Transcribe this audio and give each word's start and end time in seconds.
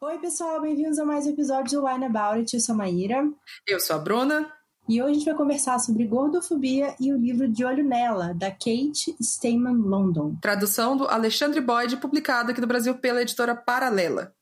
Oi, 0.00 0.16
pessoal, 0.20 0.60
bem-vindos 0.60 0.96
a 1.00 1.04
mais 1.04 1.26
um 1.26 1.30
episódio 1.30 1.80
do 1.80 1.84
Wine 1.84 2.04
About 2.04 2.38
It. 2.38 2.54
Eu 2.54 2.60
sou 2.60 2.72
a 2.72 2.78
Maíra. 2.78 3.28
Eu 3.66 3.80
sou 3.80 3.96
a 3.96 3.98
Bruna. 3.98 4.48
E 4.88 5.02
hoje 5.02 5.10
a 5.10 5.14
gente 5.14 5.24
vai 5.24 5.34
conversar 5.34 5.76
sobre 5.80 6.06
gordofobia 6.06 6.94
e 7.00 7.12
o 7.12 7.16
livro 7.16 7.48
De 7.48 7.64
Olho 7.64 7.82
Nela, 7.82 8.32
da 8.32 8.48
Kate 8.48 9.16
Stayman 9.20 9.74
London. 9.74 10.36
Tradução 10.40 10.96
do 10.96 11.08
Alexandre 11.08 11.60
Boyd, 11.60 11.96
publicado 11.96 12.52
aqui 12.52 12.60
no 12.60 12.66
Brasil 12.68 12.94
pela 12.94 13.22
editora 13.22 13.56
Paralela. 13.56 14.32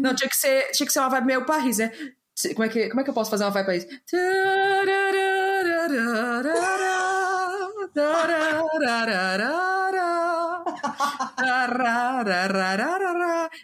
Não, 0.00 0.14
tinha 0.14 0.30
que 0.30 0.36
ser, 0.36 0.70
tinha 0.72 0.86
que 0.86 0.92
ser 0.92 1.00
uma 1.00 1.10
vibe 1.10 1.26
meio 1.26 1.44
Paris, 1.44 1.76
né? 1.76 1.92
Como 2.54 2.64
é 2.64 2.68
que, 2.70 2.88
como 2.88 3.02
é 3.02 3.04
que 3.04 3.10
eu 3.10 3.14
posso 3.14 3.30
fazer 3.30 3.44
uma 3.44 3.50
vibe 3.50 3.66
Paris? 3.66 3.86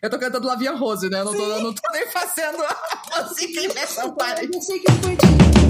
Eu 0.02 0.10
tô 0.10 0.18
cantando 0.18 0.46
Lavia 0.46 0.72
Rose, 0.72 1.08
né? 1.08 1.20
Eu 1.20 1.24
não 1.24 1.32
tô, 1.32 1.42
eu 1.42 1.62
não 1.62 1.74
tô 1.74 1.92
nem 1.92 2.06
fazendo 2.10 2.62
a 2.62 3.22
música 3.22 3.60
em 3.60 3.68
versão 3.68 4.14
Paris. 4.14 4.50
Eu 4.52 4.60
sei 4.62 4.78
que 4.78 4.92
foi. 4.92 5.16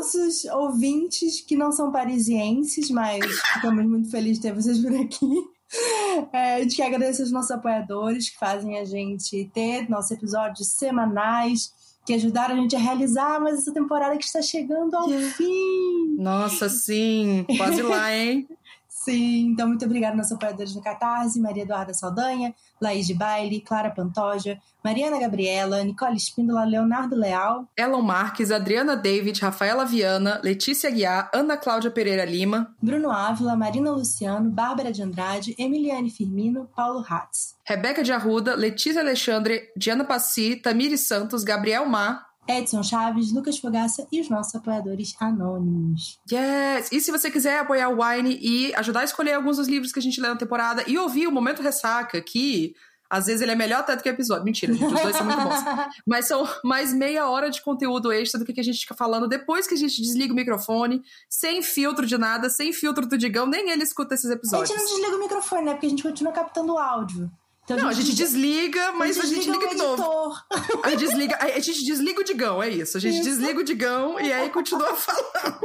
Nossos 0.00 0.44
ouvintes 0.46 1.40
que 1.42 1.54
não 1.54 1.70
são 1.70 1.92
parisienses, 1.92 2.90
mas 2.90 3.24
ficamos 3.52 3.86
muito 3.86 4.10
felizes 4.10 4.38
de 4.38 4.42
ter 4.42 4.54
vocês 4.54 4.78
por 4.80 4.92
aqui. 4.94 5.26
É, 6.32 6.56
a 6.56 6.60
gente 6.60 6.76
quer 6.76 6.86
agradecer 6.86 7.22
aos 7.22 7.32
nossos 7.32 7.50
apoiadores 7.50 8.28
que 8.28 8.38
fazem 8.38 8.78
a 8.78 8.84
gente 8.84 9.48
ter 9.54 9.88
nossos 9.88 10.10
episódios 10.10 10.68
semanais, 10.68 11.72
que 12.04 12.12
ajudaram 12.14 12.54
a 12.56 12.58
gente 12.58 12.74
a 12.74 12.78
realizar 12.78 13.40
mais 13.40 13.58
essa 13.58 13.72
temporada 13.72 14.16
que 14.16 14.24
está 14.24 14.42
chegando 14.42 14.94
ao 14.96 15.08
Yeah. 15.08 15.34
fim. 15.34 16.16
Nossa, 16.18 16.68
sim. 16.68 17.46
Quase 17.56 17.82
lá, 17.82 18.14
hein? 18.14 18.48
Sim, 19.02 19.52
então 19.52 19.66
muito 19.66 19.82
obrigada 19.86 20.12
aos 20.12 20.18
nossos 20.18 20.32
apoiadores 20.32 20.74
no 20.74 20.82
Catarse, 20.82 21.40
Maria 21.40 21.62
Eduarda 21.62 21.94
Saldanha, 21.94 22.54
Laís 22.78 23.06
de 23.06 23.14
Baile, 23.14 23.62
Clara 23.62 23.90
Pantoja, 23.90 24.60
Mariana 24.84 25.18
Gabriela, 25.18 25.82
Nicole 25.82 26.18
Espíndola, 26.18 26.66
Leonardo 26.66 27.16
Leal, 27.16 27.66
Elon 27.78 28.02
Marques, 28.02 28.50
Adriana 28.50 28.94
David, 28.94 29.38
Rafaela 29.40 29.86
Viana, 29.86 30.38
Letícia 30.44 30.90
Guiar, 30.90 31.30
Ana 31.32 31.56
Cláudia 31.56 31.90
Pereira 31.90 32.26
Lima, 32.26 32.76
Bruno 32.80 33.10
Ávila, 33.10 33.56
Marina 33.56 33.90
Luciano, 33.90 34.50
Bárbara 34.50 34.92
de 34.92 35.02
Andrade, 35.02 35.54
Emiliane 35.58 36.10
Firmino, 36.10 36.68
Paulo 36.76 37.02
Hatz. 37.08 37.56
Rebeca 37.64 38.02
de 38.02 38.12
Arruda, 38.12 38.54
Letícia 38.54 39.00
Alexandre, 39.00 39.72
Diana 39.74 40.04
Passi, 40.04 40.56
Tamires 40.56 41.08
Santos, 41.08 41.42
Gabriel 41.42 41.86
Mar. 41.86 42.29
Edson 42.48 42.82
Chaves, 42.82 43.32
Lucas 43.32 43.58
Fogaça 43.58 44.06
e 44.10 44.20
os 44.20 44.28
nossos 44.28 44.54
apoiadores 44.54 45.14
anônimos. 45.20 46.18
Yes! 46.30 46.90
E 46.90 47.00
se 47.00 47.10
você 47.10 47.30
quiser 47.30 47.60
apoiar 47.60 47.88
o 47.88 48.02
Wine 48.02 48.38
e 48.40 48.74
ajudar 48.74 49.00
a 49.00 49.04
escolher 49.04 49.34
alguns 49.34 49.56
dos 49.56 49.68
livros 49.68 49.92
que 49.92 49.98
a 49.98 50.02
gente 50.02 50.20
lê 50.20 50.28
na 50.28 50.36
temporada 50.36 50.84
e 50.86 50.98
ouvir 50.98 51.26
o 51.26 51.32
Momento 51.32 51.62
Ressaca, 51.62 52.20
que 52.20 52.74
às 53.08 53.26
vezes 53.26 53.42
ele 53.42 53.50
é 53.50 53.56
melhor 53.56 53.80
até 53.80 53.96
do 53.96 54.02
que 54.02 54.08
o 54.08 54.12
episódio. 54.12 54.44
Mentira, 54.44 54.72
gente, 54.72 54.94
os 54.94 55.00
dois 55.00 55.16
são 55.16 55.26
muito 55.26 55.42
bons. 55.42 55.64
Mas 56.06 56.28
são 56.28 56.48
mais 56.64 56.94
meia 56.94 57.28
hora 57.28 57.50
de 57.50 57.60
conteúdo 57.60 58.12
extra 58.12 58.38
do 58.38 58.44
que 58.46 58.60
a 58.60 58.64
gente 58.64 58.78
fica 58.78 58.94
falando 58.94 59.26
depois 59.26 59.66
que 59.66 59.74
a 59.74 59.76
gente 59.76 60.00
desliga 60.00 60.32
o 60.32 60.36
microfone, 60.36 61.02
sem 61.28 61.60
filtro 61.60 62.06
de 62.06 62.16
nada, 62.16 62.48
sem 62.48 62.72
filtro 62.72 63.06
do 63.06 63.18
Digão, 63.18 63.46
nem 63.46 63.68
ele 63.70 63.82
escuta 63.82 64.14
esses 64.14 64.30
A 64.30 64.34
episódios. 64.34 64.68
gente 64.68 64.78
não 64.78 64.86
desliga 64.86 65.16
o 65.16 65.20
microfone, 65.20 65.62
né? 65.64 65.72
Porque 65.72 65.86
a 65.86 65.90
gente 65.90 66.02
continua 66.04 66.32
captando 66.32 66.74
o 66.74 66.78
áudio. 66.78 67.28
Então, 67.74 67.84
Não, 67.84 67.88
a 67.88 67.92
gente 67.92 68.14
desliga, 68.14 68.90
mas 68.92 69.16
a 69.18 69.22
gente 69.24 69.46
desliga 69.46 69.58
liga 69.58 69.68
de 69.70 69.76
novo. 69.76 70.34
A 70.82 70.90
gente, 70.90 70.98
desliga, 71.00 71.38
a 71.40 71.60
gente 71.60 71.84
desliga 71.84 72.20
o 72.20 72.24
Digão, 72.24 72.62
é 72.62 72.68
isso. 72.68 72.96
A 72.96 73.00
gente 73.00 73.20
Isso. 73.20 73.28
desliga 73.28 73.60
o 73.60 73.62
Digão 73.62 74.18
e 74.18 74.32
aí 74.32 74.50
continua 74.50 74.94
falando. 74.96 75.60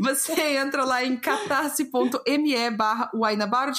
Você 0.00 0.40
entra 0.56 0.84
lá 0.84 1.02
em 1.02 1.16
catarse.me 1.16 2.70
barra 2.70 3.10
o 3.14 3.24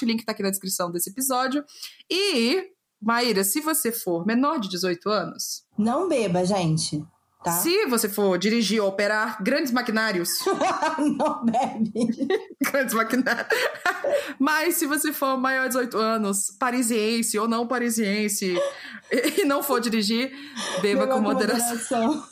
link 0.06 0.26
tá 0.26 0.32
aqui 0.32 0.44
na 0.44 0.50
descrição 0.50 0.92
desse 0.92 1.12
episódio. 1.12 1.64
E, 2.10 2.64
Maíra, 3.02 3.44
se 3.44 3.62
você 3.62 3.92
for 3.92 4.26
menor 4.26 4.60
de 4.60 4.68
18 4.70 5.08
anos, 5.10 5.64
Não 5.78 6.10
beba, 6.10 6.44
gente. 6.44 7.06
Tá? 7.42 7.54
se 7.54 7.86
você 7.86 8.10
for 8.10 8.38
dirigir 8.38 8.82
ou 8.82 8.90
operar 8.90 9.42
grandes 9.42 9.72
maquinários, 9.72 10.30
não 11.18 11.46
bebe. 11.46 12.28
grandes 12.62 12.94
maquinários, 12.94 13.48
mas 14.38 14.76
se 14.76 14.86
você 14.86 15.14
for 15.14 15.38
maior 15.38 15.64
de 15.64 15.70
18 15.70 15.98
anos, 15.98 16.52
parisiense 16.60 17.40
ou 17.40 17.48
não 17.48 17.66
parisiense, 17.66 18.58
e 19.38 19.46
não 19.46 19.64
for 19.64 19.80
dirigir, 19.80 20.34
beba, 20.82 21.08
com 21.08 21.22
moderação. 21.22 22.28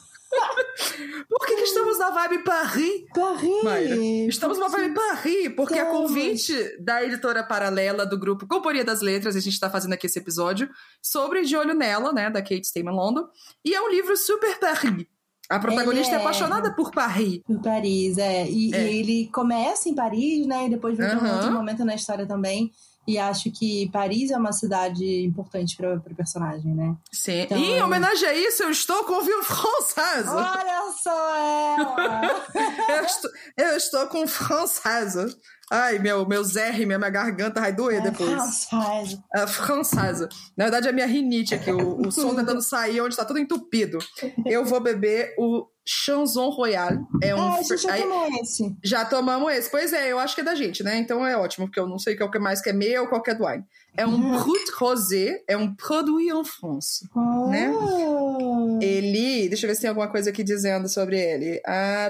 Por 1.29 1.45
que, 1.47 1.55
que 1.55 1.61
estamos 1.63 1.97
na 1.99 2.09
vibe 2.09 2.43
Paris? 2.43 3.03
Paris. 3.13 3.63
Mayra, 3.63 3.95
Estamos 4.27 4.57
numa 4.57 4.69
vibe 4.69 4.93
Paris, 4.93 5.53
porque 5.55 5.73
a 5.75 5.83
Estamos. 5.83 6.07
convite 6.09 6.77
da 6.83 7.03
editora 7.03 7.43
paralela 7.43 8.05
do 8.05 8.17
grupo 8.19 8.47
Companhia 8.47 8.83
das 8.83 9.01
Letras, 9.01 9.35
a 9.35 9.39
gente 9.39 9.53
está 9.53 9.69
fazendo 9.69 9.93
aqui 9.93 10.07
esse 10.07 10.19
episódio 10.19 10.69
sobre 11.01 11.41
De 11.43 11.55
Olho 11.55 11.73
Nela, 11.73 12.11
né, 12.11 12.29
da 12.29 12.41
Kate 12.41 12.65
Stayman 12.65 12.93
London, 12.95 13.27
e 13.63 13.73
é 13.73 13.81
um 13.81 13.89
livro 13.89 14.15
super 14.17 14.59
Paris. 14.59 15.05
A 15.49 15.59
protagonista 15.59 16.13
é 16.15 16.17
é- 16.17 16.21
apaixonada 16.21 16.73
por 16.75 16.91
Paris. 16.91 17.39
Em 17.49 17.61
Paris, 17.61 18.17
é. 18.17 18.45
E, 18.49 18.73
É. 18.75 18.91
e 18.91 18.99
ele 18.99 19.29
começa 19.31 19.87
em 19.87 19.95
Paris, 19.95 20.45
né? 20.45 20.65
E 20.65 20.69
depois 20.71 20.97
vai 20.97 21.15
para 21.15 21.25
um 21.25 21.33
outro 21.35 21.51
momento 21.53 21.85
na 21.85 21.95
história 21.95 22.25
também. 22.27 22.69
E 23.07 23.17
acho 23.17 23.49
que 23.51 23.89
Paris 23.89 24.31
é 24.31 24.37
uma 24.37 24.51
cidade 24.51 25.23
importante 25.25 25.77
para 25.77 25.95
o 25.95 26.15
personagem, 26.15 26.75
né? 26.75 26.93
Sim. 27.11 27.41
Então, 27.43 27.57
e 27.57 27.63
em 27.71 27.77
é- 27.79 27.83
homenagem 27.85 28.27
a 28.27 28.33
isso, 28.33 28.63
eu 28.63 28.69
estou 28.69 29.03
com 29.05 29.13
o 29.13 29.43
francês. 29.43 30.27
Olha 30.27 30.91
só 31.01 31.35
ela! 31.37 32.45
Eu 32.89 33.03
estou, 33.05 33.31
eu 33.57 33.77
estou 33.77 34.07
com 34.07 34.27
francesa. 34.27 35.33
Ai, 35.71 35.99
meu, 35.99 36.25
meu 36.27 36.43
zerre, 36.43 36.85
minha, 36.85 36.97
minha 36.97 37.09
garganta 37.09 37.59
vai 37.61 37.73
doer 37.73 37.99
É 37.99 38.01
depois. 38.01 38.65
francesa. 38.65 39.23
A 39.33 39.47
francesa. 39.47 40.29
Na 40.57 40.65
verdade, 40.65 40.87
é 40.87 40.89
a 40.89 40.93
minha 40.93 41.07
rinite 41.07 41.55
aqui. 41.55 41.71
O, 41.71 42.07
o 42.07 42.11
som 42.11 42.35
tentando 42.35 42.61
sair 42.61 42.99
onde 43.01 43.13
está 43.13 43.23
tudo 43.25 43.39
entupido. 43.39 43.99
Eu 44.45 44.65
vou 44.65 44.79
beber 44.81 45.33
o 45.37 45.65
Chanson 45.87 46.49
Royal. 46.49 46.91
É 47.23 47.33
um. 47.33 47.39
Ah, 47.41 47.55
a 47.59 47.63
gente 47.63 47.77
já 47.77 47.93
aí- 47.93 48.01
tomou 48.01 48.27
esse. 48.41 48.75
já 48.83 49.05
tomamos 49.05 49.53
esse. 49.53 49.71
Pois 49.71 49.93
é, 49.93 50.11
eu 50.11 50.19
acho 50.19 50.35
que 50.35 50.41
é 50.41 50.43
da 50.43 50.53
gente, 50.55 50.83
né? 50.83 50.97
Então 50.97 51.25
é 51.25 51.37
ótimo, 51.37 51.65
porque 51.67 51.79
eu 51.79 51.87
não 51.87 51.97
sei 51.97 52.15
qual 52.15 52.29
que 52.29 52.37
é 52.37 52.41
mais 52.41 52.61
que 52.61 52.69
é 52.69 52.73
meu 52.73 53.03
ou 53.03 53.07
qual 53.07 53.21
que 53.23 53.31
é 53.31 53.35
do 53.35 53.45
wine. 53.45 53.63
É 53.95 54.05
um 54.05 54.11
Uhum. 54.13 54.43
Brut 54.43 54.71
Rosé, 54.77 55.41
é 55.47 55.57
um 55.57 55.73
produit 55.73 56.29
en 56.29 56.43
France. 56.43 57.07
Né? 57.49 57.71
Ah. 57.73 58.77
Ele, 58.79 59.47
deixa 59.49 59.65
eu 59.65 59.69
ver 59.69 59.75
se 59.75 59.81
tem 59.81 59.89
alguma 59.89 60.07
coisa 60.11 60.29
aqui 60.29 60.43
dizendo 60.43 60.87
sobre 60.87 61.19
ele. 61.19 61.59
Ah, 61.65 62.07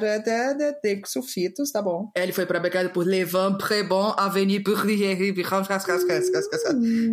Tem 0.81 1.01
sulfitos, 1.05 1.71
tá 1.71 1.81
bom. 1.81 2.11
Ele 2.15 2.33
foi 2.33 2.45
fabricado 2.45 2.89
por 2.89 3.05
Levan 3.05 3.57
Prébon, 3.57 4.13
Avenue 4.17 4.59
Bourrieri. 4.59 5.33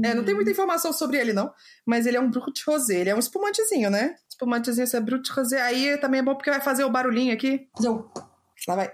É, 0.02 0.14
não 0.14 0.24
tem 0.24 0.34
muita 0.34 0.50
informação 0.50 0.92
sobre 0.92 1.18
ele, 1.18 1.32
não. 1.32 1.52
Mas 1.86 2.06
ele 2.06 2.16
é 2.16 2.20
um 2.20 2.30
Brut 2.30 2.62
Rosé. 2.66 3.00
Ele 3.00 3.10
é 3.10 3.14
um 3.14 3.18
espumantezinho, 3.18 3.90
né? 3.90 4.14
Espumantezinho, 4.38 4.82
esse 4.84 4.96
é 4.96 5.00
Brut 5.00 5.30
Rosé. 5.32 5.60
Aí 5.62 5.96
também 5.98 6.18
é 6.20 6.22
bom 6.22 6.34
porque 6.34 6.50
vai 6.50 6.60
fazer 6.60 6.84
o 6.84 6.90
barulhinho 6.90 7.32
aqui. 7.32 7.68
Fazer 7.76 7.88
um- 7.88 8.04
Lá 8.66 8.74
vai. 8.76 8.90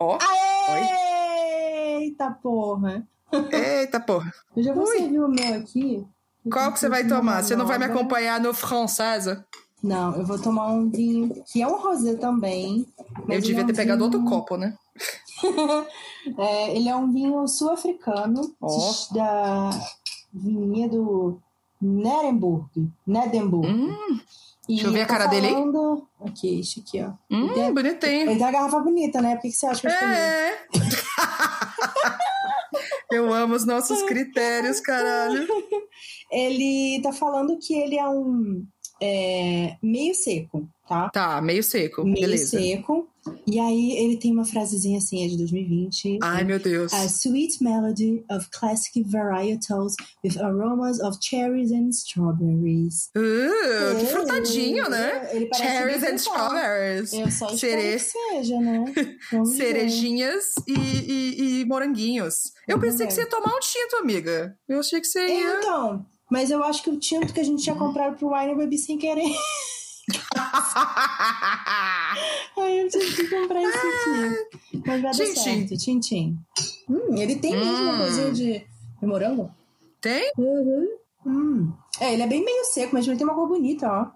Ó. 0.00 0.18
Eita 2.00 2.30
porra! 2.42 3.06
Eita 3.52 4.00
porra. 4.00 4.32
Eu 4.56 4.62
já 4.62 4.72
vou 4.74 4.84
Ui. 4.84 4.98
servir 4.98 5.20
o 5.20 5.28
meu 5.28 5.54
aqui. 5.60 6.04
Qual 6.50 6.72
que 6.72 6.78
você 6.78 6.88
vai 6.88 7.06
tomar? 7.06 7.42
Você 7.42 7.54
não 7.56 7.66
vai 7.66 7.78
me 7.78 7.84
acompanhar 7.84 8.40
no 8.40 8.52
francesa? 8.54 9.44
Não, 9.82 10.16
eu 10.16 10.24
vou 10.24 10.38
tomar 10.40 10.66
um 10.68 10.88
vinho 10.88 11.42
que 11.46 11.62
é 11.62 11.66
um 11.66 11.76
rosé 11.76 12.14
também. 12.16 12.86
Eu 13.28 13.40
devia 13.40 13.60
é 13.60 13.64
um 13.64 13.66
ter 13.66 13.74
pegado 13.76 13.98
vinho- 14.08 14.20
outro 14.20 14.24
copo, 14.30 14.56
né? 14.56 14.76
É, 16.38 16.74
ele 16.76 16.88
é 16.88 16.96
um 16.96 17.12
vinho 17.12 17.46
sul-africano 17.46 18.52
Ó. 18.60 18.92
da 19.12 19.70
vinhedo 20.32 21.40
Nerenburg. 21.80 22.66
Nedenburg. 23.06 23.68
Hum, 23.68 24.18
E 24.68 24.74
deixa 24.74 24.86
eu 24.88 24.92
ver 24.92 25.02
a 25.02 25.06
cara 25.06 25.26
dele 25.26 25.46
aí. 25.48 25.54
Aqui, 26.28 26.60
esse 26.60 26.80
aqui, 26.80 27.00
ó. 27.02 27.10
hum, 27.30 27.52
tem- 27.54 27.72
bonitinho. 27.72 28.30
Ele 28.30 28.36
tem 28.36 28.44
a 28.44 28.50
garrafa 28.50 28.80
bonita, 28.80 29.20
né? 29.22 29.34
Por 29.36 29.42
que 29.42 29.48
que 29.50 29.54
você 29.54 29.66
acha 29.66 29.80
que 29.80 29.86
eu 29.86 29.92
escolhi? 29.92 30.12
É. 30.12 30.66
Eu 33.10 33.32
amo 33.32 33.54
os 33.54 33.64
nossos 33.64 34.02
critérios, 34.02 34.80
caralho. 34.80 35.46
Ele 36.30 37.00
tá 37.02 37.12
falando 37.12 37.56
que 37.58 37.72
ele 37.72 37.96
é 37.96 38.06
um 38.08 38.66
é, 39.00 39.76
meio 39.82 40.14
seco, 40.14 40.68
tá? 40.88 41.08
Tá, 41.10 41.40
meio 41.40 41.62
seco. 41.62 42.04
Meio 42.04 42.20
Beleza. 42.20 42.58
seco. 42.58 43.08
E 43.44 43.58
aí 43.58 43.90
ele 43.96 44.16
tem 44.18 44.30
uma 44.32 44.44
frasezinha 44.44 44.98
assim, 44.98 45.24
é 45.24 45.28
de 45.28 45.36
2020. 45.36 46.18
Ai, 46.22 46.44
meu 46.44 46.60
Deus. 46.60 46.92
A 46.94 47.04
sweet 47.06 47.60
melody 47.60 48.24
of 48.30 48.48
classic 48.52 49.02
varietals 49.02 49.94
with 50.24 50.38
aromas 50.40 51.00
of 51.00 51.18
cherries 51.20 51.72
and 51.72 51.88
strawberries. 51.90 53.10
Uh, 53.16 53.98
que 53.98 54.06
frutadinho, 54.06 54.88
né? 54.88 55.28
Ele 55.32 55.46
parece 55.46 55.68
Cherries 55.68 56.02
and 56.04 56.14
strawberries. 56.14 57.12
Eu 57.12 57.28
só 57.30 57.48
Cere- 57.48 57.94
que 57.94 57.98
seja, 57.98 58.60
né? 58.60 58.84
Vamos. 59.32 59.56
Cerejinhas 59.56 60.44
e, 60.68 60.72
e- 60.72 61.60
e 61.60 61.64
moranguinhos. 61.64 62.52
Eu 62.68 62.78
pensei 62.78 63.08
que 63.08 63.12
você 63.12 63.22
ia 63.22 63.28
tomar 63.28 63.56
um 63.56 63.60
tinto, 63.60 63.96
amiga. 63.96 64.56
Eu 64.68 64.78
achei 64.78 65.00
que 65.00 65.06
você 65.06 65.26
ia. 65.26 65.58
Então, 65.58 66.06
Mas 66.30 66.50
eu 66.50 66.62
acho 66.62 66.80
que 66.82 66.90
o 66.90 66.98
tinto 66.98 67.32
que 67.32 67.40
a 67.40 67.44
gente 67.44 67.62
tinha 67.62 67.74
comprado 67.74 68.16
pro 68.16 68.32
wine 68.32 68.52
eu 68.52 68.56
bebi 68.56 68.78
sem 68.78 68.96
querer. 68.98 69.24
Aí 72.56 72.80
eu 72.80 72.88
tive 72.88 73.14
que 73.16 73.28
comprar 73.28 73.62
esse 73.62 73.76
aqui. 73.76 74.82
Mas 74.86 75.02
vai 75.02 75.02
dar 75.02 75.10
Tchim, 75.12 75.34
certo. 75.34 75.76
Tchim, 75.76 76.00
tchim. 76.00 76.36
Hum, 76.88 77.16
ele 77.16 77.36
tem 77.36 77.52
mesmo 77.56 77.82
uma 77.84 77.94
Hum. 77.94 77.98
coisinha 77.98 78.32
de, 78.32 78.66
de 79.00 79.06
morango? 79.06 79.50
Tem? 80.00 80.30
Uhum. 80.38 80.88
Hum. 81.26 81.72
É, 82.00 82.12
ele 82.12 82.22
é 82.22 82.26
bem 82.26 82.44
meio 82.44 82.64
seco, 82.66 82.94
mas 82.94 83.06
ele 83.06 83.16
tem 83.16 83.26
uma 83.26 83.34
cor 83.34 83.48
bonita, 83.48 83.90
ó. 83.90 84.06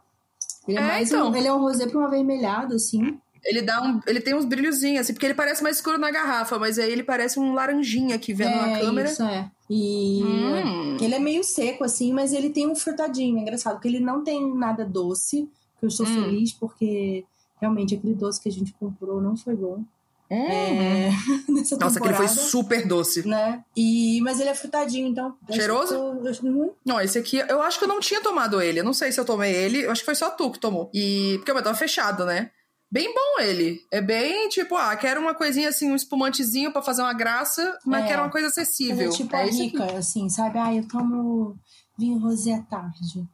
Ele 0.69 0.79
é, 0.79 0.81
É, 0.81 0.87
mais 0.87 1.11
então. 1.11 1.31
um, 1.31 1.35
ele 1.37 1.49
é 1.49 1.53
um 1.53 1.61
rosé 1.61 1.87
pra 1.87 1.99
um 1.99 2.05
avermelhado, 2.05 2.75
assim. 2.75 3.19
Ele 3.43 3.63
dá 3.63 3.83
um. 3.83 4.01
Ele 4.07 4.21
tem 4.21 4.35
uns 4.35 4.45
brilhozinhos, 4.45 5.01
assim, 5.01 5.15
porque 5.15 5.25
ele 5.27 5.35
parece 5.35 5.63
mais 5.63 5.77
escuro 5.77 5.97
na 5.99 6.11
garrafa, 6.11 6.59
mas 6.59 6.79
aí 6.79 6.93
ele 6.93 7.03
parece 7.03 7.41
um 7.41 7.55
laranjinha 7.55 8.15
aqui 8.17 8.35
vendo 8.35 8.55
na 8.55 8.77
é, 8.77 8.81
câmera. 8.81 9.11
Isso, 9.11 9.23
é. 9.23 9.51
E 9.69 10.23
Hum. 10.23 10.97
ele 11.01 11.15
é 11.15 11.19
meio 11.19 11.43
seco, 11.43 11.83
assim, 11.83 12.13
mas 12.13 12.33
ele 12.35 12.51
tem 12.51 12.69
um 12.69 12.77
frutadinho. 12.77 13.39
É 13.39 13.41
engraçado, 13.41 13.75
porque 13.75 13.89
ele 13.89 14.01
não 14.01 14.23
tem 14.23 14.55
nada 14.55 14.85
doce. 14.85 15.49
Que 15.81 15.87
eu 15.87 15.89
estou 15.89 16.07
Hum. 16.07 16.25
feliz, 16.25 16.53
porque 16.53 17.25
realmente 17.61 17.95
aquele 17.97 18.15
doce 18.15 18.41
que 18.41 18.49
a 18.49 18.53
gente 18.53 18.73
comprou 18.79 19.21
não 19.21 19.37
foi 19.37 19.57
bom. 19.57 19.83
Hum. 20.31 20.47
É, 20.47 21.11
nessa 21.49 21.77
Nossa, 21.77 21.99
aquele 21.99 22.15
foi 22.15 22.29
super 22.29 22.87
doce. 22.87 23.27
Né? 23.27 23.65
E, 23.77 24.21
mas 24.23 24.39
ele 24.39 24.51
é 24.51 24.55
frutadinho, 24.55 25.09
então. 25.09 25.35
eu 25.49 25.55
Cheiroso? 25.57 25.95
eu- 25.95 26.25
eu 26.25 26.35
uhum. 26.45 26.71
Não, 26.87 27.01
esse 27.01 27.19
aqui, 27.19 27.39
eu 27.39 27.61
acho 27.63 27.79
que 27.79 27.85
eu 27.85 27.89
não 27.89 27.99
tinha 27.99 28.21
tomado 28.21 28.61
ele. 28.63 28.79
Eu 28.79 28.85
não 28.85 28.93
sei 28.93 29.11
se 29.11 29.19
eu 29.19 29.25
tomei 29.25 29.53
ele. 29.53 29.85
Eu 29.85 29.91
acho 29.91 30.03
que 30.03 30.07
foi 30.07 30.15
só 30.15 30.31
tu 30.31 30.51
que 30.53 30.61
tomou. 30.61 30.89
E. 30.95 31.35
Porque 31.39 31.51
o 31.51 31.55
meu 31.55 31.65
tava 31.65 31.77
fechado, 31.77 32.25
né? 32.25 32.51
Bem 32.93 33.13
bom 33.13 33.41
ele. 33.43 33.81
É 33.91 34.01
bem 34.01 34.49
tipo, 34.49 34.77
ah, 34.77 34.95
quero 34.97 35.21
uma 35.21 35.35
coisinha 35.35 35.69
assim, 35.69 35.91
um 35.91 35.97
espumantezinho 35.97 36.73
pra 36.73 36.83
fazer 36.83 37.03
uma 37.03 37.13
graça, 37.15 37.79
mas 37.87 38.05
É. 38.05 38.09
quero 38.09 38.23
uma 38.23 38.31
coisa 38.31 38.47
Ele 38.47 38.53
acessível. 38.53 39.09
é 39.09 39.13
tipo 39.13 39.35
aqui. 39.37 39.51
rica, 39.51 39.85
assim, 39.99 40.29
sabe? 40.29 40.59
Ah, 40.59 40.75
eu 40.75 40.87
tomo 40.89 41.57
vinho 41.99 42.19
rosé 42.19 42.55
à 42.55 42.63
tarde. 42.63 43.25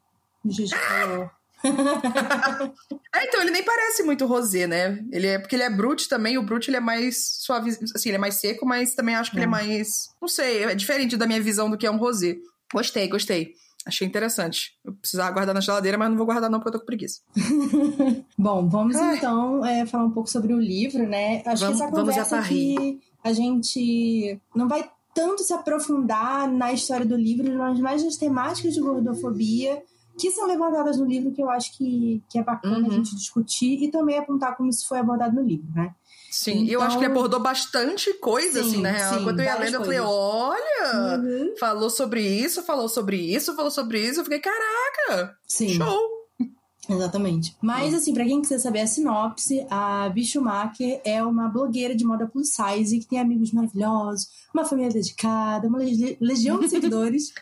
No 0.45 0.51
dia 0.53 0.67
de 0.67 0.75
calor. 0.75 1.31
É, 3.15 3.25
então, 3.25 3.41
ele 3.41 3.51
nem 3.51 3.63
parece 3.65 4.03
muito 4.03 4.27
rosé, 4.27 4.67
né? 4.67 5.03
Ele 5.11 5.27
é, 5.27 5.39
porque 5.39 5.57
ele 5.57 5.63
é 5.63 5.71
brute 5.71 6.07
também, 6.09 6.37
o 6.37 6.43
brute 6.43 6.69
ele 6.69 6.77
é 6.77 6.81
mais 6.81 7.39
suave, 7.41 7.71
assim, 7.95 8.09
ele 8.11 8.17
é 8.17 8.21
mais 8.21 8.35
seco, 8.41 8.67
mas 8.67 8.95
também 8.95 9.15
acho 9.15 9.31
que 9.31 9.39
ele 9.39 9.45
é 9.45 9.49
Hum. 9.49 9.53
mais, 9.53 10.11
não 10.21 10.29
sei, 10.29 10.65
é 10.65 10.75
diferente 10.75 11.17
da 11.17 11.27
minha 11.27 11.41
visão 11.41 11.71
do 11.71 11.79
que 11.79 11.87
é 11.87 11.91
um 11.91 11.97
rosé. 11.97 12.37
Gostei, 12.73 13.09
gostei. 13.09 13.55
Achei 13.87 14.07
interessante. 14.07 14.73
Eu 14.85 14.93
precisava 14.95 15.31
guardar 15.31 15.55
na 15.55 15.61
geladeira, 15.61 15.97
mas 15.97 16.11
não 16.11 16.17
vou 16.17 16.27
guardar 16.27 16.51
não 16.51 16.59
porque 16.59 16.69
eu 16.69 16.73
tô 16.73 16.81
com 16.81 16.87
preguiça. 16.87 17.21
Bom, 18.37 18.69
vamos 18.69 18.97
Ai. 18.97 19.17
então 19.17 19.65
é, 19.65 19.87
falar 19.87 20.05
um 20.05 20.11
pouco 20.11 20.29
sobre 20.29 20.53
o 20.53 20.59
livro, 20.61 21.09
né? 21.09 21.43
Acho 21.47 21.65
Vamos- 21.65 21.79
que 21.79 21.85
essa 21.85 21.93
conversa 21.93 22.39
aqui 22.39 23.01
a 23.25 23.33
gente 23.33 24.39
não 24.55 24.69
vai 24.69 24.91
tanto 25.15 25.43
se 25.43 25.53
aprofundar 25.55 26.47
na 26.51 26.73
história 26.73 27.07
do 27.07 27.17
livro, 27.17 27.51
mas 27.57 27.79
mais 27.79 28.05
nas 28.05 28.17
temáticas 28.17 28.75
de 28.75 28.81
gordofobia 28.81 29.81
que 30.19 30.31
são 30.31 30.47
levantadas 30.47 30.97
no 30.99 31.05
livro 31.05 31.31
que 31.33 31.43
eu 31.43 31.51
acho 31.51 31.77
que, 31.77 32.23
que 32.29 32.39
é 32.39 32.43
bacana 32.43 32.79
Uhum. 32.79 32.87
a 32.87 32.91
gente 32.95 33.15
discutir 33.15 33.83
e 33.83 33.91
também 33.91 34.19
apontar 34.19 34.57
como 34.57 34.69
isso 34.71 34.87
foi 34.89 34.99
abordado 34.99 35.35
no 35.37 35.43
livro, 35.43 35.67
né? 35.75 35.95
Sim, 36.31 36.65
e 36.65 36.73
eu 36.73 36.83
acho 36.83 36.99
que 36.99 37.05
ele 37.05 37.11
Então- 37.13 37.21
abordou 37.23 37.41
bastante 37.41 38.13
coisa, 38.15 38.63
Sim, 38.63 38.69
assim, 38.69 38.83
na 38.83 38.91
real. 38.91 39.15
sim, 39.15 39.21
Enquanto 39.21 39.39
eu 39.41 39.45
ia 39.45 39.55
lendo, 39.59 39.75
eu 39.75 39.81
falei, 39.85 40.01
olha, 40.01 41.19
Uhum. 41.19 41.55
falou 41.59 41.89
sobre 41.89 42.21
isso, 42.21 42.63
falou 42.63 42.89
sobre 42.89 43.17
isso, 43.17 43.55
falou 43.55 43.71
sobre 43.71 44.01
isso. 44.07 44.21
Eu 44.21 44.25
fiquei, 44.25 44.41
caraca, 44.41 45.37
Sim. 45.47 45.69
show! 45.71 45.99
Exatamente. 46.89 47.57
Mas, 47.61 47.93
Hum. 47.93 47.97
assim, 47.97 48.15
pra 48.15 48.25
quem 48.25 48.41
quiser 48.43 48.59
saber 48.59 48.81
a 48.81 48.87
sinopse, 48.87 49.67
a 49.71 50.09
Bichumacher 50.11 51.01
é 51.05 51.23
uma 51.23 51.49
blogueira 51.49 51.95
de 51.97 52.05
moda 52.05 52.27
plus 52.27 52.51
size 52.55 52.99
que 53.01 53.07
tem 53.07 53.19
amigos 53.19 53.51
maravilhosos, 53.53 54.29
uma 54.55 54.65
família 54.65 54.91
dedicada, 54.93 55.67
uma 55.69 55.79
legi- 55.79 56.17
legião 56.21 56.61
de 56.61 56.69
seguidores. 56.71 57.33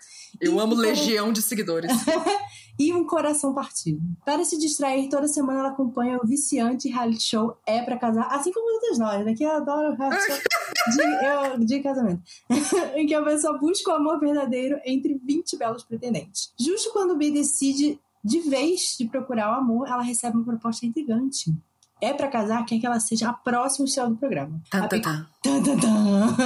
Eu 0.40 0.58
amo 0.58 0.74
legião 0.74 1.32
de 1.32 1.42
seguidores. 1.42 1.90
E 2.78 2.92
um 2.92 3.06
coração 3.06 3.54
partido. 3.54 4.00
Para 4.24 4.44
se 4.44 4.58
distrair, 4.58 5.08
toda 5.08 5.28
semana 5.28 5.60
ela 5.60 5.68
acompanha 5.68 6.18
o 6.22 6.26
viciante 6.26 6.88
reality 6.88 7.22
show 7.22 7.56
É 7.66 7.80
Pra 7.82 7.96
Casar, 7.96 8.26
assim 8.32 8.52
como 8.52 8.80
todas 8.80 8.98
nós, 8.98 9.24
né? 9.24 9.34
Que 9.34 9.44
eu 9.44 9.50
adoro 9.52 9.94
reality 9.96 10.22
show 10.26 10.36
de, 10.96 11.02
eu- 11.24 11.64
de 11.66 11.80
casamento. 11.80 12.22
em 12.96 13.06
que 13.06 13.14
a 13.14 13.22
pessoa 13.22 13.58
busca 13.58 13.92
o 13.92 13.94
amor 13.94 14.18
verdadeiro 14.18 14.78
entre 14.84 15.14
20 15.24 15.56
belos 15.56 15.84
pretendentes. 15.84 16.52
Justo 16.58 16.92
quando 16.92 17.12
o 17.12 17.16
B 17.16 17.30
decide 17.30 17.98
de 18.24 18.40
vez 18.40 18.96
de 18.98 19.06
procurar 19.06 19.50
o 19.52 19.60
amor, 19.60 19.86
ela 19.86 20.02
recebe 20.02 20.36
uma 20.36 20.44
proposta 20.44 20.84
intrigante. 20.86 21.52
É 22.04 22.12
Pra 22.12 22.28
Casar 22.28 22.66
quer 22.66 22.78
que 22.78 22.86
ela 22.86 23.00
seja 23.00 23.30
a 23.30 23.32
próxima 23.32 23.86
estrela 23.86 24.10
do 24.10 24.16
programa. 24.16 24.60
Tan, 25.42 25.62
tan, 25.62 25.78
tan. 25.78 26.36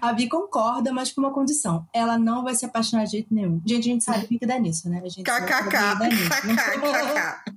A 0.00 0.12
Vi 0.12 0.28
concorda, 0.28 0.92
mas 0.92 1.12
com 1.12 1.20
uma 1.20 1.32
condição. 1.32 1.86
Ela 1.92 2.18
não 2.18 2.42
vai 2.42 2.54
se 2.56 2.64
apaixonar 2.64 3.04
de 3.04 3.12
jeito 3.12 3.32
nenhum. 3.32 3.62
Gente, 3.64 3.88
a 3.88 3.92
gente 3.92 4.04
sabe 4.04 4.24
o 4.24 4.28
que 4.28 4.44
dá 4.44 4.58
nisso, 4.58 4.88
né? 4.90 5.00
KKK. 5.00 5.76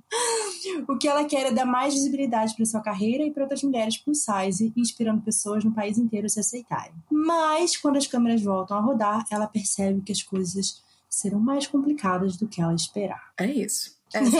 O 0.86 0.98
que 0.98 1.08
ela 1.08 1.24
quer 1.24 1.46
é 1.46 1.52
dar 1.52 1.64
mais 1.64 1.94
visibilidade 1.94 2.54
para 2.54 2.64
sua 2.64 2.80
carreira 2.80 3.24
e 3.24 3.30
para 3.30 3.44
outras 3.44 3.62
mulheres 3.62 3.96
plus 3.96 4.24
size, 4.24 4.72
inspirando 4.76 5.22
pessoas 5.22 5.64
no 5.64 5.72
país 5.72 5.98
inteiro 5.98 6.26
a 6.26 6.28
se 6.28 6.40
aceitarem. 6.40 6.92
Mas, 7.10 7.76
quando 7.76 7.96
as 7.96 8.06
câmeras 8.06 8.42
voltam 8.42 8.76
a 8.76 8.80
rodar, 8.80 9.24
ela 9.30 9.46
percebe 9.46 10.02
que 10.02 10.12
as 10.12 10.22
coisas 10.22 10.82
serão 11.08 11.40
mais 11.40 11.66
complicadas 11.66 12.36
do 12.36 12.46
que 12.46 12.60
ela 12.60 12.74
esperava. 12.74 13.22
É 13.38 13.46
isso. 13.46 13.98
É 14.12 14.24
isso. 14.24 14.36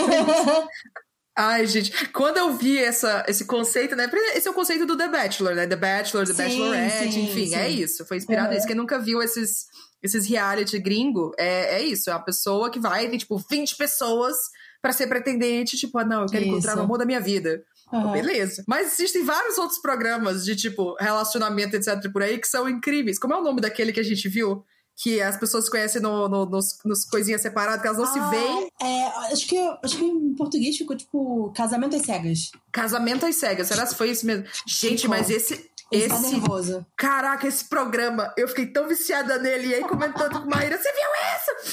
Ai, 1.36 1.66
gente, 1.66 2.08
quando 2.08 2.36
eu 2.36 2.52
vi 2.56 2.78
essa, 2.78 3.24
esse 3.28 3.44
conceito, 3.44 3.94
né? 3.96 4.10
Esse 4.34 4.48
é 4.48 4.50
o 4.50 4.54
conceito 4.54 4.84
do 4.84 4.96
The 4.96 5.08
Bachelor, 5.08 5.54
né? 5.54 5.66
The 5.66 5.76
Bachelor, 5.76 6.26
The 6.26 6.34
Sim, 6.34 6.42
Bachelorette, 6.42 7.12
sim, 7.12 7.24
enfim, 7.24 7.46
sim. 7.46 7.54
é 7.54 7.68
isso. 7.70 8.04
Foi 8.04 8.16
inspirado 8.16 8.48
Uhum. 8.48 8.54
nisso. 8.54 8.66
Quem 8.66 8.76
nunca 8.76 8.98
viu 8.98 9.22
esses, 9.22 9.66
esses 10.02 10.26
reality 10.28 10.78
gringo, 10.78 11.32
é, 11.38 11.76
é 11.76 11.82
isso. 11.82 12.10
É 12.10 12.12
uma 12.12 12.24
pessoa 12.24 12.70
que 12.70 12.78
vai, 12.80 13.08
tem, 13.08 13.18
tipo, 13.18 13.38
20 13.50 13.76
pessoas 13.76 14.36
pra 14.82 14.92
ser 14.92 15.06
pretendente, 15.06 15.76
tipo, 15.76 15.98
ah, 15.98 16.04
não, 16.04 16.22
eu 16.22 16.26
quero 16.28 16.44
encontrar 16.44 16.72
Isso. 16.72 16.80
o 16.80 16.84
amor 16.84 16.98
da 16.98 17.04
minha 17.06 17.20
vida. 17.20 17.62
Aham. 17.92 18.12
Beleza. 18.12 18.64
Mas 18.66 18.92
existem 18.94 19.24
vários 19.24 19.58
outros 19.58 19.78
programas 19.80 20.44
de, 20.44 20.56
tipo, 20.56 20.94
relacionamento, 20.98 21.76
etc, 21.76 22.10
por 22.12 22.22
aí, 22.22 22.38
que 22.38 22.48
são 22.48 22.68
incríveis. 22.68 23.18
Como 23.18 23.34
é 23.34 23.36
o 23.38 23.42
nome 23.42 23.60
daquele 23.60 23.92
que 23.92 24.00
a 24.00 24.04
gente 24.04 24.28
viu? 24.28 24.64
Que 25.02 25.20
as 25.22 25.36
pessoas 25.36 25.64
se 25.64 25.70
conhecem 25.70 26.02
no, 26.02 26.28
no- 26.28 26.44
nos, 26.44 26.78
nos 26.84 27.04
coisinhas 27.06 27.40
separadas, 27.40 27.80
que 27.80 27.86
elas 27.86 27.98
não 27.98 28.12
se 28.12 28.18
Ah, 28.18 28.28
veem. 28.28 28.70
É, 28.82 29.06
acho, 29.32 29.46
que, 29.46 29.56
acho 29.82 29.96
que 29.96 30.04
em 30.04 30.34
português 30.34 30.76
ficou 30.76 30.94
tipo 30.96 31.50
Casamento 31.56 31.96
às 31.96 32.02
Cegas. 32.02 32.50
Casamento 32.70 33.24
às 33.24 33.36
cegas. 33.36 33.68
Será 33.68 33.86
que 33.86 33.94
foi 33.94 34.10
isso 34.10 34.26
mesmo? 34.26 34.44
Gente, 34.66 35.02
Ficou. 35.02 35.16
mas 35.16 35.30
esse. 35.30 35.70
Esse 35.90 36.08
tá 36.08 36.14
Esse. 36.20 36.30
nervoso. 36.36 36.86
Caraca, 36.96 37.48
esse 37.48 37.64
programa, 37.64 38.32
eu 38.36 38.46
fiquei 38.46 38.66
tão 38.66 38.86
viciada 38.86 39.38
nele. 39.38 39.68
E 39.68 39.74
aí, 39.74 39.80
comentando 39.82 40.40
com 40.42 40.48
Maíra, 40.48 40.78
você 40.78 40.92
viu 40.92 41.02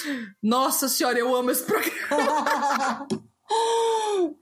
isso? 0.10 0.28
Nossa 0.42 0.90
senhora, 0.90 1.20
eu 1.20 1.36
amo 1.36 1.52
esse 1.52 1.64
programa. 1.64 3.08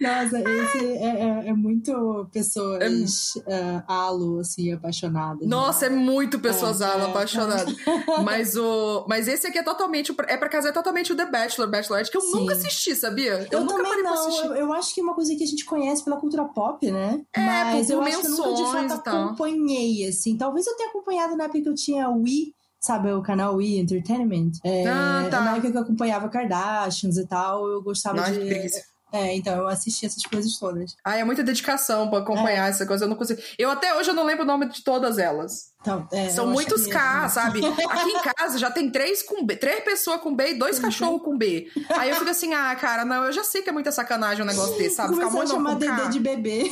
Nossa, 0.01 0.39
esse 0.39 0.85
é, 0.97 1.19
é- 1.21 1.47
é 1.49 1.53
muito 1.53 2.27
pessoas 2.31 3.35
É 3.47 3.83
ah, 3.87 4.05
alo, 4.05 4.39
assim, 4.39 4.71
apaixonadas. 4.73 5.41
né? 5.41 5.47
Nossa, 5.47 5.85
é 5.85 5.89
muito 5.89 6.39
pessoas 6.39 6.81
É, 6.81 6.85
ala 6.85 7.03
é, 7.03 7.09
apaixonadas. 7.11 7.75
Mas 8.23 8.55
o. 8.55 9.05
Mas 9.07 9.27
esse 9.27 9.47
aqui 9.47 9.57
é 9.59 9.63
totalmente. 9.63 10.13
É 10.27 10.37
pra 10.37 10.49
casar 10.49 10.69
é 10.69 10.71
totalmente 10.71 11.11
o 11.11 11.15
The 11.15 11.25
Bachelor, 11.25 11.69
Bachelorette, 11.69 12.09
que 12.11 12.17
eu 12.17 12.21
Sim. 12.21 12.31
nunca 12.31 12.53
assisti, 12.53 12.95
sabia? 12.95 13.47
Eu, 13.51 13.61
nunca 13.61 13.75
também 13.75 13.89
parei 13.91 14.03
pra 14.03 14.11
não. 14.13 14.27
assistir. 14.27 14.45
Eu, 14.47 14.53
eu 14.55 14.73
acho 14.73 14.93
que 14.93 15.01
é 15.01 15.03
uma 15.03 15.13
coisa 15.15 15.35
que 15.35 15.43
a 15.43 15.47
gente 15.47 15.65
conhece 15.65 16.03
pela 16.03 16.17
cultura 16.17 16.45
pop, 16.45 16.89
né? 16.91 17.21
É, 17.33 17.39
Mas 17.41 17.89
eu 17.89 18.01
acho 18.01 18.21
que 18.21 18.27
eu 18.27 18.31
nunca 18.31 18.53
de 18.53 18.71
fato 18.89 19.09
acompanhei, 19.09 20.07
assim. 20.07 20.37
Talvez 20.37 20.65
eu 20.67 20.75
tenha 20.75 20.89
acompanhado 20.89 21.35
na 21.35 21.43
época 21.45 21.61
que 21.61 21.69
eu 21.69 21.75
tinha 21.75 22.09
Wii, 22.09 22.53
sabe, 22.79 23.11
o 23.11 23.21
canal 23.21 23.55
Wii 23.55 23.79
Entertainment. 23.79 24.51
É, 24.63 24.87
Ah, 24.87 25.27
tá. 25.29 25.41
Na 25.41 25.51
época 25.53 25.71
que 25.71 25.77
eu 25.77 25.81
acompanhava 25.81 26.29
Kardashians 26.29 27.17
e 27.17 27.27
tal, 27.27 27.67
eu 27.67 27.81
gostava 27.81 28.17
Nossa, 28.17 28.31
de. 28.33 28.94
É, 29.15 29.35
então 29.35 29.55
eu 29.57 29.67
assistia 29.67 30.07
essas 30.07 30.23
coisas 30.23 30.57
todas. 30.59 30.95
Ah, 31.03 31.15
é 31.17 31.23
muita 31.23 31.43
dedicação 31.43 32.09
pra 32.09 32.19
acompanhar 32.19 32.69
essa 32.69 32.85
coisa. 32.85 33.05
Eu 33.05 33.09
não 33.09 33.15
consigo. 33.15 33.41
Eu 33.57 33.69
até 33.71 33.95
hoje 33.95 34.09
eu 34.09 34.13
não 34.13 34.23
lembro 34.23 34.43
o 34.43 34.47
nome 34.47 34.67
de 34.67 34.83
todas 34.83 35.17
elas. 35.17 35.73
Então, 35.81 36.07
é, 36.11 36.29
São 36.29 36.45
eu 36.45 36.51
muitos 36.51 36.85
que- 36.85 36.91
K, 36.91 37.29
sabe? 37.29 37.61
Aqui 37.65 38.09
em 38.09 38.19
casa 38.35 38.57
já 38.57 38.69
tem 38.71 38.89
três 38.91 39.21
com 39.23 39.45
B, 39.45 39.55
três 39.55 39.83
pessoas 39.83 40.19
com 40.19 40.35
B 40.35 40.51
e 40.51 40.53
dois 40.59 40.79
cachorros 40.79 41.21
com 41.21 41.37
B. 41.37 41.67
Aí 41.89 42.09
eu 42.09 42.15
fico 42.15 42.29
assim, 42.29 42.53
ah, 42.53 42.75
cara, 42.75 43.05
não, 43.05 43.23
eu 43.23 43.31
já 43.31 43.43
sei 43.43 43.61
que 43.61 43.69
é 43.69 43.71
muita 43.73 43.91
sacanagem 43.91 44.43
um 44.43 44.47
negócio 44.47 44.77
desse, 44.77 44.95
sabe? 44.95 45.13
Ficar 45.13 45.27
Começou 45.29 45.57
a 45.57 45.59
muito 45.59 45.85
chamar. 45.85 45.97
Dedê 45.99 46.11
de 46.11 46.19
bebê. 46.19 46.71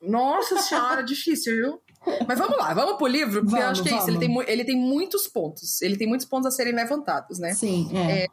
Nossa 0.00 0.58
senhora, 0.60 1.02
difícil, 1.02 1.54
viu? 1.54 1.80
Mas 2.26 2.36
vamos 2.38 2.58
lá, 2.58 2.74
vamos 2.74 2.96
pro 2.96 3.06
livro, 3.06 3.42
porque 3.44 3.54
eu 3.56 3.62
Vamos, 3.62 3.78
acho 3.78 3.82
que 3.84 3.94
é 3.94 3.96
isso. 3.96 4.10
Ele 4.10 4.18
vamos. 4.26 4.44
tem, 4.44 4.52
ele 4.52 4.64
tem 4.64 4.76
muitos 4.76 5.28
pontos. 5.28 5.80
Ele 5.80 5.96
tem 5.96 6.08
muitos 6.08 6.26
pontos 6.26 6.46
a 6.46 6.50
serem 6.50 6.74
levantados, 6.74 7.38
né? 7.38 7.54
Sim, 7.54 7.88
é. 7.96 8.26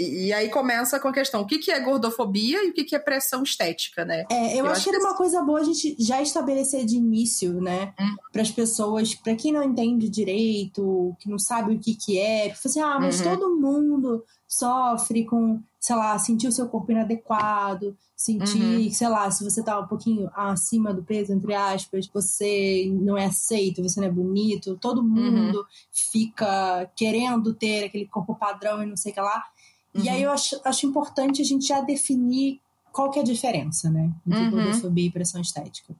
E, 0.00 0.28
e 0.28 0.32
aí 0.32 0.48
começa 0.48 0.98
com 0.98 1.08
a 1.08 1.12
questão: 1.12 1.42
o 1.42 1.46
que, 1.46 1.58
que 1.58 1.70
é 1.70 1.78
gordofobia 1.78 2.64
e 2.64 2.70
o 2.70 2.72
que, 2.72 2.84
que 2.84 2.96
é 2.96 2.98
pressão 2.98 3.42
estética, 3.42 4.04
né? 4.04 4.24
É, 4.30 4.54
eu, 4.54 4.64
Eu 4.64 4.66
acho, 4.66 4.72
acho 4.72 4.84
que 4.84 4.90
era 4.90 4.98
que 4.98 5.04
uma 5.04 5.16
coisa 5.16 5.42
boa 5.42 5.60
a 5.60 5.64
gente 5.64 5.94
já 5.98 6.22
estabelecer 6.22 6.86
de 6.86 6.96
início, 6.96 7.60
né? 7.60 7.92
Hum. 8.00 8.16
Para 8.32 8.42
as 8.42 8.50
pessoas, 8.50 9.14
para 9.14 9.36
quem 9.36 9.52
não 9.52 9.62
entende 9.62 10.08
direito, 10.08 11.14
que 11.20 11.28
não 11.28 11.38
sabe 11.38 11.74
o 11.74 11.78
que 11.78 11.94
que 11.94 12.18
é, 12.18 12.48
que 12.48 12.56
assim, 12.66 12.80
ah, 12.80 12.98
mas 12.98 13.20
Uhum. 13.20 13.24
todo 13.24 13.60
mundo 13.60 14.24
sofre 14.48 15.26
com 15.26 15.60
sei 15.80 15.96
lá, 15.96 16.18
sentir 16.18 16.46
o 16.46 16.52
seu 16.52 16.68
corpo 16.68 16.92
inadequado, 16.92 17.96
sentir, 18.14 18.60
uhum. 18.60 18.90
sei 18.92 19.08
lá, 19.08 19.30
se 19.30 19.42
você 19.42 19.62
tá 19.62 19.80
um 19.80 19.86
pouquinho 19.86 20.30
acima 20.34 20.92
do 20.92 21.02
peso, 21.02 21.32
entre 21.32 21.54
aspas, 21.54 22.06
você 22.06 22.86
não 23.00 23.16
é 23.16 23.24
aceito, 23.24 23.82
você 23.82 23.98
não 23.98 24.08
é 24.08 24.10
bonito, 24.10 24.76
todo 24.76 24.98
uhum. 24.98 25.08
mundo 25.08 25.58
uhum. 25.58 25.64
fica 25.90 26.90
querendo 26.94 27.54
ter 27.54 27.84
aquele 27.84 28.06
corpo 28.06 28.34
padrão 28.34 28.82
e 28.82 28.86
não 28.86 28.96
sei 28.96 29.12
o 29.12 29.14
que 29.14 29.20
lá. 29.22 29.42
Uhum. 29.94 30.04
E 30.04 30.08
aí 30.08 30.22
eu 30.22 30.30
acho, 30.30 30.60
acho 30.64 30.86
importante 30.86 31.42
a 31.42 31.44
gente 31.44 31.66
já 31.66 31.80
definir 31.80 32.60
qual 32.92 33.10
que 33.10 33.18
é 33.18 33.22
a 33.22 33.24
diferença, 33.24 33.90
né? 33.90 34.10
Entre 34.26 34.40
uhum. 34.40 34.50
gordofobia 34.50 35.06
e 35.06 35.10
pressão 35.10 35.40
estética. 35.40 35.94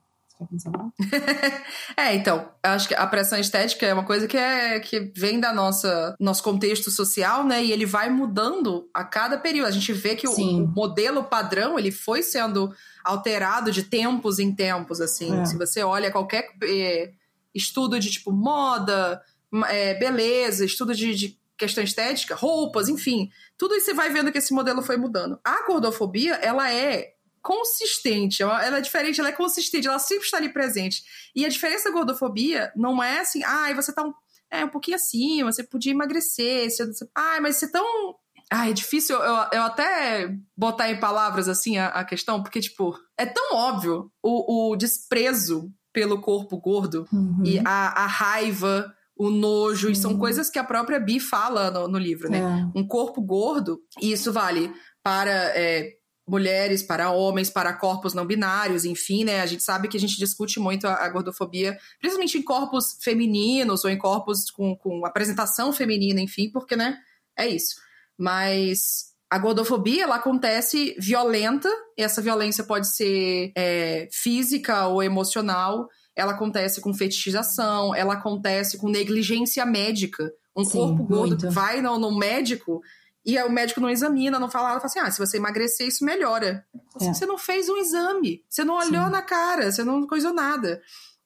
é, 1.96 2.14
então, 2.14 2.48
acho 2.62 2.88
que 2.88 2.94
a 2.94 3.06
pressão 3.06 3.38
estética 3.38 3.86
é 3.86 3.92
uma 3.92 4.04
coisa 4.04 4.26
que, 4.26 4.36
é, 4.36 4.80
que 4.80 5.12
vem 5.14 5.38
da 5.38 5.52
nossa 5.52 6.14
nosso 6.18 6.42
contexto 6.42 6.90
social, 6.90 7.44
né? 7.44 7.62
E 7.62 7.72
ele 7.72 7.84
vai 7.84 8.08
mudando 8.08 8.88
a 8.94 9.04
cada 9.04 9.36
período. 9.36 9.68
A 9.68 9.72
gente 9.72 9.92
vê 9.92 10.16
que 10.16 10.26
o, 10.26 10.32
o, 10.32 10.66
modelo 10.66 11.24
padrão 11.24 11.78
ele 11.78 11.90
foi 11.90 12.22
sendo 12.22 12.72
alterado 13.04 13.70
de 13.70 13.82
tempos 13.82 14.38
em 14.38 14.54
tempos, 14.54 15.00
assim. 15.00 15.40
É. 15.40 15.44
Se 15.44 15.58
você 15.58 15.82
olha 15.82 16.10
qualquer 16.10 16.48
é, 16.62 17.10
estudo 17.54 18.00
de 18.00 18.10
tipo 18.10 18.32
moda, 18.32 19.20
é, 19.68 19.94
beleza, 19.94 20.64
estudo 20.64 20.94
de, 20.94 21.14
de 21.14 21.39
questão 21.60 21.84
estética, 21.84 22.34
roupas, 22.34 22.88
enfim, 22.88 23.30
tudo 23.56 23.74
isso 23.76 23.86
você 23.86 23.94
vai 23.94 24.10
vendo 24.10 24.32
que 24.32 24.38
esse 24.38 24.52
modelo 24.52 24.82
foi 24.82 24.96
mudando. 24.96 25.38
A 25.44 25.66
gordofobia, 25.66 26.34
ela 26.36 26.72
é 26.72 27.12
consistente, 27.42 28.42
ela 28.42 28.78
é 28.78 28.80
diferente, 28.80 29.20
ela 29.20 29.28
é 29.28 29.32
consistente, 29.32 29.86
ela 29.86 29.98
sempre 29.98 30.24
está 30.24 30.38
ali 30.38 30.52
presente. 30.52 31.02
E 31.34 31.44
a 31.44 31.48
diferença 31.48 31.88
da 31.88 31.94
gordofobia 31.94 32.72
não 32.74 33.02
é 33.02 33.20
assim, 33.20 33.42
ai, 33.44 33.72
ah, 33.72 33.76
você 33.76 33.92
tá 33.92 34.02
um, 34.02 34.12
é, 34.50 34.64
um 34.64 34.68
pouquinho 34.68 34.96
acima, 34.96 35.52
você 35.52 35.62
podia 35.62 35.92
emagrecer, 35.92 36.70
você, 36.70 36.84
ai, 37.14 37.40
mas 37.40 37.56
você 37.56 37.70
tão 37.70 38.16
ah, 38.52 38.68
é 38.68 38.72
difícil 38.72 39.16
eu, 39.16 39.36
eu 39.52 39.62
até 39.62 40.36
botar 40.56 40.90
em 40.90 40.98
palavras 40.98 41.48
assim 41.48 41.78
a, 41.78 41.86
a 41.86 42.04
questão, 42.04 42.42
porque, 42.42 42.58
tipo, 42.58 42.98
é 43.16 43.24
tão 43.24 43.54
óbvio 43.54 44.10
o, 44.20 44.72
o 44.72 44.76
desprezo 44.76 45.72
pelo 45.92 46.20
corpo 46.20 46.56
gordo 46.56 47.06
uhum. 47.12 47.42
e 47.44 47.60
a, 47.60 48.04
a 48.04 48.06
raiva, 48.06 48.92
o 49.20 49.28
nojo, 49.28 49.90
e 49.90 49.94
são 49.94 50.16
coisas 50.16 50.48
que 50.48 50.58
a 50.58 50.64
própria 50.64 50.98
Bi 50.98 51.20
fala 51.20 51.70
no, 51.70 51.86
no 51.86 51.98
livro, 51.98 52.30
né? 52.30 52.38
É. 52.38 52.78
Um 52.78 52.86
corpo 52.86 53.20
gordo, 53.20 53.78
e 54.00 54.12
isso 54.12 54.32
vale 54.32 54.72
para 55.02 55.30
é, 55.30 55.90
mulheres, 56.26 56.82
para 56.82 57.10
homens, 57.10 57.50
para 57.50 57.74
corpos 57.74 58.14
não 58.14 58.24
binários, 58.24 58.86
enfim, 58.86 59.24
né? 59.24 59.42
A 59.42 59.46
gente 59.46 59.62
sabe 59.62 59.88
que 59.88 59.96
a 59.98 60.00
gente 60.00 60.16
discute 60.16 60.58
muito 60.58 60.86
a, 60.86 60.94
a 61.04 61.08
gordofobia, 61.10 61.76
principalmente 62.00 62.38
em 62.38 62.42
corpos 62.42 62.96
femininos 63.02 63.84
ou 63.84 63.90
em 63.90 63.98
corpos 63.98 64.50
com, 64.50 64.74
com 64.74 65.04
apresentação 65.04 65.70
feminina, 65.70 66.18
enfim, 66.18 66.50
porque, 66.50 66.74
né? 66.74 66.96
É 67.36 67.46
isso. 67.46 67.74
Mas 68.18 69.10
a 69.28 69.36
gordofobia 69.36 70.04
ela 70.04 70.16
acontece 70.16 70.96
violenta, 70.98 71.68
e 71.94 72.02
essa 72.02 72.22
violência 72.22 72.64
pode 72.64 72.88
ser 72.88 73.52
é, 73.54 74.08
física 74.10 74.86
ou 74.86 75.02
emocional, 75.02 75.88
ela 76.16 76.32
acontece 76.32 76.80
com 76.80 76.92
fetichização, 76.92 77.94
ela 77.94 78.14
acontece 78.14 78.78
com 78.78 78.88
negligência 78.88 79.64
médica. 79.64 80.32
Um 80.56 80.64
Sim, 80.64 80.78
corpo 80.78 81.04
gordo 81.04 81.30
muito. 81.30 81.50
vai 81.50 81.80
no, 81.80 81.98
no 81.98 82.16
médico 82.18 82.82
e 83.24 83.38
o 83.38 83.50
médico 83.50 83.80
não 83.80 83.90
examina, 83.90 84.38
não 84.38 84.50
fala 84.50 84.68
nada, 84.68 84.80
fala 84.80 84.86
assim: 84.86 84.98
ah, 84.98 85.10
se 85.10 85.18
você 85.18 85.36
emagrecer, 85.36 85.86
isso 85.86 86.04
melhora. 86.04 86.64
Assim, 86.94 87.10
é. 87.10 87.14
Você 87.14 87.26
não 87.26 87.38
fez 87.38 87.68
um 87.68 87.76
exame, 87.76 88.42
você 88.48 88.64
não 88.64 88.76
olhou 88.76 89.04
Sim. 89.04 89.10
na 89.10 89.22
cara, 89.22 89.70
você 89.70 89.84
não 89.84 90.06
coisou 90.06 90.32
nada. 90.32 90.80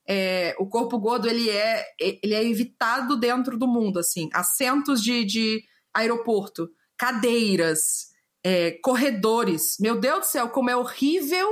É, 0.06 0.54
o 0.58 0.66
corpo 0.66 0.98
gordo 0.98 1.26
ele 1.26 1.48
é, 1.48 1.84
ele 1.98 2.34
é 2.34 2.44
evitado 2.44 3.16
dentro 3.16 3.56
do 3.56 3.66
mundo, 3.66 3.98
assim. 3.98 4.28
Assentos 4.34 5.02
de, 5.02 5.24
de 5.24 5.64
aeroporto, 5.94 6.68
cadeiras, 6.96 8.08
é, 8.42 8.72
corredores. 8.82 9.76
Meu 9.80 9.98
Deus 9.98 10.20
do 10.20 10.26
céu, 10.26 10.48
como 10.50 10.68
é 10.68 10.76
horrível 10.76 11.48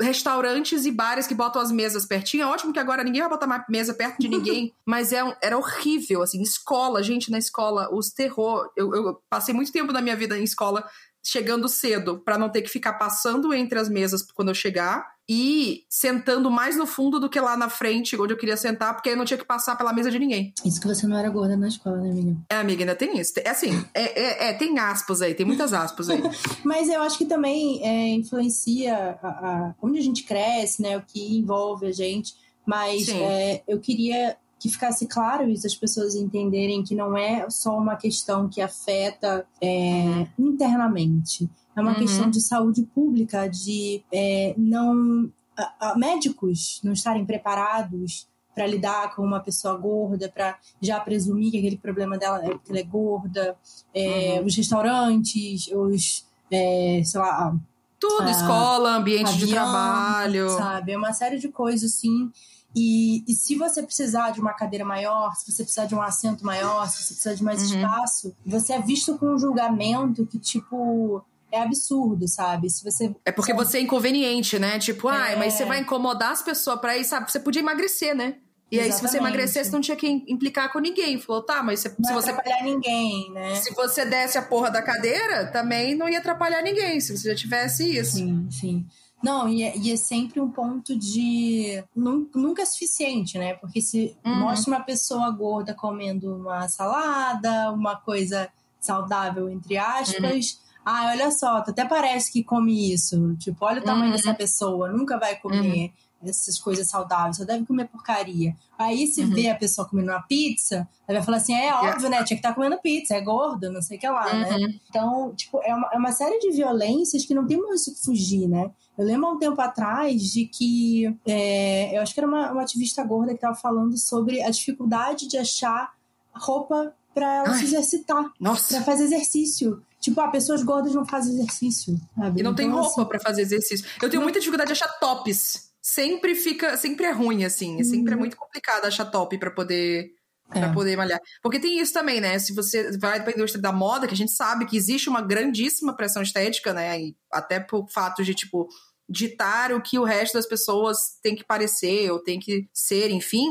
restaurantes 0.00 0.84
e 0.84 0.90
bares 0.90 1.26
que 1.26 1.34
botam 1.34 1.62
as 1.62 1.70
mesas 1.70 2.04
pertinho. 2.04 2.42
É 2.42 2.46
ótimo 2.46 2.72
que 2.72 2.78
agora 2.78 3.04
ninguém 3.04 3.20
vai 3.20 3.30
botar 3.30 3.46
mais 3.46 3.64
mesa 3.68 3.94
perto 3.94 4.18
de 4.18 4.28
ninguém, 4.28 4.74
mas 4.84 5.12
é, 5.12 5.20
era 5.42 5.56
horrível, 5.56 6.22
assim. 6.22 6.42
Escola, 6.42 7.02
gente 7.02 7.30
na 7.30 7.38
escola, 7.38 7.88
os 7.94 8.10
terror. 8.10 8.70
Eu, 8.76 8.94
eu 8.94 9.22
passei 9.30 9.54
muito 9.54 9.72
tempo 9.72 9.92
da 9.92 10.02
minha 10.02 10.16
vida 10.16 10.38
em 10.38 10.44
escola 10.44 10.88
chegando 11.26 11.68
cedo 11.68 12.18
para 12.18 12.36
não 12.36 12.50
ter 12.50 12.60
que 12.60 12.68
ficar 12.68 12.94
passando 12.94 13.54
entre 13.54 13.78
as 13.78 13.88
mesas 13.88 14.22
quando 14.22 14.48
eu 14.48 14.54
chegar 14.54 15.13
e 15.28 15.84
sentando 15.88 16.50
mais 16.50 16.76
no 16.76 16.86
fundo 16.86 17.18
do 17.18 17.28
que 17.28 17.40
lá 17.40 17.56
na 17.56 17.68
frente, 17.68 18.16
onde 18.20 18.32
eu 18.32 18.36
queria 18.36 18.56
sentar, 18.56 18.94
porque 18.94 19.10
eu 19.10 19.16
não 19.16 19.24
tinha 19.24 19.38
que 19.38 19.44
passar 19.44 19.76
pela 19.76 19.92
mesa 19.92 20.10
de 20.10 20.18
ninguém. 20.18 20.52
Isso 20.64 20.80
que 20.80 20.86
você 20.86 21.06
não 21.06 21.18
era 21.18 21.30
gorda 21.30 21.56
na 21.56 21.68
escola, 21.68 21.96
né, 21.98 22.10
amiga? 22.10 22.36
É, 22.50 22.56
amiga, 22.56 22.82
ainda 22.82 22.94
tem 22.94 23.18
isso. 23.18 23.32
É 23.38 23.48
assim, 23.48 23.84
é, 23.94 24.20
é, 24.20 24.50
é 24.50 24.52
tem 24.52 24.78
aspas 24.78 25.22
aí, 25.22 25.34
tem 25.34 25.46
muitas 25.46 25.72
aspas 25.72 26.10
aí. 26.10 26.22
Mas 26.62 26.88
eu 26.88 27.00
acho 27.02 27.16
que 27.16 27.24
também 27.24 27.82
é, 27.82 28.08
influencia 28.10 29.18
a, 29.22 29.28
a, 29.28 29.74
onde 29.80 29.98
a 29.98 30.02
gente 30.02 30.24
cresce, 30.24 30.82
né, 30.82 30.96
o 30.96 31.02
que 31.02 31.36
envolve 31.38 31.86
a 31.86 31.92
gente. 31.92 32.34
Mas 32.66 33.08
é, 33.08 33.62
eu 33.66 33.78
queria 33.78 34.36
que 34.58 34.70
ficasse 34.70 35.06
claro 35.06 35.48
isso, 35.50 35.66
as 35.66 35.74
pessoas 35.74 36.14
entenderem 36.14 36.82
que 36.82 36.94
não 36.94 37.14
é 37.14 37.48
só 37.50 37.76
uma 37.76 37.96
questão 37.96 38.48
que 38.48 38.62
afeta 38.62 39.46
é, 39.60 40.26
internamente. 40.38 41.50
É 41.76 41.80
uma 41.80 41.92
uhum. 41.92 41.98
questão 41.98 42.30
de 42.30 42.40
saúde 42.40 42.82
pública, 42.94 43.48
de 43.48 44.02
é, 44.12 44.54
não. 44.56 45.30
A, 45.56 45.90
a, 45.90 45.98
médicos 45.98 46.80
não 46.82 46.92
estarem 46.92 47.24
preparados 47.24 48.26
para 48.54 48.66
lidar 48.66 49.14
com 49.14 49.22
uma 49.22 49.40
pessoa 49.40 49.76
gorda, 49.76 50.28
para 50.28 50.56
já 50.80 51.00
presumir 51.00 51.50
que 51.50 51.58
aquele 51.58 51.76
problema 51.76 52.16
dela 52.16 52.44
é 52.44 52.50
porque 52.50 52.70
ela 52.70 52.80
é 52.80 52.84
gorda, 52.84 53.56
é, 53.92 54.38
uhum. 54.38 54.46
os 54.46 54.56
restaurantes, 54.56 55.68
os. 55.68 56.24
É, 56.50 57.02
sei 57.04 57.20
lá. 57.20 57.56
Tudo, 57.98 58.22
a, 58.22 58.30
escola, 58.30 58.96
ambiente 58.96 59.30
avião, 59.30 59.46
de 59.46 59.52
trabalho. 59.52 60.50
Sabe? 60.50 60.92
É 60.92 60.98
uma 60.98 61.12
série 61.12 61.38
de 61.38 61.48
coisas, 61.48 61.92
assim. 61.92 62.30
E, 62.76 63.22
e, 63.28 63.34
se 63.34 63.54
você 63.54 63.82
precisar 63.82 64.30
de 64.30 64.40
uma 64.40 64.52
cadeira 64.52 64.84
maior, 64.84 65.32
se 65.36 65.50
você 65.50 65.62
precisar 65.62 65.86
de 65.86 65.94
um 65.94 66.02
assento 66.02 66.44
maior, 66.44 66.88
se 66.88 67.02
você 67.02 67.14
precisar 67.14 67.34
de 67.34 67.44
mais 67.44 67.70
uhum. 67.70 67.78
espaço, 67.78 68.36
você 68.44 68.72
é 68.72 68.80
visto 68.80 69.16
com 69.16 69.34
um 69.34 69.38
julgamento 69.38 70.26
que, 70.26 70.38
tipo, 70.38 71.24
é 71.54 71.62
absurdo, 71.62 72.26
sabe? 72.28 72.68
Se 72.70 72.82
você. 72.82 73.14
É 73.24 73.32
porque 73.32 73.54
você 73.54 73.78
é 73.78 73.80
inconveniente, 73.80 74.58
né? 74.58 74.78
Tipo, 74.78 75.08
é... 75.08 75.16
ai, 75.16 75.36
mas 75.36 75.54
você 75.54 75.64
vai 75.64 75.80
incomodar 75.80 76.32
as 76.32 76.42
pessoas 76.42 76.80
pra 76.80 76.96
ir, 76.96 77.04
sabe? 77.04 77.30
Você 77.30 77.40
podia 77.40 77.60
emagrecer, 77.60 78.14
né? 78.14 78.36
E 78.70 78.80
aí, 78.80 78.88
Exatamente. 78.88 78.94
se 78.94 79.02
você 79.02 79.18
emagrecesse, 79.18 79.72
não 79.72 79.80
tinha 79.80 79.96
que 79.96 80.08
implicar 80.26 80.72
com 80.72 80.80
ninguém. 80.80 81.20
Falou, 81.20 81.42
tá, 81.42 81.62
mas 81.62 81.80
se, 81.80 81.94
não 81.98 82.08
se 82.08 82.12
você. 82.12 82.30
atrapalhar 82.30 82.64
ninguém, 82.64 83.30
né? 83.30 83.54
Se 83.56 83.72
você 83.72 84.04
desse 84.04 84.36
a 84.36 84.42
porra 84.42 84.70
da 84.70 84.82
cadeira, 84.82 85.46
também 85.46 85.94
não 85.94 86.08
ia 86.08 86.18
atrapalhar 86.18 86.62
ninguém, 86.62 87.00
se 87.00 87.16
você 87.16 87.30
já 87.30 87.36
tivesse 87.36 87.96
isso. 87.96 88.16
Sim, 88.16 88.48
sim. 88.50 88.86
Não, 89.22 89.48
e 89.48 89.62
é, 89.62 89.76
e 89.78 89.90
é, 89.92 89.96
sempre 89.96 90.40
um 90.40 90.50
ponto 90.50 90.94
de. 90.98 91.82
Nunca 91.94 92.62
é 92.62 92.64
suficiente, 92.66 93.38
né? 93.38 93.54
Porque 93.54 93.80
se 93.80 94.14
uhum. 94.24 94.40
mostra 94.40 94.74
uma 94.74 94.82
pessoa 94.82 95.30
gorda 95.30 95.72
comendo 95.72 96.34
uma 96.34 96.68
salada, 96.68 97.70
uma 97.70 97.96
coisa 97.96 98.50
saudável, 98.78 99.48
entre 99.48 99.78
aspas. 99.78 100.50
Uhum. 100.50 100.63
Ah, 100.84 101.10
olha 101.12 101.30
só, 101.30 101.58
até 101.58 101.84
parece 101.84 102.30
que 102.30 102.44
come 102.44 102.92
isso. 102.92 103.34
Tipo, 103.36 103.64
olha 103.64 103.80
o 103.80 103.84
tamanho 103.84 104.06
uhum. 104.06 104.16
dessa 104.16 104.34
pessoa, 104.34 104.90
nunca 104.90 105.18
vai 105.18 105.36
comer. 105.36 105.86
Uhum 105.86 106.04
essas 106.30 106.58
coisas 106.58 106.88
saudáveis, 106.88 107.36
só 107.36 107.44
deve 107.44 107.64
comer 107.64 107.88
porcaria. 107.88 108.56
Aí 108.78 109.06
se 109.06 109.22
uhum. 109.22 109.30
vê 109.30 109.48
a 109.48 109.54
pessoa 109.54 109.86
comendo 109.86 110.10
uma 110.10 110.22
pizza, 110.22 110.88
ela 111.06 111.18
vai 111.18 111.22
falar 111.22 111.36
assim, 111.38 111.54
é 111.54 111.72
óbvio, 111.74 112.08
né? 112.08 112.16
Tinha 112.18 112.26
que 112.26 112.34
estar 112.34 112.50
tá 112.50 112.54
comendo 112.54 112.78
pizza, 112.80 113.14
é 113.14 113.20
gordo, 113.20 113.70
não 113.70 113.82
sei 113.82 113.96
o 113.96 114.00
que 114.00 114.08
lá, 114.08 114.32
né? 114.32 114.56
uhum. 114.56 114.80
Então, 114.88 115.34
tipo, 115.34 115.60
é 115.62 115.74
uma, 115.74 115.90
é 115.92 115.98
uma 115.98 116.12
série 116.12 116.38
de 116.38 116.50
violências 116.50 117.24
que 117.24 117.34
não 117.34 117.46
tem 117.46 117.58
mais 117.58 117.86
o 117.86 117.94
que 117.94 118.00
fugir, 118.00 118.48
né? 118.48 118.70
Eu 118.96 119.04
lembro 119.04 119.26
há 119.26 119.32
um 119.32 119.38
tempo 119.38 119.60
atrás 119.60 120.32
de 120.32 120.46
que 120.46 121.14
é, 121.26 121.96
eu 121.96 122.02
acho 122.02 122.14
que 122.14 122.20
era 122.20 122.28
uma, 122.28 122.52
uma 122.52 122.62
ativista 122.62 123.02
gorda 123.04 123.30
que 123.32 123.36
estava 123.36 123.54
falando 123.54 123.96
sobre 123.98 124.42
a 124.42 124.50
dificuldade 124.50 125.26
de 125.26 125.36
achar 125.36 125.92
roupa 126.32 126.94
para 127.12 127.32
ela 127.32 127.50
Ai. 127.50 127.58
se 127.58 127.64
exercitar, 127.64 128.32
Nossa. 128.40 128.74
para 128.74 128.84
fazer 128.84 129.04
exercício. 129.04 129.82
Tipo, 130.04 130.20
ah, 130.20 130.28
pessoas 130.28 130.62
gordas 130.62 130.94
não 130.94 131.06
fazem 131.06 131.32
exercício. 131.32 131.98
Sabe? 132.14 132.40
E 132.40 132.42
não 132.42 132.52
então, 132.52 132.54
tem 132.54 132.68
roupa 132.68 132.88
assim, 132.88 133.04
para 133.06 133.18
fazer 133.18 133.40
exercício. 133.40 133.86
Eu 134.02 134.10
tenho 134.10 134.20
não... 134.20 134.24
muita 134.24 134.38
dificuldade 134.38 134.68
de 134.68 134.72
achar 134.72 134.88
tops 134.98 135.72
sempre 135.80 136.34
fica, 136.34 136.76
sempre 136.76 137.06
é 137.06 137.10
ruim, 137.10 137.42
assim. 137.42 137.76
Uhum. 137.76 137.84
Sempre 137.84 138.12
é 138.12 138.14
uhum. 138.14 138.20
muito 138.20 138.36
complicado 138.36 138.84
achar 138.84 139.06
top 139.06 139.38
para 139.38 139.50
poder 139.50 140.10
é. 140.52 140.60
para 140.60 140.72
poder 140.74 140.94
malhar. 140.94 141.18
Porque 141.42 141.58
tem 141.58 141.78
isso 141.78 141.94
também, 141.94 142.20
né? 142.20 142.38
Se 142.38 142.54
você 142.54 142.94
vai 142.98 143.22
para 143.22 143.32
a 143.32 143.34
indústria 143.34 143.62
da 143.62 143.72
moda, 143.72 144.06
que 144.06 144.12
a 144.12 144.16
gente 144.16 144.32
sabe 144.32 144.66
que 144.66 144.76
existe 144.76 145.08
uma 145.08 145.22
grandíssima 145.22 145.96
pressão 145.96 146.22
estética, 146.22 146.74
né? 146.74 147.00
E 147.00 147.16
até 147.32 147.58
por 147.58 147.88
fato 147.88 148.22
de, 148.22 148.34
tipo, 148.34 148.68
ditar 149.08 149.72
o 149.72 149.80
que 149.80 149.98
o 149.98 150.04
resto 150.04 150.34
das 150.34 150.46
pessoas 150.46 151.18
tem 151.22 151.34
que 151.34 151.44
parecer 151.44 152.10
ou 152.10 152.18
tem 152.18 152.38
que 152.38 152.68
ser, 152.74 153.10
enfim. 153.10 153.46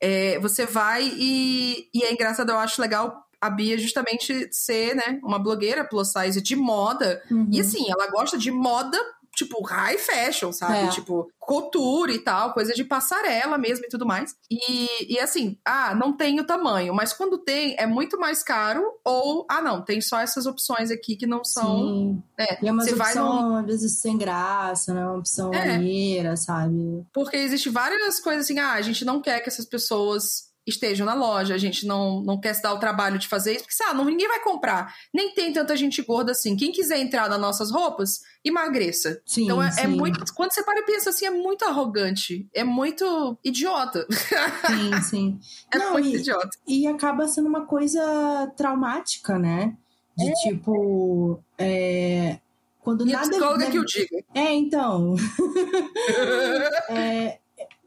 É, 0.00 0.38
você 0.40 0.64
vai 0.64 1.10
e, 1.16 1.90
e 1.92 2.02
é 2.02 2.12
engraçado, 2.12 2.50
eu 2.50 2.58
acho 2.58 2.80
legal 2.80 3.27
a 3.40 3.50
Bia 3.50 3.78
justamente 3.78 4.48
ser, 4.52 4.94
né, 4.94 5.20
uma 5.22 5.38
blogueira 5.38 5.84
plus 5.84 6.12
size 6.12 6.40
de 6.42 6.56
moda. 6.56 7.22
Uhum. 7.30 7.48
E 7.52 7.60
assim, 7.60 7.90
ela 7.90 8.10
gosta 8.10 8.36
de 8.38 8.50
moda 8.50 8.98
tipo, 9.36 9.62
high 9.62 9.96
fashion, 9.98 10.50
sabe? 10.52 10.78
É. 10.78 10.88
Tipo, 10.88 11.30
couture 11.38 12.12
e 12.12 12.18
tal, 12.18 12.52
coisa 12.52 12.74
de 12.74 12.82
passarela 12.82 13.56
mesmo 13.56 13.84
e 13.84 13.88
tudo 13.88 14.04
mais. 14.04 14.34
E, 14.50 15.14
e 15.14 15.16
assim, 15.20 15.56
ah, 15.64 15.94
não 15.94 16.12
tem 16.16 16.40
o 16.40 16.44
tamanho, 16.44 16.92
mas 16.92 17.12
quando 17.12 17.38
tem, 17.38 17.76
é 17.78 17.86
muito 17.86 18.18
mais 18.18 18.42
caro, 18.42 18.82
ou, 19.04 19.46
ah, 19.48 19.62
não, 19.62 19.80
tem 19.80 20.00
só 20.00 20.18
essas 20.18 20.44
opções 20.44 20.90
aqui 20.90 21.14
que 21.14 21.24
não 21.24 21.44
são. 21.44 21.76
Sim. 21.78 22.22
É, 22.36 22.64
E 22.64 22.68
é 22.68 22.72
uma 22.72 22.84
vai 22.84 22.92
opção, 23.12 23.50
num- 23.50 23.56
às 23.58 23.66
vezes, 23.66 23.92
sem 24.00 24.18
graça, 24.18 24.92
né? 24.92 25.06
Uma 25.06 25.18
opção 25.18 25.54
É. 25.54 25.68
maneira, 25.68 26.36
sabe? 26.36 27.06
Porque 27.12 27.36
existe 27.36 27.68
várias 27.70 28.18
coisas 28.18 28.44
assim, 28.44 28.58
ah, 28.58 28.72
a 28.72 28.82
gente 28.82 29.04
não 29.04 29.20
quer 29.22 29.38
que 29.40 29.48
essas 29.48 29.66
pessoas 29.66 30.47
estejam 30.70 31.06
na 31.06 31.14
loja, 31.14 31.54
a 31.54 31.58
gente 31.58 31.86
não, 31.86 32.20
não 32.22 32.38
quer 32.40 32.54
se 32.54 32.62
dar 32.62 32.72
o 32.74 32.78
trabalho 32.78 33.18
de 33.18 33.26
fazer 33.28 33.52
isso, 33.52 33.64
porque, 33.64 33.76
sabe, 33.76 33.96
não, 33.96 34.04
ninguém 34.04 34.28
vai 34.28 34.40
comprar. 34.40 34.94
Nem 35.12 35.34
tem 35.34 35.52
tanta 35.52 35.76
gente 35.76 36.02
gorda 36.02 36.32
assim. 36.32 36.56
Quem 36.56 36.70
quiser 36.72 36.98
entrar 36.98 37.28
nas 37.28 37.40
nossas 37.40 37.70
roupas, 37.70 38.20
emagreça. 38.44 39.20
Sim, 39.26 39.44
Então 39.44 39.62
é, 39.62 39.68
é 39.68 39.70
sim. 39.70 39.86
muito. 39.86 40.32
Quando 40.34 40.52
você 40.52 40.62
para 40.62 40.80
e 40.80 40.84
pensa 40.84 41.10
assim, 41.10 41.26
é 41.26 41.30
muito 41.30 41.64
arrogante. 41.64 42.48
É 42.54 42.64
muito 42.64 43.38
idiota. 43.44 44.06
Sim, 44.10 45.00
sim. 45.02 45.40
É 45.72 45.78
Não, 45.78 45.92
muito 45.92 46.08
e- 46.08 46.16
idiota. 46.16 46.50
E 46.66 46.86
acaba 46.86 47.26
sendo 47.28 47.48
uma 47.48 47.66
coisa 47.66 48.52
traumática, 48.56 49.38
né? 49.38 49.76
De 50.16 50.32
tipo. 50.42 51.42
é, 51.56 52.38
Quando 52.80 53.06
E 53.06 53.14
a 53.14 53.20
nada. 53.24 53.56
deve- 53.58 53.70
que 53.70 53.78
eu 53.78 53.84
diga. 53.84 54.24
É, 54.34 54.52
então. 54.54 55.14
É, 56.90 57.38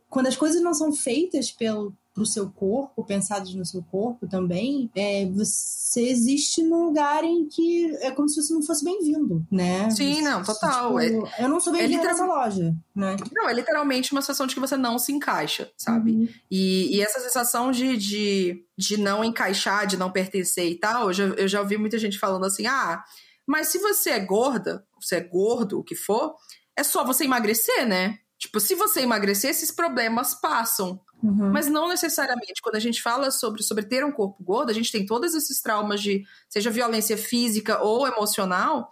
quando 0.09 0.27
as 0.27 0.35
coisas 0.35 0.61
não 0.61 0.73
são 0.73 0.91
feitas 0.93 1.51
pelo 1.51 1.93
pro 2.13 2.25
seu 2.25 2.49
corpo, 2.49 3.05
pensadas 3.05 3.53
no 3.53 3.65
seu 3.65 3.81
corpo 3.83 4.27
também, 4.27 4.89
é, 4.95 5.25
você 5.27 6.01
existe 6.01 6.61
num 6.61 6.85
lugar 6.85 7.23
em 7.23 7.47
que 7.47 7.95
é 8.01 8.11
como 8.11 8.27
se 8.27 8.41
você 8.41 8.53
não 8.53 8.61
fosse 8.61 8.83
bem-vindo, 8.83 9.45
né? 9.49 9.89
Sim, 9.91 10.21
não, 10.21 10.43
total. 10.43 10.99
tipo, 10.99 11.29
eu 11.39 11.49
não 11.49 11.59
sou 11.59 11.71
bem-vindo 11.71 12.03
é 12.03 12.07
nessa 12.07 12.25
loja, 12.25 12.75
né? 12.93 13.15
Não, 13.31 13.47
é 13.47 13.53
literalmente 13.53 14.11
uma 14.11 14.21
situação 14.21 14.45
de 14.45 14.53
que 14.53 14.59
você 14.59 14.75
não 14.75 14.99
se 14.99 15.11
encaixa, 15.11 15.71
sabe? 15.77 16.11
Uhum. 16.11 16.27
E, 16.49 16.97
e 16.97 17.01
essa 17.01 17.19
sensação 17.19 17.71
de, 17.71 17.95
de, 17.95 18.65
de 18.77 18.97
não 18.97 19.23
encaixar, 19.23 19.87
de 19.87 19.95
não 19.95 20.11
pertencer 20.11 20.69
e 20.69 20.75
tal, 20.75 21.07
eu 21.07 21.13
já, 21.13 21.23
eu 21.23 21.47
já 21.47 21.61
ouvi 21.61 21.77
muita 21.77 21.97
gente 21.97 22.19
falando 22.19 22.45
assim: 22.45 22.67
ah, 22.67 23.01
mas 23.47 23.67
se 23.67 23.77
você 23.79 24.11
é 24.11 24.19
gorda, 24.19 24.85
você 24.99 25.15
é 25.15 25.21
gordo, 25.21 25.79
o 25.79 25.83
que 25.83 25.95
for, 25.95 26.35
é 26.75 26.83
só 26.83 27.05
você 27.05 27.23
emagrecer, 27.23 27.87
né? 27.87 28.19
Tipo, 28.41 28.59
se 28.59 28.73
você 28.73 29.01
emagrecer, 29.01 29.51
esses 29.51 29.69
problemas 29.71 30.33
passam. 30.33 30.99
Uhum. 31.21 31.51
Mas 31.51 31.67
não 31.67 31.87
necessariamente. 31.87 32.59
Quando 32.59 32.75
a 32.75 32.79
gente 32.79 32.99
fala 32.99 33.29
sobre, 33.29 33.61
sobre 33.61 33.85
ter 33.85 34.03
um 34.03 34.11
corpo 34.11 34.43
gordo, 34.43 34.71
a 34.71 34.73
gente 34.73 34.91
tem 34.91 35.05
todos 35.05 35.35
esses 35.35 35.61
traumas 35.61 36.01
de, 36.01 36.23
seja 36.49 36.71
violência 36.71 37.15
física 37.15 37.79
ou 37.83 38.07
emocional. 38.07 38.89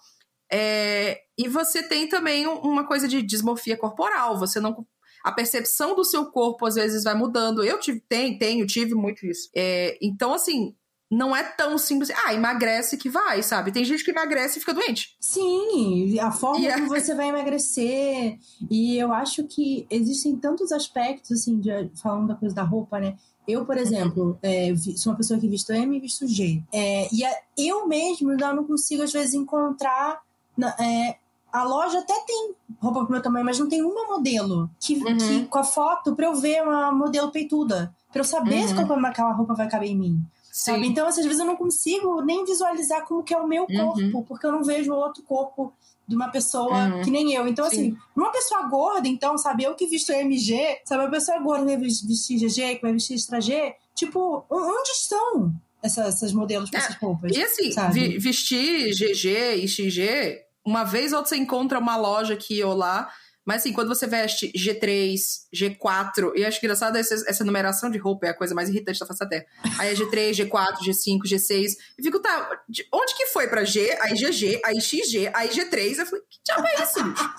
é, 0.52 1.22
e 1.38 1.48
você 1.48 1.82
tem 1.84 2.08
também 2.10 2.48
um- 2.48 2.60
uma 2.62 2.86
coisa 2.88 3.08
de 3.08 3.22
dismorfia 3.22 3.78
corporal. 3.78 4.38
Você 4.40 4.60
não. 4.60 4.86
A 5.24 5.32
percepção 5.32 5.96
do 5.96 6.04
seu 6.06 6.26
corpo 6.32 6.66
às 6.66 6.76
vezes 6.76 7.04
vai 7.04 7.14
mudando. 7.16 7.64
Eu 7.64 7.80
tive, 7.80 8.00
tenho, 8.08 8.38
tenho, 8.40 8.66
tive 8.68 8.96
muito 8.96 9.26
isso. 9.26 9.50
É, 9.56 9.98
então, 10.02 10.34
assim, 10.34 10.76
não 11.10 11.36
é 11.36 11.44
tão 11.44 11.78
simples. 11.78 12.12
Ah, 12.26 12.34
emagrece 12.34 12.98
que 12.98 13.10
vai, 13.10 13.42
sabe? 13.42 13.72
Tem 13.72 13.84
gente 13.84 14.04
que 14.04 14.12
emagrece 14.12 14.58
e 14.58 14.60
fica 14.60 14.74
doente. 14.74 15.16
Sim, 15.20 16.20
a 16.20 16.32
forma 16.32 16.60
E 16.60 16.68
é- 16.68 16.74
como 16.74 16.88
você 16.90 17.16
vai 17.16 17.30
emagrecer. 17.30 18.38
E 18.70 18.98
eu 18.98 19.12
acho 19.12 19.44
que 19.46 19.86
existem 19.90 20.36
tantos 20.36 20.72
aspectos, 20.72 21.32
assim, 21.32 21.60
de- 21.60 21.90
falando 22.02 22.28
da 22.28 22.36
coisa 22.36 22.54
da 22.54 22.64
roupa, 22.64 23.00
né? 23.00 23.16
Eu, 23.48 23.66
por 23.66 23.78
exemplo, 23.78 24.38
é, 24.44 24.72
sou 24.96 25.12
uma 25.12 25.18
pessoa 25.18 25.40
que 25.40 25.48
visto 25.48 25.72
M 25.74 25.98
e 25.98 26.00
visto 26.00 26.28
G. 26.28 26.62
É, 26.72 27.08
e 27.12 27.26
a- 27.26 27.36
eu 27.58 27.88
mesmo 27.88 28.38
já 28.38 28.54
não 28.54 28.64
consigo, 28.64 29.02
às 29.04 29.12
vezes, 29.12 29.34
encontrar. 29.34 30.22
na- 30.58 30.76
é, 30.78 31.16
a 31.54 31.64
loja 31.64 32.00
até 32.00 32.14
tem 32.28 32.54
roupa 32.82 33.04
pro 33.06 33.12
meu 33.14 33.22
tamanho, 33.22 33.46
mas 33.46 33.58
não 33.58 33.70
tem 33.70 33.82
uma 33.82 34.08
modelo 34.08 34.70
que, 34.78 34.96
Uhum. 34.98 35.18
que- 35.18 35.46
com 35.46 35.58
a 35.58 35.64
foto 35.64 36.14
pra 36.14 36.26
eu 36.26 36.36
ver 36.36 36.62
uma 36.62 36.92
modelo 36.92 37.32
peituda. 37.32 37.96
Pra 38.12 38.20
eu 38.20 38.26
saber 38.26 38.68
se 38.68 38.74
Uhum. 38.74 38.86
qual- 38.86 39.06
aquela 39.06 39.32
roupa 39.32 39.54
vai 39.54 39.70
caber 39.70 39.90
em 39.90 39.98
mim. 39.98 40.22
Sabe? 40.64 40.88
Então, 40.88 41.08
assim, 41.08 41.22
às 41.22 41.26
vezes 41.26 41.40
eu 41.40 41.46
não 41.46 41.56
consigo 41.56 42.22
nem 42.22 42.44
visualizar 42.44 43.06
como 43.06 43.24
que 43.24 43.34
é 43.34 43.38
o 43.38 43.48
meu 43.48 43.66
Uhum. 43.70 43.94
corpo, 44.12 44.26
porque 44.28 44.46
eu 44.46 44.52
não 44.52 44.64
vejo 44.64 44.94
outro 44.94 45.24
corpo 45.24 45.74
de 46.08 46.16
uma 46.16 46.28
pessoa 46.30 46.86
Uhum. 46.96 47.02
que 47.02 47.10
nem 47.10 47.34
eu. 47.34 47.48
Então, 47.48 47.66
assim, 47.66 47.92
Sim. 47.92 47.98
uma 48.16 48.30
pessoa 48.32 48.64
gorda, 48.64 49.08
então, 49.08 49.38
sabe, 49.38 49.64
eu 49.64 49.74
que 49.76 49.86
visto 49.88 50.12
MG, 50.12 50.80
sabe, 50.84 51.04
uma 51.04 51.12
pessoa 51.12 51.40
gorda 51.40 51.66
que 51.66 51.78
vai 51.78 51.78
vestir 51.88 52.38
GG, 52.38 52.76
que 52.76 52.82
vai 52.82 52.92
vestir 52.92 53.14
extra 53.16 53.40
G, 53.40 53.74
tipo, 53.96 54.44
onde 54.50 54.90
estão 54.90 55.54
essa- 55.82 56.04
essas 56.04 56.34
modelos 56.34 56.70
com 56.70 56.76
É, 56.76 56.80
essas 56.80 56.96
roupas? 56.96 57.32
E 57.36 57.42
assim, 57.42 57.70
vi- 57.94 58.18
vestir 58.18 58.92
GG 58.94 59.56
e 59.64 59.68
XG, 59.68 60.42
uma 60.66 60.84
vez 60.84 61.14
ou 61.14 61.20
outra 61.20 61.30
você 61.30 61.38
encontra 61.42 61.80
uma 61.80 61.96
loja 61.96 62.34
aqui 62.34 62.62
ou 62.64 62.76
lá, 62.76 63.10
mas 63.50 63.64
assim, 63.64 63.74
quando 63.74 63.88
você 63.88 64.06
veste 64.06 64.52
G3, 64.56 65.18
G4, 65.52 66.34
e 66.36 66.42
eu 66.44 66.48
acho 66.48 66.60
engraçado 66.60 66.98
essa, 66.98 67.16
essa 67.28 67.44
numeração 67.44 67.90
de 67.90 67.98
roupa 67.98 68.28
é 68.28 68.30
a 68.30 68.38
coisa 68.38 68.54
mais 68.54 68.70
irritante 68.70 69.00
da 69.00 69.08
face 69.08 69.22
da 69.22 69.26
terra. 69.26 69.46
Aí 69.80 69.90
é 69.90 69.96
G3, 69.96 70.34
G4, 70.34 70.76
G5, 70.86 71.22
G6, 71.26 71.72
e 71.98 72.04
fico, 72.04 72.20
tá, 72.20 72.62
de 72.70 72.88
onde 72.94 73.16
que 73.16 73.26
foi 73.26 73.48
pra 73.48 73.64
G, 73.64 73.98
aí 74.02 74.14
GG, 74.14 74.62
aí 74.64 74.80
XG, 74.80 75.32
aí 75.34 75.50
G3, 75.50 75.98
eu 75.98 76.06
falei, 76.06 76.24
que 76.30 76.40
diabo 76.46 76.68
é 76.68 76.84
isso, 76.84 77.04
bicho? 77.04 77.30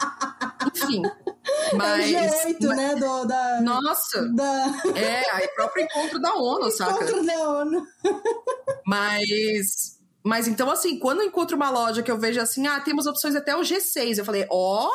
Enfim, 0.74 1.02
mas... 1.74 2.12
é 2.12 2.26
o 2.26 2.54
G8, 2.54 2.74
né, 2.74 2.94
do, 2.96 3.24
da... 3.26 3.60
Nossa, 3.60 4.28
Da... 4.34 4.66
é, 4.96 5.30
aí 5.30 5.46
próprio 5.54 5.84
encontro 5.84 6.20
da 6.20 6.34
ONU, 6.34 6.72
saca? 6.72 7.04
Encontro 7.04 7.24
da 7.24 7.50
ONU. 7.50 7.86
Mas. 8.84 10.00
Mas 10.24 10.46
então, 10.48 10.70
assim, 10.70 10.98
quando 10.98 11.20
eu 11.20 11.26
encontro 11.28 11.56
uma 11.56 11.70
loja 11.70 12.02
que 12.02 12.10
eu 12.10 12.18
vejo 12.18 12.40
assim, 12.40 12.66
ah, 12.66 12.80
temos 12.80 13.06
opções 13.06 13.34
até 13.34 13.56
o 13.56 13.60
G6. 13.60 14.18
Eu 14.18 14.24
falei, 14.24 14.46
ó, 14.50 14.90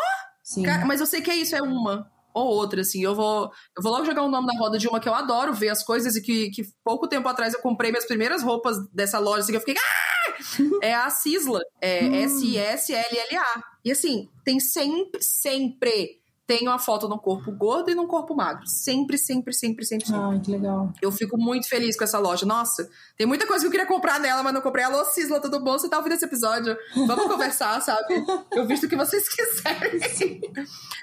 Sim. 0.46 0.64
cara, 0.64 0.86
mas 0.86 1.00
eu 1.00 1.08
sei 1.08 1.22
que 1.22 1.32
é 1.32 1.36
isso, 1.36 1.56
é 1.56 1.62
uma 1.62 2.10
ou 2.36 2.48
outra, 2.48 2.82
assim. 2.82 3.02
Eu 3.02 3.16
vou, 3.16 3.50
eu 3.76 3.82
vou 3.82 3.92
logo 3.92 4.06
jogar 4.06 4.22
o 4.24 4.30
nome 4.30 4.46
na 4.46 4.60
roda 4.60 4.78
de 4.78 4.88
uma 4.88 5.00
que 5.00 5.08
eu 5.08 5.14
adoro 5.14 5.54
ver 5.54 5.70
as 5.70 5.84
coisas 5.84 6.16
e 6.16 6.22
que, 6.22 6.50
que 6.52 6.64
pouco 6.84 7.08
tempo 7.08 7.28
atrás 7.30 7.54
eu 7.54 7.62
comprei 7.62 7.92
minhas 7.92 8.06
primeiras 8.06 8.44
roupas 8.44 8.78
dessa 8.94 9.18
loja, 9.18 9.40
assim, 9.40 9.54
que 9.54 9.58
eu 9.58 9.62
fiquei, 9.62 9.76
ah! 9.78 10.26
É 10.84 10.94
a 10.94 11.10
Sisla, 11.10 11.62
é 11.82 12.04
Hum. 12.06 12.14
S-I-S-L-L-A. 12.14 13.64
E 13.84 13.92
assim, 13.92 14.30
tem 14.44 14.60
sempre, 14.60 15.24
sempre 15.24 16.20
tem 16.48 16.68
uma 16.68 16.78
foto 16.78 17.08
no 17.08 17.18
corpo 17.18 17.52
gordo 17.52 17.90
e 17.90 17.96
num 17.96 18.06
corpo 18.06 18.36
magro. 18.36 18.68
Sempre, 18.68 19.18
sempre, 19.18 19.52
sempre, 19.54 19.84
sempre, 19.84 20.06
sempre. 20.06 20.22
Ai, 20.22 20.40
que 20.40 20.52
legal. 20.52 20.94
Eu 21.02 21.12
fico 21.12 21.38
muito 21.38 21.68
feliz 21.68 21.98
com 21.98 22.04
essa 22.04 22.20
loja. 22.20 22.46
Nossa, 22.46 22.88
tem 23.18 23.26
muita 23.26 23.48
coisa 23.48 23.64
que 23.64 23.68
eu 23.68 23.72
queria 23.72 23.88
comprar 23.88 24.20
nela, 24.20 24.44
mas 24.44 24.54
não 24.54 24.62
comprei. 24.62 24.86
Alô, 24.86 25.04
Cisla, 25.06 25.40
tudo 25.40 25.60
bom? 25.60 25.74
Você 25.74 25.90
tá 25.90 25.98
ouvindo 25.98 26.14
esse 26.14 26.26
episódio? 26.26 26.78
Vamos 27.08 27.26
conversar, 27.26 27.82
sabe? 27.82 28.24
Eu 28.52 28.68
visto 28.68 28.86
o 28.86 28.90
que 28.90 28.96
vocês 28.96 29.28
quiserem. 29.34 30.42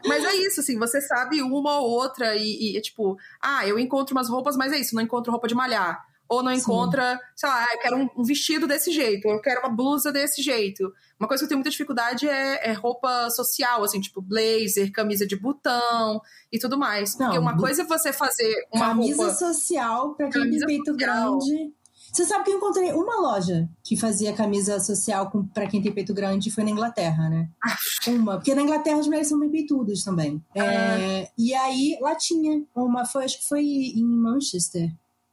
mas 0.06 0.24
é 0.24 0.36
isso, 0.36 0.60
assim, 0.60 0.78
você 0.78 1.00
sabe 1.00 1.42
uma 1.42 1.80
ou 1.80 1.90
outra 1.90 2.36
e, 2.36 2.72
e 2.72 2.76
é 2.76 2.80
tipo, 2.80 3.16
ah, 3.42 3.66
eu 3.66 3.78
encontro 3.78 4.14
umas 4.14 4.28
roupas, 4.28 4.56
mas 4.56 4.72
é 4.72 4.78
isso, 4.78 4.94
não 4.94 5.02
encontro 5.02 5.32
roupa 5.32 5.48
de 5.48 5.54
malhar. 5.54 6.11
Ou 6.32 6.42
não 6.42 6.52
Sim. 6.54 6.60
encontra, 6.60 7.20
sei 7.36 7.48
lá, 7.48 7.66
eu 7.74 7.78
quero 7.80 7.96
um, 7.98 8.08
um 8.16 8.24
vestido 8.24 8.66
desse 8.66 8.90
jeito, 8.90 9.28
ou 9.28 9.34
eu 9.34 9.40
quero 9.42 9.60
uma 9.60 9.68
blusa 9.68 10.10
desse 10.10 10.40
jeito. 10.40 10.90
Uma 11.20 11.28
coisa 11.28 11.42
que 11.42 11.44
eu 11.44 11.48
tenho 11.48 11.58
muita 11.58 11.68
dificuldade 11.70 12.26
é, 12.28 12.70
é 12.70 12.72
roupa 12.72 13.28
social, 13.30 13.84
assim, 13.84 14.00
tipo 14.00 14.22
blazer, 14.22 14.90
camisa 14.92 15.26
de 15.26 15.36
botão 15.36 16.20
e 16.50 16.58
tudo 16.58 16.78
mais. 16.78 17.14
Porque 17.14 17.34
Não, 17.34 17.42
uma 17.42 17.52
blu- 17.52 17.62
coisa 17.64 17.82
é 17.82 17.84
você 17.84 18.12
fazer 18.14 18.54
uma 18.72 18.88
Camisa 18.88 19.16
roupa. 19.24 19.34
social 19.34 20.14
pra 20.14 20.30
quem 20.30 20.42
tem 20.50 20.66
peito 20.66 20.92
social. 20.92 20.96
grande. 20.96 21.72
Você 22.12 22.26
sabe 22.26 22.44
que 22.44 22.50
eu 22.50 22.56
encontrei 22.58 22.92
uma 22.92 23.20
loja 23.20 23.66
que 23.82 23.96
fazia 23.96 24.34
camisa 24.34 24.78
social 24.80 25.30
pra 25.54 25.66
quem 25.66 25.80
tem 25.80 25.90
peito 25.92 26.12
grande 26.12 26.50
foi 26.50 26.62
na 26.62 26.70
Inglaterra, 26.70 27.28
né? 27.30 27.48
Uma. 28.06 28.36
Porque 28.36 28.54
na 28.54 28.60
Inglaterra 28.62 28.98
as 29.00 29.06
mulheres 29.06 29.28
são 29.28 29.38
bem 29.38 29.50
peitudas 29.50 30.02
também. 30.02 30.42
É, 30.54 31.30
e 31.38 31.54
aí 31.54 31.96
lá 32.02 32.14
tinha 32.14 32.62
uma, 32.74 33.06
foi, 33.06 33.24
acho 33.24 33.38
que 33.40 33.48
foi 33.48 33.62
em 33.64 34.04
Manchester. 34.04 34.90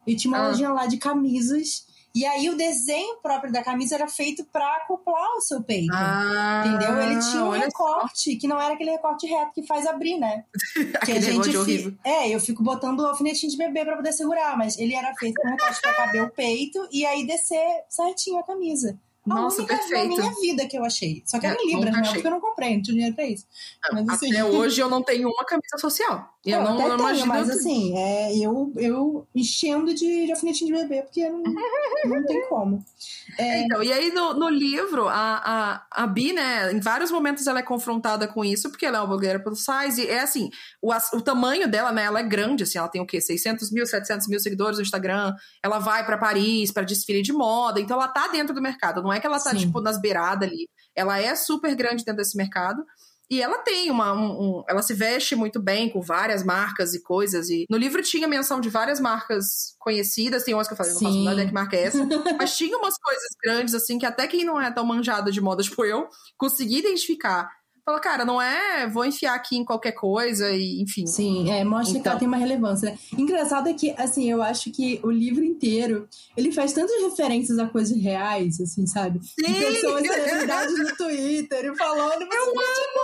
E 0.10 0.16
tinha 0.16 0.34
uma 0.34 0.44
Ah. 0.44 0.48
lojinha 0.50 0.70
lá 0.70 0.86
de 0.88 0.98
camisas. 0.98 1.88
E 2.16 2.26
aí 2.26 2.50
o 2.50 2.58
desenho 2.58 3.18
próprio 3.22 3.52
da 3.54 3.64
camisa 3.64 3.94
era 3.94 4.08
feito 4.08 4.44
pra 4.46 4.78
acoplar 4.78 5.38
o 5.38 5.42
seu 5.42 5.62
peito. 5.62 5.94
Ah, 5.94 6.64
Entendeu? 6.66 7.00
Ele 7.02 7.20
tinha 7.20 7.46
um 7.46 7.52
recorte, 7.52 8.36
que 8.36 8.48
não 8.48 8.60
era 8.60 8.74
aquele 8.74 8.90
recorte 8.90 9.28
reto 9.28 9.52
que 9.54 9.62
faz 9.68 9.86
abrir, 9.86 10.18
né? 10.18 10.44
só. 11.00 11.06
Que 11.06 11.12
a 11.12 11.22
gente 11.22 11.56
horrível. 11.56 11.94
É, 12.04 12.28
eu 12.28 12.40
fico 12.40 12.64
botando 12.64 13.06
alfinetinho 13.06 13.52
de 13.52 13.58
bebê 13.58 13.86
pra 13.86 13.96
poder 13.96 14.12
segurar, 14.12 14.58
mas 14.58 14.76
ele 14.80 14.96
era 14.96 15.14
feito 15.20 15.40
com 15.40 15.48
recorte 15.50 15.80
pra 15.82 15.94
caber 15.94 16.24
o 16.24 16.32
peito 16.32 16.80
e 16.92 17.06
aí 17.06 17.28
descer 17.28 17.84
certinho 17.88 18.40
a 18.40 18.44
camisa. 18.44 19.00
Nossa, 19.36 19.64
perfeito. 19.64 20.16
da 20.16 20.22
minha 20.24 20.32
vida 20.42 20.68
que 20.68 20.78
eu 20.78 20.84
achei. 20.84 21.24
Só 21.26 21.40
que 21.40 21.46
era 21.46 21.56
É, 21.56 21.64
em 21.64 21.68
Libras, 21.68 21.86
nunca 21.86 21.92
né? 21.92 22.00
achei. 22.02 22.14
Porque 22.16 22.28
eu 22.28 22.32
não 22.32 22.42
comprei, 22.42 22.76
não 22.76 22.82
tinha 22.82 22.94
dinheiro 22.96 23.16
pra 23.16 23.26
isso. 23.26 23.46
Mas 23.92 24.10
assim. 24.10 24.32
Até 24.32 24.44
hoje 24.46 24.82
eu 24.82 24.90
não 24.90 25.02
tenho 25.04 25.30
uma 25.30 25.46
camisa 25.46 25.78
social. 25.78 26.34
E 26.46 26.52
eu, 26.52 26.60
eu 26.60 26.64
não, 26.64 26.72
não 26.72 26.78
tenho, 26.78 27.00
imagino. 27.00 27.28
mas 27.28 27.50
assim, 27.50 27.98
é, 27.98 28.36
eu, 28.38 28.72
eu 28.78 29.28
enchendo 29.36 29.94
de, 29.94 30.26
de 30.26 30.32
alfinetinho 30.32 30.74
de 30.74 30.82
bebê, 30.82 31.02
porque 31.02 31.28
não, 31.30 31.44
não 32.06 32.26
tem 32.26 32.48
como. 32.48 32.84
É, 33.40 33.62
então, 33.62 33.82
e 33.82 33.94
aí 33.94 34.12
no, 34.12 34.34
no 34.34 34.50
livro, 34.50 35.08
a, 35.08 35.86
a, 35.94 36.04
a 36.04 36.08
Bi, 36.08 36.34
né, 36.34 36.74
em 36.74 36.80
vários 36.82 37.10
momentos 37.10 37.48
ela 37.48 37.60
é 37.60 37.64
confrontada 37.64 38.28
com 38.28 38.44
isso, 38.44 38.70
porque 38.70 38.86
ela 38.86 38.98
é 38.98 39.00
uma 39.00 39.08
blogueira 39.08 39.40
plus 39.40 39.64
size, 39.64 40.02
e 40.02 40.10
é 40.10 40.20
assim, 40.20 40.50
o, 40.82 40.94
o 41.14 41.22
tamanho 41.22 41.66
dela, 41.66 41.90
né, 41.94 42.04
ela 42.04 42.20
é 42.20 42.24
grande, 42.24 42.64
assim, 42.64 42.78
ela 42.78 42.90
tem 42.90 43.00
o 43.02 43.06
quê? 43.06 43.22
600 43.22 43.72
mil, 43.72 43.86
700 43.86 44.28
mil 44.28 44.42
seguidores 44.42 44.78
no 44.78 44.84
Instagram, 44.84 45.34
ela 45.64 45.80
vai 45.80 46.06
pra 46.06 46.18
Paris 46.18 46.70
pra 46.70 46.84
desfile 46.84 47.22
de 47.22 47.32
moda, 47.32 47.80
então 47.80 47.96
ela 47.96 48.10
tá 48.10 48.28
dentro 48.28 48.54
do 48.54 48.62
mercado, 48.62 49.02
não 49.02 49.14
é 49.14 49.22
que 49.22 49.26
ela 49.26 49.40
tá, 49.40 49.52
Sim. 49.52 49.60
tipo, 49.60 49.80
nas 49.80 50.02
beiradas 50.02 50.50
ali, 50.50 50.70
ela 50.94 51.18
é 51.18 51.34
super 51.34 51.74
grande 51.76 52.04
dentro 52.04 52.18
desse 52.18 52.36
mercado, 52.36 52.84
E 53.30 53.42
ela 53.42 53.60
tem 53.60 53.92
uma. 53.92 54.14
Um, 54.14 54.42
um, 54.60 54.64
ela 54.68 54.82
se 54.82 54.94
veste 54.94 55.36
muito 55.36 55.62
bem 55.62 55.90
com 55.90 56.02
várias 56.02 56.44
marcas 56.44 56.96
e 56.96 57.04
coisas. 57.04 57.50
E 57.50 57.66
no 57.70 57.78
livro 57.78 58.02
tinha 58.02 58.28
menção 58.28 58.60
de 58.60 58.70
várias 58.70 59.00
marcas 59.00 59.76
conhecidas. 59.78 60.44
Tem 60.44 60.54
umas 60.54 60.68
que 60.68 60.74
eu 60.74 60.78
falei, 60.78 60.94
não 60.94 61.00
faço 61.00 61.24
nada 61.24 61.46
que 61.46 61.54
marca 61.54 61.76
é 61.76 61.84
essa. 61.84 62.04
mas 62.40 62.58
tinha 62.58 62.76
umas 62.78 62.96
coisas 62.98 63.30
grandes, 63.44 63.76
assim, 63.76 64.00
que 64.00 64.06
até 64.06 64.28
quem 64.28 64.44
não 64.44 64.60
é 64.60 64.72
tão 64.72 64.84
manjado 64.84 65.32
de 65.32 65.40
moda, 65.40 65.62
tipo 65.62 65.86
eu, 65.86 66.08
consegui 66.38 66.80
identificar. 66.80 67.59
Fala, 67.90 68.00
cara, 68.00 68.24
não 68.24 68.40
é 68.40 68.88
vou 68.88 69.04
enfiar 69.04 69.34
aqui 69.34 69.58
em 69.58 69.66
qualquer 69.66 69.94
coisa 69.94 70.52
e 70.52 70.80
enfim. 70.80 71.08
Sim, 71.08 71.50
é, 71.50 71.64
mostra 71.64 71.98
então... 71.98 72.04
que 72.04 72.08
ela 72.08 72.18
então 72.18 72.20
tem 72.20 72.28
uma 72.28 72.38
relevância. 72.38 72.96
Engraçado 73.18 73.68
é 73.68 73.74
que, 73.74 73.96
assim, 73.98 74.30
eu 74.30 74.44
acho 74.44 74.70
que 74.70 75.00
o 75.02 75.10
livro 75.10 75.44
inteiro, 75.44 76.08
ele 76.38 76.52
faz 76.52 76.72
tantas 76.72 77.02
referências 77.02 77.58
a 77.58 77.68
coisas 77.68 78.00
reais, 78.00 78.62
assim, 78.62 78.86
sabe? 78.86 79.20
Sim! 79.24 79.42
De 79.42 79.54
pessoas, 79.54 80.06
celebridades 80.06 80.78
no 80.78 80.96
Twitter 80.96 81.66
e 81.66 81.76
falando, 81.76 82.22
eu 82.22 82.28
tipo, 82.30 83.00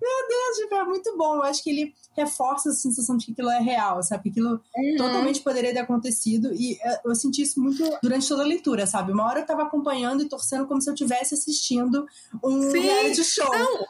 meu 0.00 0.28
Deus, 0.28 0.56
tipo, 0.56 0.74
é 0.74 0.84
muito 0.84 1.16
bom. 1.18 1.34
Eu 1.34 1.42
acho 1.42 1.62
que 1.62 1.68
ele 1.68 1.94
reforça 2.16 2.70
a 2.70 2.72
sensação 2.72 3.18
de 3.18 3.26
que 3.26 3.32
aquilo 3.32 3.50
é 3.50 3.60
real, 3.60 4.02
sabe? 4.02 4.22
Que 4.22 4.28
aquilo 4.30 4.52
uhum. 4.74 4.96
totalmente 4.96 5.40
poderia 5.42 5.74
ter 5.74 5.80
acontecido. 5.80 6.50
E 6.54 6.78
é, 6.80 7.00
eu 7.04 7.14
senti 7.14 7.42
isso 7.42 7.60
muito 7.60 7.84
durante 8.02 8.26
toda 8.26 8.42
a 8.42 8.46
leitura, 8.46 8.86
sabe? 8.86 9.12
Uma 9.12 9.26
hora 9.26 9.40
eu 9.40 9.46
tava 9.46 9.64
acompanhando 9.64 10.22
e 10.22 10.28
torcendo 10.28 10.66
como 10.66 10.80
se 10.80 10.88
eu 10.88 10.94
estivesse 10.94 11.34
assistindo 11.34 12.06
um 12.42 12.70
Sim. 12.70 12.78
reality 12.78 13.22
show. 13.22 13.50
Não, 13.50 13.84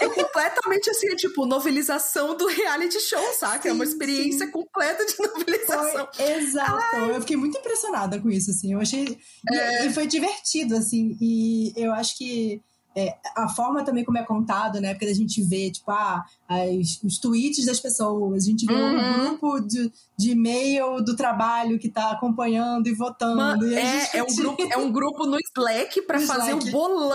é 0.00 0.08
completamente 0.08 0.90
assim, 0.90 1.08
é 1.08 1.16
tipo, 1.16 1.46
novelização 1.46 2.36
do 2.36 2.46
reality 2.46 3.00
show, 3.00 3.32
saca? 3.34 3.62
Sim, 3.62 3.68
é 3.68 3.72
uma 3.72 3.84
experiência 3.84 4.46
sim. 4.46 4.52
completa 4.52 5.04
de 5.04 5.14
novelização. 5.20 6.08
Foi, 6.12 6.32
exato. 6.32 6.96
Ai. 6.96 7.10
Eu 7.10 7.20
fiquei 7.20 7.36
muito 7.36 7.58
impressionada 7.58 8.20
com 8.20 8.30
isso, 8.30 8.50
assim. 8.50 8.72
Eu 8.72 8.80
achei. 8.80 9.18
É... 9.50 9.84
E, 9.84 9.88
e 9.88 9.92
foi 9.92 10.06
divertido, 10.06 10.76
assim. 10.76 11.16
E 11.20 11.72
eu 11.76 11.92
acho 11.92 12.16
que 12.16 12.60
é, 12.96 13.14
a 13.36 13.46
forma 13.46 13.84
também 13.84 14.02
como 14.04 14.16
é 14.16 14.24
contado, 14.24 14.80
né? 14.80 14.94
Porque 14.94 15.04
a 15.04 15.14
gente 15.14 15.42
vê, 15.42 15.70
tipo, 15.70 15.90
ah, 15.90 16.24
as, 16.48 16.98
os 17.04 17.18
tweets 17.18 17.66
das 17.66 17.78
pessoas, 17.78 18.44
a 18.44 18.46
gente 18.46 18.64
vê 18.64 18.72
uhum. 18.72 18.96
um 18.98 19.20
grupo 19.20 19.60
de, 19.60 19.92
de 20.18 20.30
e-mail 20.30 21.02
do 21.02 21.14
trabalho 21.14 21.78
que 21.78 21.90
tá 21.90 22.10
acompanhando 22.10 22.86
e 22.86 22.94
votando. 22.94 23.36
Man, 23.36 23.58
e 23.62 23.74
é, 23.74 24.16
é, 24.16 24.22
um 24.22 24.34
grupo, 24.34 24.68
é 24.72 24.76
um 24.78 24.90
grupo 24.90 25.26
no 25.26 25.36
Slack 25.38 26.00
para 26.02 26.18
fazer 26.26 26.54
o 26.54 26.56
um 26.56 26.70
bolão 26.70 27.12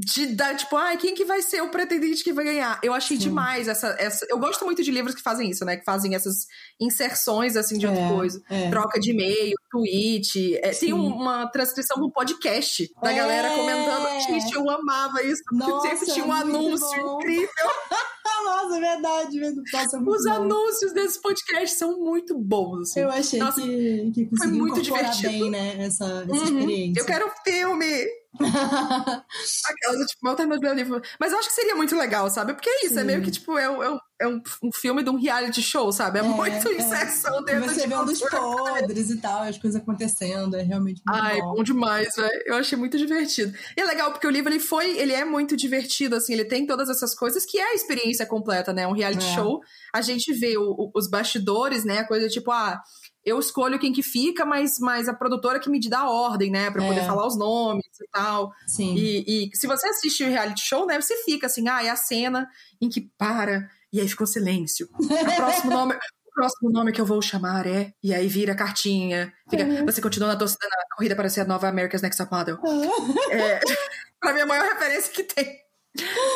de 0.00 0.26
dar, 0.28 0.54
tipo, 0.54 0.76
ah, 0.76 0.96
quem 0.96 1.12
que 1.12 1.24
vai 1.24 1.42
ser 1.42 1.60
o 1.60 1.70
pretendente 1.70 2.22
que 2.22 2.32
vai 2.32 2.44
ganhar? 2.44 2.78
Eu 2.84 2.94
achei 2.94 3.16
Sim. 3.16 3.24
demais 3.24 3.66
essa, 3.66 3.96
essa. 3.98 4.24
Eu 4.30 4.38
gosto 4.38 4.64
muito 4.64 4.80
de 4.80 4.92
livros 4.92 5.12
que 5.12 5.20
fazem 5.20 5.50
isso, 5.50 5.64
né? 5.64 5.76
Que 5.76 5.84
fazem 5.84 6.14
essas 6.14 6.46
inserções, 6.80 7.56
assim, 7.56 7.78
de 7.78 7.86
é, 7.86 7.90
outra 7.90 8.08
coisa. 8.08 8.40
É. 8.48 8.70
Troca 8.70 9.00
de 9.00 9.10
e-mail, 9.10 9.56
tweet. 9.68 10.56
É, 10.62 10.70
tem 10.70 10.92
uma 10.92 11.48
transcrição 11.48 11.98
do 11.98 12.12
podcast 12.12 12.88
da 13.02 13.12
galera 13.12 13.50
comentando. 13.50 14.06
É. 14.06 14.20
Gente, 14.20 14.54
eu 14.54 14.70
amava 14.70 15.20
isso, 15.24 15.42
porque 15.44 15.68
Nossa, 15.68 15.88
sempre 15.88 16.12
tinha 16.12 16.24
um 16.24 16.32
anúncio 16.32 17.02
bom. 17.02 17.16
incrível. 17.16 17.48
Nossa, 18.44 18.76
é 18.76 18.80
verdade. 18.80 19.40
Nossa, 19.72 19.96
é 19.96 20.00
Os 20.00 20.24
bom. 20.24 20.30
anúncios 20.30 20.92
desse 20.92 21.20
podcast 21.20 21.76
são 21.76 21.98
muito 21.98 22.38
bons. 22.38 22.90
Assim. 22.90 23.00
Eu 23.00 23.10
achei 23.10 23.40
Nossa, 23.40 23.60
que, 23.60 24.12
que 24.12 24.36
foi 24.36 24.46
muito 24.46 24.80
divertido. 24.80 25.28
bem, 25.28 25.50
né? 25.50 25.84
Essa, 25.84 26.04
essa 26.04 26.30
uhum. 26.30 26.44
experiência. 26.44 27.00
Eu 27.00 27.04
quero 27.04 27.32
filme. 27.44 28.06
Aquelas, 28.38 30.06
tipo, 30.06 30.24
mal 30.24 30.36
terminou 30.36 30.58
de 30.58 30.66
ler 30.66 30.72
o 30.72 30.76
livro. 30.76 31.02
Mas 31.18 31.32
eu 31.32 31.38
acho 31.38 31.48
que 31.48 31.54
seria 31.54 31.74
muito 31.74 31.96
legal, 31.96 32.28
sabe? 32.28 32.52
Porque 32.52 32.68
é 32.68 32.84
isso, 32.84 32.94
Sim. 32.94 33.00
é 33.00 33.04
meio 33.04 33.22
que, 33.22 33.30
tipo, 33.30 33.56
é, 33.56 33.70
um, 33.70 33.98
é 34.20 34.28
um, 34.28 34.42
um 34.62 34.72
filme 34.72 35.02
de 35.02 35.08
um 35.08 35.16
reality 35.16 35.62
show, 35.62 35.90
sabe? 35.90 36.18
É, 36.18 36.22
é 36.22 36.24
muito 36.24 36.68
é. 36.68 36.76
inserção 36.76 37.42
dentro 37.42 37.72
Você 37.72 37.82
de 37.82 37.86
vendo 37.86 38.10
os 38.10 38.20
podres 38.20 39.10
e 39.10 39.16
tal, 39.18 39.42
as 39.42 39.56
coisas 39.56 39.80
acontecendo, 39.80 40.56
é 40.56 40.62
realmente 40.62 41.02
muito 41.06 41.22
Ai, 41.22 41.40
bom. 41.40 41.54
bom 41.54 41.62
demais, 41.62 42.14
velho. 42.14 42.42
Eu 42.46 42.56
achei 42.56 42.76
muito 42.76 42.98
divertido. 42.98 43.56
E 43.76 43.80
é 43.80 43.84
legal, 43.84 44.12
porque 44.12 44.26
o 44.26 44.30
livro, 44.30 44.52
ele 44.52 44.60
foi, 44.60 44.98
ele 44.98 45.14
é 45.14 45.24
muito 45.24 45.56
divertido, 45.56 46.14
assim, 46.14 46.34
ele 46.34 46.44
tem 46.44 46.66
todas 46.66 46.90
essas 46.90 47.14
coisas 47.14 47.46
que 47.46 47.58
é 47.58 47.70
a 47.70 47.74
experiência 47.74 48.26
completa, 48.26 48.72
né? 48.72 48.86
Um 48.86 48.92
reality 48.92 49.26
é. 49.26 49.34
show. 49.34 49.60
A 49.94 50.02
gente 50.02 50.32
vê 50.34 50.56
o, 50.58 50.70
o, 50.70 50.90
os 50.94 51.08
bastidores, 51.08 51.84
né? 51.84 52.00
A 52.00 52.06
coisa 52.06 52.28
tipo, 52.28 52.50
ah 52.50 52.80
eu 53.28 53.38
escolho 53.38 53.78
quem 53.78 53.92
que 53.92 54.02
fica, 54.02 54.44
mas, 54.44 54.78
mas 54.78 55.08
a 55.08 55.14
produtora 55.14 55.60
que 55.60 55.68
me 55.68 55.80
dá 55.88 56.00
a 56.00 56.10
ordem, 56.10 56.50
né? 56.50 56.70
Pra 56.70 56.82
eu 56.82 56.88
poder 56.88 57.00
é. 57.00 57.06
falar 57.06 57.26
os 57.26 57.36
nomes 57.36 57.84
e 58.00 58.08
tal. 58.10 58.52
Sim. 58.66 58.94
E, 58.94 59.50
e, 59.50 59.56
se 59.56 59.66
você 59.66 59.88
assiste 59.88 60.24
o 60.24 60.28
reality 60.28 60.62
show, 60.62 60.86
né? 60.86 61.00
Você 61.00 61.16
fica 61.24 61.46
assim, 61.46 61.68
ah, 61.68 61.84
é 61.84 61.90
a 61.90 61.96
cena 61.96 62.48
em 62.80 62.88
que 62.88 63.10
para, 63.18 63.68
e 63.92 64.00
aí 64.00 64.08
ficou 64.08 64.26
silêncio. 64.26 64.88
O 64.98 65.36
próximo 65.36 65.70
nome. 65.72 65.94
O 65.94 66.40
próximo 66.40 66.70
nome 66.70 66.92
que 66.92 67.00
eu 67.00 67.06
vou 67.06 67.20
chamar 67.20 67.66
é. 67.66 67.92
E 68.02 68.14
aí 68.14 68.28
vira 68.28 68.52
a 68.52 68.56
cartinha. 68.56 69.32
Fica, 69.50 69.64
uhum. 69.64 69.84
Você 69.86 70.00
continua 70.00 70.28
na, 70.28 70.36
torcida, 70.36 70.68
na 70.68 70.96
corrida 70.96 71.16
para 71.16 71.28
ser 71.28 71.40
a 71.40 71.44
nova 71.44 71.66
America's 71.66 72.00
Next 72.00 72.16
Top 72.16 72.32
Model. 72.32 72.58
Uhum. 72.62 73.32
É, 73.32 73.60
pra 74.20 74.32
mim, 74.32 74.40
a 74.40 74.46
maior 74.46 74.64
referência 74.68 75.12
que 75.12 75.24
tem. 75.24 75.68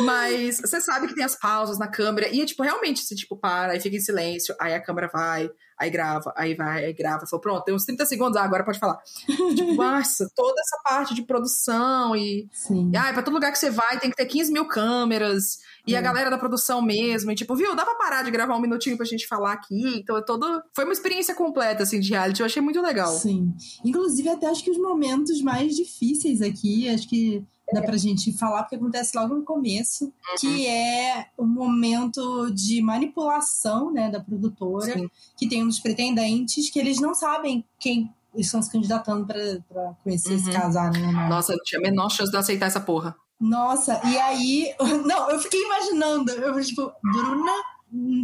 Mas 0.00 0.60
você 0.60 0.80
sabe 0.80 1.08
que 1.08 1.14
tem 1.14 1.24
as 1.24 1.36
pausas 1.36 1.78
na 1.78 1.88
câmera. 1.88 2.28
E 2.28 2.40
é 2.40 2.46
tipo, 2.46 2.62
realmente, 2.62 3.02
você 3.02 3.14
tipo, 3.14 3.36
para, 3.36 3.72
aí 3.72 3.80
fica 3.80 3.96
em 3.96 4.00
silêncio, 4.00 4.54
aí 4.60 4.74
a 4.74 4.82
câmera 4.82 5.08
vai, 5.12 5.50
aí 5.82 5.90
grava, 5.90 6.32
aí 6.36 6.54
vai, 6.54 6.84
aí 6.84 6.92
grava. 6.92 7.26
Falou, 7.26 7.40
pronto, 7.40 7.64
tem 7.64 7.74
uns 7.74 7.84
30 7.84 8.06
segundos, 8.06 8.36
ah, 8.36 8.44
agora 8.44 8.64
pode 8.64 8.78
falar. 8.78 8.98
tipo, 9.26 9.74
nossa, 9.74 10.30
toda 10.34 10.60
essa 10.60 10.80
parte 10.82 11.14
de 11.14 11.22
produção 11.22 12.14
e. 12.16 12.48
Sim. 12.52 12.90
E, 12.92 12.96
ah, 12.96 13.12
pra 13.12 13.22
todo 13.22 13.34
lugar 13.34 13.52
que 13.52 13.58
você 13.58 13.70
vai 13.70 13.98
tem 13.98 14.10
que 14.10 14.16
ter 14.16 14.26
15 14.26 14.52
mil 14.52 14.66
câmeras. 14.66 15.58
E 15.84 15.94
é. 15.94 15.98
a 15.98 16.00
galera 16.00 16.30
da 16.30 16.38
produção 16.38 16.80
mesmo. 16.80 17.32
E 17.32 17.34
tipo, 17.34 17.56
viu, 17.56 17.74
dá 17.74 17.84
pra 17.84 17.96
parar 17.96 18.22
de 18.22 18.30
gravar 18.30 18.56
um 18.56 18.60
minutinho 18.60 18.96
pra 18.96 19.04
gente 19.04 19.26
falar 19.26 19.52
aqui. 19.52 19.98
Então 19.98 20.16
é 20.16 20.22
todo. 20.22 20.62
Foi 20.74 20.84
uma 20.84 20.92
experiência 20.92 21.34
completa, 21.34 21.82
assim, 21.82 21.98
de 21.98 22.10
reality. 22.10 22.40
Eu 22.40 22.46
achei 22.46 22.62
muito 22.62 22.80
legal. 22.80 23.12
Sim. 23.12 23.52
Inclusive, 23.84 24.28
até 24.28 24.46
acho 24.46 24.62
que 24.62 24.70
os 24.70 24.78
momentos 24.78 25.42
mais 25.42 25.74
difíceis 25.74 26.40
aqui, 26.40 26.88
acho 26.88 27.08
que 27.08 27.44
dá 27.72 27.82
pra 27.82 27.96
gente 27.96 28.32
falar, 28.36 28.62
porque 28.62 28.76
acontece 28.76 29.16
logo 29.16 29.34
no 29.34 29.44
começo, 29.44 30.04
uhum. 30.04 30.12
que 30.38 30.66
é 30.66 31.26
o 31.36 31.46
momento 31.46 32.50
de 32.50 32.82
manipulação, 32.82 33.92
né, 33.92 34.10
da 34.10 34.20
produtora, 34.20 34.92
Sim. 34.92 35.10
que 35.36 35.48
tem 35.48 35.66
dos 35.66 35.80
pretendentes 35.80 36.70
que 36.70 36.78
eles 36.78 37.00
não 37.00 37.14
sabem 37.14 37.64
quem 37.78 38.12
estão 38.36 38.62
se 38.62 38.70
candidatando 38.70 39.26
para 39.26 39.94
conhecer 40.02 40.30
uhum. 40.30 40.36
esse 40.36 40.50
casal, 40.50 40.90
né? 40.90 41.28
Nossa, 41.28 41.52
não 41.52 41.62
tinha 41.64 41.80
a 41.80 41.82
menor 41.82 42.10
chance 42.10 42.30
de 42.30 42.36
aceitar 42.36 42.66
essa 42.66 42.80
porra. 42.80 43.14
Nossa, 43.42 44.00
e 44.04 44.16
aí. 44.18 44.74
Não, 45.04 45.28
eu 45.28 45.38
fiquei 45.40 45.60
imaginando, 45.60 46.30
eu 46.30 46.62
tipo, 46.62 46.92
Bruna 47.02 47.52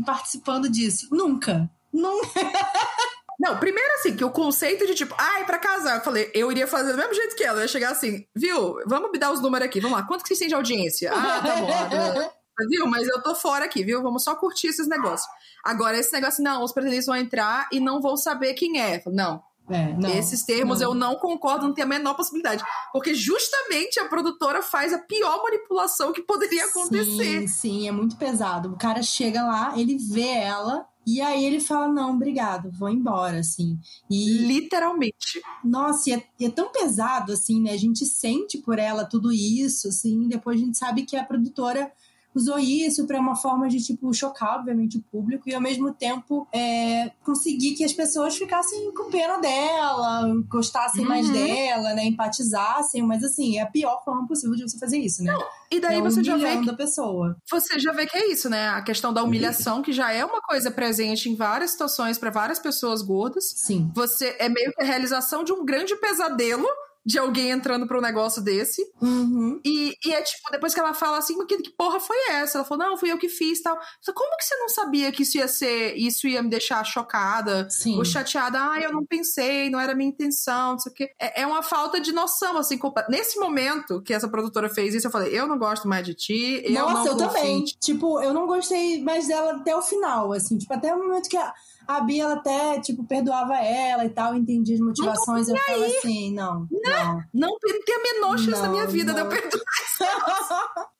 participando 0.06 0.70
disso. 0.70 1.08
Nunca. 1.10 1.68
Nunca. 1.92 2.28
Não, 3.38 3.56
primeiro 3.58 3.94
assim, 3.94 4.16
que 4.16 4.24
o 4.24 4.30
conceito 4.30 4.84
de 4.86 4.94
tipo, 4.94 5.14
ai, 5.16 5.42
ah, 5.42 5.44
pra 5.44 5.58
casar, 5.58 5.98
eu 5.98 6.04
falei, 6.04 6.30
eu 6.34 6.50
iria 6.50 6.66
fazer 6.66 6.90
do 6.90 6.98
mesmo 6.98 7.14
jeito 7.14 7.36
que 7.36 7.44
ela. 7.44 7.58
Eu 7.58 7.62
ia 7.62 7.68
chegar 7.68 7.90
assim, 7.90 8.24
viu, 8.34 8.78
vamos 8.86 9.12
me 9.12 9.18
dar 9.18 9.30
os 9.30 9.40
números 9.40 9.66
aqui, 9.66 9.80
vamos 9.80 9.96
lá, 9.96 10.04
quanto 10.04 10.22
que 10.22 10.28
vocês 10.28 10.40
têm 10.40 10.48
de 10.48 10.54
audiência? 10.54 11.12
Ah, 11.18 11.40
tá 11.40 11.56
bom. 11.56 12.32
viu, 12.68 12.86
mas 12.86 13.06
eu 13.06 13.22
tô 13.22 13.34
fora 13.34 13.64
aqui, 13.64 13.84
viu? 13.84 14.02
Vamos 14.02 14.24
só 14.24 14.34
curtir 14.34 14.68
esses 14.68 14.88
negócios. 14.88 15.28
Agora, 15.64 15.96
esse 15.96 16.12
negócio, 16.12 16.42
não, 16.42 16.64
os 16.64 16.72
pretendentes 16.72 17.06
vão 17.06 17.14
entrar 17.14 17.68
e 17.72 17.78
não 17.78 18.00
vão 18.00 18.16
saber 18.16 18.54
quem 18.54 18.80
é. 18.80 19.00
Não, 19.06 19.42
é, 19.70 19.92
não, 19.94 20.10
Esses 20.10 20.44
termos 20.44 20.80
não. 20.80 20.88
eu 20.88 20.94
não 20.94 21.16
concordo, 21.16 21.66
não 21.66 21.74
tem 21.74 21.84
a 21.84 21.86
menor 21.86 22.14
possibilidade. 22.14 22.64
Porque 22.92 23.14
justamente 23.14 24.00
a 24.00 24.06
produtora 24.06 24.62
faz 24.62 24.92
a 24.92 24.98
pior 24.98 25.42
manipulação 25.42 26.12
que 26.12 26.22
poderia 26.22 26.64
acontecer. 26.64 27.40
Sim, 27.40 27.46
sim, 27.46 27.88
é 27.88 27.92
muito 27.92 28.16
pesado. 28.16 28.72
O 28.72 28.78
cara 28.78 29.02
chega 29.02 29.44
lá, 29.44 29.74
ele 29.76 29.96
vê 29.98 30.28
ela, 30.28 30.86
e 31.08 31.20
aí 31.22 31.44
ele 31.44 31.60
fala: 31.60 31.88
não, 31.88 32.14
obrigado, 32.14 32.70
vou 32.70 32.90
embora, 32.90 33.38
assim. 33.38 33.78
E, 34.10 34.38
Literalmente. 34.38 35.40
Nossa, 35.64 36.10
e 36.10 36.12
é, 36.12 36.24
e 36.38 36.44
é, 36.44 36.50
tão 36.50 36.70
pesado, 36.70 37.32
assim, 37.32 37.62
né? 37.62 37.72
A 37.72 37.76
gente 37.78 38.04
sente 38.04 38.58
por 38.58 38.78
ela 38.78 39.04
tudo 39.04 39.32
isso, 39.32 39.88
assim, 39.88 40.28
depois 40.28 40.60
a 40.60 40.64
gente 40.64 40.76
sabe 40.76 41.04
que 41.04 41.16
a 41.16 41.24
produtora 41.24 41.90
usou 42.38 42.58
isso 42.58 43.06
para 43.06 43.20
uma 43.20 43.36
forma 43.36 43.68
de, 43.68 43.82
tipo, 43.82 44.12
chocar, 44.14 44.58
obviamente, 44.58 44.96
o 44.96 45.02
público 45.02 45.48
e, 45.48 45.54
ao 45.54 45.60
mesmo 45.60 45.92
tempo, 45.92 46.46
é, 46.52 47.10
conseguir 47.24 47.74
que 47.74 47.84
as 47.84 47.92
pessoas 47.92 48.36
ficassem 48.36 48.92
com 48.94 49.10
pena 49.10 49.38
dela, 49.38 50.24
gostassem 50.48 51.02
uhum. 51.02 51.08
mais 51.08 51.28
dela, 51.28 51.94
né? 51.94 52.04
Empatizassem, 52.04 53.02
mas, 53.02 53.22
assim, 53.24 53.58
é 53.58 53.62
a 53.62 53.66
pior 53.66 54.02
forma 54.04 54.26
possível 54.26 54.56
de 54.56 54.62
você 54.62 54.78
fazer 54.78 54.98
isso, 54.98 55.22
né? 55.22 55.32
Não, 55.32 55.44
e 55.70 55.80
daí 55.80 55.98
é 55.98 56.00
você 56.00 56.22
já 56.22 56.36
vê 56.36 56.58
que, 56.58 56.66
da 56.66 56.74
pessoa. 56.74 57.36
Você 57.50 57.78
já 57.78 57.92
vê 57.92 58.06
que 58.06 58.16
é 58.16 58.32
isso, 58.32 58.48
né? 58.48 58.68
A 58.68 58.82
questão 58.82 59.12
da 59.12 59.22
humilhação, 59.22 59.82
que 59.82 59.92
já 59.92 60.12
é 60.12 60.24
uma 60.24 60.40
coisa 60.40 60.70
presente 60.70 61.28
em 61.28 61.34
várias 61.34 61.72
situações 61.72 62.16
para 62.16 62.30
várias 62.30 62.58
pessoas 62.58 63.02
gordas. 63.02 63.52
Sim. 63.56 63.90
Você 63.94 64.36
é 64.38 64.48
meio 64.48 64.72
que 64.72 64.82
a 64.82 64.86
realização 64.86 65.44
de 65.44 65.52
um 65.52 65.64
grande 65.64 65.96
pesadelo 65.96 66.66
de 67.08 67.18
alguém 67.18 67.48
entrando 67.48 67.86
pra 67.86 67.96
um 67.96 68.02
negócio 68.02 68.42
desse. 68.42 68.82
Uhum. 69.00 69.58
E, 69.64 69.94
e 70.04 70.12
é 70.12 70.20
tipo, 70.20 70.50
depois 70.50 70.74
que 70.74 70.80
ela 70.80 70.92
fala 70.92 71.16
assim, 71.16 71.42
que, 71.46 71.56
que 71.56 71.70
porra 71.70 71.98
foi 71.98 72.18
essa? 72.32 72.58
Ela 72.58 72.66
falou, 72.66 72.86
não, 72.86 72.98
fui 72.98 73.10
eu 73.10 73.16
que 73.16 73.30
fiz 73.30 73.62
tal. 73.62 73.78
Então, 74.02 74.12
como 74.12 74.36
que 74.36 74.44
você 74.44 74.54
não 74.56 74.68
sabia 74.68 75.10
que 75.10 75.22
isso 75.22 75.38
ia 75.38 75.48
ser, 75.48 75.96
isso 75.96 76.28
ia 76.28 76.42
me 76.42 76.50
deixar 76.50 76.84
chocada 76.84 77.66
Sim. 77.70 77.96
ou 77.96 78.04
chateada? 78.04 78.58
Ah, 78.60 78.78
eu 78.78 78.92
não 78.92 79.06
pensei, 79.06 79.70
não 79.70 79.80
era 79.80 79.94
minha 79.94 80.10
intenção, 80.10 80.72
não 80.72 80.78
sei 80.78 80.92
o 80.92 80.94
quê. 80.94 81.10
É, 81.18 81.40
é 81.40 81.46
uma 81.46 81.62
falta 81.62 81.98
de 81.98 82.12
noção, 82.12 82.58
assim, 82.58 82.78
nesse 83.08 83.38
momento 83.38 84.02
que 84.02 84.12
essa 84.12 84.28
produtora 84.28 84.68
fez 84.68 84.94
isso, 84.94 85.06
eu 85.06 85.10
falei, 85.10 85.32
eu 85.32 85.46
não 85.46 85.58
gosto 85.58 85.88
mais 85.88 86.04
de 86.04 86.12
ti, 86.12 86.60
eu 86.62 86.72
Nossa, 86.72 87.08
eu 87.08 87.16
também. 87.16 87.64
Tipo, 87.64 88.20
eu 88.20 88.34
não 88.34 88.46
gostei 88.46 89.02
mais 89.02 89.26
dela 89.26 89.52
até 89.52 89.74
o 89.74 89.80
final, 89.80 90.30
assim, 90.34 90.58
tipo, 90.58 90.74
até 90.74 90.94
o 90.94 90.98
momento 90.98 91.30
que 91.30 91.38
a 91.38 91.54
a 91.88 92.02
Bia 92.02 92.28
até, 92.28 92.78
tipo, 92.80 93.02
perdoava 93.04 93.56
ela 93.56 94.04
e 94.04 94.10
tal, 94.10 94.34
entendia 94.34 94.74
as 94.74 94.80
motivações. 94.80 95.48
Eu 95.48 95.56
falava 95.56 95.86
assim, 95.86 96.34
não, 96.34 96.66
não. 96.70 97.22
Não, 97.32 97.48
não 97.50 97.58
tem 97.58 97.94
a 97.94 98.14
menor 98.14 98.38
chance 98.38 98.50
não, 98.50 98.62
da 98.62 98.68
minha 98.68 98.86
vida 98.86 99.14
não. 99.14 99.26
de 99.26 99.34
eu 99.34 99.40
perdoar 99.40 99.64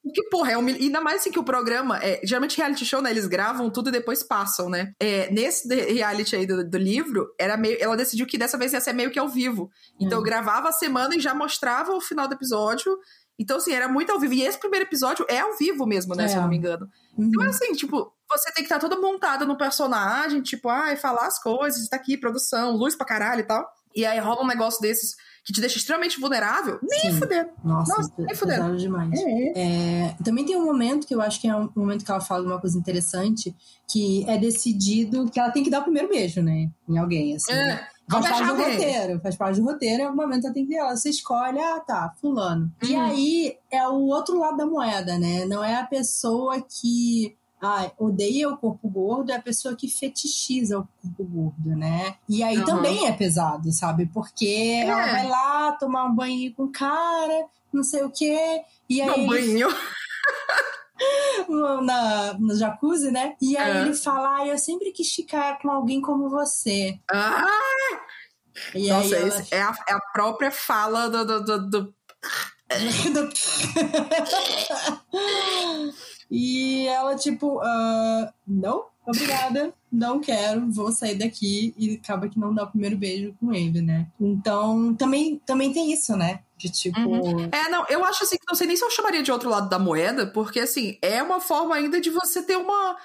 Porque, 0.03 0.23
porra, 0.31 0.53
é 0.53 0.57
um, 0.57 0.65
ainda 0.65 0.99
mais 0.99 1.21
assim 1.21 1.31
que 1.31 1.37
o 1.37 1.43
programa. 1.43 1.99
É, 1.99 2.19
geralmente, 2.23 2.57
reality 2.57 2.85
show, 2.85 3.03
né? 3.03 3.11
Eles 3.11 3.27
gravam 3.27 3.69
tudo 3.69 3.89
e 3.89 3.91
depois 3.91 4.23
passam, 4.23 4.67
né? 4.67 4.91
É, 4.99 5.31
nesse 5.31 5.71
reality 5.71 6.35
aí 6.35 6.47
do, 6.47 6.67
do, 6.67 6.77
livro, 6.79 7.27
era 7.39 7.55
meio, 7.55 7.77
ela 7.79 7.95
decidiu 7.95 8.25
que 8.25 8.37
dessa 8.37 8.57
vez 8.57 8.73
ia 8.73 8.81
ser 8.81 8.93
meio 8.93 9.11
que 9.11 9.19
ao 9.19 9.29
vivo. 9.29 9.69
Então, 9.99 10.21
hum. 10.21 10.23
gravava 10.23 10.69
a 10.69 10.73
semana 10.73 11.15
e 11.15 11.19
já 11.19 11.35
mostrava 11.35 11.93
o 11.93 12.01
final 12.01 12.27
do 12.27 12.33
episódio. 12.33 12.97
Então, 13.39 13.55
assim, 13.55 13.71
era 13.71 13.87
muito 13.87 14.11
ao 14.11 14.19
vivo. 14.19 14.33
E 14.33 14.43
esse 14.43 14.59
primeiro 14.59 14.85
episódio 14.85 15.25
é 15.29 15.39
ao 15.39 15.57
vivo 15.57 15.85
mesmo, 15.87 16.13
né? 16.13 16.25
É. 16.25 16.27
Se 16.27 16.35
eu 16.35 16.41
não 16.41 16.49
me 16.49 16.57
engano. 16.57 16.89
Uhum. 17.17 17.27
Então, 17.27 17.43
assim, 17.43 17.71
tipo, 17.71 18.11
você 18.29 18.51
tem 18.51 18.63
que 18.63 18.71
estar 18.71 18.79
tá 18.79 18.87
toda 18.87 18.99
montada 18.99 19.45
no 19.45 19.57
personagem, 19.57 20.41
tipo, 20.41 20.67
ai, 20.67 20.93
ah, 20.93 20.97
falar 20.97 21.25
as 21.25 21.41
coisas, 21.41 21.87
tá 21.87 21.95
aqui, 21.95 22.17
produção, 22.17 22.75
luz 22.75 22.95
pra 22.95 23.05
caralho 23.05 23.39
e 23.39 23.45
tal. 23.45 23.65
E 23.95 24.05
aí 24.05 24.19
rola 24.19 24.43
um 24.43 24.47
negócio 24.47 24.79
desses 24.81 25.15
que 25.43 25.51
te 25.51 25.61
deixa 25.61 25.77
extremamente 25.77 26.19
vulnerável, 26.19 26.79
nem 26.83 27.11
fuder. 27.11 27.49
Nossa, 27.63 27.95
Nossa 27.95 28.13
nem 28.19 28.35
fuder. 28.35 28.75
demais. 28.75 29.19
É. 29.19 29.53
É, 29.55 30.15
também 30.23 30.45
tem 30.45 30.55
um 30.55 30.63
momento 30.63 31.07
que 31.07 31.15
eu 31.15 31.21
acho 31.21 31.41
que 31.41 31.47
é 31.47 31.55
um 31.55 31.71
momento 31.75 32.05
que 32.05 32.11
ela 32.11 32.21
fala 32.21 32.45
uma 32.45 32.61
coisa 32.61 32.77
interessante, 32.77 33.55
que 33.89 34.23
é 34.29 34.37
decidido 34.37 35.27
que 35.31 35.39
ela 35.39 35.49
tem 35.49 35.63
que 35.63 35.71
dar 35.71 35.79
o 35.79 35.83
primeiro 35.83 36.07
beijo, 36.07 36.41
né? 36.41 36.69
Em 36.87 36.97
alguém, 36.97 37.35
assim. 37.35 37.51
É. 37.51 37.65
Né? 37.65 37.87
Faz 38.09 38.27
parte 38.27 38.47
do 38.47 38.55
roteiro, 38.55 39.19
faz 39.21 39.35
parte 39.35 39.59
do 39.59 39.65
roteiro, 39.65 40.01
em 40.01 40.05
algum 40.05 40.17
momento 40.17 40.45
ela 40.45 40.53
tem 40.53 40.65
que 40.65 40.75
ela. 40.75 40.95
Você 40.95 41.09
escolhe, 41.09 41.59
ah, 41.59 41.79
tá, 41.79 42.13
fulano. 42.19 42.71
Uhum. 42.83 42.89
E 42.89 42.95
aí 42.95 43.57
é 43.71 43.87
o 43.87 44.07
outro 44.07 44.39
lado 44.39 44.57
da 44.57 44.65
moeda, 44.65 45.17
né? 45.19 45.45
Não 45.45 45.63
é 45.63 45.75
a 45.75 45.85
pessoa 45.85 46.59
que 46.61 47.37
ah, 47.61 47.91
odeia 47.97 48.49
o 48.49 48.57
corpo 48.57 48.87
gordo 48.89 49.31
é 49.31 49.35
a 49.35 49.41
pessoa 49.41 49.75
que 49.75 49.89
fetichiza 49.89 50.79
o 50.79 50.87
corpo 51.01 51.23
gordo, 51.23 51.75
né? 51.77 52.15
E 52.27 52.41
aí 52.41 52.57
uhum. 52.57 52.65
também 52.65 53.05
é 53.05 53.11
pesado, 53.11 53.71
sabe? 53.71 54.05
Porque 54.07 54.47
é. 54.47 54.87
ela 54.87 55.05
vai 55.05 55.27
lá 55.27 55.71
tomar 55.73 56.05
um 56.05 56.15
banho 56.15 56.53
com 56.53 56.63
o 56.63 56.71
cara, 56.71 57.45
não 57.71 57.83
sei 57.83 58.03
o 58.03 58.09
quê. 58.09 58.61
E 58.89 59.01
aí. 59.01 59.25
Um 59.25 59.27
banho. 59.27 59.67
na, 61.83 62.33
no 62.33 62.55
jacuzzi, 62.55 63.11
né? 63.11 63.35
E 63.41 63.57
aí 63.57 63.77
é. 63.77 63.81
ele 63.81 63.93
fala: 63.93 64.37
ah, 64.37 64.47
eu 64.47 64.57
sempre 64.57 64.91
quis 64.91 65.13
ficar 65.13 65.59
com 65.59 65.69
alguém 65.69 66.01
como 66.01 66.29
você. 66.29 66.97
Ah! 67.11 67.45
E 68.75 68.89
Nossa, 68.89 69.15
ela... 69.15 69.45
é, 69.51 69.61
a, 69.61 69.75
é 69.87 69.93
a 69.93 70.01
própria 70.13 70.51
fala 70.51 71.09
do, 71.09 71.25
do, 71.25 71.43
do, 71.43 71.69
do... 71.69 71.93
E 76.31 76.85
ela, 76.87 77.15
tipo, 77.15 77.57
uh, 77.57 78.31
não, 78.47 78.85
obrigada, 79.05 79.73
não 79.91 80.19
quero, 80.19 80.71
vou 80.71 80.91
sair 80.91 81.15
daqui. 81.15 81.73
E 81.77 81.95
acaba 81.95 82.29
que 82.29 82.39
não 82.39 82.53
dá 82.53 82.63
o 82.63 82.69
primeiro 82.69 82.97
beijo 82.97 83.33
com 83.39 83.51
ele, 83.51 83.81
né? 83.81 84.07
Então, 84.19 84.93
também, 84.93 85.41
também 85.45 85.73
tem 85.73 85.91
isso, 85.91 86.15
né? 86.15 86.41
De 86.59 86.69
tipo. 86.69 86.99
Uhum. 86.99 87.49
É, 87.53 87.69
não, 87.69 87.85
eu 87.87 88.03
acho 88.03 88.25
assim 88.25 88.35
que 88.35 88.43
não 88.45 88.53
sei 88.53 88.67
nem 88.67 88.75
se 88.75 88.83
eu 88.83 88.91
chamaria 88.91 89.23
de 89.23 89.31
outro 89.31 89.49
lado 89.49 89.69
da 89.69 89.79
moeda, 89.79 90.27
porque 90.27 90.59
assim, 90.59 90.97
é 91.01 91.23
uma 91.23 91.39
forma 91.39 91.73
ainda 91.73 92.01
de 92.01 92.09
você 92.09 92.43
ter 92.43 92.57
uma. 92.57 92.97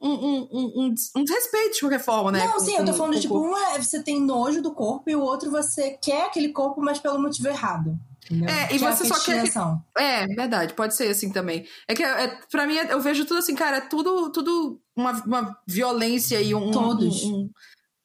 Um, 0.00 0.12
um, 0.12 0.48
um, 0.52 0.94
um, 1.16 1.24
desrespeito 1.24 1.74
de 1.74 1.80
qualquer 1.80 1.98
forma, 1.98 2.32
né? 2.32 2.38
Não, 2.38 2.52
com, 2.52 2.60
sim, 2.60 2.76
eu 2.76 2.84
tô 2.86 2.94
falando 2.94 3.16
de 3.16 3.20
tipo, 3.20 3.36
um 3.36 3.54
é 3.54 3.82
você 3.82 4.02
tem 4.02 4.18
nojo 4.18 4.62
do 4.62 4.72
corpo 4.72 5.10
e 5.10 5.16
o 5.16 5.20
outro 5.20 5.50
você 5.50 5.98
quer 6.00 6.26
aquele 6.26 6.50
corpo, 6.50 6.80
mas 6.80 7.00
pelo 7.00 7.20
motivo 7.20 7.48
errado. 7.48 7.98
Entendeu? 8.30 8.48
É, 8.48 8.66
e 8.66 8.68
que 8.68 8.78
você 8.78 9.02
é 9.02 9.06
só 9.06 9.18
quer. 9.18 9.44
É, 9.98 10.26
verdade, 10.28 10.72
pode 10.72 10.94
ser 10.94 11.08
assim 11.08 11.30
também. 11.32 11.66
É 11.88 11.94
que 11.94 12.02
é, 12.04 12.38
pra 12.50 12.66
mim, 12.66 12.76
eu 12.76 13.00
vejo 13.00 13.24
tudo 13.24 13.38
assim, 13.38 13.56
cara, 13.56 13.78
é 13.78 13.80
tudo, 13.80 14.30
tudo 14.30 14.80
uma, 14.96 15.12
uma 15.24 15.58
violência 15.66 16.40
e 16.40 16.54
um. 16.54 16.70
Todos. 16.70 17.24
Um, 17.24 17.34
um, 17.34 17.50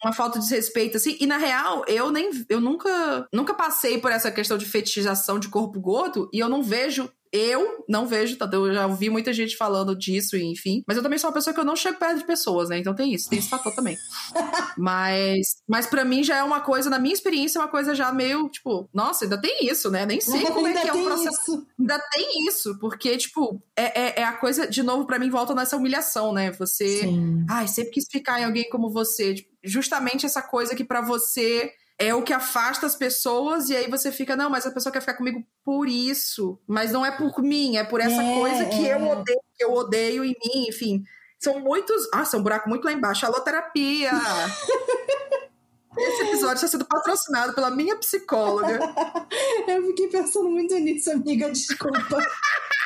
uma 0.05 0.13
falta 0.13 0.39
de 0.39 0.47
respeito, 0.47 0.97
assim. 0.97 1.17
E 1.19 1.25
na 1.25 1.37
real, 1.37 1.83
eu 1.87 2.11
nem. 2.11 2.29
Eu 2.47 2.61
nunca. 2.61 3.27
Nunca 3.33 3.55
passei 3.55 3.97
por 3.97 4.11
essa 4.11 4.31
questão 4.31 4.57
de 4.57 4.65
fetichização 4.65 5.39
de 5.39 5.49
corpo 5.49 5.79
gordo 5.79 6.29
e 6.31 6.39
eu 6.39 6.47
não 6.47 6.61
vejo 6.61 7.09
eu 7.36 7.84
não 7.88 8.08
vejo, 8.08 8.38
tá? 8.38 8.50
Eu 8.52 8.74
já 8.74 8.88
ouvi 8.88 9.10
muita 9.10 9.34
gente 9.34 9.58
falando 9.58 9.95
disso, 9.95 10.38
enfim. 10.38 10.84
Mas 10.88 10.95
eu 10.95 11.04
também 11.04 11.19
sou 11.19 11.30
uma 11.30 11.34
pessoa 11.34 11.54
que 11.54 11.60
eu 11.60 11.65
não 11.65 11.76
chego 11.76 12.00
perto 12.00 12.19
de 12.19 12.26
pessoas, 12.26 12.69
né? 12.69 12.80
Então 12.80 12.95
tem 12.95 13.13
isso, 13.13 13.30
tem 13.30 13.39
esse 13.39 13.50
fator 13.50 13.74
também. 13.76 13.98
mas, 14.78 15.58
mas 15.67 15.86
para 15.86 16.06
mim 16.06 16.24
já 16.24 16.38
é 16.38 16.43
uma 16.43 16.62
coisa, 16.62 16.89
na 16.89 16.98
minha 16.98 17.13
experiência, 17.13 17.60
é 17.60 17.62
uma 17.62 17.67
coisa 17.67 17.93
já 17.93 18.12
meio, 18.12 18.48
tipo, 18.50 18.89
nossa, 18.93 19.26
ainda 19.26 19.39
tem 19.39 19.67
isso, 19.67 19.91
né? 19.91 20.06
Nem 20.06 20.21
sei 20.21 20.45
como 20.52 20.67
é 20.67 20.74
que 20.74 20.88
é 20.88 20.93
o 20.93 21.04
processo. 21.04 21.41
Isso. 21.41 21.67
Ainda 21.78 22.00
tem 22.12 22.48
isso, 22.48 22.80
porque, 22.80 23.17
tipo, 23.17 23.62
é, 23.76 24.02
é, 24.02 24.21
é 24.21 24.24
a 24.24 24.34
coisa, 24.34 24.65
de 24.65 24.82
novo, 24.82 25.06
para 25.06 25.19
mim, 25.19 25.30
volta 25.30 25.54
nessa 25.54 25.76
humilhação, 25.76 26.34
né? 26.34 26.52
Você. 26.54 27.02
Sim. 27.02 27.45
Ai, 27.50 27.67
sempre 27.67 27.91
quis 27.91 28.06
ficar 28.10 28.39
em 28.39 28.45
alguém 28.45 28.69
como 28.69 28.89
você. 28.89 29.34
Tipo, 29.34 29.50
justamente 29.63 30.26
essa 30.26 30.41
coisa 30.41 30.76
que 30.76 30.86
para 30.86 31.02
você 31.02 31.74
é 31.97 32.13
o 32.13 32.23
que 32.23 32.34
afasta 32.34 32.86
as 32.86 32.95
pessoas, 32.95 33.69
e 33.69 33.75
aí 33.75 33.89
você 33.89 34.12
fica, 34.12 34.36
não, 34.36 34.49
mas 34.49 34.65
a 34.65 34.71
pessoa 34.71 34.91
quer 34.91 34.99
ficar 34.99 35.13
comigo 35.13 35.45
por 35.63 35.88
isso. 35.88 36.60
Mas 36.67 36.91
não 36.91 37.05
é 37.05 37.12
por 37.12 37.41
mim, 37.41 37.77
é 37.77 37.84
por 37.84 38.01
essa 38.01 38.21
é, 38.21 38.34
coisa 38.36 38.65
que 38.65 38.88
é. 38.88 38.95
eu 38.95 39.08
odeio, 39.08 39.39
que 39.58 39.63
eu 39.63 39.73
odeio 39.73 40.25
em 40.25 40.36
mim, 40.43 40.67
enfim. 40.67 41.03
São 41.39 41.60
muitos. 41.60 42.08
Ah, 42.13 42.25
são 42.25 42.39
um 42.39 42.43
buraco 42.43 42.67
muito 42.67 42.86
lá 42.86 42.91
embaixo. 42.91 43.25
Alô, 43.25 43.39
terapia! 43.39 44.12
Esse 45.97 46.23
episódio 46.23 46.55
está 46.55 46.67
sendo 46.67 46.86
patrocinado 46.86 47.53
pela 47.53 47.71
minha 47.71 47.95
psicóloga. 47.95 48.79
eu 49.67 49.88
fiquei 49.88 50.10
pensando 50.10 50.49
muito 50.49 50.75
nisso, 50.75 51.10
amiga, 51.12 51.49
desculpa. 51.49 52.19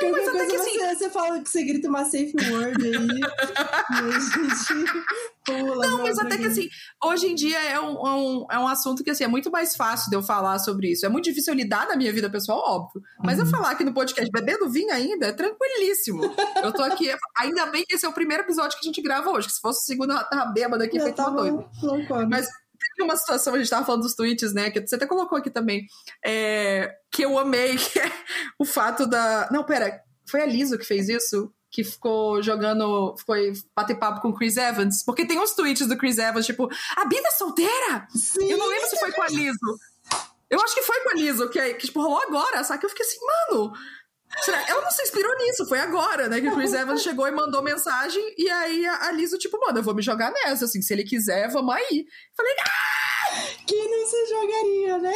Não, 0.00 0.10
mas 0.12 0.28
até 0.28 0.46
que 0.46 0.56
assim... 0.56 0.78
você, 0.78 0.96
você 0.96 1.10
fala 1.10 1.40
que 1.40 1.50
você 1.50 1.62
grita 1.62 1.88
uma 1.88 2.04
safe 2.04 2.32
word 2.50 2.86
aí. 2.86 3.20
a 3.90 4.10
gente 4.18 5.04
pula. 5.44 5.86
Não, 5.86 6.02
mas 6.02 6.18
até 6.18 6.38
que 6.38 6.46
assim, 6.46 6.68
hoje 7.04 7.26
em 7.26 7.34
dia 7.34 7.58
é 7.60 7.78
um, 7.78 8.06
é 8.06 8.14
um, 8.14 8.46
é 8.52 8.58
um 8.58 8.66
assunto 8.66 9.04
que 9.04 9.10
assim, 9.10 9.24
é 9.24 9.28
muito 9.28 9.50
mais 9.50 9.76
fácil 9.76 10.08
de 10.08 10.16
eu 10.16 10.22
falar 10.22 10.58
sobre 10.58 10.92
isso. 10.92 11.04
É 11.04 11.08
muito 11.08 11.24
difícil 11.24 11.52
eu 11.52 11.56
lidar 11.56 11.86
na 11.86 11.96
minha 11.96 12.12
vida 12.12 12.30
pessoal, 12.30 12.58
óbvio. 12.58 13.02
Mas 13.22 13.38
uhum. 13.38 13.44
eu 13.44 13.50
falar 13.50 13.70
aqui 13.72 13.84
no 13.84 13.92
podcast 13.92 14.30
bebendo 14.30 14.70
vinho 14.70 14.92
ainda 14.92 15.26
é 15.26 15.32
tranquilíssimo. 15.32 16.22
Eu 16.62 16.72
tô 16.72 16.82
aqui, 16.82 17.14
ainda 17.38 17.66
bem 17.66 17.84
que 17.86 17.94
esse 17.94 18.06
é 18.06 18.08
o 18.08 18.12
primeiro 18.12 18.42
episódio 18.42 18.78
que 18.78 18.86
a 18.86 18.88
gente 18.88 19.02
grava 19.02 19.30
hoje. 19.30 19.48
Que 19.48 19.54
se 19.54 19.60
fosse 19.60 19.82
o 19.82 19.86
segundo, 19.86 20.12
eu 20.12 20.24
tava 20.24 20.50
bêbada 20.52 20.84
aqui, 20.84 20.98
feito 20.98 21.20
uma 21.20 21.30
doida. 21.30 21.68
Mas 22.28 22.48
teve 22.94 23.08
uma 23.08 23.16
situação, 23.16 23.54
a 23.54 23.58
gente 23.58 23.70
tava 23.70 23.84
falando 23.84 24.02
dos 24.02 24.14
tweets, 24.14 24.52
né? 24.52 24.70
Que 24.70 24.80
você 24.80 24.96
até 24.96 25.06
colocou 25.06 25.38
aqui 25.38 25.50
também. 25.50 25.86
É, 26.24 26.94
que 27.10 27.24
eu 27.24 27.38
amei, 27.38 27.76
que 27.76 27.98
é 27.98 28.12
o 28.58 28.64
fato 28.64 29.06
da. 29.06 29.48
Não, 29.50 29.64
pera, 29.64 30.00
foi 30.26 30.40
a 30.42 30.46
Liso 30.46 30.78
que 30.78 30.84
fez 30.84 31.08
isso? 31.08 31.52
Que 31.70 31.82
ficou 31.82 32.42
jogando, 32.42 33.16
foi 33.24 33.52
bater 33.74 33.98
papo 33.98 34.20
com 34.20 34.28
o 34.28 34.34
Chris 34.34 34.56
Evans. 34.56 35.02
Porque 35.04 35.26
tem 35.26 35.38
uns 35.38 35.54
tweets 35.54 35.86
do 35.86 35.96
Chris 35.96 36.18
Evans, 36.18 36.46
tipo, 36.46 36.68
a 36.96 37.04
Bida 37.04 37.28
é 37.28 37.30
solteira? 37.32 38.06
Sim, 38.10 38.50
eu 38.50 38.58
não 38.58 38.68
lembro 38.68 38.88
se 38.88 38.98
foi 38.98 39.12
com 39.12 39.22
a 39.22 39.28
Liso. 39.28 39.78
Eu 40.50 40.60
acho 40.60 40.74
que 40.74 40.82
foi 40.82 41.00
com 41.00 41.10
a 41.10 41.14
Liso, 41.14 41.48
que, 41.48 41.74
que 41.74 41.86
tipo, 41.86 42.02
rolou 42.02 42.20
agora, 42.22 42.62
sabe? 42.62 42.80
Que 42.80 42.86
eu 42.86 42.90
fiquei 42.90 43.06
assim, 43.06 43.18
mano, 43.24 43.72
ela 44.68 44.82
não 44.82 44.90
se 44.90 45.02
inspirou 45.02 45.36
nisso, 45.38 45.66
foi 45.68 45.78
agora, 45.78 46.28
né? 46.28 46.40
Que 46.40 46.48
o 46.48 46.54
Chris 46.54 46.72
Evans 46.72 47.02
chegou 47.02 47.28
e 47.28 47.30
mandou 47.30 47.62
mensagem, 47.62 48.22
e 48.36 48.48
aí 48.50 48.86
a 48.86 49.12
Liso, 49.12 49.38
tipo, 49.38 49.58
mano, 49.60 49.78
eu 49.78 49.82
vou 49.82 49.94
me 49.94 50.02
jogar 50.02 50.30
nessa, 50.32 50.64
assim, 50.64 50.82
se 50.82 50.92
ele 50.92 51.04
quiser, 51.04 51.50
vamos 51.50 51.74
aí. 51.74 52.06
Falei, 52.36 52.54
ah! 52.60 53.02
Quem 53.66 53.90
não 53.90 54.06
se 54.06 54.26
jogaria, 54.26 54.98
né? 54.98 55.14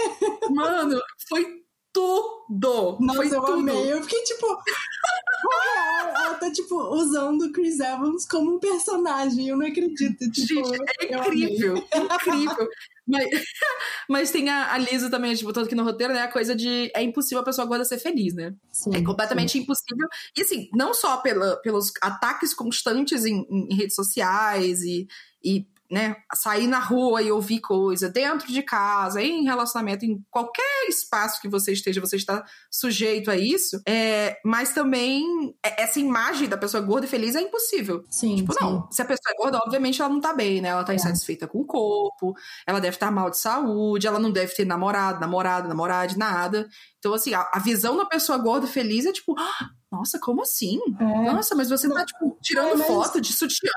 Mano, 0.50 1.00
foi 1.28 1.65
tudo! 1.96 2.98
Nossa, 3.00 3.16
foi 3.16 3.34
eu 3.34 3.40
tudo. 3.40 3.52
amei. 3.54 3.92
Eu 3.92 4.02
fiquei, 4.02 4.22
tipo, 4.24 4.46
ela 6.14 6.34
tá, 6.34 6.50
tipo, 6.52 6.74
usando 6.94 7.42
o 7.42 7.52
Chris 7.52 7.80
Evans 7.80 8.26
como 8.26 8.56
um 8.56 8.58
personagem. 8.58 9.48
Eu 9.48 9.56
não 9.56 9.66
acredito. 9.66 10.30
Tipo, 10.30 10.46
Gente, 10.46 10.82
é 11.00 11.18
incrível, 11.18 11.76
incrível. 11.76 12.68
Mas, 13.06 13.24
mas 14.10 14.30
tem 14.30 14.50
a, 14.50 14.74
a 14.74 14.78
Lisa 14.78 15.08
também, 15.08 15.34
tipo, 15.34 15.52
tanto 15.54 15.70
que 15.70 15.74
no 15.74 15.84
roteiro, 15.84 16.12
né? 16.12 16.20
A 16.22 16.30
coisa 16.30 16.54
de 16.54 16.90
é 16.94 17.02
impossível 17.02 17.40
a 17.40 17.44
pessoa 17.44 17.66
gorda 17.66 17.84
ser 17.84 17.98
feliz, 17.98 18.34
né? 18.34 18.54
Sim, 18.70 18.94
é 18.94 19.02
completamente 19.02 19.52
sim. 19.52 19.60
impossível. 19.60 20.06
E 20.36 20.42
assim, 20.42 20.68
não 20.74 20.92
só 20.92 21.16
pela, 21.16 21.56
pelos 21.62 21.92
ataques 22.02 22.52
constantes 22.52 23.24
em, 23.24 23.46
em 23.48 23.74
redes 23.74 23.94
sociais 23.94 24.82
e, 24.82 25.08
e 25.42 25.66
né, 25.90 26.16
sair 26.34 26.66
na 26.66 26.78
rua 26.78 27.22
e 27.22 27.30
ouvir 27.30 27.60
coisa, 27.60 28.08
dentro 28.08 28.52
de 28.52 28.62
casa, 28.62 29.22
em 29.22 29.44
relacionamento, 29.44 30.04
em 30.04 30.24
qualquer 30.30 30.88
espaço 30.88 31.40
que 31.40 31.48
você 31.48 31.72
esteja, 31.72 32.00
você 32.00 32.16
está 32.16 32.44
sujeito 32.70 33.30
a 33.30 33.36
isso. 33.36 33.80
É, 33.86 34.38
mas 34.44 34.72
também 34.72 35.54
é, 35.64 35.82
essa 35.82 36.00
imagem 36.00 36.48
da 36.48 36.56
pessoa 36.56 36.82
gorda 36.82 37.06
e 37.06 37.08
feliz 37.08 37.34
é 37.34 37.40
impossível. 37.40 38.04
Sim. 38.10 38.36
Tipo, 38.36 38.52
sim. 38.52 38.58
não. 38.60 38.88
Se 38.90 39.02
a 39.02 39.04
pessoa 39.04 39.32
é 39.32 39.42
gorda, 39.42 39.58
obviamente 39.58 40.00
ela 40.00 40.10
não 40.10 40.20
tá 40.20 40.32
bem, 40.32 40.60
né? 40.60 40.68
Ela 40.68 40.84
tá 40.84 40.92
é. 40.92 40.96
insatisfeita 40.96 41.46
com 41.46 41.60
o 41.60 41.66
corpo, 41.66 42.34
ela 42.66 42.80
deve 42.80 42.96
estar 42.96 43.10
mal 43.10 43.30
de 43.30 43.38
saúde, 43.38 44.06
ela 44.06 44.18
não 44.18 44.30
deve 44.30 44.54
ter 44.54 44.64
namorado, 44.64 45.20
namorada, 45.20 45.68
namorada, 45.68 46.14
nada. 46.16 46.68
Então, 47.06 47.14
assim, 47.14 47.34
a, 47.34 47.48
a 47.52 47.60
visão 47.60 47.96
da 47.96 48.04
pessoa 48.04 48.36
gorda 48.36 48.66
e 48.66 48.68
feliz 48.68 49.06
é 49.06 49.12
tipo, 49.12 49.38
ah, 49.38 49.70
nossa, 49.92 50.18
como 50.18 50.42
assim? 50.42 50.80
É. 50.98 51.04
Nossa, 51.32 51.54
mas 51.54 51.68
você 51.68 51.88
tá, 51.88 52.04
tipo, 52.04 52.36
tirando 52.42 52.72
é, 52.72 52.74
mas... 52.78 52.86
foto 52.88 53.20
de 53.20 53.32
sutiã, 53.32 53.70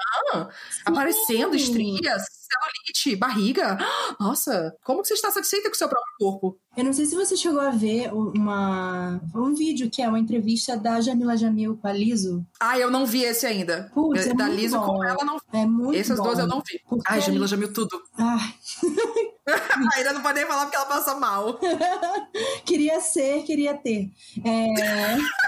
Sim. 0.71 0.81
aparecendo 0.83 1.55
estrias, 1.55 2.23
celulite, 2.49 3.15
barriga. 3.15 3.77
Nossa, 4.19 4.75
como 4.83 5.01
que 5.01 5.07
você 5.07 5.13
está 5.13 5.31
satisfeita 5.31 5.69
com 5.69 5.75
o 5.75 5.77
seu 5.77 5.87
próprio 5.87 6.13
corpo? 6.19 6.59
Eu 6.75 6.83
não 6.83 6.93
sei 6.93 7.05
se 7.05 7.15
você 7.15 7.35
chegou 7.35 7.59
a 7.59 7.71
ver 7.71 8.13
uma, 8.13 9.19
um 9.35 9.53
vídeo 9.53 9.89
que 9.89 10.01
é 10.01 10.07
uma 10.07 10.19
entrevista 10.19 10.77
da 10.77 11.01
Jamila 11.01 11.35
Jamil 11.35 11.77
com 11.77 11.87
a 11.87 11.93
Liso. 11.93 12.45
Ah, 12.59 12.77
eu 12.77 12.89
não 12.89 13.05
vi 13.05 13.23
esse 13.23 13.45
ainda. 13.45 13.91
Putz, 13.93 14.27
é 14.27 14.33
da 14.33 14.47
Liso 14.47 14.79
bom. 14.79 14.85
com 14.85 15.03
ela 15.03 15.23
não 15.23 15.37
vi. 15.37 15.43
É 15.53 15.65
muito 15.65 15.99
Essas 15.99 16.17
bom. 16.17 16.23
duas 16.23 16.39
eu 16.39 16.47
não 16.47 16.61
vi. 16.65 16.79
Porque... 16.87 17.03
Ai, 17.07 17.21
Jamila 17.21 17.47
Jamil 17.47 17.73
tudo. 17.73 18.01
Ai. 18.17 18.53
Ainda 19.97 20.13
não 20.13 20.21
pode 20.21 20.39
nem 20.39 20.47
falar 20.47 20.65
porque 20.65 20.77
ela 20.77 20.85
passa 20.85 21.15
mal. 21.15 21.59
queria 22.65 23.01
ser, 23.01 23.43
queria 23.43 23.73
ter. 23.73 24.09
É... 24.45 25.17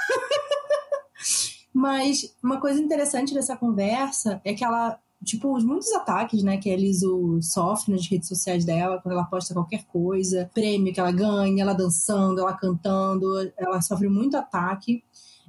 Mas 1.74 2.36
uma 2.44 2.60
coisa 2.60 2.82
interessante 2.82 3.34
dessa 3.34 3.56
conversa 3.56 4.42
é 4.44 4.54
que 4.54 4.64
ela 4.64 5.00
tipo, 5.24 5.56
os 5.56 5.64
muitos 5.64 5.92
ataques, 5.94 6.44
né, 6.44 6.58
que 6.58 6.72
a 6.72 6.76
Liso 6.76 7.40
sofre 7.42 7.94
nas 7.94 8.08
redes 8.08 8.28
sociais 8.28 8.66
dela, 8.66 9.00
quando 9.02 9.14
ela 9.14 9.26
posta 9.26 9.54
qualquer 9.54 9.86
coisa, 9.86 10.50
prêmio 10.54 10.94
que 10.94 11.00
ela 11.00 11.12
ganha, 11.12 11.62
ela 11.62 11.74
dançando, 11.74 12.42
ela 12.42 12.54
cantando, 12.54 13.28
ela 13.58 13.82
sofre 13.82 14.10
muito 14.10 14.38
ataque. 14.38 15.04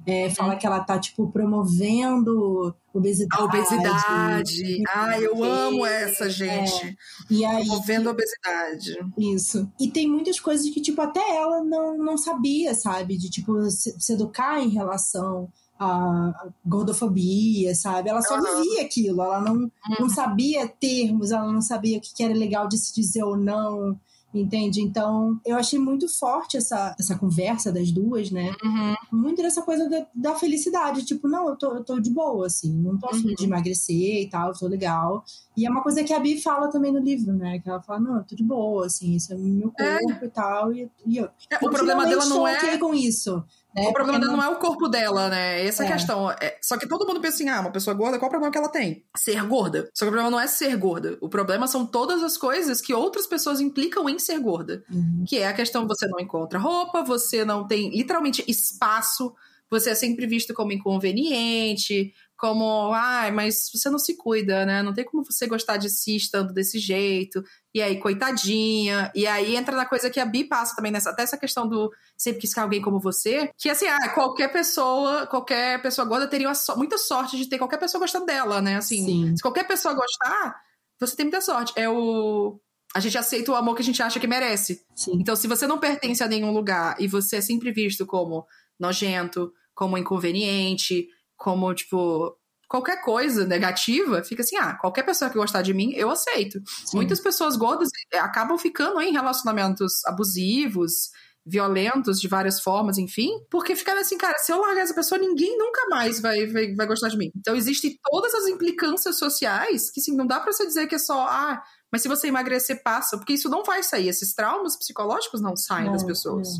É, 0.05 0.29
fala 0.29 0.57
que 0.57 0.67
ela 0.67 0.81
tá, 0.81 0.99
tipo, 0.99 1.31
promovendo 1.31 2.75
obesidade. 2.93 3.41
A 3.41 3.45
obesidade. 3.45 4.83
Ah, 4.89 5.17
eu 5.17 5.41
amo 5.41 5.85
essa, 5.85 6.29
gente. 6.29 6.87
É. 6.87 6.95
E 7.29 7.45
aí, 7.45 7.65
promovendo 7.65 8.09
a 8.09 8.11
obesidade. 8.11 8.97
Isso. 9.17 9.71
E 9.79 9.89
tem 9.89 10.09
muitas 10.09 10.41
coisas 10.41 10.69
que, 10.69 10.81
tipo, 10.81 11.01
até 11.01 11.21
ela 11.37 11.63
não, 11.63 11.97
não 11.97 12.17
sabia, 12.17 12.75
sabe? 12.75 13.17
De, 13.17 13.29
tipo, 13.29 13.69
se, 13.71 13.95
se 13.97 14.13
educar 14.13 14.61
em 14.61 14.69
relação 14.69 15.49
a 15.83 16.49
gordofobia, 16.65 17.75
sabe? 17.75 18.09
Ela 18.09 18.21
só 18.21 18.35
uhum. 18.37 18.63
vivia 18.63 18.81
aquilo, 18.81 19.21
ela 19.21 19.41
não, 19.41 19.55
uhum. 19.55 19.69
não 19.99 20.09
sabia 20.09 20.67
termos, 20.67 21.31
ela 21.31 21.51
não 21.51 21.61
sabia 21.61 21.97
o 21.97 22.01
que 22.01 22.23
era 22.23 22.33
legal 22.33 22.67
de 22.67 22.77
se 22.77 22.93
dizer 22.93 23.23
ou 23.23 23.37
não 23.37 23.99
entende? 24.39 24.81
Então, 24.81 25.39
eu 25.45 25.55
achei 25.55 25.77
muito 25.77 26.07
forte 26.07 26.57
essa, 26.57 26.95
essa 26.99 27.17
conversa 27.17 27.71
das 27.71 27.91
duas, 27.91 28.31
né? 28.31 28.53
Uhum. 28.63 29.19
Muito 29.19 29.41
dessa 29.41 29.61
coisa 29.61 29.87
da, 29.89 30.05
da, 30.13 30.35
felicidade, 30.35 31.05
tipo, 31.05 31.27
não, 31.27 31.49
eu 31.49 31.55
tô, 31.55 31.75
eu 31.75 31.83
tô 31.83 31.99
de 31.99 32.09
boa, 32.09 32.47
assim, 32.47 32.73
não 32.73 32.97
tô 32.97 33.07
afim 33.07 33.29
uhum. 33.29 33.35
de 33.35 33.45
emagrecer 33.45 34.21
e 34.21 34.29
tal, 34.29 34.49
eu 34.49 34.57
tô 34.57 34.67
legal. 34.67 35.23
E 35.55 35.65
é 35.65 35.69
uma 35.69 35.83
coisa 35.83 36.03
que 36.03 36.13
a 36.13 36.19
Bi 36.19 36.41
fala 36.41 36.69
também 36.69 36.91
no 36.91 36.99
livro, 36.99 37.33
né? 37.33 37.59
Que 37.59 37.69
ela 37.69 37.81
fala, 37.81 37.99
não, 37.99 38.17
eu 38.17 38.23
tô 38.23 38.35
de 38.35 38.43
boa, 38.43 38.85
assim, 38.87 39.15
isso 39.15 39.33
é 39.33 39.37
meu 39.37 39.71
é. 39.77 39.99
corpo 39.99 40.23
é. 40.23 40.27
e 40.27 40.29
tal, 40.29 40.73
e, 40.73 40.89
e 41.05 41.17
eu, 41.17 41.29
é, 41.49 41.57
o 41.57 41.69
problema 41.69 42.05
dela 42.05 42.25
não 42.25 42.47
é... 42.47 42.77
com 42.77 42.93
isso. 42.93 43.43
Né? 43.75 43.87
O 43.87 43.93
problema 43.93 44.19
não... 44.19 44.37
não... 44.37 44.43
é 44.43 44.49
o 44.49 44.57
corpo 44.57 44.87
dela, 44.87 45.29
né? 45.29 45.65
Essa 45.65 45.83
é 45.83 45.87
a 45.87 45.89
é. 45.89 45.93
questão. 45.93 46.31
É, 46.31 46.57
só 46.61 46.77
que 46.77 46.87
todo 46.87 47.07
mundo 47.07 47.19
pensa 47.19 47.35
assim, 47.35 47.49
ah, 47.49 47.61
uma 47.61 47.71
pessoa 47.71 47.93
gorda, 47.93 48.19
qual 48.19 48.27
o 48.27 48.31
problema 48.31 48.51
que 48.51 48.57
ela 48.57 48.69
tem? 48.69 49.03
Ser 49.17 49.43
gorda. 49.45 49.89
Só 49.93 50.05
que 50.05 50.09
o 50.09 50.11
problema 50.11 50.29
não 50.29 50.39
é 50.39 50.47
ser 50.47 50.75
gorda. 50.77 51.17
O 51.21 51.29
problema 51.29 51.67
são 51.67 51.85
todas 51.85 52.23
as 52.23 52.37
coisas 52.37 52.81
que 52.81 52.93
outras 52.93 53.25
pessoas 53.25 53.59
implicam 53.59 54.07
em 54.07 54.19
ser 54.19 54.39
gorda. 54.39 54.83
Uhum. 54.91 55.25
Que 55.27 55.39
é 55.39 55.47
a 55.47 55.53
questão 55.53 55.87
você 55.87 56.07
não 56.07 56.19
encontra 56.19 56.59
roupa, 56.59 57.03
você 57.03 57.43
não 57.43 57.65
tem 57.67 57.89
literalmente 57.89 58.43
espaço, 58.47 59.33
você 59.69 59.89
é 59.89 59.95
sempre 59.95 60.27
visto 60.27 60.53
como 60.53 60.71
inconveniente, 60.71 62.13
como, 62.43 62.91
ai, 62.93 63.31
mas 63.31 63.69
você 63.73 63.89
não 63.89 63.97
se 63.97 64.17
cuida, 64.17 64.65
né? 64.65 64.83
Não 64.83 64.93
tem 64.93 65.05
como 65.05 65.23
você 65.23 65.47
gostar 65.47 65.77
de 65.77 65.89
si 65.89 66.17
estando 66.17 66.51
desse 66.51 66.77
jeito. 66.77 67.41
E 67.73 67.81
aí, 67.81 67.97
coitadinha. 68.01 69.09
E 69.15 69.25
aí 69.25 69.55
entra 69.55 69.73
na 69.77 69.85
coisa 69.85 70.09
que 70.09 70.19
a 70.19 70.25
Bi 70.25 70.43
passa 70.43 70.75
também 70.75 70.91
nessa, 70.91 71.11
até 71.11 71.23
essa 71.23 71.37
questão 71.37 71.65
do 71.65 71.89
sempre 72.17 72.41
quis 72.41 72.57
alguém 72.57 72.81
como 72.81 72.99
você, 72.99 73.49
que 73.57 73.69
assim, 73.69 73.87
ah, 73.87 74.09
qualquer 74.09 74.51
pessoa, 74.51 75.25
qualquer 75.25 75.81
pessoa 75.81 76.05
gorda 76.05 76.27
teria 76.27 76.53
so, 76.53 76.75
muita 76.75 76.97
sorte 76.97 77.37
de 77.37 77.47
ter 77.47 77.57
qualquer 77.57 77.77
pessoa 77.77 78.01
gostando 78.01 78.25
dela, 78.25 78.61
né? 78.61 78.75
Assim, 78.75 79.05
Sim. 79.05 79.37
se 79.37 79.41
qualquer 79.41 79.65
pessoa 79.65 79.93
gostar, 79.93 80.53
você 80.99 81.15
tem 81.15 81.27
muita 81.27 81.39
sorte. 81.39 81.71
É 81.77 81.87
o 81.87 82.59
a 82.93 82.99
gente 82.99 83.17
aceita 83.17 83.53
o 83.53 83.55
amor 83.55 83.73
que 83.73 83.81
a 83.81 83.85
gente 83.85 84.03
acha 84.03 84.19
que 84.19 84.27
merece. 84.27 84.81
Sim. 84.93 85.13
Então, 85.15 85.33
se 85.33 85.47
você 85.47 85.65
não 85.65 85.79
pertence 85.79 86.21
a 86.21 86.27
nenhum 86.27 86.51
lugar 86.51 86.97
e 86.99 87.07
você 87.07 87.37
é 87.37 87.41
sempre 87.41 87.71
visto 87.71 88.05
como 88.05 88.45
nojento, 88.77 89.53
como 89.73 89.97
inconveniente, 89.97 91.07
como, 91.43 91.73
tipo, 91.73 92.37
qualquer 92.69 93.01
coisa 93.01 93.45
negativa, 93.45 94.23
fica 94.23 94.41
assim, 94.41 94.55
ah, 94.55 94.75
qualquer 94.75 95.03
pessoa 95.03 95.29
que 95.29 95.37
gostar 95.37 95.61
de 95.61 95.73
mim, 95.73 95.91
eu 95.93 96.09
aceito. 96.09 96.57
Sim. 96.85 96.95
Muitas 96.95 97.19
pessoas 97.19 97.57
gordas 97.57 97.89
acabam 98.13 98.57
ficando 98.57 99.01
em 99.01 99.11
relacionamentos 99.11 100.05
abusivos, 100.05 101.09
violentos 101.45 102.21
de 102.21 102.29
várias 102.29 102.61
formas, 102.61 102.97
enfim, 102.97 103.29
porque 103.51 103.75
fica 103.75 103.91
assim, 103.99 104.17
cara, 104.17 104.37
se 104.37 104.53
eu 104.53 104.61
largar 104.61 104.83
essa 104.83 104.95
pessoa, 104.95 105.19
ninguém 105.19 105.57
nunca 105.57 105.85
mais 105.89 106.21
vai, 106.21 106.47
vai, 106.47 106.73
vai 106.73 106.87
gostar 106.87 107.09
de 107.09 107.17
mim. 107.17 107.29
Então 107.35 107.53
existem 107.57 107.99
todas 108.09 108.33
as 108.33 108.47
implicâncias 108.47 109.19
sociais 109.19 109.91
que, 109.91 109.99
assim, 109.99 110.15
não 110.15 110.25
dá 110.25 110.39
pra 110.39 110.53
você 110.53 110.65
dizer 110.65 110.87
que 110.87 110.95
é 110.95 110.99
só, 110.99 111.27
ah, 111.27 111.61
mas 111.93 112.01
se 112.01 112.07
você 112.07 112.27
emagrecer, 112.27 112.81
passa, 112.81 113.15
porque 113.19 113.33
isso 113.33 113.47
não 113.47 113.63
vai 113.63 113.83
sair. 113.83 114.09
Esses 114.09 114.33
traumas 114.33 114.75
psicológicos 114.75 115.39
não 115.39 115.55
saem 115.55 115.91
das 115.91 116.03
pessoas. 116.03 116.59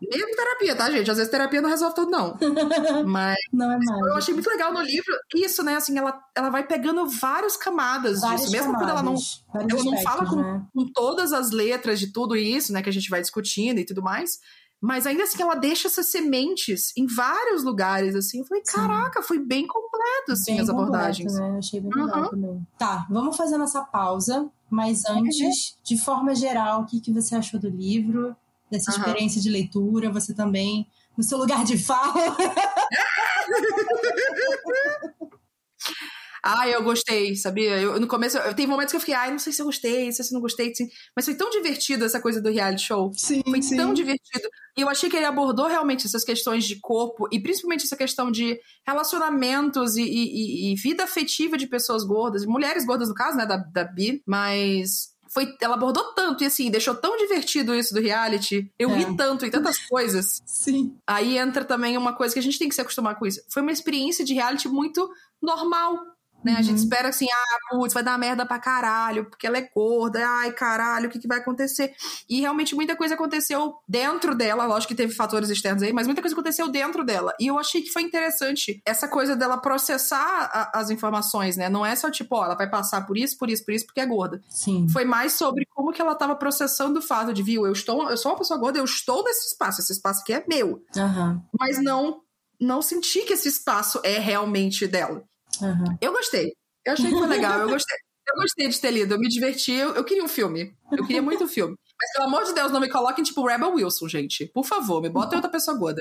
Mesmo 0.00 0.34
terapia, 0.34 0.74
tá, 0.74 0.90
gente? 0.90 1.10
Às 1.10 1.18
vezes 1.18 1.30
terapia 1.30 1.60
não 1.60 1.68
resolve 1.68 1.94
tudo, 1.94 2.10
não. 2.10 2.38
Mas 3.04 3.36
não 3.52 3.70
é 3.70 3.76
mais. 3.76 4.00
eu 4.06 4.14
achei 4.14 4.32
muito 4.32 4.48
legal 4.48 4.72
no 4.72 4.80
livro 4.80 5.14
isso, 5.34 5.62
né? 5.62 5.76
Assim, 5.76 5.98
ela, 5.98 6.18
ela 6.34 6.48
vai 6.48 6.66
pegando 6.66 7.06
várias 7.06 7.54
camadas 7.54 8.22
várias 8.22 8.40
disso. 8.40 8.52
Mesmo 8.52 8.72
camadas, 8.72 8.86
quando 8.86 8.90
ela 8.90 9.02
não, 9.02 9.78
ela 9.78 9.84
não 9.90 10.02
fala 10.02 10.26
com, 10.26 10.36
né? 10.36 10.64
com 10.74 10.90
todas 10.90 11.34
as 11.34 11.50
letras 11.50 12.00
de 12.00 12.10
tudo 12.10 12.34
isso, 12.34 12.72
né? 12.72 12.80
Que 12.80 12.88
a 12.88 12.92
gente 12.92 13.10
vai 13.10 13.20
discutindo 13.20 13.78
e 13.78 13.84
tudo 13.84 14.00
mais. 14.02 14.38
Mas 14.82 15.06
ainda 15.06 15.22
assim, 15.22 15.40
ela 15.40 15.54
deixa 15.54 15.86
essas 15.86 16.10
sementes 16.10 16.92
em 16.96 17.06
vários 17.06 17.62
lugares, 17.62 18.16
assim. 18.16 18.40
Eu 18.40 18.44
falei, 18.44 18.64
caraca, 18.64 19.22
foi 19.22 19.38
bem 19.38 19.64
completo, 19.64 20.32
assim, 20.32 20.54
bem 20.54 20.60
as 20.60 20.68
completo, 20.68 20.88
abordagens. 20.88 21.34
Né? 21.34 21.56
Achei 21.56 21.80
bem 21.80 21.92
legal 21.94 22.24
uhum. 22.24 22.30
também. 22.30 22.66
Tá, 22.76 23.06
vamos 23.08 23.36
fazer 23.36 23.56
nossa 23.56 23.80
pausa. 23.80 24.50
Mas 24.68 25.04
antes, 25.06 25.78
de 25.84 25.96
forma 25.96 26.34
geral, 26.34 26.82
o 26.82 26.86
que, 26.86 27.00
que 27.00 27.12
você 27.12 27.36
achou 27.36 27.60
do 27.60 27.68
livro, 27.68 28.34
dessa 28.68 28.90
uhum. 28.90 28.98
experiência 28.98 29.40
de 29.40 29.48
leitura? 29.48 30.10
Você 30.10 30.34
também, 30.34 30.84
no 31.16 31.22
seu 31.22 31.38
lugar 31.38 31.64
de 31.64 31.78
fala. 31.78 32.12
Ah, 36.42 36.68
eu 36.68 36.82
gostei, 36.82 37.36
sabia? 37.36 37.78
Eu, 37.80 38.00
no 38.00 38.06
começo, 38.08 38.36
eu, 38.36 38.52
tem 38.52 38.66
momentos 38.66 38.90
que 38.92 38.96
eu 38.96 39.00
fiquei, 39.00 39.14
ai, 39.14 39.30
não 39.30 39.38
sei 39.38 39.52
se 39.52 39.62
eu 39.62 39.66
gostei, 39.66 40.10
se 40.10 40.22
eu 40.22 40.26
não 40.32 40.40
gostei, 40.40 40.74
sim. 40.74 40.88
mas 41.14 41.24
foi 41.24 41.34
tão 41.34 41.48
divertido 41.50 42.04
essa 42.04 42.20
coisa 42.20 42.42
do 42.42 42.50
reality 42.50 42.82
show. 42.82 43.12
Sim, 43.14 43.42
foi 43.48 43.62
sim. 43.62 43.76
tão 43.76 43.94
divertido. 43.94 44.48
E 44.76 44.80
eu 44.80 44.88
achei 44.88 45.08
que 45.08 45.16
ele 45.16 45.26
abordou 45.26 45.68
realmente 45.68 46.06
essas 46.06 46.24
questões 46.24 46.64
de 46.64 46.80
corpo, 46.80 47.28
e 47.30 47.38
principalmente 47.38 47.84
essa 47.84 47.96
questão 47.96 48.30
de 48.30 48.58
relacionamentos 48.84 49.96
e, 49.96 50.02
e, 50.02 50.72
e 50.72 50.74
vida 50.74 51.04
afetiva 51.04 51.56
de 51.56 51.68
pessoas 51.68 52.02
gordas, 52.04 52.44
mulheres 52.44 52.84
gordas 52.84 53.08
no 53.08 53.14
caso, 53.14 53.36
né, 53.36 53.46
da, 53.46 53.58
da 53.58 53.84
Bi, 53.84 54.20
mas 54.26 55.12
foi, 55.32 55.56
ela 55.62 55.76
abordou 55.76 56.12
tanto 56.12 56.44
e 56.44 56.46
assim, 56.46 56.70
deixou 56.70 56.94
tão 56.94 57.16
divertido 57.16 57.74
isso 57.74 57.94
do 57.94 58.00
reality. 58.00 58.70
Eu 58.78 58.90
é. 58.90 58.98
ri 58.98 59.16
tanto 59.16 59.46
em 59.46 59.50
tantas 59.50 59.78
coisas. 59.78 60.42
Sim. 60.44 60.94
Aí 61.06 61.38
entra 61.38 61.64
também 61.64 61.96
uma 61.96 62.14
coisa 62.14 62.34
que 62.34 62.38
a 62.38 62.42
gente 62.42 62.58
tem 62.58 62.68
que 62.68 62.74
se 62.74 62.80
acostumar 62.82 63.18
com 63.18 63.26
isso. 63.26 63.40
Foi 63.48 63.62
uma 63.62 63.72
experiência 63.72 64.24
de 64.24 64.34
reality 64.34 64.68
muito 64.68 65.08
normal. 65.40 65.98
Né? 66.44 66.52
Uhum. 66.52 66.58
A 66.58 66.62
gente 66.62 66.78
uhum. 66.78 66.84
espera 66.84 67.08
assim, 67.08 67.26
ah, 67.30 67.58
putz, 67.70 67.94
vai 67.94 68.02
dar 68.02 68.18
merda 68.18 68.44
pra 68.44 68.58
caralho, 68.58 69.26
porque 69.26 69.46
ela 69.46 69.58
é 69.58 69.68
gorda, 69.74 70.20
ai, 70.26 70.52
caralho, 70.52 71.08
o 71.08 71.10
que, 71.10 71.18
que 71.18 71.28
vai 71.28 71.38
acontecer? 71.38 71.92
E 72.28 72.40
realmente 72.40 72.74
muita 72.74 72.96
coisa 72.96 73.14
aconteceu 73.14 73.74
dentro 73.86 74.34
dela, 74.34 74.66
lógico 74.66 74.88
que 74.88 74.96
teve 74.96 75.12
fatores 75.14 75.50
externos 75.50 75.82
aí, 75.82 75.92
mas 75.92 76.06
muita 76.06 76.20
coisa 76.20 76.34
aconteceu 76.34 76.68
dentro 76.68 77.04
dela. 77.04 77.34
E 77.38 77.46
eu 77.46 77.58
achei 77.58 77.82
que 77.82 77.90
foi 77.90 78.02
interessante 78.02 78.82
essa 78.84 79.08
coisa 79.08 79.36
dela 79.36 79.56
processar 79.56 80.50
a, 80.52 80.80
as 80.80 80.90
informações, 80.90 81.56
né? 81.56 81.68
Não 81.68 81.84
é 81.84 81.94
só 81.94 82.10
tipo, 82.10 82.36
ó, 82.36 82.44
ela 82.44 82.54
vai 82.54 82.68
passar 82.68 83.06
por 83.06 83.16
isso, 83.16 83.38
por 83.38 83.48
isso, 83.48 83.64
por 83.64 83.72
isso, 83.72 83.86
porque 83.86 84.00
é 84.00 84.06
gorda. 84.06 84.42
Sim. 84.48 84.88
Foi 84.88 85.04
mais 85.04 85.34
sobre 85.34 85.66
como 85.66 85.92
que 85.92 86.00
ela 86.00 86.14
tava 86.14 86.34
processando 86.34 86.98
o 86.98 87.02
fato 87.02 87.32
de, 87.32 87.42
viu, 87.42 87.66
eu 87.66 87.72
estou, 87.72 88.10
eu 88.10 88.16
sou 88.16 88.32
uma 88.32 88.38
pessoa 88.38 88.58
gorda, 88.58 88.78
eu 88.78 88.84
estou 88.84 89.22
nesse 89.24 89.48
espaço, 89.48 89.80
esse 89.80 89.92
espaço 89.92 90.22
aqui 90.22 90.32
é 90.32 90.44
meu. 90.48 90.82
Uhum. 90.96 91.40
Mas 91.58 91.82
não 91.82 92.20
não 92.62 92.80
senti 92.80 93.22
que 93.22 93.32
esse 93.32 93.48
espaço 93.48 94.00
é 94.04 94.18
realmente 94.18 94.86
dela. 94.86 95.24
Uhum. 95.60 95.96
Eu 96.00 96.12
gostei. 96.12 96.52
Eu 96.84 96.92
achei 96.94 97.10
que 97.10 97.18
foi 97.18 97.26
legal. 97.26 97.60
Eu 97.60 97.68
gostei. 97.68 97.96
Eu 98.28 98.36
gostei 98.36 98.68
de 98.68 98.80
ter 98.80 98.90
lido, 98.92 99.14
eu 99.14 99.18
me 99.18 99.28
diverti. 99.28 99.72
Eu, 99.72 99.94
eu 99.94 100.04
queria 100.04 100.22
um 100.22 100.28
filme. 100.28 100.72
Eu 100.92 101.04
queria 101.04 101.20
muito 101.20 101.44
um 101.44 101.48
filme. 101.48 101.76
Mas, 102.00 102.12
pelo 102.12 102.26
amor 102.26 102.44
de 102.44 102.54
Deus, 102.54 102.72
não 102.72 102.80
me 102.80 102.88
coloquem 102.88 103.24
tipo 103.24 103.46
Rebel 103.46 103.74
Wilson, 103.74 104.08
gente. 104.08 104.46
Por 104.46 104.64
favor, 104.64 105.02
me 105.02 105.08
botem 105.08 105.36
outra 105.36 105.50
pessoa 105.50 105.76
gorda. 105.76 106.00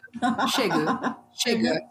Chega. 0.49 1.17
Chega. 1.33 1.81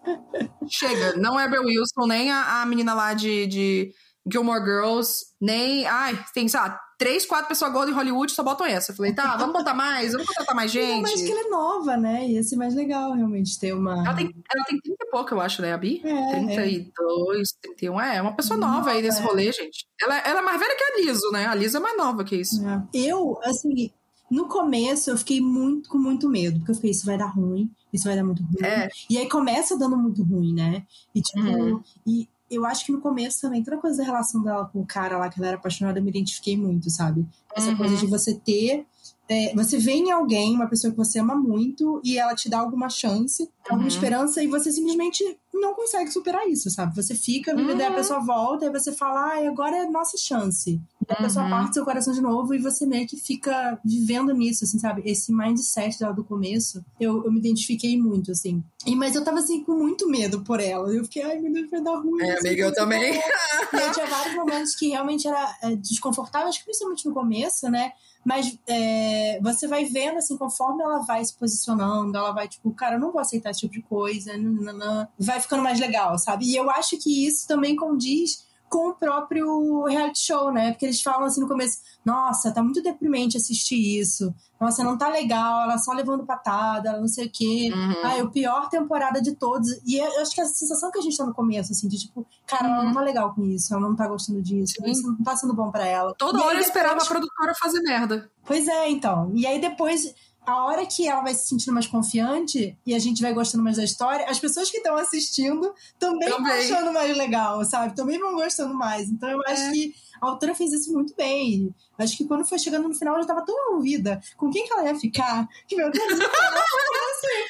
Chega. 0.68 1.16
Não 1.16 1.38
é 1.38 1.44
Rebel 1.44 1.64
Wilson, 1.64 2.07
nem 2.07 2.31
a, 2.31 2.62
a 2.62 2.66
menina 2.66 2.94
lá 2.94 3.12
de, 3.12 3.46
de 3.46 3.92
Gilmore 4.31 4.64
Girls, 4.64 5.27
nem. 5.40 5.87
Ai, 5.87 6.19
tem, 6.33 6.49
sei 6.49 6.61
lá, 6.61 6.79
três, 6.99 7.25
quatro 7.25 7.49
pessoas 7.49 7.73
gordas 7.73 7.95
em 7.95 7.97
Hollywood 7.97 8.31
só 8.31 8.43
botam 8.43 8.66
essa. 8.66 8.93
Eu 8.93 8.97
falei, 8.97 9.14
tá, 9.14 9.35
vamos 9.37 9.55
botar 9.55 9.73
mais, 9.73 10.12
vamos 10.12 10.27
contratar 10.27 10.55
mais 10.55 10.71
gente. 10.73 11.01
Mais 11.01 11.23
que 11.23 11.33
ela 11.33 11.40
é 11.40 11.49
nova, 11.49 11.97
né? 11.97 12.29
Ia 12.29 12.43
ser 12.43 12.57
mais 12.57 12.75
legal 12.75 13.14
realmente 13.14 13.59
ter 13.59 13.73
uma. 13.73 14.05
Ela 14.07 14.14
tem, 14.14 14.27
ela 14.55 14.64
tem 14.64 14.79
30 14.79 15.05
e 15.05 15.11
pouco, 15.11 15.33
eu 15.33 15.40
acho, 15.40 15.62
né, 15.62 15.73
a 15.73 15.79
Bi? 15.79 16.03
É, 16.05 16.31
32, 16.31 17.49
é. 17.49 17.69
31. 17.69 18.01
É, 18.01 18.16
é 18.16 18.23
uma 18.23 18.37
pessoa 18.37 18.59
nova, 18.59 18.77
nova 18.77 18.90
aí 18.90 19.01
nesse 19.03 19.21
é. 19.21 19.25
rolê, 19.25 19.51
gente. 19.51 19.87
Ela, 20.01 20.19
ela 20.19 20.40
é 20.40 20.43
mais 20.43 20.61
velha 20.61 20.77
que 20.77 20.85
a 20.85 21.01
Liso, 21.01 21.31
né? 21.33 21.47
A 21.47 21.55
Liso 21.55 21.79
é 21.79 21.81
mais 21.81 21.97
nova 21.97 22.23
que 22.23 22.37
isso. 22.37 22.62
É. 22.66 22.83
Eu, 22.93 23.38
assim, 23.43 23.90
no 24.31 24.47
começo 24.47 25.11
eu 25.11 25.16
fiquei 25.16 25.40
muito 25.40 25.88
com 25.88 25.99
muito 25.99 26.29
medo, 26.29 26.59
porque 26.59 26.71
eu 26.71 26.75
fiquei, 26.77 26.90
isso 26.90 27.05
vai 27.05 27.19
dar 27.19 27.27
ruim, 27.27 27.69
isso 27.93 28.05
vai 28.05 28.14
dar 28.14 28.23
muito 28.23 28.43
ruim. 28.43 28.62
É. 28.62 28.88
E 29.09 29.19
aí 29.19 29.29
começa 29.29 29.77
dando 29.77 29.97
muito 29.97 30.23
ruim, 30.23 30.55
né? 30.55 30.87
E 31.14 31.21
tipo, 31.21 31.40
uhum. 31.40 31.83
e 32.07 32.29
eu 32.51 32.67
acho 32.67 32.85
que 32.85 32.93
no 32.93 33.01
começo 33.01 33.41
também, 33.41 33.63
toda 33.63 33.79
coisa 33.79 33.99
da 33.99 34.05
relação 34.05 34.43
dela 34.43 34.67
com 34.67 34.81
o 34.81 34.87
cara 34.87 35.17
lá, 35.17 35.29
que 35.29 35.39
ela 35.39 35.49
era 35.49 35.57
apaixonada, 35.57 35.99
eu 35.99 36.03
me 36.03 36.11
identifiquei 36.11 36.57
muito, 36.57 36.91
sabe? 36.91 37.25
Essa 37.55 37.71
uhum. 37.71 37.77
coisa 37.77 37.97
de 37.97 38.07
você 38.07 38.35
ter. 38.35 38.85
É, 39.29 39.55
você 39.55 39.79
vê 39.79 39.92
em 39.92 40.11
alguém, 40.11 40.55
uma 40.55 40.67
pessoa 40.67 40.90
que 40.90 40.96
você 40.96 41.21
ama 41.21 41.37
muito, 41.37 42.01
e 42.03 42.19
ela 42.19 42.35
te 42.35 42.48
dá 42.48 42.59
alguma 42.59 42.88
chance, 42.88 43.48
alguma 43.65 43.83
uhum. 43.83 43.88
esperança, 43.88 44.42
e 44.42 44.48
você 44.48 44.73
simplesmente 44.73 45.23
não 45.61 45.75
consegue 45.75 46.11
superar 46.11 46.48
isso, 46.48 46.71
sabe? 46.71 46.94
Você 46.96 47.15
fica, 47.15 47.54
uhum. 47.54 47.77
daí 47.77 47.87
a 47.87 47.92
pessoa 47.92 48.21
volta, 48.21 48.67
e 48.67 48.71
você 48.71 48.92
fala, 48.92 49.35
ah, 49.35 49.48
agora 49.48 49.77
é 49.77 49.87
nossa 49.87 50.17
chance. 50.17 50.81
a 51.08 51.15
pessoa 51.17 51.44
Uhum. 51.44 51.50
parte 51.50 51.75
seu 51.75 51.85
coração 51.85 52.13
de 52.13 52.21
novo 52.21 52.54
e 52.54 52.58
você 52.58 52.87
meio 52.87 53.06
que 53.06 53.17
fica 53.17 53.79
vivendo 53.85 54.33
nisso, 54.33 54.65
assim, 54.65 54.79
sabe? 54.79 55.02
Esse 55.04 55.33
mindset 55.33 55.98
dela 55.98 56.13
do 56.13 56.25
começo, 56.25 56.85
eu, 57.00 57.25
eu 57.25 57.33
me 57.33 57.38
identifiquei 57.38 58.00
muito, 58.00 58.31
assim. 58.31 58.63
E, 58.87 58.94
mas 58.94 59.15
eu 59.15 59.25
tava, 59.25 59.38
assim, 59.38 59.65
com 59.65 59.73
muito 59.73 60.08
medo 60.08 60.42
por 60.42 60.61
ela. 60.61 60.92
Eu 60.92 61.04
fiquei, 61.04 61.23
ai, 61.23 61.38
meu 61.38 61.52
Deus, 61.52 61.71
vai 61.71 61.83
dar 61.83 61.96
ruim. 61.96 62.23
É, 62.23 62.37
sei 62.38 62.50
amiga, 62.50 62.65
eu 62.65 62.75
também. 62.75 63.21
E 63.73 63.77
aí 63.77 63.92
tinha 63.92 64.06
vários 64.06 64.35
momentos 64.35 64.75
que 64.75 64.88
realmente 64.88 65.29
era 65.29 65.56
é, 65.63 65.77
desconfortável, 65.77 66.48
acho 66.48 66.58
que 66.58 66.65
principalmente 66.65 67.06
no 67.06 67.15
começo, 67.15 67.71
né? 67.71 67.92
Mas 68.25 68.58
é, 68.67 69.40
você 69.42 69.67
vai 69.67 69.85
vendo, 69.87 70.19
assim, 70.19 70.37
conforme 70.37 70.83
ela 70.83 70.98
vai 71.00 71.25
se 71.25 71.35
posicionando, 71.35 72.17
ela 72.17 72.33
vai, 72.33 72.48
tipo, 72.48 72.71
cara, 72.73 72.96
eu 72.96 73.00
não 73.00 73.11
vou 73.11 73.21
aceitar 73.21 73.50
esse 73.50 73.61
tipo 73.61 73.73
de 73.73 73.83
coisa, 73.83 74.37
nananã. 74.37 75.08
vai 75.19 75.40
ficando 75.40 75.50
mais 75.59 75.81
legal, 75.81 76.19
sabe? 76.19 76.44
E 76.46 76.57
eu 76.57 76.71
acho 76.71 76.96
que 76.98 77.27
isso 77.27 77.46
também 77.48 77.75
condiz 77.77 78.48
com 78.69 78.90
o 78.90 78.94
próprio 78.94 79.83
reality 79.85 80.21
show, 80.21 80.53
né? 80.53 80.71
Porque 80.71 80.87
eles 80.87 81.03
falam 81.03 81.25
assim 81.25 81.40
no 81.40 81.48
começo, 81.48 81.79
nossa, 82.05 82.53
tá 82.53 82.63
muito 82.63 82.81
deprimente 82.81 83.37
assistir 83.37 83.98
isso. 83.98 84.33
Nossa, 84.61 84.85
não 84.85 84.96
tá 84.96 85.09
legal, 85.09 85.63
ela 85.63 85.77
só 85.77 85.92
levando 85.92 86.25
patada, 86.25 86.90
ela 86.90 87.01
não 87.01 87.09
sei 87.09 87.27
o 87.27 87.31
quê. 87.33 87.71
Uhum. 87.75 87.94
Ah, 88.05 88.17
é 88.17 88.21
a 88.21 88.27
pior 88.29 88.69
temporada 88.69 89.21
de 89.21 89.35
todos. 89.35 89.69
E 89.85 89.96
eu 89.96 90.21
acho 90.21 90.33
que 90.33 90.40
a 90.40 90.44
sensação 90.46 90.88
que 90.92 90.98
a 90.98 91.03
gente 91.03 91.17
tá 91.17 91.27
no 91.27 91.35
começo, 91.35 91.73
assim, 91.73 91.88
de 91.88 91.98
tipo, 91.98 92.25
cara, 92.46 92.69
ela 92.69 92.85
não 92.85 92.92
tá 92.94 93.01
legal 93.01 93.35
com 93.35 93.44
isso, 93.44 93.75
ela 93.75 93.83
não 93.83 93.96
tá 93.96 94.07
gostando 94.07 94.40
disso, 94.40 94.75
Sim. 94.81 94.88
isso 94.88 95.03
não 95.05 95.17
tá 95.25 95.35
sendo 95.37 95.53
bom 95.53 95.69
pra 95.73 95.85
ela. 95.85 96.15
Toda 96.17 96.38
E 96.38 96.40
hora 96.40 96.51
eu 96.55 96.59
depois- 96.61 96.67
esperava 96.69 97.03
a 97.03 97.07
produtora 97.07 97.53
fazer 97.59 97.81
merda. 97.83 98.31
Pois 98.44 98.69
é, 98.69 98.88
então. 98.88 99.33
E 99.35 99.46
aí 99.48 99.61
depois, 99.61 100.15
a 100.47 100.65
hora 100.65 100.87
que 100.87 101.07
ela 101.07 101.21
vai 101.23 101.35
se 101.35 101.47
sentindo 101.49 101.73
mais 101.75 101.87
confiante 101.87 102.77
e 102.85 102.95
a 102.95 102.99
gente 102.99 103.23
vai 103.23 103.33
gostando 103.33 103.63
mais 103.63 103.77
da 103.77 103.85
história, 103.85 104.27
as 104.29 104.38
pessoas 104.38 104.71
que 104.71 104.79
estão 104.79 104.97
assistindo 104.97 105.73
também, 105.99 106.29
vão 106.29 106.38
Também. 106.38 106.53
achando 106.73 106.93
mais 106.93 107.17
legal, 107.17 107.65
sabe? 107.65 107.95
Também 107.95 108.19
vão 108.19 108.35
gostando 108.35 108.75
mais. 108.75 109.09
Então 109.09 109.29
eu 109.29 109.41
acho 109.47 109.63
É. 109.63 109.73
que 109.73 109.95
a 110.21 110.27
autora 110.27 110.55
fez 110.55 110.73
isso 110.73 110.93
muito 110.93 111.15
bem. 111.15 111.75
Acho 111.99 112.17
que 112.17 112.25
quando 112.27 112.45
foi 112.45 112.59
chegando 112.59 112.88
no 112.88 112.95
final, 112.95 113.15
ela 113.15 113.23
já 113.23 113.29
tava 113.29 113.45
tão 113.45 113.55
envolvida 113.69 114.21
com 114.37 114.51
quem 114.51 114.67
que 114.67 114.73
ela 114.73 114.85
ia 114.85 114.95
ficar. 114.99 115.47
Que 115.69 115.77
meu 115.77 115.91
Deus, 115.91 116.05
ela 116.21 116.65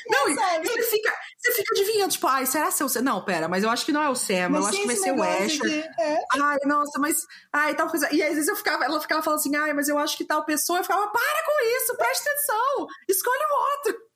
Não, 0.09 0.29
e 0.29 0.35
sabe? 0.35 0.67
você 0.69 0.83
fica, 0.83 1.13
você 1.41 1.53
fica 1.53 1.75
adivinhando, 1.75 2.13
tipo, 2.13 2.27
ai, 2.27 2.45
será 2.45 2.71
ser 2.71 2.85
o 2.85 2.89
Sam? 2.89 3.01
Não, 3.01 3.25
pera, 3.25 3.49
mas 3.49 3.65
eu 3.65 3.71
acho 3.71 3.87
que 3.87 3.93
não 3.93 4.03
é 4.03 4.11
o 4.11 4.15
Sam, 4.15 4.51
eu 4.55 4.67
acho 4.67 4.79
que 4.79 4.87
vai 4.87 4.97
ser 4.97 5.13
o 5.13 5.23
Asher. 5.23 5.61
De, 5.61 5.79
é, 5.99 6.19
Ai, 6.39 6.59
nossa, 6.67 6.99
mas. 6.99 7.27
Ai, 7.51 7.75
tal 7.75 7.89
coisa. 7.89 8.13
E 8.15 8.23
às 8.23 8.35
vezes 8.35 8.49
eu 8.49 8.57
ficava, 8.57 8.85
ela 8.85 9.01
ficava 9.01 9.23
falando 9.23 9.39
assim, 9.39 9.57
ai, 9.57 9.73
mas 9.73 9.89
eu 9.89 9.97
acho 9.97 10.19
que 10.19 10.25
tal 10.25 10.45
pessoa. 10.45 10.81
Eu 10.81 10.83
ficava, 10.83 11.09
para 11.09 11.45
com 11.47 11.77
isso, 11.77 11.97
presta 11.97 12.31
atenção, 12.31 12.87
escolhe 13.09 13.41
o 13.43 13.89
outro. 13.89 14.11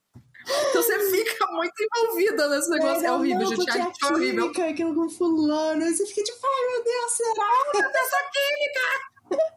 Então 0.68 0.82
você 0.82 1.10
fica 1.10 1.46
muito 1.52 1.72
envolvida 1.80 2.48
nesse 2.48 2.68
negócio. 2.68 3.04
É 3.04 3.08
não, 3.08 3.18
horrível, 3.18 3.46
gente. 3.46 3.70
é 3.70 4.06
horrível. 4.06 4.52
química, 4.52 4.68
aquilo 4.68 4.94
com 4.94 5.08
fulano. 5.08 5.82
Aí 5.82 5.94
Você 5.94 6.04
fica 6.04 6.22
tipo, 6.22 6.46
ai 6.46 6.70
meu 6.70 6.84
Deus, 6.84 7.12
será? 7.12 7.90
Essa 8.00 8.18
química! 8.32 9.54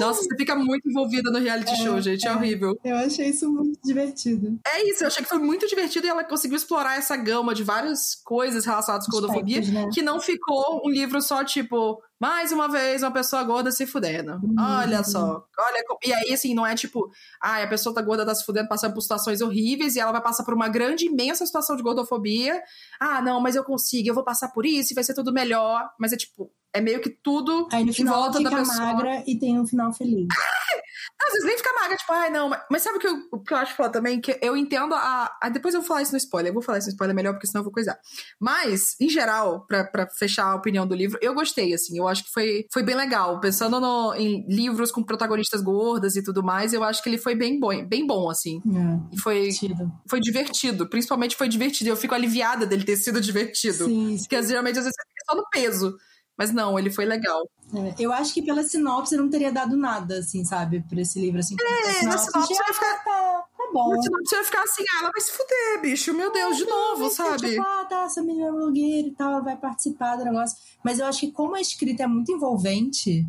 Nossa, 0.00 0.22
você 0.22 0.36
fica 0.36 0.54
muito 0.54 0.88
envolvida 0.88 1.30
no 1.30 1.38
reality 1.38 1.72
É, 1.72 1.76
show, 1.76 2.00
gente. 2.00 2.26
É, 2.26 2.30
é. 2.30 2.34
horrível. 2.34 2.78
Eu 2.84 2.96
achei 2.96 3.28
isso 3.28 3.50
muito 3.50 3.78
divertido. 3.82 4.58
É 4.66 4.82
isso, 4.90 5.04
eu 5.04 5.08
achei 5.08 5.22
que 5.22 5.28
foi 5.28 5.38
muito 5.38 5.66
divertido 5.66 6.06
e 6.06 6.10
ela 6.10 6.24
conseguiu 6.24 6.56
explorar 6.56 6.96
essa 6.98 7.16
gama 7.16 7.54
de 7.54 7.62
várias 7.62 8.14
coisas 8.24 8.64
relacionadas 8.64 9.06
com 9.06 9.12
gordofobia. 9.12 9.60
Aspectos, 9.60 9.84
né? 9.84 9.90
Que 9.92 10.02
não 10.02 10.20
ficou 10.20 10.82
um 10.84 10.90
livro 10.90 11.20
só, 11.20 11.42
tipo, 11.44 12.02
mais 12.20 12.50
uma 12.52 12.68
vez 12.68 13.02
uma 13.02 13.10
pessoa 13.10 13.42
gorda 13.44 13.70
se 13.70 13.86
fudendo. 13.86 14.32
Uhum. 14.42 14.54
Olha 14.58 15.02
só. 15.04 15.44
Olha, 15.58 15.84
e 16.04 16.12
aí, 16.12 16.32
assim, 16.32 16.54
não 16.54 16.66
é 16.66 16.74
tipo, 16.74 17.10
ah, 17.42 17.62
a 17.62 17.66
pessoa 17.66 17.94
tá 17.94 18.00
gorda, 18.00 18.24
tá 18.24 18.34
se 18.34 18.44
fudendo, 18.44 18.68
passando 18.68 18.94
por 18.94 19.00
situações 19.02 19.40
horríveis 19.40 19.96
e 19.96 20.00
ela 20.00 20.12
vai 20.12 20.22
passar 20.22 20.44
por 20.44 20.54
uma 20.54 20.68
grande, 20.68 21.06
imensa 21.06 21.44
situação 21.44 21.76
de 21.76 21.82
gordofobia. 21.82 22.62
Ah, 23.00 23.20
não, 23.20 23.40
mas 23.40 23.54
eu 23.56 23.64
consigo, 23.64 24.08
eu 24.08 24.14
vou 24.14 24.24
passar 24.24 24.48
por 24.48 24.64
isso 24.64 24.92
e 24.92 24.94
vai 24.94 25.04
ser 25.04 25.14
tudo 25.14 25.32
melhor. 25.32 25.88
Mas 25.98 26.12
é 26.12 26.16
tipo, 26.16 26.50
é 26.72 26.80
meio 26.80 27.00
que 27.00 27.10
tudo 27.10 27.68
Aí 27.72 27.84
no 27.84 27.90
em 27.90 27.94
final 27.94 28.14
volta 28.22 28.38
fica 28.38 28.50
da 28.50 28.56
pessoa. 28.58 28.78
magra 28.78 29.22
e 29.26 29.38
tem 29.38 29.58
um 29.60 29.66
final 29.66 29.92
feliz. 29.92 30.26
Às 31.22 31.32
vezes 31.32 31.46
nem 31.46 31.56
fica 31.56 31.72
magra, 31.72 31.96
tipo, 31.96 32.12
ai, 32.12 32.30
não. 32.30 32.48
Mas, 32.48 32.60
mas 32.70 32.82
sabe 32.82 32.98
o 32.98 33.00
que 33.00 33.06
eu, 33.06 33.16
o 33.32 33.40
que 33.42 33.52
eu 33.52 33.56
acho 33.58 33.74
foda 33.74 33.90
também? 33.90 34.20
Que 34.20 34.38
eu 34.42 34.56
entendo 34.56 34.94
a, 34.94 35.36
a- 35.40 35.48
Depois 35.48 35.74
eu 35.74 35.80
vou 35.80 35.88
falar 35.88 36.02
isso 36.02 36.12
no 36.12 36.18
spoiler. 36.18 36.50
Eu 36.50 36.54
vou 36.54 36.62
falar 36.62 36.78
isso 36.78 36.88
no 36.88 36.92
spoiler 36.92 37.14
melhor, 37.16 37.32
porque 37.32 37.46
senão 37.46 37.60
eu 37.60 37.64
vou 37.64 37.72
coisar. 37.72 37.98
Mas, 38.40 38.96
em 39.00 39.08
geral, 39.08 39.66
pra, 39.66 39.84
pra 39.84 40.06
fechar 40.08 40.44
a 40.46 40.54
opinião 40.54 40.86
do 40.86 40.94
livro, 40.94 41.18
eu 41.22 41.32
gostei, 41.34 41.72
assim. 41.72 41.98
Eu 41.98 42.05
acho 42.08 42.24
que 42.24 42.30
foi, 42.32 42.66
foi 42.72 42.82
bem 42.82 42.94
legal. 42.94 43.40
Pensando 43.40 43.80
no- 43.80 44.14
em 44.14 44.44
livros 44.48 44.90
com 44.90 45.02
protagonistas 45.02 45.60
gordas 45.62 46.16
e 46.16 46.22
tudo 46.22 46.42
mais, 46.42 46.72
eu 46.72 46.82
acho 46.84 47.02
que 47.02 47.08
ele 47.08 47.18
foi 47.18 47.34
bem 47.34 47.58
bom, 47.60 47.84
bem 47.86 48.06
bom 48.06 48.28
assim. 48.30 48.60
É, 48.66 49.14
E 49.14 49.18
foi, 49.20 49.48
divertido. 49.48 49.92
foi 50.08 50.20
divertido. 50.20 50.88
Principalmente 50.88 51.36
foi 51.36 51.48
divertido. 51.48 51.90
Eu 51.90 51.96
fico 51.96 52.14
aliviada 52.14 52.66
dele 52.66 52.84
ter 52.84 52.96
sido 52.96 53.20
divertido. 53.20 53.84
Sim, 53.86 54.16
Porque 54.18 54.42
geralmente 54.42 54.78
às 54.78 54.84
vezes 54.84 54.96
você 54.96 55.08
fica 55.08 55.24
só 55.30 55.36
no 55.36 55.48
peso. 55.50 55.96
Mas 56.38 56.52
não, 56.52 56.78
ele 56.78 56.90
foi 56.90 57.06
legal. 57.06 57.48
É, 57.74 57.94
eu 57.98 58.12
acho 58.12 58.34
que 58.34 58.42
pela 58.42 58.62
sinopse 58.62 59.14
eu 59.14 59.22
não 59.22 59.30
teria 59.30 59.50
dado 59.50 59.74
nada, 59.74 60.18
assim, 60.18 60.44
sabe, 60.44 60.84
pra 60.86 61.00
esse 61.00 61.18
livro, 61.18 61.40
assim. 61.40 61.56
É, 61.58 62.04
na 62.04 62.18
sinopse 62.18 62.54
já 62.54 62.62
vai 62.62 62.74
ficar- 62.74 63.04
tá, 63.04 63.44
tá 63.55 63.55
bom. 63.76 63.90
Mas 63.90 64.04
senão 64.04 64.18
você 64.24 64.36
vai 64.36 64.44
ficar 64.44 64.62
assim, 64.62 64.84
ah, 64.94 64.98
ela 65.02 65.10
vai 65.12 65.20
se 65.20 65.32
fuder, 65.32 65.80
bicho. 65.82 66.14
Meu 66.14 66.32
Deus, 66.32 66.56
de 66.56 66.64
novo, 66.64 67.10
sabe? 67.10 67.50
Tipo, 67.50 67.62
ah, 67.62 67.84
tá, 67.88 68.04
essa 68.04 68.22
menina 68.22 68.48
é 68.48 68.52
blogueira 68.52 69.08
e 69.08 69.10
tal, 69.12 69.32
ela 69.32 69.40
vai 69.40 69.56
participar 69.56 70.16
do 70.16 70.24
negócio. 70.24 70.56
Mas 70.84 70.98
eu 70.98 71.06
acho 71.06 71.20
que 71.20 71.30
como 71.30 71.54
a 71.54 71.60
escrita 71.60 72.02
é 72.04 72.06
muito 72.06 72.32
envolvente, 72.32 73.26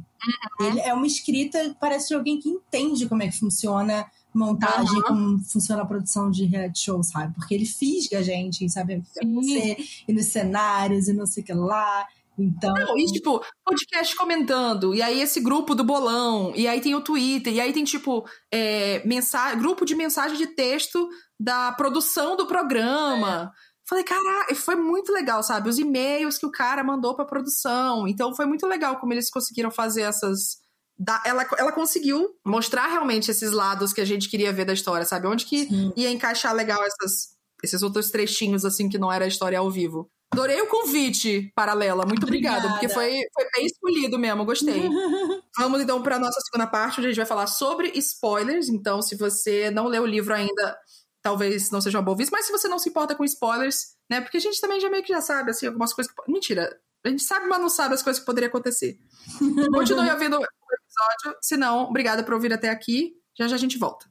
Uhum. 0.59 0.65
ele 0.67 0.79
é 0.79 0.93
uma 0.93 1.05
escrita, 1.05 1.75
parece 1.79 2.07
de 2.09 2.15
alguém 2.15 2.39
que 2.39 2.49
entende 2.49 3.07
como 3.07 3.21
é 3.23 3.27
que 3.27 3.37
funciona 3.37 4.05
montagem, 4.33 4.95
Uhum. 4.97 5.01
como 5.03 5.39
funciona 5.45 5.81
a 5.81 5.85
produção 5.85 6.29
de 6.29 6.45
reality 6.45 6.79
show, 6.79 7.01
sabe? 7.03 7.33
Porque 7.35 7.53
ele 7.55 7.65
fisga 7.65 8.19
a 8.19 8.21
gente, 8.21 8.67
Sim. 8.69 9.33
você, 9.33 9.77
e 10.07 10.13
nos 10.13 10.25
cenários, 10.27 11.07
e 11.07 11.13
não 11.13 11.25
sei 11.25 11.43
o 11.43 11.45
que 11.45 11.53
lá. 11.53 12.05
Então, 12.39 12.73
Não, 12.73 12.97
e 12.97 13.05
tipo, 13.07 13.43
podcast 13.65 14.15
comentando, 14.15 14.93
e 14.93 15.01
aí 15.01 15.19
esse 15.21 15.39
grupo 15.39 15.73
do 15.73 15.83
bolão, 15.83 16.53
e 16.55 16.67
aí 16.67 16.79
tem 16.79 16.93
o 16.93 17.01
Twitter, 17.01 17.51
e 17.53 17.59
aí 17.59 17.73
tem 17.73 17.83
tipo, 17.83 18.27
é, 18.53 19.01
mensa 19.07 19.55
grupo 19.55 19.85
de 19.85 19.95
mensagem 19.95 20.37
de 20.37 20.47
texto 20.47 21.09
da 21.39 21.71
produção 21.71 22.35
do 22.37 22.45
programa. 22.47 23.51
Falei, 23.89 24.03
cara, 24.03 24.53
foi 24.55 24.75
muito 24.75 25.11
legal, 25.13 25.41
sabe? 25.41 25.69
Os 25.69 25.79
e-mails 25.79 26.37
que 26.37 26.45
o 26.45 26.51
cara 26.51 26.83
mandou 26.83 27.15
pra 27.15 27.25
produção. 27.25 28.07
Então 28.07 28.35
foi 28.35 28.45
muito 28.45 28.67
legal 28.67 28.99
como 28.99 29.13
eles 29.13 29.29
conseguiram 29.29 29.71
fazer 29.71 30.01
essas. 30.01 30.57
da- 30.99 31.21
Ela, 31.25 31.47
ela 31.57 31.71
conseguiu 31.71 32.27
mostrar 32.45 32.87
realmente 32.87 33.31
esses 33.31 33.51
lados 33.51 33.93
que 33.93 34.01
a 34.01 34.05
gente 34.05 34.29
queria 34.29 34.51
ver 34.51 34.65
da 34.65 34.73
história, 34.73 35.05
sabe? 35.05 35.27
Onde 35.27 35.45
que 35.45 35.65
Sim. 35.67 35.93
ia 35.95 36.11
encaixar 36.11 36.53
legal 36.53 36.83
essas, 36.83 37.29
esses 37.63 37.81
outros 37.81 38.09
trechinhos, 38.11 38.65
assim, 38.65 38.89
que 38.89 38.97
não 38.97 39.11
era 39.11 39.23
a 39.25 39.27
história 39.27 39.57
ao 39.59 39.71
vivo. 39.71 40.09
Adorei 40.31 40.61
o 40.61 40.67
convite, 40.67 41.51
Paralela. 41.55 42.05
Muito 42.05 42.23
obrigada, 42.23 42.67
Obrigada. 42.67 42.79
porque 42.79 42.89
foi, 42.93 43.21
foi 43.33 43.49
bem 43.55 43.65
escolhido 43.65 44.19
mesmo, 44.19 44.45
gostei. 44.45 44.89
Vamos 45.57 45.81
então 45.81 46.01
para 46.03 46.19
nossa 46.19 46.39
segunda 46.41 46.69
parte, 46.69 46.99
onde 46.99 47.07
a 47.07 47.09
gente 47.09 47.17
vai 47.17 47.25
falar 47.25 47.47
sobre 47.47 47.91
spoilers. 47.95 48.67
Então, 48.69 49.01
se 49.01 49.15
você 49.15 49.71
não 49.71 49.87
leu 49.87 50.03
o 50.03 50.07
livro 50.07 50.33
ainda, 50.33 50.77
talvez 51.21 51.71
não 51.71 51.81
seja 51.81 51.97
uma 51.97 52.03
boa 52.03 52.17
vista, 52.17 52.35
mas 52.35 52.45
se 52.45 52.51
você 52.51 52.67
não 52.67 52.77
se 52.77 52.89
importa 52.89 53.15
com 53.15 53.23
spoilers, 53.23 53.95
né? 54.09 54.21
Porque 54.21 54.37
a 54.37 54.41
gente 54.41 54.59
também 54.59 54.79
já 54.79 54.89
meio 54.89 55.03
que 55.03 55.13
já 55.13 55.21
sabe, 55.21 55.51
assim, 55.51 55.67
algumas 55.67 55.93
coisas 55.93 56.13
que. 56.13 56.31
Mentira. 56.31 56.77
A 57.05 57.09
gente 57.09 57.23
sabe, 57.23 57.45
mas 57.45 57.61
não 57.61 57.69
sabe 57.69 57.93
as 57.93 58.03
coisas 58.03 58.19
que 58.19 58.25
poderiam 58.25 58.49
acontecer. 58.49 58.99
Continue 59.73 60.09
ouvindo 60.09 60.37
o 60.39 60.43
episódio. 60.43 61.39
Se 61.41 61.55
não, 61.55 61.83
obrigada 61.83 62.23
por 62.23 62.33
ouvir 62.33 62.51
até 62.51 62.69
aqui. 62.69 63.13
Já 63.37 63.47
já 63.47 63.55
a 63.55 63.59
gente 63.59 63.77
volta. 63.77 64.05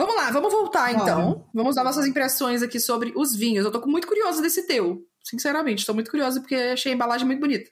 Vamos 0.00 0.16
lá, 0.16 0.30
vamos 0.30 0.50
voltar 0.50 0.94
Bora. 0.94 1.02
então. 1.02 1.44
Vamos 1.52 1.74
dar 1.74 1.84
nossas 1.84 2.06
impressões 2.06 2.62
aqui 2.62 2.80
sobre 2.80 3.12
os 3.14 3.36
vinhos. 3.36 3.66
Eu 3.66 3.70
tô 3.70 3.86
muito 3.86 4.08
curiosa 4.08 4.40
desse 4.40 4.66
teu. 4.66 5.02
Sinceramente, 5.30 5.86
tô 5.86 5.94
muito 5.94 6.10
curiosa 6.10 6.40
porque 6.40 6.54
achei 6.54 6.92
a 6.92 6.94
embalagem 6.94 7.26
muito 7.26 7.40
bonita. 7.40 7.70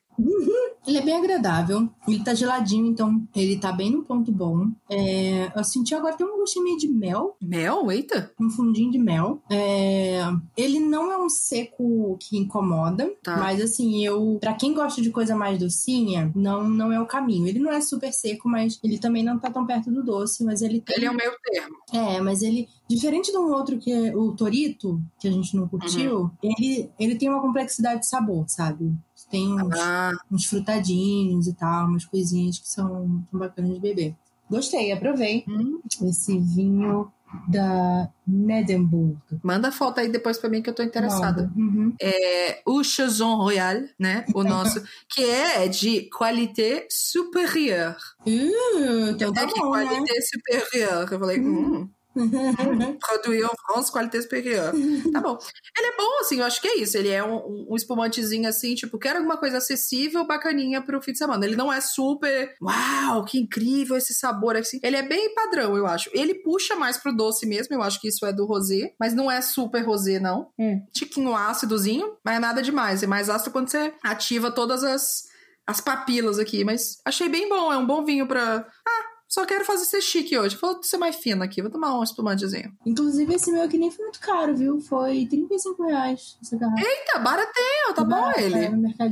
Ele 0.87 0.99
é 0.99 1.03
bem 1.03 1.15
agradável. 1.17 1.89
Ele 2.09 2.25
tá 2.25 2.35
geladinho, 2.35 2.87
então 2.87 3.23
ele 3.37 3.57
tá 3.59 3.71
bem 3.71 3.91
no 3.91 4.03
ponto 4.03 4.33
bom. 4.33 4.69
É, 4.91 5.53
eu 5.55 5.63
senti 5.63 5.95
agora 5.95 6.17
tem 6.17 6.27
um 6.27 6.39
gostinho 6.39 6.65
meio 6.65 6.77
de 6.79 6.89
mel, 6.89 7.37
Mel? 7.41 7.91
Eita. 7.93 8.33
um 8.41 8.51
fundinho 8.51 8.91
de 8.91 8.99
mel. 8.99 9.41
É, 9.51 10.21
ele 10.57 10.81
não 10.81 11.13
é 11.13 11.19
um 11.19 11.29
seco 11.29 12.17
que 12.21 12.37
incomoda, 12.37 13.13
Tá. 13.23 13.37
mas 13.37 13.61
assim, 13.61 14.05
eu, 14.05 14.39
Pra 14.41 14.55
quem 14.55 14.73
gosta 14.75 15.01
de 15.03 15.11
coisa 15.11 15.37
mais 15.37 15.59
docinha, 15.59 16.33
não 16.35 16.69
não 16.69 16.93
é 16.93 17.01
o 17.01 17.07
caminho. 17.07 17.47
Ele 17.47 17.59
não 17.61 17.71
é 17.71 17.81
super 17.81 18.13
seco, 18.13 18.49
mas 18.49 18.79
ele 18.83 18.99
também 18.99 19.23
não 19.23 19.39
tá 19.39 19.51
tão 19.51 19.67
perto 19.67 19.91
do 19.91 20.03
doce, 20.03 20.45
mas 20.45 20.63
ele 20.63 20.81
tem 20.81 20.97
Ele 20.97 21.07
é 21.07 21.11
o 21.11 21.15
meio 21.15 21.33
termo. 21.45 21.77
É, 21.93 22.21
mas 22.21 22.43
ele, 22.43 22.69
diferente 22.89 23.31
de 23.31 23.39
um 23.39 23.53
outro 23.53 23.79
que 23.79 23.93
é 23.93 24.17
o 24.17 24.33
Torito, 24.33 25.01
que 25.19 25.29
a 25.29 25.31
gente 25.31 25.55
não 25.55 25.69
curtiu, 25.69 26.21
Uhum. 26.21 26.31
ele, 26.43 26.91
ele 26.99 27.17
tem 27.17 27.29
uma 27.29 27.41
complexidade 27.43 28.01
de 28.01 28.07
sabor, 28.07 28.45
sabe? 28.49 28.93
Tem 29.31 29.53
uns, 29.61 29.79
Ah, 29.79 30.13
uns 30.31 30.47
frutadinhos 30.47 31.47
e 31.47 31.53
tal, 31.55 31.87
umas 31.87 32.05
coisinhas 32.05 32.59
que 32.59 32.69
são, 32.69 33.23
são 33.31 33.39
bacanas 33.41 33.75
de 33.75 33.81
beber. 33.81 34.17
Gostei, 34.51 34.91
aprovei 34.91 35.45
hum. 35.47 35.81
esse 36.03 36.39
vinho 36.39 37.13
da 37.47 38.09
Nedenburg. 38.27 39.19
Manda 39.43 39.71
foto 39.71 40.01
aí 40.01 40.09
depois 40.09 40.39
pra 40.39 40.49
mim 40.49 40.63
que 40.63 40.71
eu 40.71 40.75
tô 40.75 40.83
interessada. 40.83 41.53
Uhum. 41.55 41.95
É 42.01 42.63
o 42.65 42.83
Chazon 42.83 43.37
Royal, 43.37 43.83
né? 43.99 44.25
O 44.35 44.43
nosso, 44.43 44.83
que 45.15 45.23
é 45.23 45.69
de 45.69 46.09
qualité 46.09 46.87
supérieure. 46.91 47.97
Uh, 48.27 49.11
então 49.11 49.33
tá 49.33 49.43
é 49.43 49.47
que 49.47 49.61
bom, 49.61 49.77
né? 49.77 49.85
qualité 49.85 50.15
supérieure. 50.23 51.13
Eu 51.13 51.19
falei, 51.19 51.41
hum. 51.41 51.91
Produit 53.01 53.45
en 53.45 53.55
France, 53.67 53.91
qualité 53.91 54.21
supérieure. 54.23 54.73
Tá 55.13 55.21
bom. 55.21 55.39
Ele 55.77 55.87
é 55.87 55.97
bom, 55.97 56.21
assim, 56.21 56.41
eu 56.41 56.45
acho 56.45 56.61
que 56.61 56.69
é 56.69 56.79
isso. 56.79 56.97
Ele 56.97 57.09
é 57.09 57.23
um, 57.23 57.67
um 57.71 57.77
espumantezinho 57.77 58.49
assim, 58.49 58.75
tipo, 58.75 58.99
quero 58.99 59.19
alguma 59.19 59.37
coisa 59.37 59.59
acessível, 59.59 60.27
bacaninha 60.27 60.83
pro 60.83 61.01
fim 61.01 61.13
de 61.13 61.19
semana. 61.19 61.45
Ele 61.45 61.57
não 61.57 61.73
é 61.73 61.81
super, 61.81 62.55
uau, 62.63 63.25
que 63.25 63.39
incrível 63.39 63.97
esse 63.97 64.15
sabor, 64.15 64.57
assim. 64.57 64.79
Ele 64.83 64.97
é 64.97 65.03
bem 65.03 65.35
padrão, 65.35 65.77
eu 65.77 65.87
acho. 65.87 66.11
Ele 66.13 66.35
puxa 66.35 66.75
mais 66.77 66.97
pro 66.97 67.15
doce 67.15 67.47
mesmo, 67.47 67.75
eu 67.75 67.83
acho 67.83 68.01
que 68.01 68.09
isso 68.09 68.25
é 68.27 68.33
do 68.33 68.47
rosé, 68.47 68.95
mas 68.99 69.15
não 69.15 69.31
é 69.31 69.41
super 69.41 69.85
rosé, 69.85 70.19
não. 70.19 70.51
Hum. 70.59 70.83
Tiquinho 70.93 71.35
ácidozinho, 71.35 72.17
mas 72.25 72.37
é 72.37 72.39
nada 72.39 72.63
demais. 72.63 73.03
É 73.03 73.07
mais 73.07 73.31
ácido 73.31 73.51
quando 73.51 73.69
você 73.69 73.93
ativa 74.03 74.51
todas 74.51 74.83
as, 74.85 75.25
as 75.67 75.81
papilas 75.81 76.39
aqui. 76.39 76.65
Mas 76.65 76.99
achei 77.05 77.29
bem 77.29 77.49
bom, 77.49 77.73
é 77.73 77.77
um 77.77 77.87
bom 77.87 78.05
vinho 78.05 78.27
pra. 78.27 78.67
Ah, 78.87 79.18
só 79.29 79.45
quero 79.45 79.65
fazer 79.65 79.85
ser 79.85 80.01
chique 80.01 80.37
hoje. 80.39 80.57
Vou 80.61 80.83
ser 80.83 80.97
mais 80.97 81.17
fina 81.17 81.45
aqui. 81.45 81.61
Vou 81.61 81.71
tomar 81.71 81.99
um 81.99 82.03
espumantezinho. 82.03 82.73
Inclusive, 82.87 83.35
esse 83.35 83.53
meu 83.53 83.63
aqui 83.63 83.77
nem 83.79 83.91
foi 83.91 84.05
muito 84.05 84.21
caro, 84.21 84.57
viu? 84.57 84.81
Foi 84.81 85.27
35 85.27 85.83
reais 85.85 86.39
essa 86.43 86.57
garrafa. 86.57 86.81
Eita, 86.81 87.19
baratinho. 87.19 87.95
Tá 87.95 88.05
bom 88.05 88.31
ele. 88.37 88.59
É, 88.59 88.71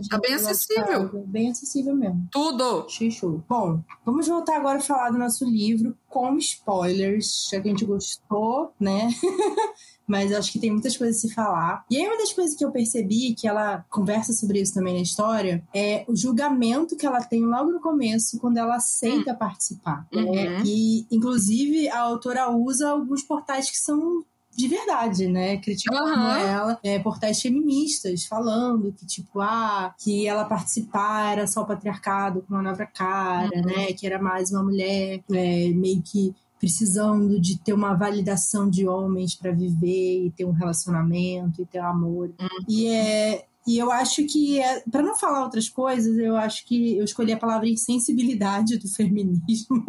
Tá 0.08 0.18
bem 0.18 0.34
acessível. 0.34 1.24
Bem 1.26 1.50
acessível 1.50 1.94
mesmo. 1.94 2.26
Tudo. 2.32 2.88
Xixu. 2.88 3.44
Bom, 3.48 3.80
vamos 4.04 4.26
voltar 4.26 4.56
agora 4.56 4.78
a 4.78 4.82
falar 4.82 5.10
do 5.10 5.18
nosso 5.18 5.44
livro 5.44 5.96
com 6.08 6.36
spoilers, 6.38 7.48
já 7.50 7.60
que 7.60 7.68
a 7.68 7.70
gente 7.70 7.84
gostou, 7.84 8.72
né? 8.80 9.08
Mas 10.06 10.32
acho 10.32 10.52
que 10.52 10.58
tem 10.58 10.70
muitas 10.70 10.96
coisas 10.96 11.16
a 11.16 11.20
se 11.20 11.34
falar. 11.34 11.84
E 11.90 11.96
aí, 11.96 12.06
uma 12.06 12.16
das 12.18 12.32
coisas 12.32 12.56
que 12.56 12.64
eu 12.64 12.70
percebi, 12.70 13.34
que 13.34 13.48
ela 13.48 13.84
conversa 13.90 14.32
sobre 14.32 14.60
isso 14.60 14.74
também 14.74 14.94
na 14.94 15.00
história, 15.02 15.62
é 15.74 16.04
o 16.06 16.14
julgamento 16.14 16.96
que 16.96 17.04
ela 17.06 17.20
tem 17.22 17.42
logo 17.44 17.72
no 17.72 17.80
começo, 17.80 18.38
quando 18.38 18.58
ela 18.58 18.76
aceita 18.76 19.34
participar. 19.34 20.06
Uhum. 20.12 20.32
né? 20.32 20.62
E, 20.64 21.06
inclusive, 21.10 21.88
a 21.88 22.00
autora 22.00 22.50
usa 22.50 22.88
alguns 22.90 23.22
portais 23.22 23.68
que 23.70 23.76
são 23.76 24.24
de 24.56 24.68
verdade, 24.68 25.26
né? 25.26 25.58
Criticando 25.58 26.08
Aham. 26.08 26.38
ela, 26.38 26.78
é, 26.82 26.98
portais 26.98 27.42
feministas 27.42 28.24
falando 28.24 28.90
que, 28.90 29.04
tipo, 29.04 29.40
ah, 29.40 29.94
que 29.98 30.26
ela 30.26 30.46
participar 30.46 31.32
era 31.32 31.46
só 31.46 31.60
o 31.60 31.66
patriarcado 31.66 32.40
com 32.42 32.54
uma 32.54 32.62
nova 32.62 32.86
cara, 32.86 33.50
Uhum. 33.54 33.62
né? 33.66 33.92
Que 33.92 34.06
era 34.06 34.18
mais 34.22 34.50
uma 34.50 34.62
mulher 34.62 35.22
é, 35.30 35.68
meio 35.74 36.00
que 36.02 36.34
precisando 36.58 37.40
de 37.40 37.58
ter 37.58 37.72
uma 37.72 37.94
validação 37.94 38.68
de 38.68 38.86
homens 38.88 39.34
para 39.34 39.52
viver 39.52 40.26
e 40.26 40.30
ter 40.30 40.44
um 40.44 40.52
relacionamento 40.52 41.62
e 41.62 41.66
ter 41.66 41.80
um 41.80 41.86
amor. 41.86 42.32
Uhum. 42.40 42.48
E 42.68 42.88
é 42.88 43.44
e 43.66 43.78
eu 43.78 43.90
acho 43.90 44.24
que, 44.26 44.60
é, 44.60 44.80
para 44.88 45.02
não 45.02 45.16
falar 45.16 45.42
outras 45.42 45.68
coisas, 45.68 46.16
eu 46.16 46.36
acho 46.36 46.64
que 46.64 46.96
eu 46.96 47.04
escolhi 47.04 47.32
a 47.32 47.36
palavra 47.36 47.68
insensibilidade 47.68 48.78
do 48.78 48.86
feminismo. 48.94 49.84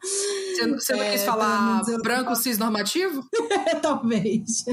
Você, 0.00 0.68
você 0.68 0.94
não 0.94 1.02
É, 1.02 1.10
quis 1.10 1.24
falar 1.24 1.82
não 1.84 1.98
branco 2.02 2.36
cis 2.36 2.56
normativo? 2.56 3.24
Talvez. 3.82 4.64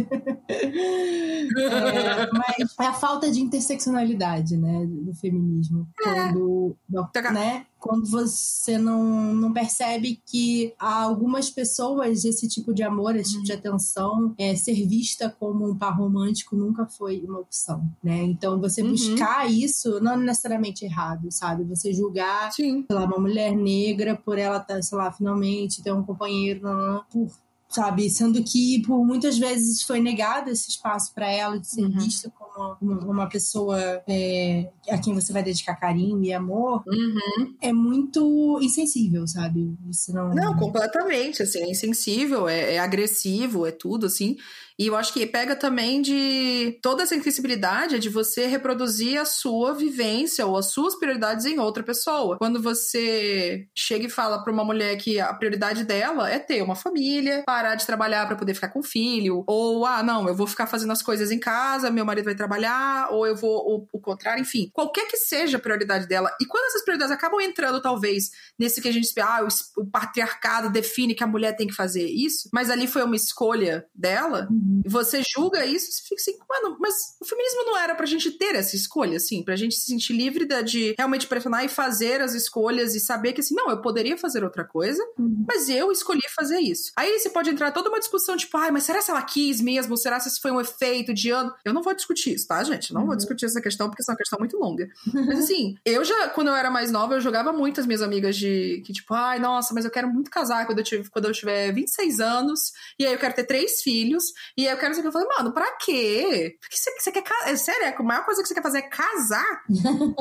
É, 0.47 2.29
mas 2.31 2.75
é 2.79 2.85
a 2.85 2.93
falta 2.93 3.31
de 3.31 3.41
interseccionalidade, 3.41 4.55
né, 4.55 4.85
do 4.85 5.15
feminismo. 5.15 5.87
Quando, 5.99 6.75
Tá- 7.11 7.31
né, 7.31 7.65
quando 7.87 8.05
você 8.05 8.77
não, 8.77 9.33
não 9.33 9.53
percebe 9.53 10.21
que 10.25 10.73
há 10.77 11.03
algumas 11.03 11.49
pessoas 11.49 12.25
esse 12.25 12.47
tipo 12.47 12.73
de 12.73 12.83
amor, 12.83 13.15
esse 13.15 13.31
tipo 13.31 13.43
de 13.43 13.53
atenção, 13.53 14.33
é, 14.37 14.55
ser 14.55 14.85
vista 14.85 15.33
como 15.39 15.69
um 15.69 15.75
par 15.77 15.97
romântico 15.97 16.55
nunca 16.55 16.85
foi 16.85 17.23
uma 17.25 17.39
opção, 17.39 17.83
né? 18.03 18.23
Então 18.23 18.59
você 18.59 18.81
Uhum. 18.81 18.91
buscar 18.91 19.49
isso 19.49 19.99
não 20.01 20.13
é 20.13 20.17
necessariamente 20.17 20.85
errado, 20.85 21.31
sabe? 21.31 21.63
Você 21.63 21.93
julgar 21.93 22.51
Sim. 22.51 22.85
sei 22.89 22.95
lá, 22.95 23.05
uma 23.05 23.19
mulher 23.19 23.55
negra 23.55 24.15
por 24.15 24.37
ela 24.37 24.59
tá, 24.59 24.81
sei 24.81 24.97
lá, 24.97 25.11
finalmente 25.11 25.81
ter 25.81 25.91
um 25.93 26.03
companheiro, 26.03 26.61
não, 26.61 26.73
não, 26.77 26.93
não, 26.93 27.03
por, 27.09 27.31
sabe, 27.69 28.09
sendo 28.09 28.43
que 28.43 28.81
por 28.85 29.05
muitas 29.05 29.37
vezes 29.37 29.83
foi 29.83 29.99
negado 29.99 30.49
esse 30.49 30.69
espaço 30.69 31.13
para 31.13 31.29
ela 31.29 31.59
de 31.59 31.67
ser 31.67 31.81
Uhum. 31.83 31.91
vista 31.91 32.31
como 32.37 32.77
uma, 32.81 32.99
uma 33.05 33.29
pessoa 33.29 33.77
é, 34.07 34.69
a 34.89 34.97
quem 34.97 35.13
você 35.13 35.31
vai 35.33 35.43
dedicar 35.43 35.75
carinho 35.75 36.23
e 36.23 36.31
amor, 36.33 36.83
Uhum. 36.87 37.55
é 37.61 37.71
muito 37.73 38.59
insensível, 38.61 39.27
sabe? 39.27 39.75
Você 39.91 40.11
não. 40.13 40.29
Não, 40.33 40.55
completamente, 40.55 41.43
assim, 41.43 41.59
é 41.59 41.69
insensível, 41.69 42.47
é, 42.47 42.75
é 42.75 42.79
agressivo, 42.79 43.65
é 43.65 43.71
tudo, 43.71 44.05
assim. 44.05 44.37
E 44.79 44.87
eu 44.87 44.95
acho 44.95 45.11
que 45.11 45.25
pega 45.25 45.55
também 45.55 46.01
de 46.01 46.77
toda 46.81 47.03
essa 47.03 47.15
insensibilidade 47.15 47.95
é 47.95 47.97
de 47.97 48.09
você 48.09 48.45
reproduzir 48.45 49.19
a 49.19 49.25
sua 49.25 49.73
vivência 49.73 50.45
ou 50.45 50.55
as 50.55 50.67
suas 50.67 50.95
prioridades 50.95 51.45
em 51.45 51.59
outra 51.59 51.83
pessoa. 51.83 52.37
Quando 52.37 52.61
você 52.61 53.67
chega 53.75 54.05
e 54.05 54.09
fala 54.09 54.43
pra 54.43 54.53
uma 54.53 54.63
mulher 54.63 54.95
que 54.97 55.19
a 55.19 55.33
prioridade 55.33 55.83
dela 55.83 56.29
é 56.29 56.37
ter 56.37 56.61
uma 56.61 56.75
família, 56.75 57.43
parar 57.45 57.75
de 57.75 57.85
trabalhar 57.85 58.27
pra 58.27 58.35
poder 58.35 58.53
ficar 58.53 58.69
com 58.69 58.79
o 58.79 58.83
filho, 58.83 59.43
ou 59.47 59.85
ah, 59.85 60.03
não, 60.03 60.27
eu 60.27 60.35
vou 60.35 60.45
ficar 60.45 60.67
fazendo 60.67 60.91
as 60.91 61.01
coisas 61.01 61.31
em 61.31 61.39
casa, 61.39 61.89
meu 61.89 62.05
marido 62.05 62.25
vai 62.25 62.35
trabalhar, 62.35 63.07
ou 63.11 63.25
eu 63.25 63.35
vou 63.35 63.51
ou, 63.51 63.87
o 63.91 63.99
contrário, 63.99 64.41
enfim, 64.41 64.69
qualquer 64.73 65.07
que 65.07 65.17
seja 65.17 65.57
a 65.57 65.59
prioridade 65.59 66.07
dela. 66.07 66.29
E 66.39 66.45
quando 66.45 66.65
essas 66.65 66.83
prioridades 66.83 67.11
acabam 67.11 67.41
entrando 67.41 67.81
talvez 67.81 68.29
nesse 68.59 68.81
que 68.81 68.87
a 68.87 68.93
gente 68.93 69.07
ah, 69.19 69.43
o, 69.43 69.81
o 69.81 69.85
patriarcado 69.85 70.69
define 70.69 71.15
que 71.15 71.23
a 71.23 71.27
mulher 71.27 71.55
tem 71.55 71.67
que 71.67 71.73
fazer 71.73 72.05
isso, 72.05 72.49
mas 72.53 72.69
ali 72.69 72.87
foi 72.87 73.03
uma 73.03 73.15
escolha 73.15 73.85
dela. 73.95 74.47
E 74.85 74.89
você 74.89 75.21
julga 75.35 75.65
isso, 75.65 75.91
você 75.91 76.01
fica 76.03 76.15
assim, 76.15 76.37
mano, 76.49 76.77
mas 76.79 76.93
o 77.21 77.25
feminismo 77.25 77.63
não 77.65 77.77
era 77.77 77.95
pra 77.95 78.05
gente 78.05 78.31
ter 78.31 78.55
essa 78.55 78.75
escolha, 78.75 79.17
assim, 79.17 79.43
pra 79.43 79.55
gente 79.55 79.75
se 79.75 79.85
sentir 79.85 80.13
livre 80.13 80.45
da- 80.45 80.61
de 80.61 80.93
realmente 80.97 81.27
pressionar 81.27 81.63
e 81.65 81.69
fazer 81.69 82.21
as 82.21 82.33
escolhas 82.33 82.95
e 82.95 82.99
saber 82.99 83.33
que 83.33 83.41
assim, 83.41 83.55
não, 83.55 83.69
eu 83.69 83.81
poderia 83.81 84.17
fazer 84.17 84.43
outra 84.43 84.63
coisa, 84.63 85.03
Uhum. 85.17 85.45
mas 85.47 85.69
eu 85.69 85.91
escolhi 85.91 86.21
fazer 86.35 86.59
isso. 86.59 86.91
Aí 86.95 87.17
você 87.19 87.29
pode 87.29 87.49
entrar 87.49 87.71
toda 87.71 87.89
uma 87.89 87.99
discussão, 87.99 88.35
tipo, 88.37 88.55
ai, 88.57 88.71
mas 88.71 88.83
será 88.83 89.01
se 89.01 89.11
ela 89.11 89.21
quis 89.21 89.61
mesmo? 89.61 89.95
Será 89.97 90.19
se 90.19 90.29
isso 90.29 90.41
foi 90.41 90.51
um 90.51 90.59
efeito 90.61 91.13
de 91.13 91.29
ano? 91.29 91.53
Eu 91.65 91.73
não 91.73 91.81
vou 91.83 91.93
discutir 91.93 92.33
isso, 92.33 92.47
tá, 92.47 92.63
gente? 92.63 92.93
Não 92.93 93.01
vou 93.01 93.11
Uhum. 93.11 93.17
discutir 93.17 93.45
essa 93.45 93.61
questão, 93.61 93.87
porque 93.89 94.01
isso 94.01 94.11
é 94.11 94.13
uma 94.13 94.17
questão 94.17 94.39
muito 94.39 94.57
longa. 94.57 94.87
Mas 95.37 95.39
assim, 95.39 95.75
eu 95.85 96.03
já, 96.03 96.29
quando 96.29 96.47
eu 96.47 96.55
era 96.55 96.69
mais 96.71 96.91
nova, 96.91 97.13
eu 97.15 97.21
jogava 97.21 97.51
muito 97.53 97.79
as 97.79 97.85
minhas 97.85 98.01
amigas 98.01 98.35
de 98.35 98.81
que, 98.85 98.93
tipo, 98.93 99.13
ai, 99.13 99.39
nossa, 99.39 99.73
mas 99.73 99.85
eu 99.85 99.91
quero 99.91 100.07
muito 100.11 100.29
casar 100.31 100.65
quando 100.65 100.79
eu, 100.79 100.83
tive, 100.83 101.09
quando 101.09 101.25
eu 101.25 101.31
tiver 101.33 101.71
26 101.73 102.19
anos, 102.19 102.71
e 102.99 103.05
aí 103.05 103.13
eu 103.13 103.19
quero 103.19 103.33
ter 103.33 103.43
três 103.45 103.81
filhos, 103.81 104.33
e 104.57 104.67
aí 104.67 104.73
eu 104.73 104.77
quero 104.79 104.95
ser 104.95 105.01
que 105.01 105.07
eu 105.07 105.11
falei, 105.11 105.27
mano, 105.37 105.51
pra 105.51 105.71
quê? 105.73 106.57
Porque 106.59 106.75
você, 106.75 106.91
você 106.99 107.11
quer 107.11 107.21
casar? 107.21 107.51
É 107.51 107.55
sério, 107.55 107.95
a 107.95 108.03
maior 108.03 108.25
coisa 108.25 108.41
que 108.41 108.47
você 108.47 108.55
quer 108.55 108.63
fazer 108.63 108.79
é 108.79 108.89
casar? 108.89 109.63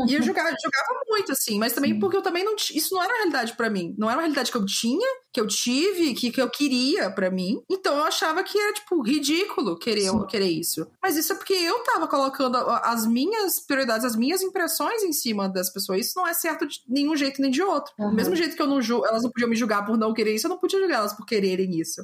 e 0.06 0.14
eu 0.14 0.22
jogava, 0.22 0.50
jogava 0.62 1.00
muito, 1.08 1.32
assim, 1.32 1.58
mas 1.58 1.72
também 1.72 1.98
porque 1.98 2.18
eu 2.18 2.22
também 2.22 2.44
não. 2.44 2.54
Isso 2.54 2.94
não 2.94 3.02
era 3.02 3.12
uma 3.12 3.18
realidade 3.18 3.54
pra 3.54 3.70
mim. 3.70 3.94
Não 3.96 4.08
era 4.08 4.18
uma 4.18 4.22
realidade 4.22 4.50
que 4.50 4.58
eu 4.58 4.66
tinha, 4.66 5.08
que 5.32 5.40
eu 5.40 5.46
tive, 5.46 6.12
que, 6.12 6.30
que 6.30 6.40
eu 6.40 6.50
queria 6.50 7.10
pra 7.10 7.30
mim. 7.30 7.62
Então 7.70 7.96
eu 7.96 8.04
achava 8.04 8.42
que 8.42 8.58
era, 8.58 8.74
tipo, 8.74 9.00
ridículo 9.00 9.78
querer, 9.78 10.10
Sim. 10.10 10.26
querer 10.26 10.50
isso. 10.50 10.86
Mas 11.02 11.16
isso 11.16 11.32
é 11.32 11.36
porque 11.36 11.54
eu 11.54 11.82
tava 11.84 12.06
colocando 12.06 12.56
as 12.56 13.06
minhas 13.06 13.60
prioridades, 13.60 14.04
as 14.04 14.16
minhas 14.16 14.42
impressões 14.42 15.02
em 15.02 15.14
cima 15.14 15.48
das 15.48 15.70
pessoas. 15.70 16.00
Isso 16.00 16.12
não 16.16 16.26
é 16.26 16.34
certo 16.34 16.66
de 16.66 16.80
nenhum 16.86 17.16
jeito 17.16 17.40
nem 17.40 17.50
de 17.50 17.62
outro. 17.62 17.92
Uhum. 17.98 18.10
Do 18.10 18.16
mesmo 18.16 18.36
jeito 18.36 18.54
que 18.54 18.60
eu 18.60 18.66
não 18.66 18.82
ju 18.82 19.02
elas 19.06 19.22
não 19.22 19.30
podiam 19.30 19.48
me 19.48 19.56
julgar 19.56 19.86
por 19.86 19.96
não 19.96 20.12
querer 20.12 20.34
isso, 20.34 20.46
eu 20.46 20.50
não 20.50 20.58
podia 20.58 20.78
julgar 20.78 20.98
elas 20.98 21.14
por 21.14 21.24
quererem 21.24 21.78
isso. 21.80 22.02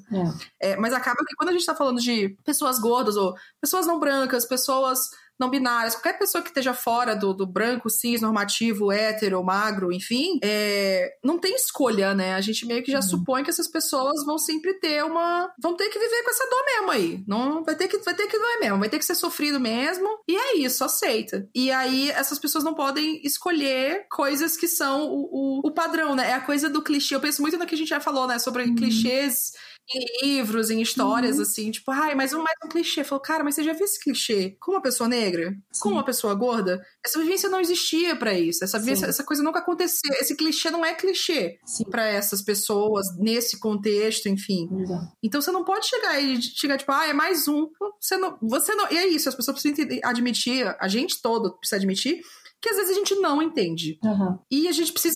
É. 0.61 0.73
É, 0.73 0.77
mas 0.77 0.95
acaba 0.95 1.19
que 1.27 1.35
quando 1.37 1.51
a 1.51 1.53
gente 1.53 1.67
tá 1.67 1.75
falando 1.75 2.01
de 2.01 2.22
pessoas 2.45 2.79
gordas 2.79 3.17
ou 3.17 3.35
pessoas 3.61 3.87
não 3.87 3.99
brancas, 4.01 4.45
pessoas 4.47 5.01
não 5.41 5.51
binárias, 5.51 5.95
qualquer 5.95 6.19
pessoa 6.21 6.41
que 6.43 6.51
esteja 6.51 6.73
fora 6.73 7.17
do, 7.17 7.35
do 7.35 7.45
branco, 7.45 7.91
cis, 7.91 8.21
normativo, 8.21 8.93
hétero, 8.93 9.43
magro, 9.43 9.91
enfim, 9.93 10.39
é, 10.45 11.11
não 11.25 11.37
tem 11.37 11.57
escolha, 11.57 12.15
né? 12.15 12.35
A 12.35 12.41
gente 12.41 12.65
meio 12.65 12.81
que 12.85 12.93
já 12.93 12.99
Uhum. 12.99 13.03
supõe 13.03 13.43
que 13.43 13.51
essas 13.51 13.67
pessoas 13.67 14.25
vão 14.25 14.39
sempre 14.39 14.75
ter 14.75 15.03
uma. 15.05 15.51
vão 15.61 15.75
ter 15.75 15.89
que 15.89 15.99
viver 15.99 16.23
com 16.23 16.31
essa 16.31 16.49
dor 16.49 16.63
mesmo 16.67 16.91
aí. 16.93 17.25
Não, 17.27 17.65
vai 17.65 17.75
ter 17.75 17.89
que, 17.89 17.99
vai 17.99 18.15
ter 18.15 18.29
que 18.29 18.39
doer 18.39 18.61
mesmo, 18.61 18.79
vai 18.79 18.89
ter 18.89 18.99
que 19.01 19.05
ser 19.05 19.17
sofrido 19.17 19.59
mesmo. 19.59 20.07
E 20.29 20.37
é 20.37 20.57
isso, 20.59 20.85
aceita. 20.85 21.49
E 21.53 21.73
aí 21.73 22.11
essas 22.11 22.39
pessoas 22.39 22.63
não 22.63 22.75
podem 22.75 23.21
escolher 23.25 24.07
coisas 24.13 24.57
que 24.57 24.69
são 24.69 25.07
o, 25.09 25.61
o, 25.65 25.69
o 25.69 25.71
padrão, 25.73 26.15
né? 26.15 26.31
É 26.31 26.35
a 26.35 26.41
coisa 26.41 26.69
do 26.71 26.83
clichê. 26.83 27.17
Eu 27.17 27.21
penso 27.21 27.43
muito 27.43 27.59
no 27.59 27.67
que 27.67 27.75
a 27.75 27.79
gente 27.79 27.89
já 27.89 27.99
falou, 28.01 28.29
né? 28.29 28.39
Sobre 28.39 28.63
Uhum. 28.65 28.77
clichês 28.77 29.51
em 29.95 30.27
livros, 30.27 30.71
em 30.71 30.81
histórias, 30.81 31.37
Uhum. 31.37 31.43
assim, 31.43 31.71
tipo, 31.71 31.91
ai, 31.91 32.15
mas 32.15 32.33
um, 32.33 32.39
mais 32.39 32.57
um 32.65 32.69
clichê. 32.69 33.03
Falou, 33.05 33.21
cara, 33.23 33.43
mas 33.45 33.55
você 33.55 33.65
já 33.65 33.73
viu 33.73 33.85
esse 33.85 33.99
clichê 34.03 34.57
com 34.61 34.73
uma 34.73 34.81
pessoa 34.83 35.09
negra? 35.09 35.53
Com 35.81 35.89
Sim. 35.89 35.95
uma 35.95 36.05
pessoa 36.05 36.35
gorda? 36.35 36.81
Essa 37.05 37.19
vivência 37.19 37.49
não 37.49 37.61
existia 37.61 38.15
pra 38.17 38.33
isso. 38.39 38.63
Essa, 38.65 38.79
vivência, 38.79 39.07
essa 39.07 39.25
coisa 39.25 39.43
nunca 39.43 39.59
aconteceu. 39.59 40.13
Esse 40.21 40.37
clichê 40.37 40.71
não 40.71 40.85
é 40.85 40.95
clichê 40.95 41.59
pra 41.91 42.07
essas 42.07 42.43
pessoas, 42.43 43.07
nesse 43.19 43.59
contexto, 43.59 44.29
enfim. 44.29 44.69
Exato. 44.81 45.13
Então 45.23 45.41
você 45.41 45.51
não 45.51 45.65
pode 45.65 45.87
chegar 45.87 46.21
e 46.21 46.41
chegar, 46.41 46.79
tipo, 46.79 46.93
ah, 46.93 47.07
é 47.09 47.13
mais 47.13 47.49
um. 47.49 47.69
Você 48.01 48.17
não. 48.17 48.39
Você 48.43 48.75
não. 48.75 48.91
E 48.91 48.97
é 48.97 49.07
isso, 49.09 49.29
as 49.29 49.35
pessoas 49.35 49.61
precisam 49.61 49.99
admitir, 50.05 50.75
a 50.81 50.89
gente 50.89 51.21
todo 51.21 51.57
precisa 51.59 51.77
admitir, 51.77 52.21
que 52.61 52.69
às 52.69 52.77
vezes 52.77 52.93
a 52.93 52.95
gente 52.95 53.15
não 53.17 53.43
entende. 53.43 53.99
Aham. 54.05 54.39
E 54.51 54.69
a 54.69 54.73
gente 54.73 54.93
precisa 54.93 55.15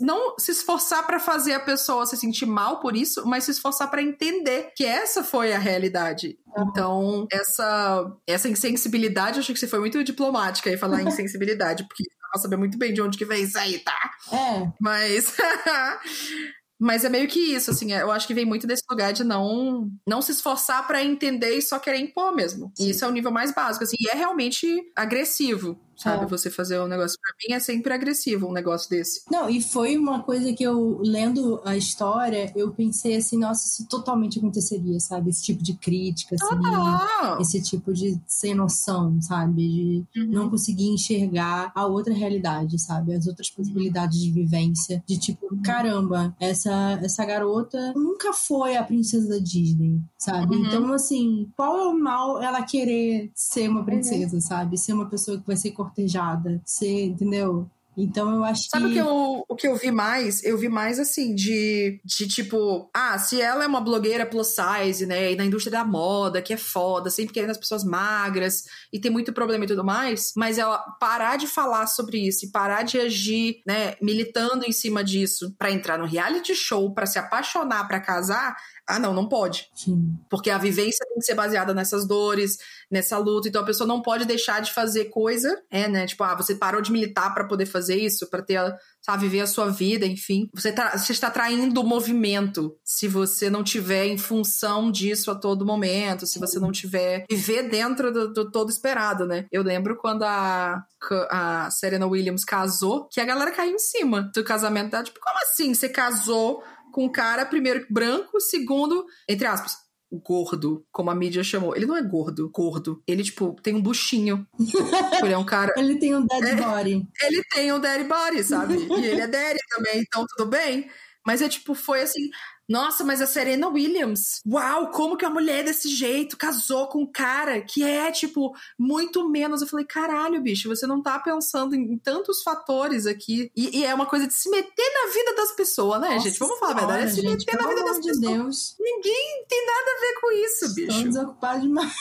não 0.00 0.38
se 0.38 0.50
esforçar 0.50 1.06
pra 1.06 1.18
fazer 1.18 1.54
a 1.54 1.60
pessoa 1.60 2.06
se 2.06 2.16
sentir 2.16 2.46
mal 2.46 2.80
por 2.80 2.96
isso, 2.96 3.26
mas 3.26 3.44
se 3.44 3.50
esforçar 3.50 3.90
pra 3.90 4.02
entender 4.02 4.72
que 4.76 4.84
essa 4.84 5.22
foi 5.22 5.52
a 5.52 5.58
realidade. 5.58 6.38
Aham. 6.56 6.68
Então, 6.70 7.26
essa 7.30 8.16
essa 8.26 8.48
insensibilidade, 8.48 9.36
eu 9.36 9.40
achei 9.40 9.54
que 9.54 9.60
você 9.60 9.68
foi 9.68 9.80
muito 9.80 10.02
diplomática 10.02 10.70
aí 10.70 10.76
falar 10.76 11.02
insensibilidade, 11.02 11.86
porque 11.86 12.04
ela 12.32 12.42
saber 12.42 12.56
muito 12.56 12.78
bem 12.78 12.92
de 12.92 13.00
onde 13.00 13.16
que 13.16 13.24
vem 13.24 13.42
isso 13.44 13.58
aí, 13.58 13.78
tá? 13.78 13.98
É. 14.32 14.72
Mas 14.80 15.34
Mas 16.78 17.04
é 17.04 17.08
meio 17.08 17.26
que 17.26 17.40
isso, 17.40 17.70
assim, 17.70 17.92
eu 17.92 18.12
acho 18.12 18.26
que 18.26 18.34
vem 18.34 18.44
muito 18.44 18.66
desse 18.66 18.82
lugar 18.90 19.12
de 19.12 19.24
não 19.24 19.90
não 20.06 20.20
se 20.20 20.32
esforçar 20.32 20.86
para 20.86 21.02
entender 21.02 21.54
e 21.54 21.62
só 21.62 21.78
querer 21.78 21.98
impor 21.98 22.34
mesmo. 22.34 22.70
E 22.78 22.90
isso 22.90 23.04
é 23.04 23.08
o 23.08 23.12
nível 23.12 23.30
mais 23.30 23.54
básico, 23.54 23.84
assim, 23.84 23.96
e 23.98 24.08
é 24.10 24.14
realmente 24.14 24.66
agressivo 24.94 25.80
sabe? 25.96 26.24
É. 26.24 26.26
Você 26.26 26.50
fazer 26.50 26.80
um 26.80 26.86
negócio. 26.86 27.18
Pra 27.20 27.32
mim 27.48 27.54
é 27.54 27.60
sempre 27.60 27.92
agressivo 27.92 28.46
um 28.46 28.52
negócio 28.52 28.88
desse. 28.90 29.22
Não, 29.30 29.48
e 29.48 29.62
foi 29.62 29.96
uma 29.96 30.22
coisa 30.22 30.52
que 30.52 30.62
eu, 30.62 31.00
lendo 31.02 31.60
a 31.64 31.76
história, 31.76 32.52
eu 32.54 32.72
pensei 32.72 33.16
assim, 33.16 33.38
nossa, 33.38 33.66
isso 33.66 33.88
totalmente 33.88 34.38
aconteceria, 34.38 34.98
sabe? 35.00 35.30
Esse 35.30 35.42
tipo 35.42 35.62
de 35.62 35.74
crítica, 35.74 36.36
assim, 36.40 36.60
ah, 36.64 37.38
esse 37.40 37.60
tipo 37.62 37.92
de 37.92 38.20
sem 38.26 38.54
noção, 38.54 39.20
sabe? 39.20 40.06
De 40.12 40.20
uhum. 40.20 40.26
não 40.26 40.50
conseguir 40.50 40.88
enxergar 40.88 41.72
a 41.74 41.86
outra 41.86 42.12
realidade, 42.12 42.78
sabe? 42.78 43.14
As 43.14 43.26
outras 43.26 43.50
possibilidades 43.50 44.20
de 44.20 44.30
vivência. 44.30 45.02
De 45.06 45.18
tipo, 45.18 45.46
uhum. 45.50 45.62
caramba, 45.62 46.34
essa, 46.40 46.98
essa 47.02 47.24
garota 47.24 47.92
nunca 47.94 48.32
foi 48.32 48.76
a 48.76 48.84
princesa 48.84 49.28
da 49.28 49.38
Disney, 49.38 50.00
sabe? 50.18 50.56
Uhum. 50.56 50.66
Então, 50.66 50.92
assim, 50.92 51.50
qual 51.56 51.78
é 51.78 51.88
o 51.88 51.98
mal 51.98 52.42
ela 52.42 52.62
querer 52.62 53.30
ser 53.34 53.68
uma 53.68 53.84
princesa, 53.84 54.36
uhum. 54.36 54.40
sabe? 54.40 54.78
Ser 54.78 54.92
uma 54.92 55.06
pessoa 55.06 55.38
que 55.38 55.46
vai 55.46 55.56
ser 55.56 55.72
cortejada. 55.86 56.60
Você, 56.64 57.04
entendeu? 57.04 57.68
Então 57.96 58.34
eu 58.34 58.44
acho 58.44 58.68
Sabe 58.68 58.88
que. 58.88 58.94
Sabe 58.94 59.00
o 59.00 59.04
que 59.04 59.10
eu, 59.10 59.44
o 59.48 59.56
que 59.56 59.66
eu 59.66 59.74
vi 59.74 59.90
mais? 59.90 60.44
Eu 60.44 60.58
vi 60.58 60.68
mais 60.68 60.98
assim, 60.98 61.34
de, 61.34 61.98
de 62.04 62.28
tipo, 62.28 62.90
ah, 62.92 63.18
se 63.18 63.40
ela 63.40 63.64
é 63.64 63.66
uma 63.66 63.80
blogueira 63.80 64.26
plus 64.26 64.48
size, 64.54 65.06
né? 65.06 65.32
E 65.32 65.36
na 65.36 65.46
indústria 65.46 65.78
da 65.78 65.84
moda, 65.84 66.42
que 66.42 66.52
é 66.52 66.58
foda, 66.58 67.08
sempre 67.08 67.32
querendo 67.32 67.50
as 67.50 67.58
pessoas 67.58 67.84
magras 67.84 68.64
e 68.92 69.00
tem 69.00 69.10
muito 69.10 69.32
problema 69.32 69.64
e 69.64 69.68
tudo 69.68 69.82
mais, 69.82 70.32
mas 70.36 70.58
ela 70.58 70.78
parar 71.00 71.36
de 71.36 71.46
falar 71.46 71.86
sobre 71.86 72.18
isso 72.18 72.44
e 72.44 72.50
parar 72.50 72.82
de 72.82 72.98
agir, 72.98 73.62
né, 73.66 73.94
militando 74.02 74.66
em 74.66 74.72
cima 74.72 75.02
disso 75.02 75.54
para 75.58 75.70
entrar 75.70 75.98
no 75.98 76.04
reality 76.04 76.54
show, 76.54 76.92
para 76.92 77.06
se 77.06 77.18
apaixonar, 77.18 77.88
para 77.88 78.00
casar, 78.00 78.56
ah, 78.88 78.98
não, 78.98 79.12
não 79.12 79.28
pode. 79.28 79.68
Sim. 79.74 80.16
Porque 80.30 80.48
a 80.48 80.58
vivência 80.58 81.04
tem 81.08 81.18
que 81.18 81.24
ser 81.24 81.34
baseada 81.34 81.74
nessas 81.74 82.06
dores, 82.06 82.56
nessa 82.90 83.18
luta. 83.18 83.48
Então 83.48 83.62
a 83.62 83.66
pessoa 83.66 83.86
não 83.86 84.00
pode 84.00 84.24
deixar 84.24 84.60
de 84.60 84.72
fazer 84.72 85.06
coisa, 85.06 85.60
é, 85.70 85.88
né? 85.88 86.06
Tipo, 86.06 86.22
ah, 86.22 86.36
você 86.36 86.54
parou 86.54 86.80
de 86.80 86.92
militar 86.92 87.34
para 87.34 87.48
poder 87.48 87.66
fazer 87.66 87.96
isso, 87.96 88.30
para 88.30 88.42
ter, 88.42 88.60
sabe, 89.02 89.24
viver 89.24 89.40
a 89.40 89.46
sua 89.46 89.68
vida, 89.68 90.06
enfim. 90.06 90.48
Você, 90.54 90.70
tá, 90.70 90.96
você 90.96 91.12
está 91.12 91.30
traindo 91.30 91.80
o 91.80 91.84
movimento 91.84 92.76
se 92.84 93.08
você 93.08 93.50
não 93.50 93.64
tiver 93.64 94.06
em 94.06 94.18
função 94.18 94.90
disso 94.90 95.30
a 95.32 95.34
todo 95.34 95.66
momento, 95.66 96.26
se 96.26 96.38
você 96.38 96.60
não 96.60 96.70
tiver 96.70 97.24
viver 97.28 97.68
dentro 97.68 98.12
do, 98.12 98.32
do 98.32 98.50
todo 98.50 98.70
esperado, 98.70 99.26
né? 99.26 99.46
Eu 99.50 99.64
lembro 99.64 99.96
quando 99.96 100.22
a, 100.22 100.84
a 101.30 101.70
Serena 101.72 102.06
Williams 102.06 102.44
casou, 102.44 103.08
que 103.10 103.20
a 103.20 103.24
galera 103.24 103.50
caiu 103.50 103.74
em 103.74 103.78
cima 103.78 104.30
do 104.32 104.44
casamento 104.44 104.90
dela. 104.90 105.02
Tipo, 105.02 105.20
como 105.20 105.38
assim? 105.38 105.74
Você 105.74 105.88
casou 105.88 106.62
com 106.96 107.04
um 107.04 107.12
cara, 107.12 107.44
primeiro, 107.44 107.86
branco, 107.90 108.40
segundo, 108.40 109.04
entre 109.28 109.46
aspas, 109.46 109.76
gordo, 110.10 110.82
como 110.90 111.10
a 111.10 111.14
mídia 111.14 111.44
chamou. 111.44 111.76
Ele 111.76 111.84
não 111.84 111.94
é 111.94 112.00
gordo, 112.00 112.48
gordo. 112.50 113.02
Ele, 113.06 113.22
tipo, 113.22 113.54
tem 113.62 113.74
um 113.74 113.82
buchinho. 113.82 114.46
ele 115.22 115.34
é 115.34 115.36
um 115.36 115.44
cara. 115.44 115.74
ele 115.76 115.98
tem 115.98 116.16
um 116.16 116.24
dead 116.24 116.42
é, 116.42 116.54
body. 116.54 117.06
Ele 117.22 117.42
tem 117.52 117.70
um 117.70 117.78
dead 117.78 118.08
body, 118.08 118.42
sabe? 118.42 118.76
e 118.78 119.04
ele 119.04 119.20
é 119.20 119.26
daddy 119.26 119.58
também, 119.68 120.00
então 120.00 120.24
tudo 120.26 120.48
bem. 120.48 120.90
Mas 121.26 121.42
é 121.42 121.50
tipo, 121.50 121.74
foi 121.74 122.00
assim. 122.00 122.30
Nossa, 122.68 123.04
mas 123.04 123.22
a 123.22 123.26
Serena 123.26 123.68
Williams, 123.68 124.40
uau, 124.46 124.90
como 124.90 125.16
que 125.16 125.24
a 125.24 125.30
mulher 125.30 125.64
desse 125.64 125.88
jeito 125.88 126.36
casou 126.36 126.88
com 126.88 127.02
um 127.02 127.06
cara 127.06 127.60
que 127.60 127.84
é, 127.84 128.10
tipo, 128.10 128.52
muito 128.78 129.28
menos. 129.28 129.62
Eu 129.62 129.68
falei, 129.68 129.84
caralho, 129.84 130.40
bicho, 130.40 130.68
você 130.68 130.86
não 130.86 131.00
tá 131.00 131.18
pensando 131.18 131.76
em, 131.76 131.96
tantos 131.98 132.42
fatores 132.42 133.06
aqui. 133.06 133.50
E, 133.56 133.80
e, 133.80 133.84
é 133.84 133.94
uma 133.94 134.06
coisa 134.06 134.26
de 134.26 134.34
se 134.34 134.50
meter 134.50 134.92
na 134.94 135.12
vida 135.12 135.34
das 135.36 135.52
pessoas, 135.52 136.00
né, 136.00 136.14
Nossa 136.14 136.28
gente? 136.28 136.38
Vamos 136.38 136.58
falar 136.58 136.72
a 136.72 136.74
verdade. 136.74 137.04
É 137.04 137.08
se 137.08 137.20
gente, 137.20 137.46
meter 137.46 137.56
na 137.56 137.68
vida 137.68 137.84
das 137.84 138.00
de 138.00 138.08
pessoas. 138.08 138.20
Deus. 138.20 138.76
Ninguém 138.80 139.44
tem 139.48 139.66
nada 139.66 139.90
a 139.90 140.00
ver 140.00 140.20
com 140.20 140.32
isso, 140.32 140.74
bicho. 140.74 140.90
Estão 140.90 141.04
desocupados 141.04 141.62
demais. 141.62 141.94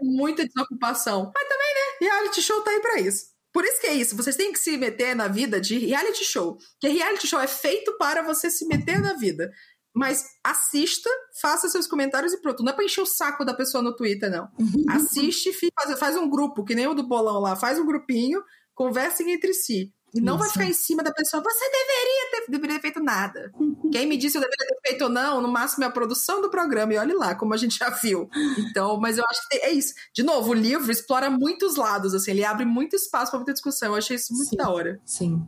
é 0.00 0.04
muita 0.04 0.46
desocupação. 0.46 1.32
Mas 1.34 1.48
também, 1.48 1.74
né? 1.74 2.06
Reality 2.08 2.40
show 2.40 2.60
tá 2.62 2.70
aí 2.70 2.80
pra 2.80 3.00
isso. 3.00 3.31
Por 3.52 3.64
isso 3.64 3.80
que 3.80 3.86
é 3.86 3.94
isso, 3.94 4.16
vocês 4.16 4.34
têm 4.34 4.52
que 4.52 4.58
se 4.58 4.76
meter 4.76 5.14
na 5.14 5.28
vida 5.28 5.60
de 5.60 5.78
reality 5.78 6.24
show. 6.24 6.56
Que 6.80 6.88
reality 6.88 7.26
show 7.26 7.40
é 7.40 7.46
feito 7.46 7.96
para 7.98 8.22
você 8.22 8.50
se 8.50 8.66
meter 8.66 9.00
na 9.00 9.12
vida. 9.14 9.50
Mas 9.94 10.24
assista, 10.42 11.10
faça 11.38 11.68
seus 11.68 11.86
comentários 11.86 12.32
e 12.32 12.40
pronto. 12.40 12.62
Não 12.62 12.72
é 12.72 12.74
pra 12.74 12.84
encher 12.84 13.02
o 13.02 13.06
saco 13.06 13.44
da 13.44 13.52
pessoa 13.52 13.82
no 13.82 13.94
Twitter, 13.94 14.30
não. 14.30 14.48
Assiste, 14.88 15.52
faz, 15.52 15.98
faz 15.98 16.16
um 16.16 16.30
grupo, 16.30 16.64
que 16.64 16.74
nem 16.74 16.86
o 16.86 16.94
do 16.94 17.06
bolão 17.06 17.38
lá, 17.40 17.54
faz 17.54 17.78
um 17.78 17.84
grupinho, 17.84 18.42
conversem 18.74 19.30
entre 19.32 19.52
si. 19.52 19.92
E 20.14 20.20
não 20.20 20.34
Isso. 20.34 20.42
vai 20.42 20.50
ficar 20.50 20.64
em 20.66 20.72
cima 20.74 21.02
da 21.02 21.12
pessoa, 21.12 21.42
você 21.42 21.64
deveria 21.64 22.30
ter, 22.30 22.50
deveria 22.50 22.76
ter 22.76 22.82
feito 22.82 23.02
nada. 23.02 23.50
Quem 23.90 24.06
me 24.06 24.16
disse 24.16 24.36
eu 24.36 24.42
deveria 24.42 24.66
ter 24.66 24.88
feito 24.88 25.04
ou 25.04 25.10
não, 25.10 25.40
no 25.40 25.48
máximo 25.48 25.84
é 25.84 25.86
a 25.86 25.90
produção 25.90 26.42
do 26.42 26.50
programa, 26.50 26.92
e 26.92 26.98
olhe 26.98 27.14
lá, 27.14 27.34
como 27.34 27.54
a 27.54 27.56
gente 27.56 27.78
já 27.78 27.88
viu. 27.88 28.28
Então, 28.58 29.00
mas 29.00 29.16
eu 29.16 29.24
acho 29.28 29.48
que 29.48 29.56
é 29.58 29.70
isso. 29.70 29.94
De 30.14 30.22
novo, 30.22 30.50
o 30.50 30.54
livro 30.54 30.90
explora 30.90 31.30
muitos 31.30 31.76
lados, 31.76 32.14
assim, 32.14 32.32
ele 32.32 32.44
abre 32.44 32.64
muito 32.64 32.94
espaço 32.94 33.30
para 33.30 33.38
muita 33.38 33.52
discussão. 33.52 33.88
Eu 33.88 33.94
achei 33.96 34.16
isso 34.16 34.34
muito 34.34 34.50
sim, 34.50 34.56
da 34.56 34.70
hora. 34.70 35.00
Sim. 35.04 35.42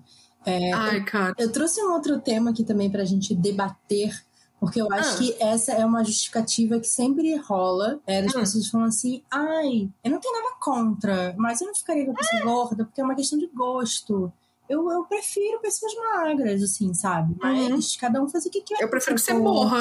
É, 0.47 0.73
Ai, 0.73 1.05
cara. 1.05 1.35
Eu, 1.39 1.47
eu 1.47 1.53
trouxe 1.53 1.83
um 1.83 1.93
outro 1.93 2.19
tema 2.21 2.51
aqui 2.51 2.65
também 2.65 2.91
pra 2.91 3.05
gente 3.05 3.35
debater 3.35 4.15
porque 4.65 4.81
eu 4.81 4.91
acho 4.93 5.15
ah. 5.15 5.19
que 5.19 5.37
essa 5.41 5.73
é 5.73 5.85
uma 5.85 6.03
justificativa 6.03 6.81
que 6.81 6.87
sempre 6.87 7.37
rola. 7.37 8.01
É, 8.07 8.23
das 8.23 8.35
ah. 8.35 8.41
pessoas 8.41 8.69
falam 8.69 8.87
assim: 8.87 9.23
ai, 9.31 9.91
eu 10.03 10.11
não 10.11 10.19
tenho 10.19 10.35
nada 10.35 10.57
contra, 10.59 11.35
mas 11.37 11.61
eu 11.61 11.67
não 11.67 11.75
ficaria 11.75 12.07
com 12.07 12.13
a 12.13 12.15
pessoa 12.15 12.41
ah. 12.41 12.45
gorda 12.45 12.85
porque 12.85 13.01
é 13.01 13.05
uma 13.05 13.15
questão 13.15 13.39
de 13.39 13.47
gosto. 13.49 14.33
Eu, 14.69 14.91
eu 14.91 15.05
prefiro 15.05 15.61
pessoas 15.61 15.93
magras, 15.95 16.63
assim, 16.63 16.95
sabe? 16.95 17.35
Mas 17.39 17.95
uhum. 17.95 18.01
cada 18.01 18.23
um 18.23 18.29
faz 18.29 18.47
o 18.47 18.51
que 18.51 18.63
quer. 18.63 18.83
Eu 18.83 18.89
prefiro 18.89 19.17
que 19.17 19.23
você 19.23 19.35
morra. 19.35 19.79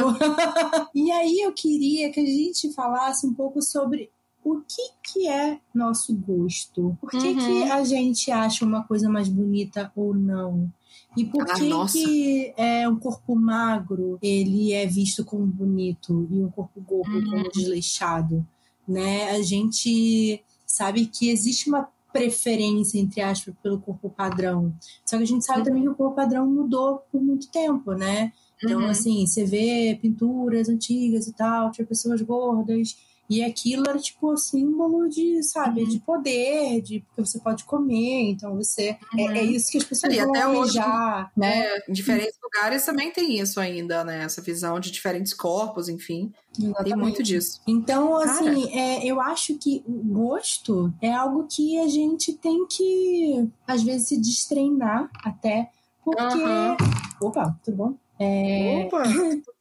e 0.94 1.10
aí 1.12 1.40
eu 1.40 1.54
queria 1.54 2.12
que 2.12 2.20
a 2.20 2.26
gente 2.26 2.72
falasse 2.74 3.26
um 3.26 3.34
pouco 3.34 3.62
sobre 3.62 4.12
o 4.44 4.60
que, 4.62 4.92
que 5.02 5.28
é 5.28 5.60
nosso 5.74 6.14
gosto. 6.14 6.98
Por 7.00 7.10
que, 7.10 7.18
uhum. 7.18 7.36
que 7.38 7.72
a 7.72 7.84
gente 7.84 8.30
acha 8.30 8.66
uma 8.66 8.84
coisa 8.84 9.10
mais 9.10 9.30
bonita 9.30 9.92
ou 9.96 10.14
não? 10.14 10.70
E 11.16 11.26
por 11.26 11.44
ah, 11.44 11.54
que, 11.54 11.92
que 11.92 12.54
é, 12.58 12.90
um 12.90 12.98
corpo 12.98 13.36
magro 13.36 14.18
ele 14.22 14.74
é 14.74 14.86
visto 14.86 15.24
como 15.24 15.46
bonito 15.46 16.28
e 16.30 16.42
um 16.42 16.50
corpo 16.50 16.82
gordo 16.82 17.16
uhum. 17.16 17.30
como 17.30 17.52
desleixado? 17.52 18.46
Né? 18.88 19.30
A 19.32 19.42
gente 19.42 20.44
sabe 20.66 21.06
que 21.06 21.30
existe 21.30 21.70
uma 21.70 21.88
preferência, 22.14 23.00
entre 23.00 23.20
aspas, 23.20 23.54
pelo 23.62 23.82
corpo 23.82 24.10
padrão. 24.10 24.74
Só 25.04 25.18
que 25.18 25.24
a 25.24 25.28
gente 25.28 25.44
sabe 25.44 25.60
uhum. 25.60 25.66
também 25.66 25.82
que 25.82 25.90
o 25.90 25.96
corpo 25.96 26.16
padrão 26.16 26.48
mudou 26.48 27.02
por 27.12 27.20
muito 27.20 27.50
tempo, 27.50 27.94
né? 27.94 28.32
Então, 28.64 28.82
uhum. 28.82 28.88
assim, 28.88 29.26
você 29.26 29.44
vê 29.44 29.98
pinturas 30.02 30.70
antigas 30.70 31.28
e 31.28 31.34
tal, 31.34 31.72
tinha 31.72 31.86
pessoas 31.86 32.22
gordas 32.22 32.96
e 33.30 33.44
aquilo 33.44 33.90
era 33.90 33.98
tipo 33.98 34.36
símbolo 34.38 35.08
de, 35.08 35.42
sabe, 35.44 35.84
uhum. 35.84 35.90
de 35.90 36.00
poder, 36.00 36.82
de 36.82 37.00
porque 37.00 37.26
você 37.26 37.40
pode 37.40 37.64
comer, 37.64 38.30
então 38.30 38.56
você. 38.56 38.98
Uhum. 39.14 39.20
É, 39.20 39.40
é, 39.40 39.42
uhum. 39.42 39.52
isso 39.52 39.72
que 39.72 39.78
as 39.78 39.84
pessoas 39.84 40.14
e 40.14 40.20
vão 40.20 40.30
até 40.30 40.48
hoje, 40.48 40.80
né? 41.36 41.68
É, 41.68 41.84
em 41.90 41.94
diferentes 41.94 42.38
lugares 42.44 42.86
também 42.86 43.12
tem 43.12 43.40
isso 43.40 43.60
ainda, 43.60 44.04
né? 44.04 44.24
Essa 44.24 44.42
visão 44.42 44.80
de 44.80 44.92
diferentes 44.92 45.34
corpos, 45.34 45.88
enfim. 45.88 46.32
Exatamente. 46.58 46.84
Tem 46.84 46.96
muito 46.96 47.24
disso. 47.24 47.62
Então, 47.66 48.18
assim, 48.18 48.72
é, 48.78 49.06
eu 49.06 49.20
acho 49.22 49.58
que 49.58 49.84
o 49.88 49.94
gosto 50.14 50.94
é 51.02 51.12
algo 51.12 51.48
que 51.50 51.80
a 51.80 51.88
gente 51.88 52.34
tem 52.34 52.68
que, 52.68 53.50
às 53.66 53.82
vezes, 53.82 54.10
se 54.10 54.18
destreinar 54.18 55.10
até. 55.24 55.70
Porque. 56.04 56.22
Uhum. 56.22 56.76
Opa, 57.22 57.58
tudo 57.64 57.78
bom? 57.78 57.94
É... 58.20 58.86
Opa! 58.86 59.04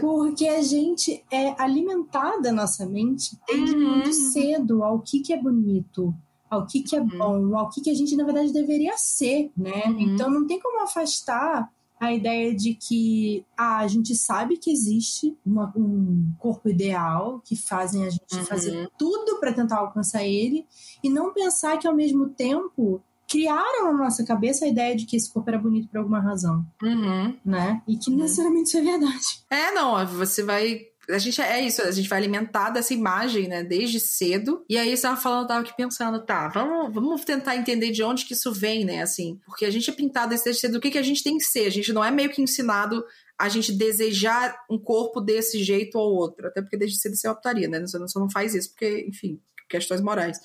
Porque 0.00 0.46
a 0.46 0.62
gente 0.62 1.24
é 1.30 1.54
alimentada 1.62 2.52
nossa 2.52 2.86
mente 2.86 3.38
desde 3.46 3.76
uhum. 3.76 3.90
muito 3.90 4.12
cedo 4.12 4.82
ao 4.82 5.00
que, 5.00 5.20
que 5.20 5.32
é 5.32 5.40
bonito, 5.40 6.14
ao 6.48 6.66
que, 6.66 6.82
que 6.82 6.96
é 6.96 7.00
uhum. 7.00 7.08
bom, 7.18 7.58
ao 7.58 7.68
que, 7.68 7.80
que 7.80 7.90
a 7.90 7.94
gente, 7.94 8.16
na 8.16 8.24
verdade, 8.24 8.52
deveria 8.52 8.96
ser, 8.96 9.50
né? 9.56 9.84
Uhum. 9.86 10.00
Então 10.00 10.30
não 10.30 10.46
tem 10.46 10.58
como 10.60 10.82
afastar 10.82 11.70
a 12.00 12.12
ideia 12.12 12.54
de 12.54 12.74
que 12.74 13.44
ah, 13.56 13.78
a 13.78 13.86
gente 13.86 14.14
sabe 14.14 14.56
que 14.56 14.70
existe 14.70 15.36
uma, 15.44 15.72
um 15.76 16.32
corpo 16.38 16.68
ideal 16.68 17.40
que 17.44 17.56
fazem 17.56 18.04
a 18.04 18.10
gente 18.10 18.36
uhum. 18.36 18.44
fazer 18.44 18.90
tudo 18.98 19.38
para 19.38 19.52
tentar 19.52 19.78
alcançar 19.78 20.24
ele 20.24 20.66
e 21.02 21.08
não 21.08 21.32
pensar 21.32 21.78
que 21.78 21.86
ao 21.86 21.94
mesmo 21.94 22.28
tempo 22.28 23.02
criaram 23.34 23.92
na 23.92 24.04
nossa 24.04 24.24
cabeça 24.24 24.64
a 24.64 24.68
ideia 24.68 24.94
de 24.94 25.06
que 25.06 25.16
esse 25.16 25.32
corpo 25.32 25.50
era 25.50 25.58
bonito 25.58 25.88
por 25.88 25.98
alguma 25.98 26.20
razão. 26.20 26.64
Uhum. 26.80 27.36
Né? 27.44 27.82
E 27.88 27.96
que 27.96 28.08
não 28.08 28.18
necessariamente 28.18 28.68
isso 28.68 28.78
é 28.78 28.82
verdade. 28.82 29.44
É, 29.50 29.72
não, 29.72 30.06
você 30.06 30.44
vai 30.44 30.86
a 31.10 31.18
gente 31.18 31.38
é 31.38 31.60
isso, 31.60 31.82
a 31.82 31.90
gente 31.90 32.08
vai 32.08 32.18
alimentar 32.18 32.70
dessa 32.70 32.94
imagem, 32.94 33.46
né, 33.46 33.62
desde 33.62 34.00
cedo. 34.00 34.64
E 34.70 34.78
aí 34.78 34.96
você 34.96 35.02
tava 35.02 35.20
falando, 35.20 35.42
eu 35.42 35.48
tava 35.48 35.60
aqui 35.60 35.76
pensando, 35.76 36.24
tá, 36.24 36.48
vamos, 36.48 36.94
vamos 36.94 37.22
tentar 37.26 37.56
entender 37.56 37.90
de 37.90 38.02
onde 38.02 38.24
que 38.24 38.32
isso 38.32 38.50
vem, 38.50 38.86
né, 38.86 39.02
assim, 39.02 39.38
porque 39.44 39.66
a 39.66 39.70
gente 39.70 39.90
é 39.90 39.92
pintado 39.92 40.30
desde 40.30 40.54
cedo, 40.54 40.78
o 40.78 40.80
que 40.80 40.90
que 40.90 40.96
a 40.96 41.02
gente 41.02 41.22
tem 41.22 41.36
que 41.36 41.44
ser? 41.44 41.66
A 41.66 41.70
gente 41.70 41.92
não 41.92 42.02
é 42.02 42.10
meio 42.10 42.30
que 42.30 42.40
ensinado 42.40 43.04
a 43.38 43.50
gente 43.50 43.70
desejar 43.70 44.56
um 44.70 44.78
corpo 44.78 45.20
desse 45.20 45.62
jeito 45.62 45.98
ou 45.98 46.14
outro, 46.14 46.46
até 46.46 46.62
porque 46.62 46.78
desde 46.78 46.98
cedo 46.98 47.16
você 47.16 47.28
optaria, 47.28 47.68
né, 47.68 47.80
você 47.80 47.98
não, 47.98 48.08
você 48.08 48.18
não 48.18 48.30
faz 48.30 48.54
isso, 48.54 48.70
porque, 48.70 49.04
enfim, 49.06 49.38
questões 49.68 50.00
morais. 50.00 50.38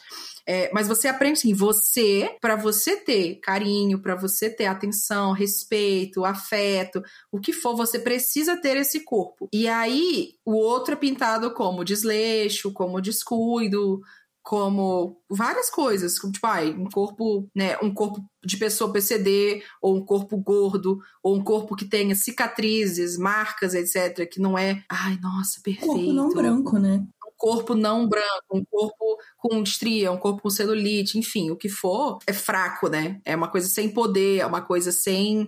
É, 0.48 0.72
mas 0.74 0.88
você 0.88 1.08
aprende 1.08 1.40
assim, 1.40 1.54
você, 1.54 2.36
para 2.42 2.56
você 2.56 2.98
ter 2.98 3.36
carinho, 3.36 4.02
para 4.02 4.16
você 4.16 4.50
ter 4.50 4.66
atenção, 4.66 5.32
respeito, 5.32 6.26
afeto, 6.26 7.04
o 7.32 7.40
que 7.40 7.54
for, 7.54 7.76
você 7.76 8.00
precisa 8.00 8.58
ter 8.58 8.76
esse 8.78 9.02
corpo. 9.04 9.48
E 9.54 9.68
aí, 9.68 10.34
o 10.44 10.56
outro 10.56 10.94
é 10.94 10.98
pintado 10.98 11.54
como 11.54 11.86
desleixo, 11.86 12.74
como 12.74 13.00
descuido, 13.00 14.02
como 14.42 15.22
várias 15.30 15.70
coisas, 15.70 16.18
como 16.18 16.34
tipo, 16.34 16.48
ai, 16.48 16.72
um 16.72 16.90
corpo, 16.90 17.48
né, 17.56 17.78
um 17.84 17.94
corpo 17.94 18.20
de 18.44 18.58
pessoa 18.58 18.92
PCD, 18.92 19.62
ou 19.80 19.98
um 19.98 20.04
corpo 20.04 20.36
gordo, 20.38 20.98
ou 21.22 21.36
um 21.36 21.44
corpo 21.44 21.76
que 21.76 21.86
tenha 21.86 22.16
cicatrizes, 22.16 23.16
marcas, 23.16 23.76
etc, 23.76 24.28
que 24.28 24.42
não 24.42 24.58
é, 24.58 24.84
ai, 24.90 25.20
nossa, 25.22 25.62
perfeito. 25.62 25.86
Corpo 25.86 26.14
não 26.14 26.30
branco, 26.30 26.80
né? 26.80 27.06
Corpo 27.40 27.74
não 27.74 28.08
branco, 28.08 28.58
um 28.58 28.66
corpo 28.66 29.18
com 29.38 29.64
estria, 29.64 30.12
um 30.12 30.18
corpo 30.18 30.44
com 30.44 30.50
celulite, 30.50 31.18
enfim, 31.18 31.50
o 31.50 31.56
que 31.58 31.70
for, 31.70 32.20
é 32.28 32.34
fraco, 32.34 32.90
né? 32.90 33.22
É 33.26 33.36
uma 33.36 33.50
coisa 33.50 33.68
sem 33.70 33.90
poder, 33.94 34.40
é 34.42 34.46
uma 34.46 34.62
coisa 34.62 34.92
sem 34.92 35.48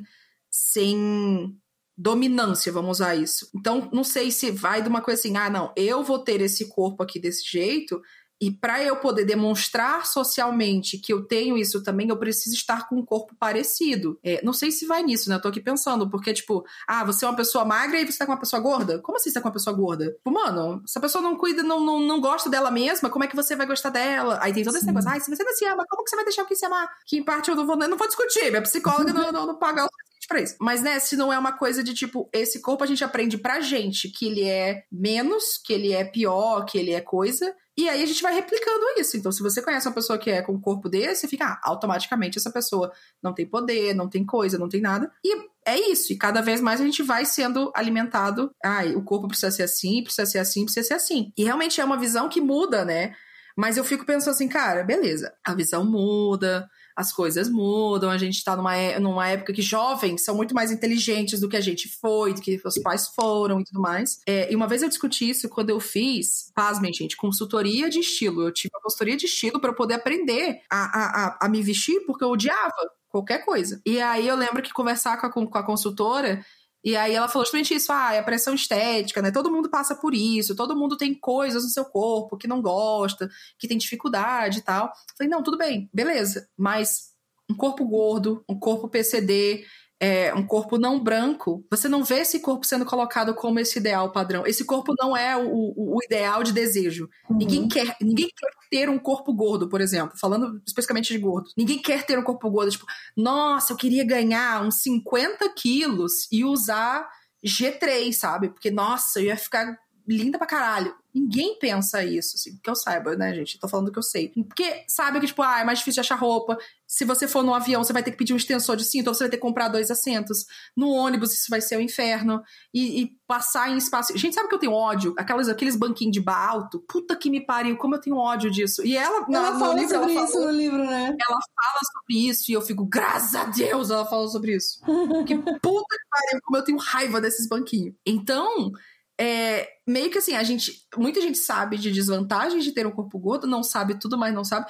sem 0.49 1.55
dominância, 1.97 2.71
vamos 2.71 2.97
usar 2.97 3.15
isso. 3.15 3.49
Então, 3.55 3.89
não 3.93 4.03
sei 4.03 4.31
se 4.31 4.49
vai 4.51 4.81
de 4.81 4.89
uma 4.89 5.01
coisa 5.01 5.19
assim, 5.19 5.37
ah, 5.37 5.49
não, 5.49 5.71
eu 5.75 6.03
vou 6.03 6.19
ter 6.19 6.41
esse 6.41 6.69
corpo 6.69 7.03
aqui 7.03 7.19
desse 7.19 7.45
jeito, 7.49 8.01
e 8.41 8.49
para 8.49 8.83
eu 8.83 8.95
poder 8.95 9.23
demonstrar 9.23 10.07
socialmente 10.07 10.97
que 10.97 11.13
eu 11.13 11.23
tenho 11.23 11.55
isso 11.55 11.83
também, 11.83 12.09
eu 12.09 12.17
preciso 12.17 12.55
estar 12.55 12.89
com 12.89 12.95
um 12.95 13.05
corpo 13.05 13.35
parecido. 13.39 14.19
É, 14.23 14.43
não 14.43 14.51
sei 14.51 14.71
se 14.71 14.87
vai 14.87 15.03
nisso, 15.03 15.29
né? 15.29 15.35
Eu 15.35 15.41
tô 15.41 15.47
aqui 15.47 15.61
pensando, 15.61 16.09
porque, 16.09 16.33
tipo, 16.33 16.65
ah, 16.87 17.03
você 17.03 17.23
é 17.23 17.27
uma 17.27 17.35
pessoa 17.35 17.63
magra 17.63 18.01
e 18.01 18.11
você 18.11 18.17
tá 18.17 18.25
com 18.25 18.31
uma 18.31 18.39
pessoa 18.39 18.59
gorda? 18.59 18.99
Como 18.99 19.15
assim 19.15 19.29
você 19.29 19.35
tá 19.35 19.41
com 19.41 19.47
uma 19.47 19.53
pessoa 19.53 19.75
gorda? 19.75 20.11
Tipo, 20.11 20.31
mano, 20.31 20.81
se 20.87 20.97
a 20.97 21.01
pessoa 21.01 21.21
não 21.21 21.37
cuida, 21.37 21.61
não, 21.61 21.79
não, 21.79 21.99
não 21.99 22.19
gosta 22.19 22.49
dela 22.49 22.71
mesma, 22.71 23.11
como 23.11 23.23
é 23.23 23.27
que 23.27 23.35
você 23.35 23.55
vai 23.55 23.67
gostar 23.67 23.91
dela? 23.91 24.39
Aí 24.41 24.51
tem 24.51 24.63
todo 24.63 24.75
esse 24.75 24.87
negócio, 24.87 25.11
ah, 25.11 25.19
se 25.19 25.29
você 25.29 25.43
não 25.43 25.53
se 25.53 25.65
ama, 25.65 25.85
como 25.87 26.03
que 26.03 26.09
você 26.09 26.15
vai 26.15 26.25
deixar 26.25 26.41
alguém 26.41 26.57
se 26.57 26.65
amar? 26.65 26.89
Que 27.05 27.17
em 27.17 27.23
parte 27.23 27.51
eu 27.51 27.55
não 27.55 27.67
vou, 27.67 27.79
eu 27.79 27.89
não 27.89 27.97
vou 27.97 28.07
discutir, 28.07 28.49
minha 28.49 28.63
psicóloga 28.63 29.13
não, 29.13 29.31
não, 29.31 29.45
não 29.45 29.59
paga 29.59 29.85
o 29.85 29.89
pra 30.31 30.41
isso. 30.41 30.55
Mas, 30.59 30.81
né, 30.81 30.97
se 30.99 31.17
não 31.17 31.31
é 31.31 31.37
uma 31.37 31.51
coisa 31.51 31.83
de 31.83 31.93
tipo, 31.93 32.29
esse 32.31 32.61
corpo 32.61 32.83
a 32.83 32.87
gente 32.87 33.03
aprende 33.03 33.37
pra 33.37 33.59
gente 33.59 34.09
que 34.09 34.25
ele 34.25 34.47
é 34.47 34.83
menos, 34.89 35.59
que 35.63 35.73
ele 35.73 35.91
é 35.91 36.05
pior, 36.05 36.63
que 36.63 36.77
ele 36.77 36.91
é 36.91 37.01
coisa, 37.01 37.53
e 37.83 37.89
aí 37.89 38.03
a 38.03 38.05
gente 38.05 38.21
vai 38.21 38.33
replicando 38.33 38.85
isso. 38.97 39.17
Então, 39.17 39.31
se 39.31 39.41
você 39.41 39.61
conhece 39.61 39.87
uma 39.87 39.93
pessoa 39.93 40.17
que 40.17 40.29
é 40.29 40.41
com 40.41 40.53
um 40.53 40.61
corpo 40.61 40.87
desse, 40.89 41.27
fica, 41.27 41.45
ah, 41.45 41.61
automaticamente 41.63 42.37
essa 42.37 42.51
pessoa 42.51 42.91
não 43.21 43.33
tem 43.33 43.45
poder, 43.45 43.93
não 43.93 44.09
tem 44.09 44.25
coisa, 44.25 44.57
não 44.57 44.69
tem 44.69 44.81
nada. 44.81 45.11
E 45.23 45.49
é 45.65 45.79
isso. 45.91 46.13
E 46.13 46.17
cada 46.17 46.41
vez 46.41 46.61
mais 46.61 46.81
a 46.81 46.83
gente 46.83 47.03
vai 47.03 47.25
sendo 47.25 47.71
alimentado. 47.75 48.53
Ah, 48.63 48.83
o 48.95 49.03
corpo 49.03 49.27
precisa 49.27 49.51
ser 49.51 49.63
assim, 49.63 50.03
precisa 50.03 50.25
ser 50.25 50.39
assim, 50.39 50.63
precisa 50.63 50.87
ser 50.87 50.93
assim. 50.93 51.31
E 51.37 51.43
realmente 51.43 51.79
é 51.79 51.85
uma 51.85 51.97
visão 51.97 52.29
que 52.29 52.41
muda, 52.41 52.85
né? 52.85 53.15
Mas 53.57 53.77
eu 53.77 53.83
fico 53.83 54.05
pensando 54.05 54.33
assim, 54.33 54.47
cara, 54.47 54.83
beleza, 54.83 55.33
a 55.45 55.53
visão 55.53 55.85
muda, 55.85 56.69
as 57.01 57.11
coisas 57.11 57.49
mudam, 57.49 58.09
a 58.09 58.17
gente 58.17 58.43
tá 58.43 58.55
numa, 58.55 58.75
é, 58.75 58.99
numa 58.99 59.27
época 59.27 59.51
que 59.51 59.61
jovens 59.61 60.23
são 60.23 60.35
muito 60.35 60.55
mais 60.55 60.71
inteligentes 60.71 61.39
do 61.39 61.49
que 61.49 61.57
a 61.57 61.61
gente 61.61 61.89
foi, 61.99 62.33
do 62.33 62.41
que 62.41 62.61
os 62.63 62.79
pais 62.79 63.07
foram 63.09 63.59
e 63.59 63.63
tudo 63.63 63.81
mais. 63.81 64.19
É, 64.25 64.51
e 64.51 64.55
uma 64.55 64.67
vez 64.67 64.81
eu 64.81 64.89
discuti 64.89 65.29
isso 65.29 65.49
quando 65.49 65.69
eu 65.69 65.79
fiz, 65.79 66.51
pasmem, 66.55 66.93
gente, 66.93 67.17
consultoria 67.17 67.89
de 67.89 67.99
estilo. 67.99 68.43
Eu 68.43 68.53
tive 68.53 68.71
uma 68.73 68.81
consultoria 68.81 69.17
de 69.17 69.25
estilo 69.25 69.59
para 69.59 69.73
poder 69.73 69.95
aprender 69.95 70.61
a, 70.69 70.77
a, 70.77 71.25
a, 71.25 71.45
a 71.45 71.49
me 71.49 71.61
vestir, 71.61 72.01
porque 72.05 72.23
eu 72.23 72.29
odiava 72.29 72.91
qualquer 73.09 73.43
coisa. 73.43 73.81
E 73.85 73.99
aí 73.99 74.27
eu 74.27 74.35
lembro 74.35 74.61
que 74.61 74.71
conversar 74.71 75.17
com 75.19 75.27
a, 75.27 75.31
com 75.31 75.57
a 75.57 75.63
consultora, 75.63 76.43
e 76.83 76.95
aí 76.95 77.13
ela 77.13 77.27
falou 77.27 77.45
justamente 77.45 77.75
isso, 77.75 77.91
ah, 77.91 78.13
é 78.13 78.19
a 78.19 78.23
pressão 78.23 78.53
estética, 78.55 79.21
né? 79.21 79.31
Todo 79.31 79.51
mundo 79.51 79.69
passa 79.69 79.95
por 79.95 80.13
isso, 80.13 80.55
todo 80.55 80.75
mundo 80.75 80.97
tem 80.97 81.13
coisas 81.13 81.63
no 81.63 81.69
seu 81.69 81.85
corpo 81.85 82.37
que 82.37 82.47
não 82.47 82.61
gosta, 82.61 83.29
que 83.59 83.67
tem 83.67 83.77
dificuldade 83.77 84.59
e 84.59 84.61
tal. 84.61 84.91
falei, 85.17 85.29
não, 85.29 85.43
tudo 85.43 85.57
bem, 85.57 85.89
beleza, 85.93 86.47
mas 86.57 87.11
um 87.49 87.55
corpo 87.55 87.85
gordo, 87.85 88.43
um 88.49 88.57
corpo 88.57 88.89
PCD, 88.89 89.65
é, 90.01 90.33
um 90.33 90.43
corpo 90.43 90.79
não 90.79 90.99
branco, 90.99 91.63
você 91.69 91.87
não 91.87 92.03
vê 92.03 92.21
esse 92.21 92.39
corpo 92.39 92.65
sendo 92.65 92.83
colocado 92.83 93.35
como 93.35 93.59
esse 93.59 93.77
ideal 93.77 94.11
padrão. 94.11 94.47
Esse 94.47 94.65
corpo 94.65 94.95
não 94.99 95.15
é 95.15 95.37
o, 95.37 95.47
o, 95.47 95.95
o 95.95 96.03
ideal 96.03 96.41
de 96.41 96.51
desejo. 96.51 97.07
Uhum. 97.29 97.37
Ninguém, 97.37 97.67
quer, 97.67 97.95
ninguém 98.01 98.27
quer 98.35 98.49
ter 98.71 98.89
um 98.89 98.97
corpo 98.97 99.31
gordo, 99.31 99.69
por 99.69 99.79
exemplo, 99.79 100.17
falando 100.17 100.59
especificamente 100.65 101.13
de 101.13 101.19
gordo. 101.19 101.51
Ninguém 101.55 101.79
quer 101.79 102.03
ter 102.03 102.17
um 102.17 102.23
corpo 102.23 102.49
gordo, 102.49 102.71
tipo, 102.71 102.85
nossa, 103.15 103.73
eu 103.73 103.77
queria 103.77 104.03
ganhar 104.03 104.65
uns 104.65 104.81
50 104.81 105.47
quilos 105.53 106.27
e 106.31 106.43
usar 106.43 107.07
G3, 107.45 108.11
sabe? 108.13 108.49
Porque, 108.49 108.71
nossa, 108.71 109.19
eu 109.19 109.25
ia 109.25 109.37
ficar 109.37 109.77
linda 110.07 110.39
pra 110.39 110.47
caralho. 110.47 110.95
Ninguém 111.13 111.59
pensa 111.59 112.03
isso, 112.03 112.37
assim, 112.37 112.57
que 112.63 112.69
eu 112.69 112.75
saiba, 112.75 113.15
né, 113.15 113.33
gente? 113.35 113.59
Tô 113.59 113.67
falando 113.67 113.87
do 113.87 113.91
que 113.91 113.99
eu 113.99 114.03
sei. 114.03 114.29
Porque 114.29 114.83
sabe 114.87 115.19
que, 115.19 115.27
tipo, 115.27 115.41
ah, 115.41 115.59
é 115.59 115.63
mais 115.63 115.79
difícil 115.79 116.01
de 116.01 116.07
achar 116.07 116.15
roupa. 116.15 116.57
Se 116.91 117.05
você 117.05 117.25
for 117.25 117.41
no 117.41 117.53
avião, 117.53 117.81
você 117.81 117.93
vai 117.93 118.03
ter 118.03 118.11
que 118.11 118.17
pedir 118.17 118.33
um 118.33 118.35
extensor 118.35 118.75
de 118.75 118.83
cinto, 118.83 119.07
ou 119.07 119.13
você 119.13 119.23
vai 119.23 119.31
ter 119.31 119.37
que 119.37 119.41
comprar 119.41 119.69
dois 119.69 119.89
assentos. 119.89 120.45
No 120.75 120.89
ônibus, 120.89 121.33
isso 121.33 121.45
vai 121.49 121.61
ser 121.61 121.77
o 121.77 121.79
um 121.79 121.81
inferno. 121.81 122.43
E, 122.73 123.01
e, 123.01 123.11
passar 123.25 123.71
em 123.71 123.77
espaço. 123.77 124.17
Gente, 124.17 124.35
sabe 124.35 124.49
que 124.49 124.55
eu 124.55 124.59
tenho 124.59 124.73
ódio? 124.73 125.15
Aquelas, 125.17 125.47
aqueles 125.47 125.77
banquinhos 125.77 126.11
de 126.11 126.19
bar 126.19 126.49
alto? 126.49 126.83
Puta 126.85 127.15
que 127.15 127.29
me 127.29 127.45
pariu, 127.45 127.77
como 127.77 127.95
eu 127.95 128.01
tenho 128.01 128.17
ódio 128.17 128.51
disso. 128.51 128.85
E 128.85 128.97
ela, 128.97 129.25
ela 129.31 129.57
fala 129.57 129.73
livro, 129.75 129.87
sobre 129.87 130.13
ela 130.13 130.25
isso 130.25 130.33
falou, 130.33 130.47
no 130.47 130.57
livro, 130.57 130.79
né? 130.79 131.05
Ela 131.05 131.39
fala 131.55 131.79
sobre 131.93 132.27
isso 132.27 132.51
e 132.51 132.53
eu 132.55 132.61
fico, 132.61 132.85
graças 132.85 133.35
a 133.35 133.45
Deus, 133.45 133.89
ela 133.89 134.05
falou 134.05 134.27
sobre 134.27 134.57
isso. 134.57 134.81
que 135.25 135.37
puta 135.37 135.95
que 135.95 136.09
pariu, 136.09 136.41
como 136.43 136.57
eu 136.57 136.63
tenho 136.65 136.77
raiva 136.77 137.21
desses 137.21 137.47
banquinhos. 137.47 137.95
Então 138.05 138.73
é, 139.21 139.67
meio 139.87 140.09
que 140.09 140.17
assim, 140.17 140.33
a 140.33 140.41
gente. 140.41 140.87
Muita 140.97 141.21
gente 141.21 141.37
sabe 141.37 141.77
de 141.77 141.91
desvantagens 141.91 142.63
de 142.63 142.71
ter 142.71 142.87
um 142.87 142.91
corpo 142.91 143.19
gordo, 143.19 143.45
não 143.45 143.61
sabe 143.61 143.99
tudo, 143.99 144.17
mas 144.17 144.33
não 144.33 144.43
sabe. 144.43 144.65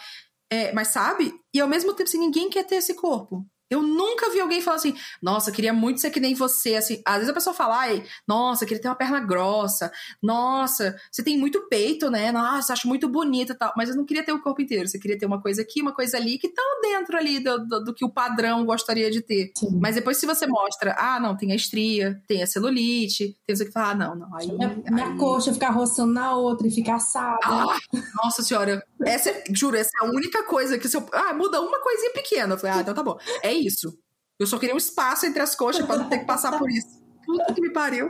É, 0.54 0.74
mas 0.74 0.90
sabe, 0.90 1.34
e 1.54 1.62
ao 1.62 1.68
mesmo 1.68 1.94
tempo, 1.94 2.10
assim, 2.10 2.18
ninguém 2.20 2.50
quer 2.50 2.66
ter 2.66 2.76
esse 2.76 2.94
corpo. 2.94 3.46
Eu 3.72 3.82
nunca 3.82 4.30
vi 4.30 4.42
alguém 4.42 4.62
falar 4.62 4.76
assim, 4.76 4.94
nossa, 5.22 5.50
queria 5.50 5.72
muito 5.72 6.02
ser 6.02 6.12
que 6.12 6.20
nem 6.20 6.34
você. 6.34 6.76
Assim, 6.76 7.02
às 7.06 7.16
vezes 7.16 7.30
a 7.30 7.34
pessoa 7.34 7.54
fala, 7.54 7.80
ai, 7.80 8.04
nossa, 8.28 8.66
queria 8.66 8.82
ter 8.82 8.90
uma 8.90 8.96
perna 8.96 9.22
grossa. 9.22 9.90
Nossa, 10.22 10.98
você 11.10 11.24
tem 11.24 11.38
muito 11.38 11.70
peito, 11.70 12.12
né? 12.12 12.34
Nossa, 12.34 12.74
acho 12.74 12.86
muito 12.86 13.08
bonita 13.08 13.54
e 13.54 13.56
tal. 13.56 13.72
Mas 13.78 13.90
eu 13.90 13.96
não 13.96 14.06
queria 14.06 14.26
ter 14.26 14.34
o 14.34 14.42
corpo 14.42 14.62
inteiro. 14.62 14.90
Você 14.90 15.00
queria 15.00 15.18
ter 15.18 15.26
uma 15.26 15.42
coisa 15.42 15.62
aqui, 15.62 15.82
uma 15.82 15.94
coisa 15.94 16.18
ali, 16.18 16.38
que 16.38 16.48
estão 16.48 16.82
dentro 16.82 17.16
ali 17.16 17.40
do, 17.40 17.66
do, 17.66 17.84
do, 17.86 17.94
que 17.94 18.04
o 18.04 18.10
padrão 18.10 18.66
gostaria 18.66 19.10
de 19.10 19.22
ter. 19.22 19.52
Sim. 19.56 19.80
Mas 19.80 19.96
depois, 19.96 20.18
se 20.18 20.26
você 20.26 20.46
mostra, 20.46 20.94
ah, 21.00 21.18
não, 21.18 21.38
tem 21.38 21.54
a 21.54 21.56
estria, 21.56 22.22
tem 22.28 22.44
a 22.44 22.48
celulite, 22.48 23.38
tem 23.48 23.54
isso 23.54 23.64
que 23.66 23.72
falar, 23.72 23.92
ah, 23.92 23.96
não, 23.96 24.16
não. 24.16 24.36
Aí, 24.36 24.52
minha, 24.52 25.12
aí... 25.12 25.18
coxa 25.18 25.54
ficar 25.54 25.70
roçando 25.70 26.12
na 26.12 26.36
outra 26.36 26.68
e 26.68 26.72
ficar 26.72 26.96
assada. 26.96 27.40
Ah, 27.44 27.78
nossa 28.22 28.44
senhora. 28.44 28.84
Essa, 29.06 29.34
juro, 29.54 29.78
essa 29.78 29.92
é 30.02 30.06
a 30.06 30.10
única 30.10 30.44
coisa 30.44 30.78
que 30.78 30.90
se 30.90 30.98
eu. 30.98 31.06
Ah, 31.14 31.34
muda 31.34 31.62
uma 31.62 31.82
coisinha 31.82 32.12
pequena. 32.12 32.56
Eu 32.56 32.58
falei, 32.58 32.78
ah, 32.78 32.82
então 32.82 32.94
tá 32.94 33.02
bom. 33.02 33.18
É 33.42 33.61
isso. 33.66 33.98
Eu 34.40 34.48
só 34.48 34.58
queria 34.58 34.74
um 34.74 34.78
espaço 34.78 35.26
entre 35.26 35.42
as 35.42 35.56
coxas 35.56 35.86
para 35.86 35.98
não 35.98 36.10
ter 36.10 36.20
que 36.20 36.26
passar 36.26 36.58
por 36.58 36.70
isso. 36.70 37.02
Puta 37.26 37.54
que 37.54 37.62
me 37.62 37.72
pariu. 37.72 38.10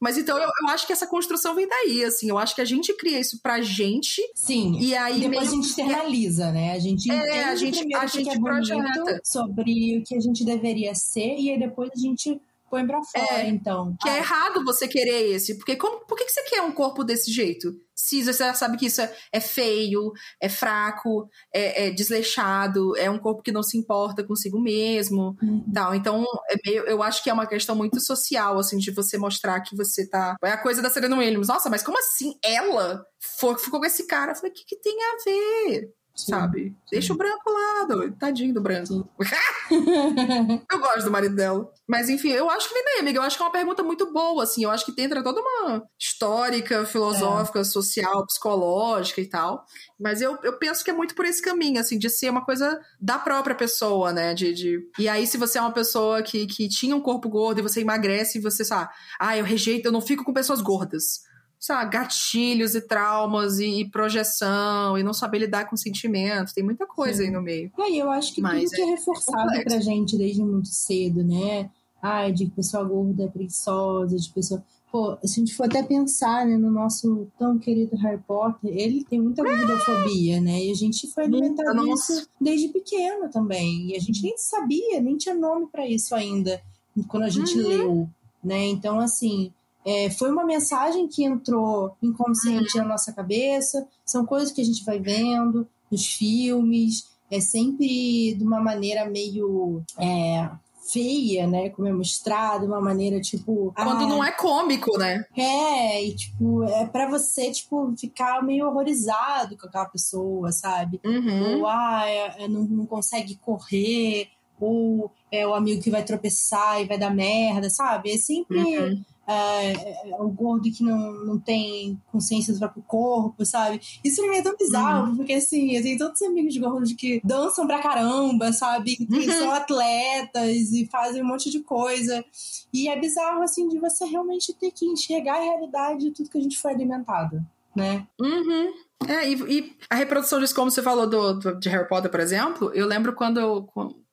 Mas 0.00 0.16
então 0.16 0.38
eu, 0.38 0.44
eu, 0.44 0.68
acho 0.68 0.86
que 0.86 0.92
essa 0.92 1.06
construção 1.06 1.54
vem 1.54 1.68
daí, 1.68 2.04
assim. 2.04 2.30
Eu 2.30 2.38
acho 2.38 2.54
que 2.54 2.60
a 2.60 2.64
gente 2.64 2.94
cria 2.96 3.18
isso 3.18 3.40
pra 3.42 3.60
gente. 3.60 4.22
Sim. 4.34 4.78
E 4.78 4.94
aí 4.94 5.20
depois 5.20 5.30
meio... 5.30 5.42
a 5.42 5.54
gente 5.54 5.66
externaliza, 5.66 6.52
né? 6.52 6.72
A 6.72 6.78
gente 6.78 7.10
é, 7.10 7.44
a 7.44 7.54
gente, 7.56 7.94
a 7.94 8.06
gente 8.06 8.30
é 8.30 8.38
projeta 8.38 9.20
sobre 9.24 9.98
o 9.98 10.04
que 10.04 10.16
a 10.16 10.20
gente 10.20 10.44
deveria 10.44 10.94
ser 10.94 11.36
e 11.36 11.50
aí 11.50 11.58
depois 11.58 11.90
a 11.92 11.98
gente 11.98 12.40
põe 12.70 12.86
pra 12.86 13.02
fora, 13.02 13.42
é, 13.42 13.48
então. 13.48 13.96
Que 14.00 14.08
é 14.08 14.12
ah. 14.12 14.16
é 14.16 14.18
errado 14.18 14.64
você 14.64 14.86
querer 14.86 15.34
esse. 15.34 15.56
Porque 15.56 15.76
como, 15.76 16.06
por 16.06 16.16
que, 16.16 16.24
que 16.24 16.32
você 16.32 16.42
quer 16.44 16.62
um 16.62 16.72
corpo 16.72 17.02
desse 17.02 17.32
jeito? 17.32 17.74
Se 18.08 18.24
você 18.24 18.44
já 18.44 18.54
sabe 18.54 18.76
que 18.76 18.86
isso 18.86 19.00
é, 19.00 19.14
é 19.32 19.40
feio, 19.40 20.12
é 20.40 20.48
fraco, 20.48 21.28
é, 21.52 21.86
é, 21.86 21.90
desleixado, 21.90 22.96
é 22.96 23.10
um 23.10 23.18
corpo 23.18 23.42
que 23.42 23.52
não 23.52 23.62
se 23.62 23.76
importa 23.76 24.24
consigo 24.24 24.60
mesmo. 24.60 25.36
Uhum. 25.42 25.64
Tal. 25.74 25.94
Então, 25.94 26.24
é 26.50 26.56
meio, 26.64 26.84
eu 26.86 27.02
acho 27.02 27.22
que 27.22 27.28
é 27.28 27.32
uma 27.32 27.46
questão 27.46 27.76
muito 27.76 28.00
social, 28.00 28.58
assim, 28.58 28.78
de 28.78 28.90
você 28.90 29.18
mostrar 29.18 29.60
que 29.60 29.76
você 29.76 30.08
tá. 30.08 30.36
É 30.42 30.50
a 30.50 30.62
coisa 30.62 30.80
da 30.80 30.90
Serena 30.90 31.16
Williams. 31.16 31.48
Nossa, 31.48 31.68
mas 31.68 31.82
como 31.82 31.98
assim? 31.98 32.34
Ela 32.42 33.04
ficou 33.20 33.80
com 33.80 33.86
esse 33.86 34.06
cara? 34.06 34.32
Eu 34.32 34.36
falei, 34.36 34.50
o 34.50 34.54
que, 34.54 34.64
que 34.64 34.80
tem 34.80 34.96
a 35.02 35.24
ver? 35.24 35.97
Sim, 36.18 36.32
sabe? 36.32 36.76
Deixa 36.90 37.12
o 37.12 37.16
branco 37.16 37.48
lá, 37.48 37.84
doido. 37.84 38.16
Tadinho 38.16 38.52
do 38.52 38.60
branco. 38.60 39.08
eu 39.70 40.78
gosto 40.80 41.04
do 41.04 41.12
marido 41.12 41.36
dela. 41.36 41.72
Mas 41.86 42.08
enfim, 42.08 42.30
eu 42.30 42.50
acho 42.50 42.68
que 42.68 42.74
daí, 42.74 42.98
amiga. 42.98 43.20
Eu 43.20 43.22
acho 43.22 43.36
que 43.36 43.42
é 43.42 43.46
uma 43.46 43.52
pergunta 43.52 43.84
muito 43.84 44.12
boa, 44.12 44.42
assim. 44.42 44.64
Eu 44.64 44.70
acho 44.70 44.84
que 44.84 45.00
entra 45.00 45.22
toda 45.22 45.40
uma 45.40 45.84
histórica, 45.96 46.84
filosófica, 46.84 47.60
é. 47.60 47.64
social, 47.64 48.26
psicológica 48.26 49.20
e 49.20 49.28
tal. 49.28 49.64
Mas 49.98 50.20
eu, 50.20 50.36
eu 50.42 50.58
penso 50.58 50.84
que 50.84 50.90
é 50.90 50.94
muito 50.94 51.14
por 51.14 51.24
esse 51.24 51.40
caminho, 51.40 51.80
assim, 51.80 51.96
de 51.96 52.10
ser 52.10 52.30
uma 52.30 52.44
coisa 52.44 52.80
da 53.00 53.16
própria 53.16 53.54
pessoa, 53.54 54.12
né? 54.12 54.34
De, 54.34 54.52
de... 54.52 54.80
E 54.98 55.08
aí, 55.08 55.24
se 55.24 55.38
você 55.38 55.58
é 55.58 55.60
uma 55.60 55.72
pessoa 55.72 56.20
que, 56.20 56.48
que 56.48 56.68
tinha 56.68 56.96
um 56.96 57.00
corpo 57.00 57.28
gordo 57.28 57.60
e 57.60 57.62
você 57.62 57.80
emagrece 57.80 58.38
e 58.38 58.42
você, 58.42 58.64
sabe, 58.64 58.90
ah, 59.20 59.36
eu 59.36 59.44
rejeito, 59.44 59.86
eu 59.86 59.92
não 59.92 60.00
fico 60.00 60.24
com 60.24 60.32
pessoas 60.32 60.60
gordas 60.60 61.27
sabe, 61.58 61.90
gatilhos 61.90 62.74
e 62.74 62.80
traumas 62.80 63.58
e, 63.58 63.80
e, 63.80 63.90
projeção 63.90 64.96
e 64.96 65.02
não 65.02 65.12
saber 65.12 65.38
lidar 65.38 65.68
com 65.68 65.76
sentimentos. 65.76 66.52
Tem 66.52 66.64
muita 66.64 66.86
coisa 66.86 67.18
Sim. 67.18 67.28
aí 67.28 67.30
no 67.30 67.42
meio. 67.42 67.70
É, 67.78 67.90
eu 67.90 68.10
acho 68.10 68.34
que 68.34 68.40
Mas 68.40 68.64
tudo 68.64 68.76
que 68.76 68.82
é, 68.82 68.84
é 68.84 68.90
reforçado 68.90 69.62
pra 69.64 69.80
gente 69.80 70.16
desde 70.16 70.42
muito 70.42 70.68
cedo, 70.68 71.24
né? 71.24 71.70
Ai, 72.00 72.32
de 72.32 72.46
pessoa 72.46 72.84
gorda 72.84 73.24
é 73.24 73.28
preguiçosa, 73.28 74.16
de 74.16 74.30
pessoa. 74.30 74.62
Pô, 74.90 75.18
se 75.22 75.40
a 75.40 75.44
gente 75.44 75.54
for 75.54 75.66
até 75.66 75.82
pensar 75.82 76.46
né, 76.46 76.56
no 76.56 76.70
nosso 76.70 77.28
tão 77.38 77.58
querido 77.58 77.94
Harry 77.96 78.22
Potter, 78.26 78.70
ele 78.74 79.04
tem 79.04 79.20
muita 79.20 79.42
gordofobia, 79.42 80.40
né? 80.40 80.64
E 80.64 80.70
a 80.70 80.74
gente 80.74 81.06
foi 81.12 81.24
alimentado 81.24 81.74
Nossa. 81.74 82.12
isso 82.12 82.28
desde 82.40 82.68
pequeno 82.68 83.28
também. 83.28 83.90
E 83.90 83.96
a 83.96 83.98
gente 83.98 84.22
nem 84.22 84.36
sabia, 84.38 85.00
nem 85.00 85.16
tinha 85.16 85.34
nome 85.34 85.66
para 85.70 85.86
isso 85.86 86.14
ainda, 86.14 86.60
quando 87.08 87.24
a 87.24 87.28
gente 87.28 87.58
Uhum. 87.58 87.68
leu, 87.68 88.08
né? 88.42 88.64
Então, 88.68 88.98
assim, 88.98 89.52
é, 89.88 90.10
foi 90.10 90.30
uma 90.30 90.44
mensagem 90.44 91.08
que 91.08 91.24
entrou 91.24 91.96
inconsciente 92.02 92.76
na 92.76 92.84
nossa 92.84 93.10
cabeça. 93.12 93.86
São 94.04 94.26
coisas 94.26 94.52
que 94.52 94.60
a 94.60 94.64
gente 94.64 94.84
vai 94.84 94.98
vendo 94.98 95.66
nos 95.90 96.06
filmes, 96.06 97.08
é 97.30 97.40
sempre 97.40 98.34
de 98.34 98.44
uma 98.44 98.60
maneira 98.60 99.08
meio 99.08 99.82
é, 99.98 100.50
feia, 100.92 101.46
né? 101.46 101.70
Como 101.70 101.88
é 101.88 101.92
mostrado, 101.92 102.60
de 102.60 102.66
uma 102.66 102.80
maneira 102.80 103.20
tipo. 103.20 103.72
Quando 103.74 104.04
ah, 104.04 104.06
não 104.08 104.24
é 104.24 104.32
cômico, 104.32 104.98
né? 104.98 105.24
É, 105.36 106.04
e 106.04 106.14
tipo, 106.14 106.64
é 106.64 106.86
pra 106.86 107.08
você, 107.08 107.50
tipo, 107.50 107.94
ficar 107.96 108.42
meio 108.42 108.66
horrorizado 108.66 109.56
com 109.56 109.66
aquela 109.66 109.86
pessoa, 109.86 110.52
sabe? 110.52 111.00
Uhum. 111.04 111.60
Ou, 111.60 111.66
ah, 111.66 112.02
é- 112.06 112.44
é, 112.44 112.48
não, 112.48 112.62
não 112.64 112.86
consegue 112.86 113.36
correr, 113.36 114.28
ou 114.60 115.10
é 115.30 115.46
o 115.46 115.54
amigo 115.54 115.82
que 115.82 115.90
vai 115.90 116.02
tropeçar 116.04 116.80
e 116.80 116.86
vai 116.86 116.98
dar 116.98 117.14
merda, 117.14 117.70
sabe? 117.70 118.10
É 118.10 118.16
sempre 118.16 118.58
Uhum. 118.58 119.04
É, 119.28 119.72
é, 120.10 120.16
o 120.18 120.28
gordo 120.28 120.70
que 120.72 120.82
não, 120.82 121.12
não 121.24 121.38
tem 121.38 122.00
consciência 122.10 122.52
do 122.54 122.58
próprio 122.58 122.82
corpo, 122.84 123.44
sabe? 123.44 123.80
Isso 124.02 124.22
pra 124.22 124.30
mim 124.30 124.36
é 124.38 124.42
tão 124.42 124.56
bizarro, 124.56 125.14
porque 125.16 125.34
assim, 125.34 125.72
eu 125.76 125.82
tenho 125.82 125.98
tantos 125.98 126.22
amigos 126.22 126.56
gordos 126.56 126.92
que 126.94 127.20
dançam 127.22 127.66
pra 127.66 127.80
caramba, 127.82 128.52
sabe? 128.52 128.96
Que 128.96 129.06
Uhum. 129.12 129.30
são 129.38 129.50
atletas 129.52 130.72
e 130.72 130.86
fazem 130.86 131.22
um 131.22 131.26
monte 131.26 131.50
de 131.50 131.60
coisa. 131.60 132.24
E 132.72 132.88
é 132.88 132.98
bizarro, 132.98 133.42
assim, 133.42 133.68
de 133.68 133.78
você 133.78 134.04
realmente 134.06 134.52
ter 134.54 134.70
que 134.70 134.86
enxergar 134.86 135.36
a 135.36 135.42
realidade 135.42 136.04
de 136.06 136.10
tudo 136.12 136.30
que 136.30 136.38
a 136.38 136.42
gente 136.42 136.58
foi 136.58 136.72
alimentado, 136.72 137.40
né? 137.76 138.06
Uhum. 138.20 138.72
É, 139.06 139.28
e, 139.30 139.34
e 139.58 139.76
a 139.88 139.94
reprodução 139.94 140.40
disso, 140.40 140.54
como 140.54 140.70
você 140.70 140.82
falou 140.82 141.06
do, 141.08 141.34
do- 141.34 141.58
de 141.60 141.68
Harry 141.68 141.86
Potter, 141.88 142.10
por 142.10 142.18
exemplo, 142.20 142.70
eu 142.74 142.86
lembro 142.86 143.14
quando 143.14 143.38
eu, 143.38 143.68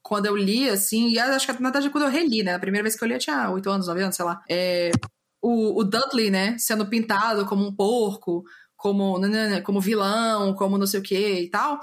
quando 0.05 0.27
eu 0.27 0.37
li, 0.37 0.69
assim, 0.69 1.09
e 1.09 1.17
acho 1.17 1.47
que 1.47 1.53
na 1.53 1.71
verdade 1.71 1.89
quando 1.89 2.03
eu 2.03 2.11
reli, 2.11 2.43
né? 2.43 2.53
A 2.53 2.59
primeira 2.59 2.83
vez 2.83 2.95
que 2.95 3.03
eu 3.03 3.07
li 3.07 3.15
eu 3.15 3.19
tinha 3.19 3.49
8 3.49 3.67
anos, 3.67 3.87
9 3.87 4.03
anos, 4.03 4.15
sei 4.15 4.23
lá. 4.23 4.39
É, 4.47 4.91
o, 5.41 5.79
o 5.79 5.83
Dudley, 5.83 6.29
né, 6.29 6.55
sendo 6.59 6.85
pintado 6.85 7.43
como 7.47 7.65
um 7.65 7.75
porco, 7.75 8.43
como, 8.75 9.17
nanana, 9.17 9.63
como 9.63 9.81
vilão, 9.81 10.53
como 10.53 10.77
não 10.77 10.85
sei 10.85 10.99
o 10.99 11.03
que 11.03 11.39
e 11.39 11.49
tal. 11.49 11.79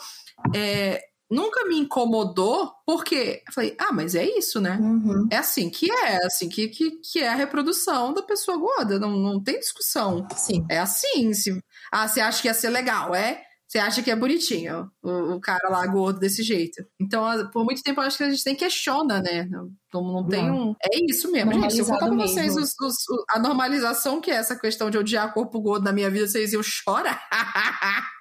É, 0.54 1.02
nunca 1.28 1.64
me 1.66 1.76
incomodou, 1.76 2.70
porque 2.86 3.42
eu 3.44 3.52
falei, 3.52 3.74
ah, 3.76 3.92
mas 3.92 4.14
é 4.14 4.24
isso, 4.24 4.60
né? 4.60 4.78
Uhum. 4.80 5.26
É 5.28 5.38
assim 5.38 5.68
que 5.68 5.90
é, 5.90 6.12
é 6.12 6.24
assim 6.24 6.48
que, 6.48 6.68
que, 6.68 6.92
que 7.00 7.18
é 7.18 7.28
a 7.28 7.34
reprodução 7.34 8.14
da 8.14 8.22
pessoa 8.22 8.56
gorda, 8.56 9.00
não, 9.00 9.18
não 9.18 9.42
tem 9.42 9.58
discussão. 9.58 10.24
Sim. 10.36 10.64
É 10.70 10.78
assim. 10.78 11.34
Se... 11.34 11.60
Ah, 11.90 12.06
você 12.06 12.20
acha 12.20 12.40
que 12.40 12.46
ia 12.46 12.54
ser 12.54 12.70
legal, 12.70 13.16
é? 13.16 13.42
Você 13.72 13.78
acha 13.78 14.02
que 14.02 14.10
é 14.10 14.14
bonitinho 14.16 14.90
o, 15.02 15.36
o 15.36 15.40
cara 15.40 15.70
lá 15.70 15.86
gordo 15.86 16.20
desse 16.20 16.42
jeito. 16.42 16.84
Então, 17.00 17.24
por 17.50 17.64
muito 17.64 17.82
tempo, 17.82 18.02
eu 18.02 18.04
acho 18.04 18.18
que 18.18 18.24
a 18.24 18.28
gente 18.30 18.44
nem 18.44 18.54
questiona, 18.54 19.22
né? 19.22 19.48
Não, 19.50 19.70
não, 19.94 20.28
tem 20.28 20.46
Não. 20.46 20.72
um. 20.72 20.76
É 20.84 20.90
isso 21.10 21.32
mesmo, 21.32 21.54
gente. 21.54 21.72
Se 21.72 21.78
eu 21.80 21.86
contar 21.86 22.06
pra 22.08 22.14
vocês 22.16 22.54
os- 22.54 22.74
os- 22.78 23.04
a 23.30 23.38
normalização 23.38 24.20
que 24.20 24.30
é 24.30 24.34
essa 24.34 24.54
questão 24.56 24.90
de 24.90 24.98
odiar 24.98 25.32
corpo 25.32 25.58
gordo 25.58 25.84
na 25.84 25.92
minha 25.92 26.10
vida, 26.10 26.26
vocês 26.28 26.52
iam 26.52 26.62
chorar. 26.62 27.26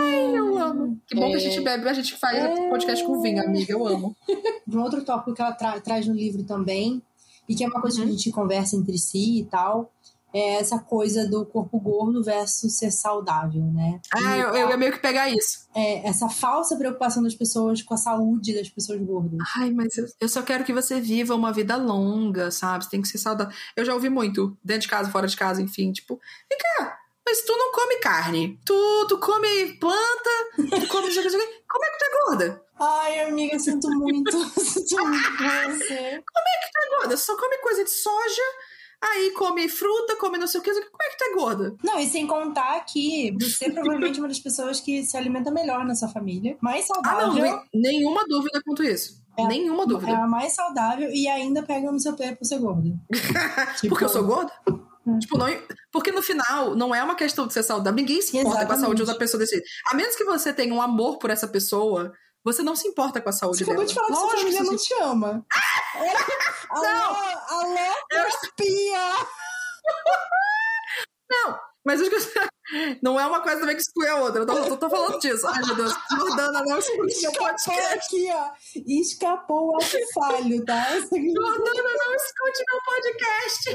Ai, 0.00 0.36
eu 0.36 0.58
amo. 0.58 1.00
Que 1.06 1.14
bom 1.14 1.30
que 1.30 1.36
a 1.36 1.40
gente 1.40 1.60
bebe, 1.60 1.88
a 1.88 1.92
gente 1.92 2.16
faz 2.16 2.36
É. 2.36 2.68
podcast 2.68 3.04
com 3.06 3.20
vinho, 3.22 3.42
amiga. 3.42 3.72
Eu 3.72 3.86
amo. 3.86 4.16
Um 4.68 4.80
outro 4.82 5.04
tópico 5.04 5.32
que 5.34 5.40
ela 5.40 5.52
tra- 5.52 5.80
traz 5.80 6.06
no 6.06 6.14
livro 6.14 6.42
também, 6.42 7.00
e 7.48 7.54
que 7.54 7.62
é 7.62 7.68
uma 7.68 7.80
coisa 7.80 7.98
Uhum. 8.00 8.06
que 8.06 8.10
a 8.10 8.16
gente 8.16 8.30
conversa 8.32 8.74
entre 8.76 8.98
si 8.98 9.38
e 9.40 9.44
tal, 9.44 9.92
é 10.36 10.54
essa 10.54 10.78
coisa 10.78 11.26
do 11.28 11.46
corpo 11.46 11.78
gordo 11.80 12.22
versus 12.22 12.78
ser 12.78 12.90
saudável, 12.90 13.62
né? 13.64 14.00
Ah, 14.14 14.36
E 14.36 14.40
eu, 14.40 14.48
eu 14.54 14.68
ia 14.70 14.76
meio 14.76 14.92
que 14.92 14.98
pegar 14.98 15.28
isso. 15.30 15.66
é, 15.74 16.06
essa 16.08 16.28
falsa 16.28 16.76
preocupação 16.76 17.22
das 17.22 17.34
pessoas 17.34 17.82
com 17.82 17.94
a 17.94 17.96
saúde 17.96 18.54
das 18.54 18.68
pessoas 18.68 19.00
gordas. 19.00 19.38
Ai, 19.56 19.70
mas 19.70 19.96
eu, 19.96 20.06
eu 20.20 20.28
só 20.28 20.42
quero 20.42 20.64
que 20.64 20.72
você 20.72 21.00
viva 21.00 21.34
uma 21.34 21.52
vida 21.52 21.76
longa, 21.76 22.50
sabe? 22.50 22.84
Você 22.84 22.90
tem 22.90 23.02
que 23.02 23.08
ser 23.08 23.18
saudável. 23.18 23.54
Eu 23.76 23.84
já 23.84 23.94
ouvi 23.94 24.08
muito, 24.08 24.56
dentro 24.64 24.82
de 24.82 24.88
casa, 24.88 25.10
fora 25.10 25.26
de 25.26 25.36
casa, 25.36 25.62
enfim, 25.62 25.92
tipo, 25.92 26.20
vem 26.50 26.58
cá, 26.58 26.98
mas 27.26 27.40
tu 27.42 27.56
não 27.56 27.72
come 27.72 27.96
carne, 28.00 28.60
tu, 28.64 29.06
tu 29.08 29.18
come 29.18 29.72
planta, 29.80 30.30
tu 30.56 30.86
come. 30.88 31.12
Como 31.68 31.84
é 31.84 31.90
que 31.90 31.98
tu 31.98 32.04
é 32.04 32.24
gorda? 32.26 32.62
Ai, 32.78 33.20
amiga, 33.20 33.58
sinto 33.58 33.88
muito. 33.90 34.30
sinto 34.60 35.06
muito 35.06 35.36
por 35.36 35.72
você. 35.72 36.22
Tu 36.22 36.82
é 36.82 36.98
gorda? 36.98 37.16
Só 37.16 37.36
come 37.36 37.58
coisa 37.58 37.82
de 37.84 37.90
soja, 37.90 38.42
aí 39.02 39.30
come 39.32 39.68
fruta, 39.68 40.16
come 40.16 40.38
não 40.38 40.46
sei 40.46 40.60
o 40.60 40.62
que, 40.62 40.72
como 40.72 41.02
é 41.02 41.10
que 41.10 41.18
tu 41.18 41.24
é 41.24 41.34
gorda? 41.34 41.76
Não, 41.82 41.98
e 41.98 42.06
sem 42.06 42.26
contar 42.26 42.80
que 42.84 43.34
você 43.40 43.70
provavelmente 43.70 44.18
é 44.18 44.22
uma 44.22 44.28
das 44.28 44.38
pessoas 44.40 44.80
que 44.80 45.04
se 45.04 45.16
alimenta 45.16 45.50
melhor 45.50 45.84
na 45.84 45.94
sua 45.94 46.08
família, 46.08 46.56
mais 46.60 46.84
Ah, 46.90 46.94
saudável. 46.94 47.26
não, 47.28 47.34
nem- 47.34 47.60
nenhuma 47.74 48.24
dúvida 48.28 48.60
quanto 48.64 48.82
isso. 48.82 49.24
É. 49.38 49.46
Nenhuma 49.46 49.82
É 49.82 49.86
dúvida. 49.86 50.12
a 50.16 50.26
mais 50.26 50.54
saudável 50.54 51.10
e 51.12 51.28
ainda 51.28 51.62
pega 51.62 51.92
no 51.92 52.00
seu 52.00 52.14
pé 52.14 52.34
por 52.34 52.44
ser 52.46 52.58
gorda. 52.58 52.88
Tipo, 53.80 53.88
Porque 53.90 54.04
eu 54.04 54.08
sou 54.08 54.24
gorda? 54.24 54.50
Hum. 55.06 55.18
Tipo, 55.20 55.38
não, 55.38 55.46
porque 55.92 56.10
no 56.10 56.20
final 56.22 56.74
não 56.74 56.92
é 56.94 57.02
uma 57.04 57.14
questão 57.14 57.46
de 57.46 57.52
ser 57.52 57.62
saudável. 57.62 57.94
Ninguém 57.94 58.20
se 58.22 58.36
importa 58.36 58.50
com 58.50 58.56
a 58.56 58.62
Exatamente. 58.74 58.80
saúde 58.98 59.04
da 59.04 59.14
pessoa 59.14 59.38
desse 59.38 59.52
jeito. 59.56 59.68
A 59.92 59.94
menos 59.94 60.16
que 60.16 60.24
você 60.24 60.52
tenha 60.52 60.74
um 60.74 60.82
amor 60.82 61.18
por 61.18 61.30
essa 61.30 61.46
pessoa, 61.46 62.12
você 62.46 62.62
não 62.62 62.76
se 62.76 62.86
importa 62.88 63.20
com 63.20 63.28
a 63.28 63.32
saúde 63.32 63.58
Você 63.58 63.64
dela. 63.64 63.82
acabou 63.82 63.88
de 63.88 63.94
falar 63.94 64.06
que 64.06 64.12
sua 64.14 64.22
Lógico 64.22 64.40
família 64.40 64.62
não 64.62 64.78
você- 64.78 64.84
te 64.86 64.94
ama. 65.02 65.46
Alô, 66.70 67.16
alô, 67.48 67.94
terapia! 68.08 69.26
Não, 71.28 71.58
mas 71.84 72.00
acho 72.00 72.08
que 72.10 72.96
não 73.02 73.18
é 73.18 73.26
uma 73.26 73.40
coisa 73.40 73.58
também 73.60 73.74
que 73.74 73.82
exclui 73.82 74.08
a 74.08 74.16
outra. 74.16 74.42
Eu 74.42 74.46
tô, 74.46 74.52
eu 74.58 74.76
tô 74.76 74.88
falando 74.88 75.18
disso. 75.18 75.44
Ai, 75.46 75.60
meu 75.64 75.74
Deus. 75.74 75.92
Jordana, 76.10 76.62
não 76.64 76.78
exclui 76.78 77.10
seu 77.10 77.30
Escapou 77.32 77.48
podcast. 77.48 77.94
aqui, 78.16 78.28
ó. 78.32 78.50
Escapou 78.86 79.68
o 79.72 79.76
ato 79.76 79.96
falho, 80.14 80.64
tá? 80.64 80.84
Jordana, 81.00 81.90
não 81.98 82.14
escute 82.14 82.64
meu 82.70 82.80
podcast. 82.84 83.74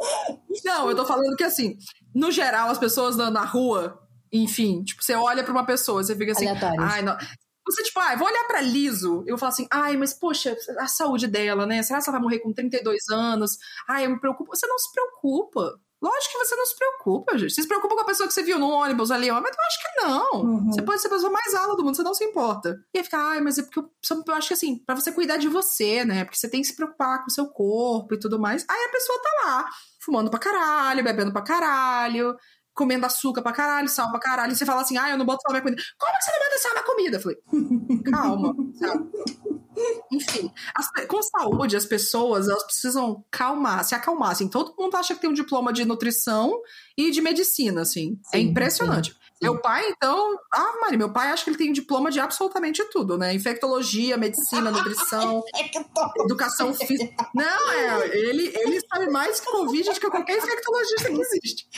Não, 0.64 0.88
eu 0.90 0.96
tô 0.96 1.04
falando 1.04 1.36
que 1.36 1.44
assim, 1.44 1.76
no 2.14 2.30
geral, 2.30 2.70
as 2.70 2.78
pessoas 2.78 3.16
na, 3.16 3.30
na 3.30 3.44
rua, 3.44 4.00
enfim, 4.32 4.82
tipo, 4.82 5.02
você 5.04 5.14
olha 5.14 5.42
pra 5.44 5.52
uma 5.52 5.66
pessoa, 5.66 6.02
você 6.02 6.16
fica 6.16 6.32
assim, 6.32 6.48
Aleatórios. 6.48 6.82
ai, 6.84 7.02
não. 7.02 7.16
Você, 7.70 7.82
tipo, 7.82 8.00
ai, 8.00 8.16
vou 8.16 8.28
olhar 8.28 8.44
pra 8.46 8.60
Liso. 8.60 9.22
Eu 9.26 9.36
vou 9.36 9.38
falar 9.38 9.50
assim, 9.50 9.66
ai, 9.70 9.96
mas 9.96 10.12
poxa, 10.12 10.56
a 10.78 10.86
saúde 10.86 11.26
dela, 11.26 11.66
né? 11.66 11.82
Será 11.82 12.00
que 12.00 12.08
ela 12.08 12.18
vai 12.18 12.22
morrer 12.22 12.38
com 12.40 12.52
32 12.52 13.08
anos? 13.10 13.58
Ai, 13.88 14.06
eu 14.06 14.10
me 14.10 14.20
preocupo. 14.20 14.54
Você 14.54 14.66
não 14.66 14.78
se 14.78 14.92
preocupa. 14.92 15.78
Lógico 16.02 16.32
que 16.32 16.46
você 16.46 16.56
não 16.56 16.64
se 16.64 16.76
preocupa, 16.76 17.36
gente. 17.36 17.52
Você 17.52 17.60
se 17.60 17.68
preocupa 17.68 17.94
com 17.94 18.00
a 18.00 18.06
pessoa 18.06 18.26
que 18.26 18.32
você 18.32 18.42
viu 18.42 18.58
no 18.58 18.70
ônibus 18.70 19.10
ali, 19.10 19.30
ó, 19.30 19.38
mas 19.38 19.54
eu 19.54 19.64
acho 19.64 19.82
que 19.82 20.00
não. 20.00 20.42
Uhum. 20.42 20.72
Você 20.72 20.80
pode 20.80 21.00
ser 21.02 21.08
a 21.08 21.10
pessoa 21.10 21.30
mais 21.30 21.54
alta 21.54 21.76
do 21.76 21.84
mundo, 21.84 21.94
você 21.94 22.02
não 22.02 22.14
se 22.14 22.24
importa. 22.24 22.82
E 22.94 22.98
aí 22.98 23.04
fica, 23.04 23.18
ai, 23.18 23.40
mas 23.42 23.58
é 23.58 23.62
porque 23.62 23.80
eu, 23.80 23.90
eu 24.26 24.34
acho 24.34 24.48
que 24.48 24.54
assim, 24.54 24.78
pra 24.78 24.94
você 24.94 25.12
cuidar 25.12 25.36
de 25.36 25.48
você, 25.48 26.02
né? 26.02 26.24
Porque 26.24 26.38
você 26.38 26.48
tem 26.48 26.62
que 26.62 26.68
se 26.68 26.74
preocupar 26.74 27.20
com 27.20 27.26
o 27.26 27.30
seu 27.30 27.48
corpo 27.48 28.14
e 28.14 28.18
tudo 28.18 28.38
mais. 28.38 28.64
Aí 28.66 28.84
a 28.88 28.92
pessoa 28.92 29.22
tá 29.22 29.30
lá, 29.44 29.68
fumando 30.00 30.30
pra 30.30 30.40
caralho, 30.40 31.04
bebendo 31.04 31.32
pra 31.32 31.42
caralho, 31.42 32.34
comendo 32.80 33.04
açúcar 33.04 33.42
pra 33.42 33.52
caralho, 33.52 33.88
sal 33.90 34.10
pra 34.10 34.18
caralho. 34.18 34.52
E 34.52 34.56
você 34.56 34.64
fala 34.64 34.80
assim, 34.80 34.96
ai, 34.96 35.12
eu 35.12 35.18
não 35.18 35.26
boto 35.26 35.42
sal 35.42 35.52
na 35.52 35.60
minha 35.60 35.62
comida. 35.62 35.82
Como 35.98 36.16
que 36.16 36.24
você 36.24 36.30
não 36.32 36.38
bota 36.38 36.58
sal 36.58 36.74
na 36.74 36.82
comida? 36.82 37.16
Eu 37.16 37.20
falei, 37.20 37.38
calma, 38.10 38.56
sabe? 38.78 39.10
Enfim, 40.10 40.50
as 40.74 41.06
com 41.06 41.22
saúde, 41.22 41.76
as 41.76 41.84
pessoas 41.84 42.48
elas 42.48 42.64
precisam 42.64 43.22
calmar, 43.30 43.84
se 43.84 43.94
acalmar. 43.94 44.30
Assim, 44.30 44.48
todo 44.48 44.74
mundo 44.78 44.96
acha 44.96 45.14
que 45.14 45.20
tem 45.20 45.28
um 45.28 45.34
diploma 45.34 45.72
de 45.72 45.84
nutrição 45.84 46.58
e 46.96 47.10
de 47.10 47.20
medicina, 47.20 47.82
assim. 47.82 48.18
é 48.32 48.38
Sim, 48.38 48.48
impressionante. 48.48 49.12
sim. 49.12 49.18
Meu 49.42 49.58
pai, 49.58 49.88
então. 49.88 50.38
Ah, 50.52 50.78
Mari, 50.80 50.96
meu 50.96 51.12
pai 51.12 51.30
acha 51.30 51.42
que 51.42 51.50
ele 51.50 51.56
tem 51.56 51.70
um 51.70 51.72
diploma 51.72 52.10
de 52.10 52.20
absolutamente 52.20 52.84
tudo, 52.90 53.16
né? 53.16 53.32
Infectologia, 53.32 54.16
medicina, 54.16 54.70
nutrição, 54.70 55.42
É 55.56 56.22
educação 56.22 56.74
física. 56.74 57.28
Não, 57.34 57.72
é. 57.72 58.08
Ele, 58.16 58.52
ele 58.54 58.80
sabe 58.86 59.10
mais 59.10 59.40
que 59.40 59.50
Covid 59.50 59.84
do 59.84 60.00
que 60.00 60.10
qualquer 60.10 60.38
infectologista 60.38 61.10
que 61.10 61.20
existe. 61.20 61.68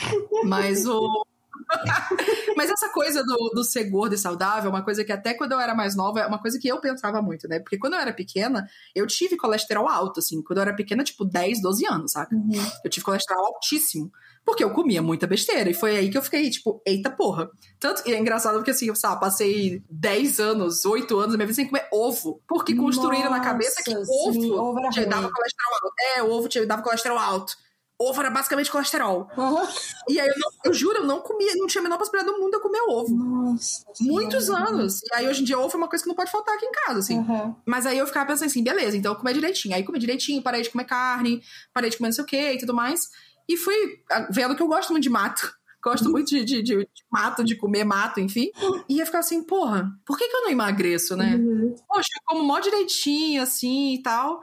Mas 0.43 0.85
o. 0.85 1.25
Mas 2.55 2.69
essa 2.69 2.89
coisa 2.89 3.23
do, 3.23 3.51
do 3.53 3.63
ser 3.63 3.85
gordo 3.85 4.15
e 4.15 4.17
saudável 4.17 4.69
é 4.69 4.73
uma 4.73 4.83
coisa 4.83 5.03
que 5.03 5.11
até 5.11 5.33
quando 5.33 5.53
eu 5.53 5.59
era 5.59 5.73
mais 5.73 5.95
nova, 5.95 6.19
é 6.19 6.25
uma 6.25 6.39
coisa 6.39 6.59
que 6.59 6.67
eu 6.67 6.79
pensava 6.79 7.21
muito, 7.21 7.47
né? 7.47 7.59
Porque 7.59 7.77
quando 7.77 7.93
eu 7.93 7.99
era 7.99 8.13
pequena, 8.13 8.67
eu 8.95 9.05
tive 9.07 9.37
colesterol 9.37 9.87
alto, 9.87 10.19
assim. 10.19 10.41
Quando 10.41 10.57
eu 10.57 10.63
era 10.63 10.73
pequena, 10.75 11.03
tipo 11.03 11.25
10, 11.25 11.61
12 11.61 11.85
anos, 11.85 12.11
saca? 12.11 12.35
Uhum. 12.35 12.51
Eu 12.83 12.89
tive 12.89 13.05
colesterol 13.05 13.45
altíssimo. 13.45 14.11
Porque 14.45 14.63
eu 14.63 14.71
comia 14.71 15.01
muita 15.01 15.25
besteira. 15.25 15.69
E 15.69 15.73
foi 15.73 15.95
aí 15.95 16.09
que 16.09 16.17
eu 16.17 16.21
fiquei, 16.21 16.49
tipo, 16.49 16.81
eita 16.85 17.09
porra. 17.09 17.49
Tanto 17.79 18.03
que 18.03 18.13
é 18.13 18.19
engraçado 18.19 18.55
porque, 18.55 18.71
assim, 18.71 18.87
eu 18.87 18.95
sabe, 18.95 19.21
passei 19.21 19.81
10 19.89 20.39
anos, 20.39 20.85
8 20.85 21.17
anos 21.17 21.31
da 21.31 21.37
minha 21.37 21.47
vida 21.47 21.55
sem 21.55 21.67
comer 21.67 21.87
ovo. 21.91 22.41
Porque 22.47 22.75
construíram 22.75 23.31
na 23.31 23.39
cabeça 23.39 23.81
que 23.83 23.93
Nossa, 23.93 24.11
ovo, 24.11 24.33
sim, 24.33 24.51
ovo 24.51 24.89
te 24.89 25.05
dava 25.05 25.31
colesterol 25.31 25.73
alto. 25.73 25.93
É, 26.17 26.23
ovo 26.23 26.49
te 26.49 26.65
dava 26.65 26.81
colesterol 26.81 27.17
alto. 27.17 27.53
Ovo 27.99 28.19
era 28.19 28.29
basicamente 28.29 28.71
colesterol. 28.71 29.29
Uhum. 29.37 29.67
E 30.09 30.19
aí 30.19 30.27
eu, 30.27 30.35
não, 30.37 30.49
eu 30.65 30.73
juro, 30.73 30.97
eu 30.99 31.05
não 31.05 31.19
comia, 31.21 31.53
não 31.55 31.67
tinha 31.67 31.81
a 31.81 31.83
menor 31.83 31.97
possibilidade 31.97 32.35
do 32.35 32.41
mundo 32.41 32.53
eu 32.53 32.59
comer 32.59 32.81
ovo. 32.87 33.15
Nossa. 33.15 33.83
Muitos 34.01 34.49
anos. 34.49 35.01
E 35.03 35.15
aí 35.15 35.27
hoje 35.27 35.41
em 35.41 35.45
dia 35.45 35.57
ovo 35.59 35.73
é 35.73 35.77
uma 35.77 35.87
coisa 35.87 36.03
que 36.03 36.07
não 36.09 36.15
pode 36.15 36.31
faltar 36.31 36.55
aqui 36.55 36.65
em 36.65 36.71
casa, 36.71 36.99
assim. 36.99 37.19
Uhum. 37.19 37.55
Mas 37.65 37.85
aí 37.85 37.97
eu 37.97 38.07
ficava 38.07 38.25
pensando 38.25 38.47
assim, 38.47 38.63
beleza, 38.63 38.97
então 38.97 39.13
eu 39.13 39.17
comer 39.17 39.33
direitinho. 39.33 39.75
Aí 39.75 39.83
comi 39.83 39.99
direitinho, 39.99 40.41
parei 40.41 40.61
de 40.61 40.69
comer 40.69 40.85
carne, 40.85 41.41
parei 41.73 41.89
de 41.89 41.97
comer 41.97 42.09
não 42.09 42.13
sei 42.15 42.23
o 42.23 42.27
que 42.27 42.51
e 42.53 42.57
tudo 42.57 42.73
mais. 42.73 43.09
E 43.47 43.57
fui 43.57 43.75
ah, 44.11 44.27
vendo 44.31 44.55
que 44.55 44.61
eu 44.63 44.67
gosto 44.67 44.91
muito 44.91 45.03
de 45.03 45.09
mato. 45.09 45.53
Gosto 45.83 46.09
muito 46.09 46.29
de, 46.29 46.45
de, 46.45 46.63
de- 46.63 46.77
de 46.77 47.03
mato, 47.11 47.43
de 47.43 47.57
comer 47.57 47.83
mato, 47.83 48.21
enfim. 48.21 48.49
E 48.87 48.95
ia 48.95 49.05
ficar 49.05 49.19
assim, 49.19 49.43
porra, 49.43 49.91
por 50.05 50.17
que, 50.17 50.29
que 50.29 50.33
eu 50.33 50.43
não 50.43 50.49
emagreço, 50.49 51.13
né? 51.17 51.35
Uhum. 51.35 51.75
Poxa, 51.89 52.07
eu 52.15 52.21
como 52.25 52.41
mó 52.41 52.57
direitinho, 52.61 53.43
assim 53.43 53.95
e 53.95 54.01
tal. 54.01 54.39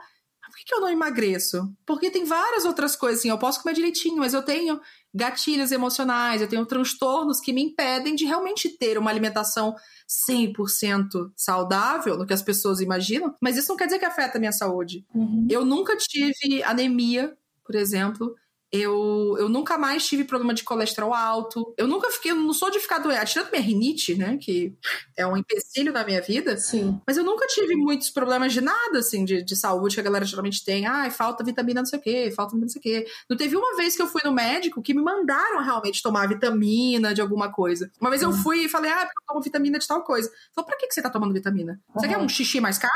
Que, 0.61 0.65
que 0.65 0.75
eu 0.75 0.81
não 0.81 0.89
emagreço? 0.89 1.73
Porque 1.85 2.11
tem 2.11 2.23
várias 2.23 2.65
outras 2.65 2.95
coisas, 2.95 3.19
assim. 3.19 3.29
Eu 3.29 3.37
posso 3.37 3.61
comer 3.61 3.73
direitinho, 3.73 4.17
mas 4.17 4.33
eu 4.33 4.43
tenho 4.43 4.79
gatilhos 5.13 5.71
emocionais, 5.71 6.41
eu 6.41 6.47
tenho 6.47 6.65
transtornos 6.65 7.39
que 7.39 7.51
me 7.51 7.63
impedem 7.63 8.15
de 8.15 8.25
realmente 8.25 8.69
ter 8.69 8.97
uma 8.97 9.09
alimentação 9.09 9.75
100% 10.29 11.31
saudável, 11.35 12.17
no 12.17 12.25
que 12.25 12.33
as 12.33 12.41
pessoas 12.41 12.79
imaginam. 12.79 13.35
Mas 13.41 13.57
isso 13.57 13.69
não 13.69 13.77
quer 13.77 13.85
dizer 13.85 13.99
que 13.99 14.05
afeta 14.05 14.37
a 14.37 14.39
minha 14.39 14.51
saúde. 14.51 15.05
Uhum. 15.13 15.47
Eu 15.49 15.65
nunca 15.65 15.97
tive 15.97 16.63
anemia, 16.63 17.35
por 17.65 17.75
exemplo. 17.75 18.35
Eu, 18.71 19.35
eu 19.37 19.49
nunca 19.49 19.77
mais 19.77 20.07
tive 20.07 20.23
problema 20.23 20.53
de 20.53 20.63
colesterol 20.63 21.13
alto. 21.13 21.73
Eu 21.77 21.87
nunca 21.87 22.09
fiquei, 22.09 22.31
eu 22.31 22.35
não 22.35 22.53
sou 22.53 22.71
de 22.71 22.79
ficar 22.79 22.99
doente. 22.99 23.33
Tirando 23.33 23.51
minha 23.51 23.61
rinite, 23.61 24.15
né? 24.15 24.37
Que 24.37 24.73
é 25.17 25.27
um 25.27 25.35
empecilho 25.35 25.91
na 25.91 26.05
minha 26.05 26.21
vida. 26.21 26.55
Sim. 26.57 26.99
Mas 27.05 27.17
eu 27.17 27.23
nunca 27.23 27.45
tive 27.47 27.75
muitos 27.75 28.09
problemas 28.09 28.53
de 28.53 28.61
nada, 28.61 28.99
assim, 28.99 29.25
de, 29.25 29.43
de 29.43 29.55
saúde 29.55 29.95
que 29.95 29.99
a 29.99 30.03
galera 30.03 30.23
geralmente 30.23 30.63
tem. 30.63 30.85
Ai, 30.85 31.11
falta 31.11 31.43
vitamina 31.43 31.81
não 31.81 31.85
sei 31.85 31.99
o 31.99 32.01
quê, 32.01 32.31
falta 32.33 32.55
vitamina 32.55 32.65
não 32.65 32.69
sei 32.69 32.79
o 32.79 32.83
quê. 32.83 33.05
Não 33.29 33.35
teve 33.35 33.57
uma 33.57 33.75
vez 33.75 33.95
que 33.95 34.01
eu 34.01 34.07
fui 34.07 34.21
no 34.23 34.31
médico 34.31 34.81
que 34.81 34.93
me 34.93 35.01
mandaram 35.01 35.61
realmente 35.61 36.01
tomar 36.01 36.27
vitamina 36.27 37.13
de 37.13 37.21
alguma 37.21 37.51
coisa. 37.51 37.91
Uma 37.99 38.09
vez 38.09 38.21
eu 38.21 38.31
fui 38.31 38.65
e 38.65 38.69
falei, 38.69 38.89
ah, 38.89 39.05
porque 39.05 39.19
eu 39.19 39.25
tomo 39.27 39.41
vitamina 39.41 39.79
de 39.79 39.87
tal 39.87 40.01
coisa. 40.03 40.31
Falou, 40.55 40.65
pra 40.65 40.77
que, 40.77 40.87
que 40.87 40.93
você 40.93 41.01
tá 41.01 41.09
tomando 41.09 41.33
vitamina? 41.33 41.79
Você 41.93 42.05
Aham. 42.05 42.15
quer 42.15 42.23
um 42.23 42.29
xixi 42.29 42.61
mais 42.61 42.77
caro? 42.77 42.93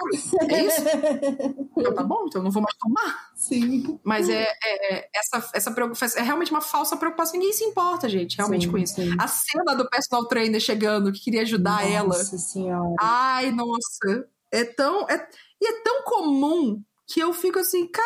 É 0.49 0.63
isso? 0.63 0.82
então 1.78 1.93
tá 1.93 2.03
bom, 2.03 2.26
então 2.28 2.39
eu 2.39 2.43
não 2.43 2.51
vou 2.51 2.63
mais 2.63 2.76
tomar. 2.78 3.32
Sim. 3.36 3.99
Mas 4.03 4.29
é, 4.29 4.47
é- 4.63 4.95
é- 4.95 5.09
essa, 5.13 5.49
essa 5.53 5.71
preocupação, 5.71 6.21
é 6.21 6.23
realmente 6.25 6.51
uma 6.51 6.61
falsa 6.61 6.95
preocupação. 6.95 7.33
Ninguém 7.33 7.51
se 7.53 7.65
importa, 7.65 8.07
gente, 8.07 8.38
realmente 8.38 8.65
Sim, 8.65 8.71
com 8.71 8.77
isso. 8.77 8.95
sim. 8.95 9.13
A 9.19 9.27
cena 9.27 9.75
do 9.75 9.88
personal 9.89 10.25
trainer 10.25 10.59
chegando, 10.61 11.11
que 11.11 11.19
queria 11.19 11.41
ajudar 11.41 11.86
ela. 11.88 12.17
Nossa 12.17 12.38
senhora. 12.38 12.95
Ai, 12.99 13.51
nossa. 13.51 14.27
É 14.51 14.63
tão. 14.63 15.07
É, 15.09 15.27
e 15.61 15.67
é 15.67 15.81
tão 15.83 16.03
comum 16.03 16.81
que 17.07 17.19
eu 17.19 17.33
fico 17.33 17.59
assim, 17.59 17.87
cá, 17.87 18.01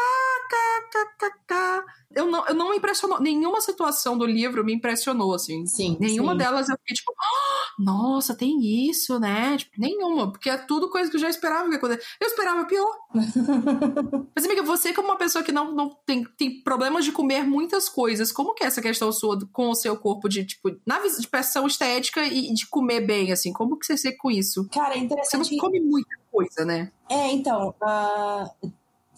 cá, 0.50 0.90
cá, 0.92 1.06
cá, 1.18 1.38
cá. 1.48 1.86
Eu 2.14 2.26
não, 2.26 2.46
eu 2.48 2.56
não 2.56 2.72
me 2.72 2.78
impressionou. 2.78 3.20
Nenhuma 3.22 3.62
situação 3.62 4.18
do 4.18 4.26
livro 4.26 4.64
me 4.66 4.74
impressionou, 4.74 5.34
assim. 5.34 5.66
Sim. 5.68 5.96
Nenhuma 6.00 6.32
sim. 6.32 6.40
delas 6.40 6.68
eu 6.68 6.76
fiquei 6.80 6.96
tipo, 6.96 7.14
"Ah, 7.18 7.68
nossa, 7.78 8.36
tem 8.36 8.60
isso, 8.90 9.20
né? 9.20 9.56
Tipo, 9.58 9.72
nenhuma, 9.78 10.32
porque 10.32 10.50
é 10.50 10.58
tudo 10.58 10.90
coisa 10.90 11.10
que 11.10 11.16
eu 11.18 11.22
já 11.22 11.30
esperava 11.30 11.70
que 11.70 11.76
acontecesse. 11.76 12.08
Eu 12.20 12.28
esperava 12.28 12.66
pior. 12.66 12.92
Mas, 14.36 14.44
amiga, 14.46 14.64
você, 14.64 14.92
como 14.92 15.10
uma 15.10 15.18
pessoa 15.18 15.44
que 15.44 15.52
não, 15.52 15.72
não 15.74 15.96
tem, 16.06 16.24
tem 16.38 16.62
problemas 16.64 17.06
de 17.06 17.12
comer 17.12 17.44
muitas 17.48 17.88
coisas, 17.88 18.32
como 18.32 18.54
que 18.56 18.64
é 18.64 18.68
essa 18.68 18.82
questão 18.82 19.12
sua 19.12 19.38
com 19.54 19.70
o 19.70 19.76
seu 19.76 19.96
corpo 19.96 20.28
de, 20.28 20.46
tipo, 20.46 20.76
na 20.86 21.00
de 21.00 21.28
pressão 21.28 21.68
estética 21.68 22.26
e 22.26 22.54
de 22.54 22.68
comer 22.68 23.02
bem, 23.02 23.32
assim? 23.32 23.54
Como 23.54 23.78
que 23.78 23.86
você 23.86 23.96
segue 23.96 24.18
com 24.18 24.32
isso? 24.32 24.68
Cara, 24.70 24.96
é 24.96 24.98
Você 24.98 25.00
não 25.00 25.06
interessante. 25.06 25.58
come 25.58 25.80
muita 25.80 26.16
coisa, 26.32 26.66
né? 26.66 26.92
É, 27.10 27.32
então, 27.32 27.74
ah, 27.82 28.50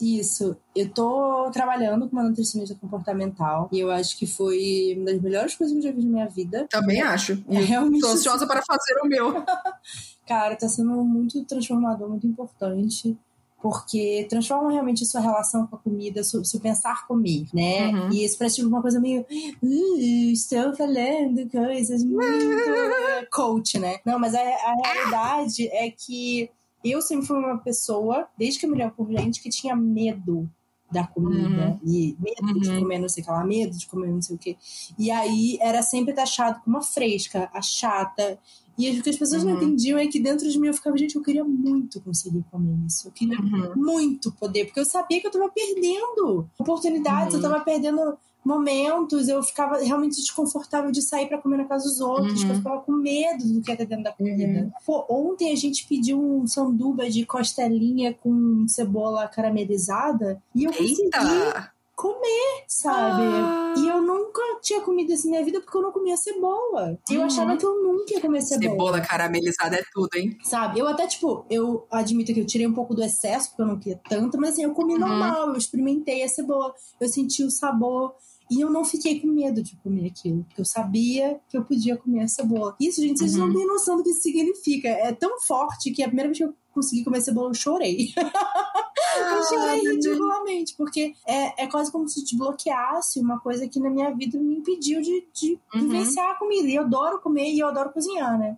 isso. 0.02 0.56
Eu 0.76 0.90
tô 0.90 1.50
trabalhando 1.52 2.10
com 2.10 2.16
uma 2.16 2.24
nutricionista 2.24 2.76
comportamental 2.76 3.70
e 3.72 3.80
eu 3.80 3.92
acho 3.92 4.18
que 4.18 4.26
foi 4.26 4.96
uma 4.98 5.06
das 5.06 5.22
melhores 5.22 5.56
coisas 5.56 5.74
que 5.74 5.80
eu 5.80 5.92
já 5.92 5.96
fiz 5.96 6.06
na 6.06 6.12
minha 6.12 6.28
vida. 6.28 6.68
Também 6.70 7.02
acho. 7.02 7.44
É 7.48 7.60
realmente. 7.60 8.02
Tô 8.02 8.08
ansiosa 8.08 8.48
para 8.48 8.62
fazer 8.62 9.00
o 9.04 9.08
meu. 9.08 9.44
Cara, 10.28 10.56
tá 10.56 10.68
sendo 10.68 11.04
muito 11.04 11.44
transformador, 11.46 12.10
muito 12.10 12.28
importante. 12.28 13.18
Porque 13.62 14.26
transforma 14.28 14.72
realmente 14.72 15.04
a 15.04 15.06
sua 15.06 15.22
relação 15.22 15.68
com 15.68 15.76
a 15.76 15.80
comida, 15.80 16.24
seu, 16.24 16.44
seu 16.44 16.60
pensar 16.60 17.06
comer, 17.06 17.46
né? 17.54 17.90
Uhum. 17.90 18.12
E 18.12 18.26
isso 18.26 18.36
parece 18.36 18.56
tipo 18.56 18.68
uma 18.68 18.82
coisa 18.82 19.00
meio. 19.00 19.24
"Uh, 19.62 20.32
estou 20.32 20.76
falando 20.76 21.48
coisas 21.48 22.04
muito. 22.04 22.22
coach, 23.32 23.78
né? 23.78 24.00
Não, 24.04 24.18
mas 24.18 24.34
a, 24.34 24.40
a 24.40 24.76
realidade 24.84 25.68
é 25.68 25.92
que 25.92 26.50
eu 26.84 27.02
sempre 27.02 27.26
fui 27.28 27.38
uma 27.38 27.58
pessoa, 27.58 28.28
desde 28.38 28.60
que 28.60 28.66
eu 28.66 28.70
me 28.72 28.78
lembro 28.78 28.96
por 28.96 29.10
gente, 29.12 29.42
que 29.42 29.50
tinha 29.50 29.76
medo 29.76 30.50
da 30.92 31.08
comida. 31.08 31.80
E 31.86 32.18
medo 32.20 32.60
de 32.60 32.70
Uhum. 32.70 32.80
comer 32.82 33.00
não 33.00 33.08
sei 33.08 33.24
o 33.24 33.26
que 33.26 33.32
lá, 33.32 33.44
medo 33.46 33.78
de 33.78 33.88
comer 33.88 34.08
não 34.12 34.22
sei 34.22 34.36
o 34.36 34.40
que. 34.40 34.58
E 35.00 35.10
aí 35.10 35.58
era 35.62 35.82
sempre 35.82 36.14
taxado 36.14 36.60
como 36.66 36.78
a 36.78 36.82
fresca, 36.82 37.50
a 37.54 37.62
chata. 37.62 38.38
E 38.78 38.90
o 39.00 39.02
que 39.04 39.10
as 39.10 39.16
pessoas 39.16 39.44
não 39.44 39.52
Uhum. 39.52 39.58
entendiam 39.58 39.98
é 40.00 40.08
que 40.08 40.20
dentro 40.20 40.50
de 40.50 40.60
mim 40.60 40.68
eu 40.68 40.74
ficava, 40.74 40.98
gente, 40.98 41.16
eu 41.16 41.22
queria 41.22 41.44
muito 41.46 42.02
conseguir 42.02 42.44
comer 42.52 42.76
isso. 42.88 43.08
Eu 43.08 43.12
queria 43.12 43.40
Uhum. 43.40 43.74
muito 43.76 44.32
poder, 44.34 44.66
porque 44.66 44.80
eu 44.82 44.86
sabia 44.86 45.22
que 45.22 45.28
eu 45.28 45.32
tava 45.32 45.50
perdendo 45.50 46.48
oportunidades, 46.60 47.36
Uhum. 47.36 47.40
eu 47.42 47.50
tava 47.50 47.64
perdendo 47.64 48.18
momentos, 48.44 49.28
eu 49.28 49.42
ficava 49.44 49.78
realmente 49.80 50.16
desconfortável 50.16 50.92
de 50.92 51.02
sair 51.02 51.28
pra 51.28 51.38
comer 51.38 51.58
na 51.58 51.66
casa 51.66 51.86
dos 51.88 52.00
outros, 52.02 52.44
Uhum. 52.44 52.50
eu 52.50 52.56
ficava 52.56 52.82
com 52.82 52.92
medo 52.94 53.44
do 53.46 53.62
que 53.62 53.72
ia 53.72 53.78
ter 53.78 53.86
dentro 53.86 54.04
da 54.06 54.12
comida. 54.14 54.72
Pô, 54.86 55.06
ontem 55.10 55.52
a 55.52 55.56
gente 55.56 55.88
pediu 55.88 56.20
um 56.22 56.48
sanduba 56.48 57.10
de 57.10 57.26
costelinha 57.26 58.14
com 58.14 58.66
cebola 58.68 59.28
caramelizada 59.28 60.42
e 60.56 60.64
eu 60.66 60.72
consegui 60.74 61.04
Eita! 61.06 61.72
comer, 61.96 62.64
sabe? 62.68 63.22
Ah. 63.22 63.74
E 63.78 63.88
eu 63.88 64.02
nunca 64.02 64.42
tinha 64.64 64.82
comido 64.82 65.14
isso 65.14 65.26
na 65.26 65.32
minha 65.34 65.46
vida 65.46 65.62
porque 65.62 65.78
eu 65.78 65.84
não 65.84 65.92
comia 65.92 66.18
cebola. 66.18 66.98
E 67.08 67.14
eu 67.14 67.20
Uhum. 67.22 67.28
achava 67.28 67.56
que 67.56 67.64
eu 67.66 67.84
nunca 67.84 68.12
ia 68.16 68.20
comer 68.20 68.42
cebola. 68.42 68.72
Cebola 68.72 69.02
caramelizada 69.02 69.76
é 69.76 69.84
tudo, 69.94 70.10
hein? 70.16 70.36
Sabe? 70.44 70.80
Eu 70.80 70.88
até, 70.88 71.06
tipo, 71.06 71.46
eu 71.48 71.86
admito 71.92 72.34
que 72.34 72.40
eu 72.40 72.46
tirei 72.46 72.66
um 72.66 72.74
pouco 72.74 72.96
do 72.96 73.04
excesso, 73.04 73.50
porque 73.50 73.62
eu 73.62 73.68
não 73.68 73.78
queria 73.78 74.02
tanto, 74.10 74.40
mas 74.40 74.52
assim, 74.54 74.64
eu 74.64 74.74
comi 74.74 74.94
Uhum. 74.94 75.00
normal, 75.00 75.50
eu 75.50 75.56
experimentei 75.58 76.24
a 76.24 76.28
cebola, 76.28 76.74
eu 77.00 77.08
senti 77.08 77.44
o 77.44 77.52
sabor. 77.52 78.16
E 78.52 78.60
eu 78.60 78.70
não 78.70 78.84
fiquei 78.84 79.20
com 79.22 79.28
medo 79.28 79.64
de 79.64 79.78
comer 79.78 80.08
aquilo, 80.08 80.44
porque 80.44 80.60
eu 80.60 80.66
sabia 80.66 81.40
que 81.48 81.58
eu 81.58 81.64
podia 81.64 81.96
comer 81.96 82.24
a 82.24 82.28
cebola. 82.28 82.76
Isso, 82.82 83.02
gente, 83.02 83.20
vocês 83.20 83.36
Uhum. 83.36 83.48
não 83.48 83.54
têm 83.56 83.66
noção 83.66 83.96
do 83.96 84.04
que 84.04 84.10
isso 84.10 84.22
significa. 84.24 84.90
É 84.90 85.14
tão 85.14 85.40
forte 85.40 85.90
que 85.92 86.04
a 86.04 86.08
primeira 86.08 86.28
vez 86.30 86.38
que 86.38 86.44
eu 86.44 86.54
consegui 86.74 87.04
comer 87.06 87.22
cebola, 87.22 87.50
eu 87.50 87.54
chorei. 87.54 88.10
eu 88.16 89.44
chorei 89.44 89.88
Ah, 89.88 89.92
ridiculamente, 89.92 90.74
porque 90.78 91.14
é, 91.26 91.64
é 91.64 91.68
quase 91.68 91.92
como 91.92 92.08
se 92.10 92.24
desbloqueasse 92.24 93.20
uma 93.20 93.40
coisa 93.40 93.68
que 93.68 93.80
na 93.80 93.90
minha 93.90 94.12
vida 94.14 94.38
me 94.40 94.58
impediu 94.58 95.02
de, 95.02 95.26
de 95.34 95.58
Uhum. 95.74 95.82
vivenciar 95.82 96.32
a 96.32 96.36
comida. 96.36 96.68
E 96.68 96.76
eu 96.76 96.84
adoro 96.84 97.20
comer 97.22 97.50
e 97.54 97.60
eu 97.60 97.68
adoro 97.68 97.92
cozinhar, 97.94 98.38
né? 98.38 98.58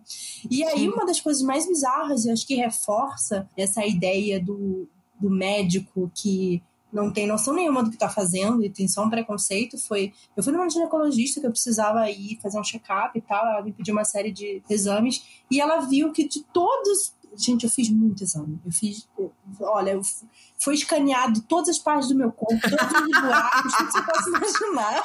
E 0.50 0.64
aí, 0.64 0.80
Sim. 0.80 0.88
uma 0.88 1.06
das 1.06 1.20
coisas 1.20 1.42
mais 1.42 1.66
bizarras, 1.68 2.24
e 2.24 2.30
acho 2.30 2.46
que 2.46 2.54
reforça 2.56 3.48
essa 3.56 3.84
ideia 3.86 4.40
do, 4.40 4.88
do 5.20 5.30
médico 5.30 6.10
que 6.14 6.60
não 6.94 7.12
tem 7.12 7.26
noção 7.26 7.52
nenhuma 7.52 7.82
do 7.82 7.90
que 7.90 7.96
tá 7.98 8.08
fazendo 8.08 8.64
e 8.64 8.70
tem 8.70 8.86
só 8.88 9.04
um 9.04 9.10
preconceito, 9.10 9.76
foi... 9.76 10.12
Eu 10.36 10.42
fui 10.42 10.52
numa 10.52 10.70
ginecologista 10.70 11.40
que 11.40 11.46
eu 11.46 11.50
precisava 11.50 12.08
ir 12.08 12.38
fazer 12.40 12.58
um 12.58 12.64
check-up 12.64 13.18
e 13.18 13.20
tal, 13.20 13.44
ela 13.46 13.62
me 13.62 13.72
pediu 13.72 13.92
uma 13.92 14.04
série 14.04 14.30
de 14.30 14.62
exames, 14.70 15.22
e 15.50 15.60
ela 15.60 15.80
viu 15.80 16.12
que 16.12 16.26
de 16.28 16.42
todos... 16.44 17.12
Gente, 17.36 17.64
eu 17.64 17.70
fiz 17.70 17.90
muito 17.90 18.22
exame. 18.22 18.60
Eu 18.64 18.70
fiz... 18.70 19.08
eu- 19.18 19.32
olha, 19.62 19.90
eu, 19.90 20.02
foi 20.56 20.74
escaneado 20.74 21.42
todas 21.42 21.68
as 21.70 21.78
partes 21.80 22.08
do 22.08 22.14
meu 22.14 22.30
corpo, 22.30 22.60
todos 22.62 22.86
os 22.86 23.10
buracos, 23.20 23.74
que 23.74 23.84
você 23.90 24.02
possa 24.02 24.28
imaginar. 24.28 25.04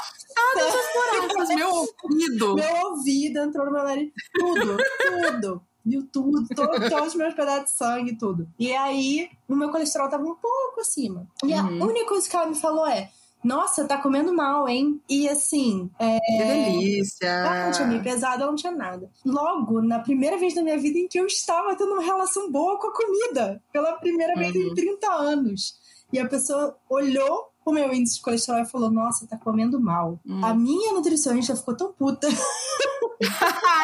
Mas 1.36 1.50
meu 1.50 1.70
ouvido. 1.72 2.56
Meu 2.56 2.86
ouvido 2.92 3.40
entrou 3.40 3.66
no 3.66 3.72
meu 3.72 3.84
nariz. 3.84 4.12
Tudo, 4.38 4.78
tudo. 5.32 5.62
Viu 5.90 6.08
tudo, 6.12 6.48
to- 6.48 6.90
todos 6.90 7.08
os 7.10 7.16
meus 7.16 7.34
pedaços 7.34 7.66
de 7.66 7.72
sangue, 7.72 8.18
tudo. 8.18 8.48
E 8.60 8.74
aí, 8.74 9.30
o 9.48 9.56
meu 9.56 9.70
colesterol 9.72 10.10
tava 10.10 10.24
um 10.24 10.36
pouco 10.36 10.82
acima. 10.82 11.28
E 11.44 11.54
Uhum. 11.54 11.84
a 11.84 11.86
única 11.88 12.08
coisa 12.08 12.30
que 12.30 12.36
ela 12.36 12.46
me 12.48 12.56
falou 12.56 12.86
é: 12.88 13.10
Nossa, 13.44 13.86
tá 13.86 13.98
comendo 13.98 14.34
mal, 14.34 14.68
hein? 14.68 15.02
E 15.10 15.28
assim, 15.30 15.90
é, 15.98 16.20
Que 16.20 16.38
delícia. 16.44 17.26
ela 17.28 17.66
não 17.66 17.72
tinha 17.72 17.88
meio 17.88 18.04
pesado, 18.04 18.42
ela 18.44 18.52
não 18.52 18.58
tinha 18.58 18.72
nada. 18.74 19.10
Logo, 19.26 19.82
na 19.82 20.00
primeira 20.00 20.38
vez 20.38 20.54
da 20.54 20.62
minha 20.62 20.78
vida 20.78 21.00
em 21.00 21.08
que 21.08 21.18
eu 21.20 21.26
estava 21.26 21.74
tendo 21.76 21.94
uma 21.94 22.04
relação 22.04 22.52
boa 22.52 22.78
com 22.78 22.88
a 22.88 22.94
comida. 22.94 23.64
Pela 23.72 23.94
primeira 23.94 24.36
vez 24.36 24.54
em 24.56 24.68
Uhum. 24.68 24.76
30 24.76 25.10
anos. 25.12 25.76
E 26.12 26.20
a 26.20 26.28
pessoa 26.28 26.76
olhou 26.90 27.46
o 27.70 27.74
meu 27.74 27.94
índice 27.94 28.16
de 28.16 28.22
colesterol 28.22 28.62
e 28.62 28.66
falou: 28.66 28.90
Nossa, 28.92 29.28
tá 29.28 29.38
comendo 29.38 29.80
mal. 29.80 30.20
Hum. 30.26 30.44
A 30.44 30.54
minha 30.54 30.94
nutricionista 30.94 31.56
ficou 31.56 31.76
tão 31.76 31.92
puta. 31.94 32.28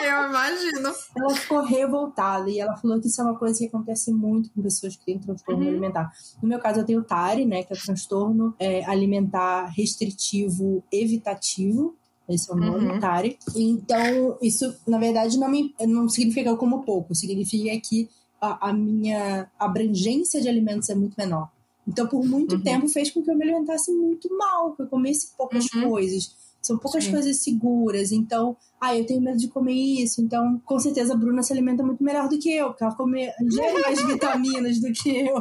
Eu 0.03 0.29
imagino. 0.29 0.93
Ela 1.17 1.35
ficou 1.35 1.61
revoltada 1.63 2.49
e 2.49 2.59
ela 2.59 2.75
falou 2.77 2.99
que 3.01 3.07
isso 3.07 3.19
é 3.19 3.23
uma 3.23 3.37
coisa 3.37 3.57
que 3.59 3.65
acontece 3.65 4.11
muito 4.13 4.49
com 4.51 4.61
pessoas 4.61 4.95
que 4.95 5.05
têm 5.05 5.19
transtorno 5.19 5.61
Uhum. 5.63 5.69
alimentar. 5.69 6.11
No 6.41 6.47
meu 6.47 6.59
caso, 6.59 6.79
eu 6.79 6.85
tenho 6.85 7.03
TARI, 7.03 7.45
né, 7.45 7.63
que 7.63 7.73
é 7.73 7.75
transtorno 7.75 8.55
é, 8.59 8.85
alimentar 8.85 9.65
restritivo 9.75 10.83
evitativo. 10.91 11.95
Esse 12.29 12.49
é 12.49 12.53
o 12.53 12.57
nome, 12.57 12.87
Uhum. 12.87 12.99
TARI. 12.99 13.37
Então, 13.55 14.37
isso, 14.41 14.73
na 14.87 14.97
verdade, 14.97 15.37
não, 15.37 15.49
me, 15.49 15.73
não 15.81 16.07
significa 16.07 16.43
que 16.43 16.49
eu 16.49 16.57
como 16.57 16.83
pouco. 16.83 17.13
Significa 17.13 17.77
que 17.87 18.09
a, 18.39 18.69
a 18.69 18.73
minha 18.73 19.49
abrangência 19.59 20.41
de 20.41 20.47
alimentos 20.47 20.89
é 20.89 20.95
muito 20.95 21.15
menor. 21.17 21.49
Então, 21.87 22.07
por 22.07 22.23
muito 22.25 22.55
Uhum. 22.55 22.61
tempo, 22.61 22.87
fez 22.89 23.11
com 23.11 23.21
que 23.21 23.29
eu 23.31 23.35
me 23.37 23.43
alimentasse 23.43 23.91
muito 23.91 24.27
mal, 24.37 24.73
que 24.75 24.81
eu 24.81 24.87
comesse 24.87 25.31
poucas 25.37 25.65
Uhum. 25.73 25.89
coisas. 25.89 26.35
São 26.61 26.79
poucas 26.79 27.03
Sim. 27.03 27.11
coisas 27.11 27.37
seguras. 27.43 28.11
Então, 28.11 28.57
ah, 28.81 28.97
eu 28.97 29.05
tenho 29.05 29.21
medo 29.21 29.37
de 29.37 29.47
comer 29.47 29.73
isso. 29.73 30.19
Então, 30.19 30.59
com 30.65 30.79
certeza, 30.79 31.13
a 31.13 31.15
Bruna 31.15 31.43
se 31.43 31.53
alimenta 31.53 31.83
muito 31.83 32.03
melhor 32.03 32.27
do 32.27 32.39
que 32.39 32.51
eu, 32.51 32.69
porque 32.69 32.83
ela 32.83 32.95
come 32.95 33.29
mais 33.39 34.01
vitaminas 34.07 34.79
do 34.79 34.91
que 34.91 35.09
eu. 35.15 35.37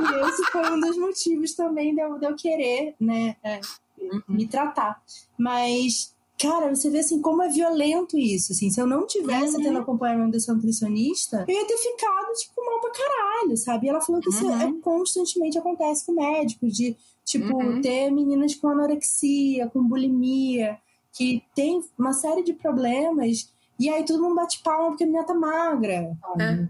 e 0.00 0.28
esse 0.28 0.42
foi 0.50 0.70
um 0.72 0.80
dos 0.80 0.96
motivos 0.98 1.54
também 1.54 1.94
de 1.94 2.00
eu, 2.00 2.18
de 2.18 2.26
eu 2.26 2.34
querer, 2.34 2.94
né, 3.00 3.36
é, 3.44 3.60
Uhum. 4.00 4.20
me 4.28 4.46
tratar. 4.48 5.00
Mas, 5.38 6.14
cara, 6.38 6.74
você 6.74 6.90
vê 6.90 6.98
assim 7.00 7.20
como 7.20 7.42
é 7.42 7.48
violento 7.48 8.16
isso. 8.18 8.52
Assim, 8.52 8.70
se 8.70 8.80
eu 8.80 8.86
não 8.86 9.06
tivesse 9.06 9.56
Uhum. 9.56 9.62
tendo 9.62 9.78
acompanhamento 9.78 10.32
dessa 10.32 10.52
nutricionista, 10.54 11.44
eu 11.48 11.54
ia 11.54 11.66
ter 11.66 11.76
ficado, 11.78 12.32
tipo, 12.34 12.64
mal 12.64 12.80
pra 12.80 12.90
caralho, 12.90 13.56
sabe? 13.56 13.86
E 13.86 13.88
ela 13.90 14.00
falou 14.00 14.20
que 14.20 14.30
isso 14.30 14.44
Uhum. 14.46 14.60
é, 14.60 14.72
constantemente 14.82 15.58
acontece 15.58 16.04
com 16.06 16.12
médicos, 16.12 16.72
de, 16.76 16.96
tipo, 17.24 17.56
Uhum. 17.56 17.80
ter 17.80 18.10
meninas 18.10 18.54
com 18.54 18.68
anorexia, 18.68 19.68
com 19.68 19.82
bulimia, 19.82 20.78
que 21.12 21.42
tem 21.54 21.82
uma 21.98 22.12
série 22.12 22.42
de 22.42 22.52
problemas. 22.52 23.50
E 23.78 23.90
aí 23.90 24.04
todo 24.04 24.22
mundo 24.22 24.34
bate 24.34 24.62
palma 24.62 24.88
porque 24.88 25.04
a 25.04 25.06
menina 25.06 25.24
tá 25.24 25.34
magra. 25.34 26.16
sabe? 26.22 26.68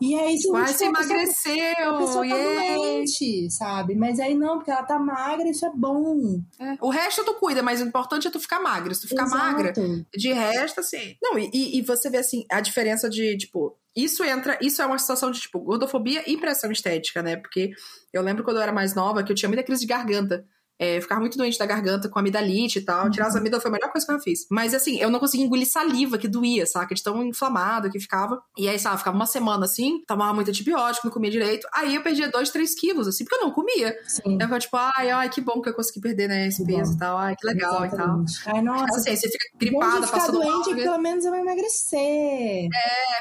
E 0.00 0.14
aí 0.14 0.36
você 0.38 0.48
Quase 0.48 0.72
tipo, 0.72 0.84
emagreceu! 0.84 1.90
a 1.94 1.98
pessoa 1.98 2.28
tá 2.28 2.36
yay! 2.36 2.74
doente, 2.76 3.50
sabe? 3.50 3.94
Mas 3.94 4.20
aí 4.20 4.34
não, 4.34 4.56
porque 4.58 4.70
ela 4.70 4.82
tá 4.82 4.98
magra, 4.98 5.48
isso 5.48 5.64
é 5.64 5.70
bom. 5.74 6.40
É. 6.60 6.76
O 6.80 6.90
resto 6.90 7.24
tu 7.24 7.34
cuida, 7.34 7.62
mas 7.62 7.80
o 7.80 7.84
importante 7.84 8.28
é 8.28 8.30
tu 8.30 8.38
ficar 8.38 8.60
magra. 8.60 8.94
Se 8.94 9.00
tu 9.02 9.08
ficar 9.08 9.24
Exato. 9.24 9.44
magra, 9.44 9.72
de 10.14 10.32
resto, 10.32 10.80
assim. 10.80 11.16
Não, 11.22 11.38
e, 11.38 11.78
e 11.78 11.82
você 11.82 12.10
vê 12.10 12.18
assim, 12.18 12.44
a 12.50 12.60
diferença 12.60 13.08
de, 13.08 13.36
tipo, 13.38 13.76
isso 13.94 14.22
entra, 14.22 14.58
isso 14.60 14.82
é 14.82 14.86
uma 14.86 14.98
situação 14.98 15.30
de, 15.30 15.40
tipo, 15.40 15.58
gordofobia 15.58 16.22
e 16.30 16.36
pressão 16.36 16.70
estética, 16.70 17.22
né? 17.22 17.36
Porque 17.36 17.70
eu 18.12 18.22
lembro 18.22 18.44
quando 18.44 18.58
eu 18.58 18.62
era 18.62 18.72
mais 18.72 18.94
nova 18.94 19.22
que 19.22 19.32
eu 19.32 19.36
tinha 19.36 19.48
muita 19.48 19.64
crise 19.64 19.80
de 19.80 19.86
garganta. 19.86 20.44
É, 20.78 20.98
eu 20.98 21.02
ficava 21.02 21.20
muito 21.20 21.38
doente 21.38 21.58
da 21.58 21.64
garganta 21.66 22.08
com 22.08 22.18
amidalite 22.18 22.78
e 22.78 22.82
tal. 22.82 23.10
Tirar 23.10 23.28
as 23.28 23.34
Uhum. 23.34 23.40
amígdalas 23.40 23.62
foi 23.62 23.70
a 23.70 23.72
melhor 23.72 23.90
coisa 23.90 24.06
que 24.06 24.12
eu 24.12 24.20
fiz. 24.20 24.46
Mas 24.50 24.74
assim, 24.74 24.98
eu 24.98 25.10
não 25.10 25.18
conseguia 25.18 25.46
engolir 25.46 25.66
saliva, 25.70 26.18
que 26.18 26.28
doía, 26.28 26.66
saca? 26.66 26.94
De 26.94 27.02
tão 27.02 27.22
inflamado 27.24 27.90
que 27.90 27.98
ficava. 27.98 28.42
E 28.58 28.68
aí, 28.68 28.78
sabe, 28.78 28.98
ficava 28.98 29.16
uma 29.16 29.26
semana 29.26 29.64
assim, 29.64 30.02
tomava 30.06 30.34
muito 30.34 30.48
antibiótico, 30.48 31.06
não 31.06 31.12
comia 31.14 31.30
direito. 31.30 31.66
Aí 31.72 31.94
eu 31.94 32.02
perdia 32.02 32.28
2, 32.30 32.50
3 32.50 32.74
quilos, 32.78 33.08
assim, 33.08 33.24
porque 33.24 33.36
eu 33.36 33.46
não 33.46 33.52
comia. 33.52 33.96
Sim. 34.06 34.20
Eu 34.26 34.32
ficava 34.32 34.58
tipo, 34.58 34.76
ai, 34.76 35.10
ai, 35.10 35.28
que 35.30 35.40
bom 35.40 35.62
que 35.62 35.68
eu 35.70 35.74
consegui 35.74 36.00
perder, 36.00 36.28
né, 36.28 36.46
esse 36.48 36.64
peso 36.66 36.92
e 36.94 36.98
tal. 36.98 37.16
Ai, 37.16 37.34
que 37.36 37.46
legal 37.46 37.84
e 37.86 37.90
tal. 37.90 37.96
Exatamente. 37.98 38.32
Ai, 38.46 38.62
nossa, 38.62 38.98
Assim, 38.98 39.16
você 39.16 39.28
fica 39.30 39.44
gripada, 39.58 40.06
ficar 40.06 40.18
passando 40.20 40.38
mal. 40.38 40.62
doente, 40.62 40.74
né? 40.74 40.82
pelo 40.82 40.98
menos 40.98 41.24
eu 41.24 41.30
vou 41.30 41.40
emagrecer. 41.40 42.68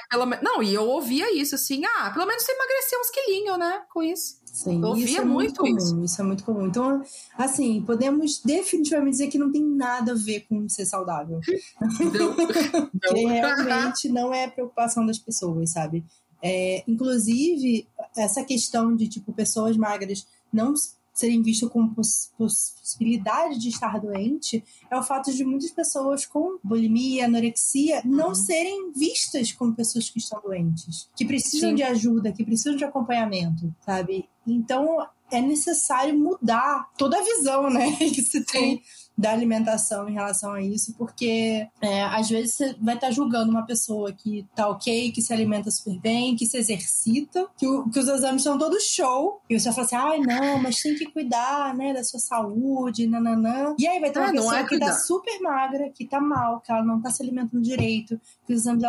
Pelo 0.09 0.25
me- 0.25 0.39
Não, 0.41 0.61
e 0.61 0.73
eu 0.73 0.83
ouvia 0.83 1.33
isso, 1.35 1.55
assim, 1.55 1.83
ah, 1.85 2.09
pelo 2.11 2.25
menos 2.25 2.43
você 2.43 2.51
emagreceu 2.51 2.99
uns 2.99 3.09
quilinhos, 3.09 3.57
né, 3.57 3.81
com 3.93 4.03
isso. 4.03 4.35
Sim, 4.55 4.81
Eu 4.81 4.87
ouvia 4.87 5.03
isso 5.03 5.19
é 5.19 5.25
muito, 5.25 5.61
muito 5.61 5.83
comum. 5.83 6.05
Isso. 6.05 6.21
é 6.21 6.23
muito 6.23 6.43
comum. 6.45 6.65
Então, 6.67 7.03
assim, 7.37 7.81
podemos 7.81 8.41
definitivamente 8.41 9.11
dizer 9.11 9.27
que 9.27 9.37
não 9.37 9.51
tem 9.51 9.61
nada 9.61 10.13
a 10.13 10.15
ver 10.15 10.45
com 10.47 10.69
ser 10.69 10.85
saudável. 10.85 11.41
Então, 11.99 12.33
Porque 13.01 13.25
realmente 13.25 14.07
não 14.07 14.33
é 14.33 14.45
a 14.45 14.51
preocupação 14.51 15.05
das 15.05 15.19
pessoas, 15.19 15.71
sabe? 15.71 16.05
É, 16.41 16.85
inclusive, 16.87 17.85
essa 18.15 18.45
questão 18.45 18.95
de, 18.95 19.09
tipo, 19.09 19.33
pessoas 19.33 19.75
magras 19.75 20.25
não 20.53 20.73
serem 21.15 21.41
vistas 21.41 21.69
como 21.69 21.93
poss 21.95 22.31
possibilidade 22.37 23.57
de 23.59 23.69
estar 23.69 23.99
doente 23.99 24.63
é 24.91 24.97
o 24.97 25.03
fato 25.03 25.33
de 25.33 25.43
muitas 25.43 25.71
pessoas 25.71 26.25
com 26.25 26.59
bulimia, 26.63 27.25
anorexia 27.25 28.01
não 28.05 28.29
Uhum. 28.29 28.35
serem 28.35 28.91
vistas 28.91 29.51
como 29.51 29.73
pessoas 29.73 30.09
que 30.09 30.19
estão 30.19 30.41
doentes, 30.41 31.09
que 31.15 31.25
precisam 31.25 31.69
Sim. 31.69 31.75
de 31.75 31.83
ajuda, 31.83 32.31
que 32.31 32.43
precisam 32.43 32.75
de 32.75 32.83
acompanhamento, 32.83 33.73
sabe? 33.85 34.27
Então 34.45 35.05
é 35.31 35.41
necessário 35.41 36.17
mudar 36.17 36.91
toda 36.97 37.17
a 37.17 37.23
visão, 37.23 37.69
né, 37.69 37.95
que 37.97 38.21
se 38.21 38.43
tem 38.45 38.81
da 39.17 39.31
alimentação 39.31 40.09
em 40.09 40.13
relação 40.13 40.51
a 40.51 40.61
isso, 40.61 40.93
porque 40.97 41.67
é, 41.81 42.03
às 42.03 42.29
vezes 42.29 42.53
você 42.55 42.75
vai 42.81 42.95
estar 42.95 43.11
julgando 43.11 43.49
uma 43.49 43.65
pessoa 43.65 44.11
que 44.11 44.45
tá 44.55 44.67
ok, 44.67 45.11
que 45.11 45.21
se 45.21 45.31
alimenta 45.33 45.71
super 45.71 45.97
bem, 45.99 46.35
que 46.35 46.45
se 46.45 46.57
exercita, 46.57 47.47
que, 47.57 47.65
o- 47.67 47.89
que 47.89 47.99
os 47.99 48.07
exames 48.07 48.43
são 48.43 48.57
todos 48.57 48.83
show, 48.83 49.41
e 49.49 49.57
você 49.59 49.71
vai 49.71 49.85
falar 49.85 49.85
assim, 49.85 49.95
ai 49.95 50.19
não, 50.19 50.61
mas 50.61 50.81
tem 50.81 50.95
que 50.95 51.05
cuidar, 51.11 51.73
né, 51.75 51.93
da 51.93 52.03
sua 52.03 52.19
saúde, 52.19 53.07
nananã. 53.07 53.73
E 53.79 53.87
aí 53.87 53.99
vai 53.99 54.11
ter 54.11 54.19
uma 54.19 54.27
Ah, 54.29 54.33
não 54.33 54.41
pessoa 54.43 54.59
é 54.59 54.63
que 54.65 54.79
tá 54.79 54.93
super 54.93 55.39
magra, 55.41 55.89
que 55.89 56.05
tá 56.05 56.19
mal, 56.19 56.59
que 56.59 56.71
ela 56.71 56.83
não 56.83 57.01
tá 57.01 57.09
se 57.09 57.21
alimentando 57.23 57.61
direito, 57.61 58.19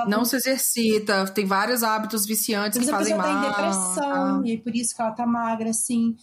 não 0.09 0.25
se 0.25 0.37
exercita, 0.37 1.25
tem 1.27 1.47
vários 1.47 1.83
hábitos 1.83 2.27
viciantes 2.27 2.79
que 2.79 2.85
vezes 2.85 2.93
a 2.93 2.97
fazem 2.99 3.17
pessoa 3.17 3.33
mal. 3.35 3.43
tem 3.43 3.51
depressão, 3.51 4.47
e 4.47 4.51
aí 4.51 4.59
por 4.59 4.75
isso 4.75 4.95
que 4.95 5.03
ela 5.03 5.13
tá 5.13 5.27
magra, 5.27 5.71
assim. 5.71 6.15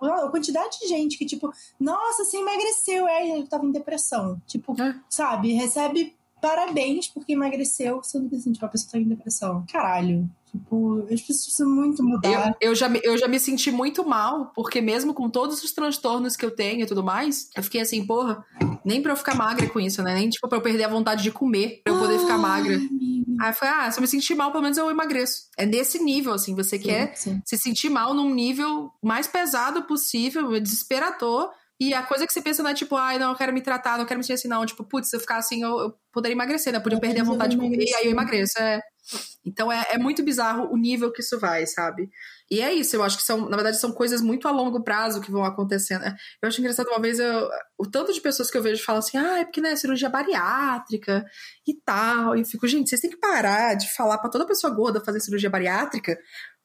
A 0.00 0.28
quantidade 0.28 0.78
de 0.80 0.86
gente 0.86 1.18
que, 1.18 1.24
tipo, 1.26 1.50
nossa, 1.80 2.24
você 2.24 2.36
emagreceu, 2.36 3.08
é, 3.08 3.28
ele 3.28 3.46
tava 3.46 3.64
em 3.64 3.72
depressão. 3.72 4.40
Tipo, 4.46 4.80
É. 4.80 4.94
sabe, 5.08 5.52
recebe 5.52 6.14
parabéns 6.40 7.08
porque 7.08 7.32
emagreceu, 7.32 8.02
sendo 8.02 8.28
que, 8.28 8.36
assim, 8.36 8.52
tipo, 8.52 8.66
a 8.66 8.68
pessoa 8.68 8.92
tá 8.92 8.98
em 8.98 9.08
depressão. 9.08 9.64
Caralho. 9.72 10.28
Tipo, 10.52 11.00
as 11.04 11.20
pessoas 11.20 11.44
precisam 11.44 11.68
muito 11.68 12.04
mudar. 12.04 12.54
Eu, 12.60 12.68
eu, 12.70 12.74
já, 12.76 12.88
eu 13.02 13.18
já 13.18 13.26
me 13.26 13.40
senti 13.40 13.72
muito 13.72 14.06
mal, 14.06 14.52
porque 14.54 14.80
mesmo 14.80 15.12
com 15.12 15.28
todos 15.28 15.64
os 15.64 15.72
transtornos 15.72 16.36
que 16.36 16.44
eu 16.44 16.50
tenho 16.54 16.82
e 16.82 16.86
tudo 16.86 17.02
mais, 17.02 17.48
eu 17.56 17.62
fiquei 17.62 17.80
assim, 17.80 18.06
porra, 18.06 18.44
nem 18.84 19.02
pra 19.02 19.12
eu 19.12 19.16
ficar 19.16 19.34
magra 19.34 19.66
com 19.68 19.80
isso, 19.80 20.02
né? 20.02 20.14
Nem 20.14 20.28
tipo 20.28 20.48
pra 20.48 20.58
eu 20.58 20.62
perder 20.62 20.84
a 20.84 20.88
vontade 20.88 21.22
de 21.22 21.30
comer, 21.30 21.80
pra 21.84 21.92
eu 21.92 21.98
poder 21.98 22.18
ficar 22.18 22.38
magra. 22.38 22.76
Aí 23.40 23.50
eu 23.50 23.54
falei, 23.54 23.74
ah, 23.74 23.90
se 23.90 23.98
eu 23.98 24.02
me 24.02 24.06
sentir 24.08 24.34
mal, 24.34 24.50
pelo 24.52 24.62
menos 24.62 24.78
eu 24.78 24.90
emagreço. 24.90 25.48
É 25.56 25.66
nesse 25.66 25.98
nível, 26.02 26.32
assim, 26.32 26.54
você 26.54 26.78
quer 26.78 27.14
Sim, 27.16 27.32
sim. 27.34 27.42
se 27.44 27.58
sentir 27.58 27.90
mal 27.90 28.14
num 28.14 28.32
nível 28.32 28.92
mais 29.02 29.26
pesado 29.26 29.82
possível, 29.84 30.60
desesperador. 30.60 31.50
E 31.80 31.92
a 31.92 32.02
coisa 32.04 32.24
que 32.26 32.32
você 32.32 32.40
pensa 32.40 32.62
não 32.62 32.70
é 32.70 32.74
tipo, 32.74 32.94
ai, 32.94 33.18
não, 33.18 33.30
eu 33.30 33.36
quero 33.36 33.52
me 33.52 33.60
tratar, 33.60 33.98
não 33.98 34.04
quero 34.04 34.18
me 34.18 34.24
sentir 34.24 34.34
assim, 34.34 34.48
não. 34.48 34.64
Tipo, 34.64 34.84
putz, 34.84 35.10
se 35.10 35.16
eu 35.16 35.20
ficar 35.20 35.36
assim, 35.38 35.62
eu, 35.62 35.76
eu 35.78 35.94
poderia 36.12 36.34
emagrecer, 36.34 36.72
né? 36.72 36.78
Eu 36.78 36.82
podia 36.82 36.98
É, 36.98 37.00
perder 37.00 37.20
a 37.20 37.22
eu 37.22 37.26
vontade 37.26 37.56
de 37.56 37.60
comer 37.60 37.82
e 37.84 37.94
aí 37.96 38.04
eu 38.06 38.12
emagreço. 38.12 38.56
É. 38.60 38.80
Então 39.44 39.70
é, 39.70 39.84
é 39.90 39.98
muito 39.98 40.22
bizarro 40.22 40.72
o 40.72 40.76
nível 40.76 41.12
que 41.12 41.20
isso 41.20 41.38
vai, 41.38 41.66
sabe? 41.66 42.08
E 42.50 42.60
é 42.60 42.72
isso, 42.72 42.94
eu 42.94 43.02
acho 43.02 43.16
que 43.16 43.22
são, 43.22 43.48
na 43.48 43.56
verdade, 43.56 43.80
são 43.80 43.90
coisas 43.90 44.20
muito 44.20 44.46
a 44.46 44.50
longo 44.50 44.84
prazo 44.84 45.20
que 45.20 45.30
vão 45.30 45.44
acontecendo. 45.44 46.04
Eu 46.04 46.48
acho 46.48 46.60
engraçado 46.60 46.88
uma 46.88 47.00
vez, 47.00 47.18
eu, 47.18 47.48
o 47.78 47.86
tanto 47.86 48.12
de 48.12 48.20
pessoas 48.20 48.50
que 48.50 48.58
eu 48.58 48.62
vejo 48.62 48.84
falam 48.84 48.98
assim, 48.98 49.16
ah, 49.16 49.40
é 49.40 49.44
porque, 49.44 49.60
né, 49.60 49.74
cirurgia 49.76 50.10
bariátrica 50.10 51.24
e 51.66 51.74
tal. 51.84 52.36
E 52.36 52.40
eu 52.40 52.44
fico, 52.44 52.68
gente, 52.68 52.90
vocês 52.90 53.00
têm 53.00 53.10
que 53.10 53.16
parar 53.16 53.74
de 53.74 53.90
falar 53.94 54.18
pra 54.18 54.30
toda 54.30 54.46
pessoa 54.46 54.74
gorda 54.74 55.02
fazer 55.02 55.20
cirurgia 55.20 55.48
bariátrica, 55.48 56.18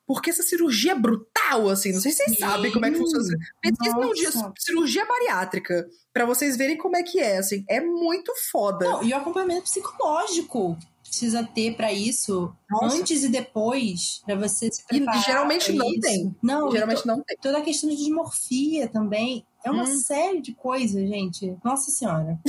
porque 0.06 0.32
essa 0.32 0.44
cirurgia 0.44 0.92
é 0.94 0.96
brutal, 0.96 1.70
assim. 1.70 1.94
Não 1.94 2.02
sei 2.02 2.12
se 2.12 2.18
vocês 2.18 2.38
Sim. 2.38 2.40
sabem 2.40 2.72
como 2.72 2.86
é 2.86 2.92
que 2.92 2.98
funciona. 2.98 3.38
Pesquisa 3.62 3.98
um 3.98 4.14
dia 4.14 4.32
cirurgia 4.58 5.06
bariátrica, 5.06 5.88
pra 6.12 6.26
vocês 6.26 6.58
verem 6.58 6.78
como 6.78 6.98
é 6.98 7.04
que 7.04 7.20
é, 7.20 7.38
assim. 7.38 7.64
É 7.70 7.80
muito 7.80 8.34
foda. 8.52 8.86
Não, 8.86 9.04
e 9.04 9.14
o 9.14 9.16
acompanhamento 9.16 9.64
psicológico 9.64 10.78
precisa 11.10 11.44
ter 11.44 11.76
pra 11.76 11.92
isso, 11.92 12.54
Nossa. 12.70 12.96
antes 12.98 13.24
e 13.24 13.30
depois, 13.30 14.22
pra 14.26 14.36
você 14.36 14.72
se 14.72 14.82
E 14.84 14.86
preparar. 15.00 15.24
geralmente 15.26 15.66
pra 15.66 15.76
não 15.76 15.90
isso. 15.92 16.00
tem. 16.02 16.36
Não, 16.42 16.70
e 16.70 16.72
Geralmente 16.72 17.02
to- 17.02 17.08
não 17.08 17.22
tem. 17.24 17.38
toda 17.42 17.58
a 17.58 17.62
questão 17.62 17.90
de 17.90 17.96
dismorfia 17.98 18.88
também. 18.88 19.46
É 19.66 19.70
uma 19.70 19.84
Hum. 19.84 19.98
série 20.00 20.40
de 20.42 20.54
coisas, 20.54 21.08
gente. 21.10 21.54
Nossa 21.66 21.92
senhora. 21.92 22.40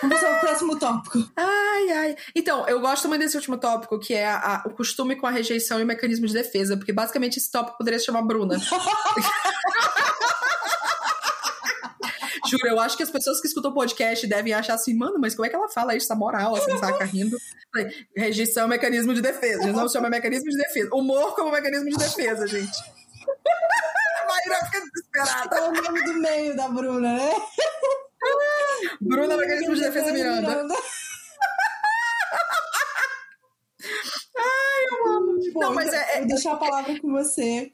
Vamos 0.00 0.22
ao 0.22 0.38
próximo 0.40 0.78
tópico. 0.78 1.18
Ai, 1.36 1.90
ai. 1.90 2.16
Então, 2.36 2.66
eu 2.68 2.80
gosto 2.80 3.08
muito 3.08 3.22
desse 3.22 3.36
último 3.36 3.56
tópico, 3.58 3.98
que 3.98 4.14
é 4.14 4.26
a- 4.28 4.62
o 4.66 4.70
costume 4.70 5.16
com 5.16 5.26
a 5.26 5.30
rejeição 5.32 5.80
e 5.80 5.82
o 5.82 5.86
mecanismo 5.86 6.26
de 6.28 6.32
defesa, 6.32 6.76
porque 6.76 6.92
basicamente 6.92 7.38
esse 7.38 7.50
tópico 7.50 7.76
poderia 7.78 7.98
se 7.98 8.04
chamar 8.06 8.22
Bruna. 8.22 8.56
Juro, 12.48 12.68
eu 12.68 12.80
acho 12.80 12.96
que 12.96 13.02
as 13.02 13.10
pessoas 13.10 13.40
que 13.40 13.46
escutam 13.46 13.70
o 13.70 13.74
podcast 13.74 14.26
devem 14.26 14.52
achar 14.52 14.74
assim, 14.74 14.94
mano, 14.94 15.18
mas 15.18 15.34
como 15.34 15.46
é 15.46 15.48
que 15.48 15.56
ela 15.56 15.68
fala 15.68 15.94
isso, 15.94 16.06
essa 16.06 16.14
moral, 16.14 16.54
assim, 16.54 16.76
saca, 16.78 17.04
rindo? 17.04 17.36
Rejeição 18.16 18.64
é 18.64 18.66
um 18.66 18.68
mecanismo 18.68 19.14
de 19.14 19.20
defesa. 19.20 19.66
Não 19.72 19.88
chama 19.88 20.08
mecanismo 20.08 20.48
de 20.50 20.56
defesa. 20.56 20.90
Humor 20.94 21.34
como 21.34 21.50
mecanismo 21.50 21.90
de 21.90 21.96
defesa, 21.96 22.46
gente. 22.46 22.70
Maíra 24.28 24.64
fica 24.66 24.80
desesperada. 24.80 25.56
É 25.56 25.68
o 25.68 25.72
nome 25.72 26.02
do 26.04 26.14
meio 26.14 26.56
da 26.56 26.68
Bruna, 26.68 27.14
né? 27.14 27.32
Bruna, 29.00 29.36
mecanismo 29.36 29.74
de 29.74 29.80
defesa 29.82 30.12
Miranda. 30.12 30.66
Bom, 35.52 35.60
Não, 35.60 35.74
mas 35.74 35.92
é- 35.92 36.16
é- 36.16 36.18
Vou 36.20 36.28
deixar 36.28 36.52
a 36.52 36.56
palavra 36.56 36.98
com 37.00 37.10
você. 37.12 37.70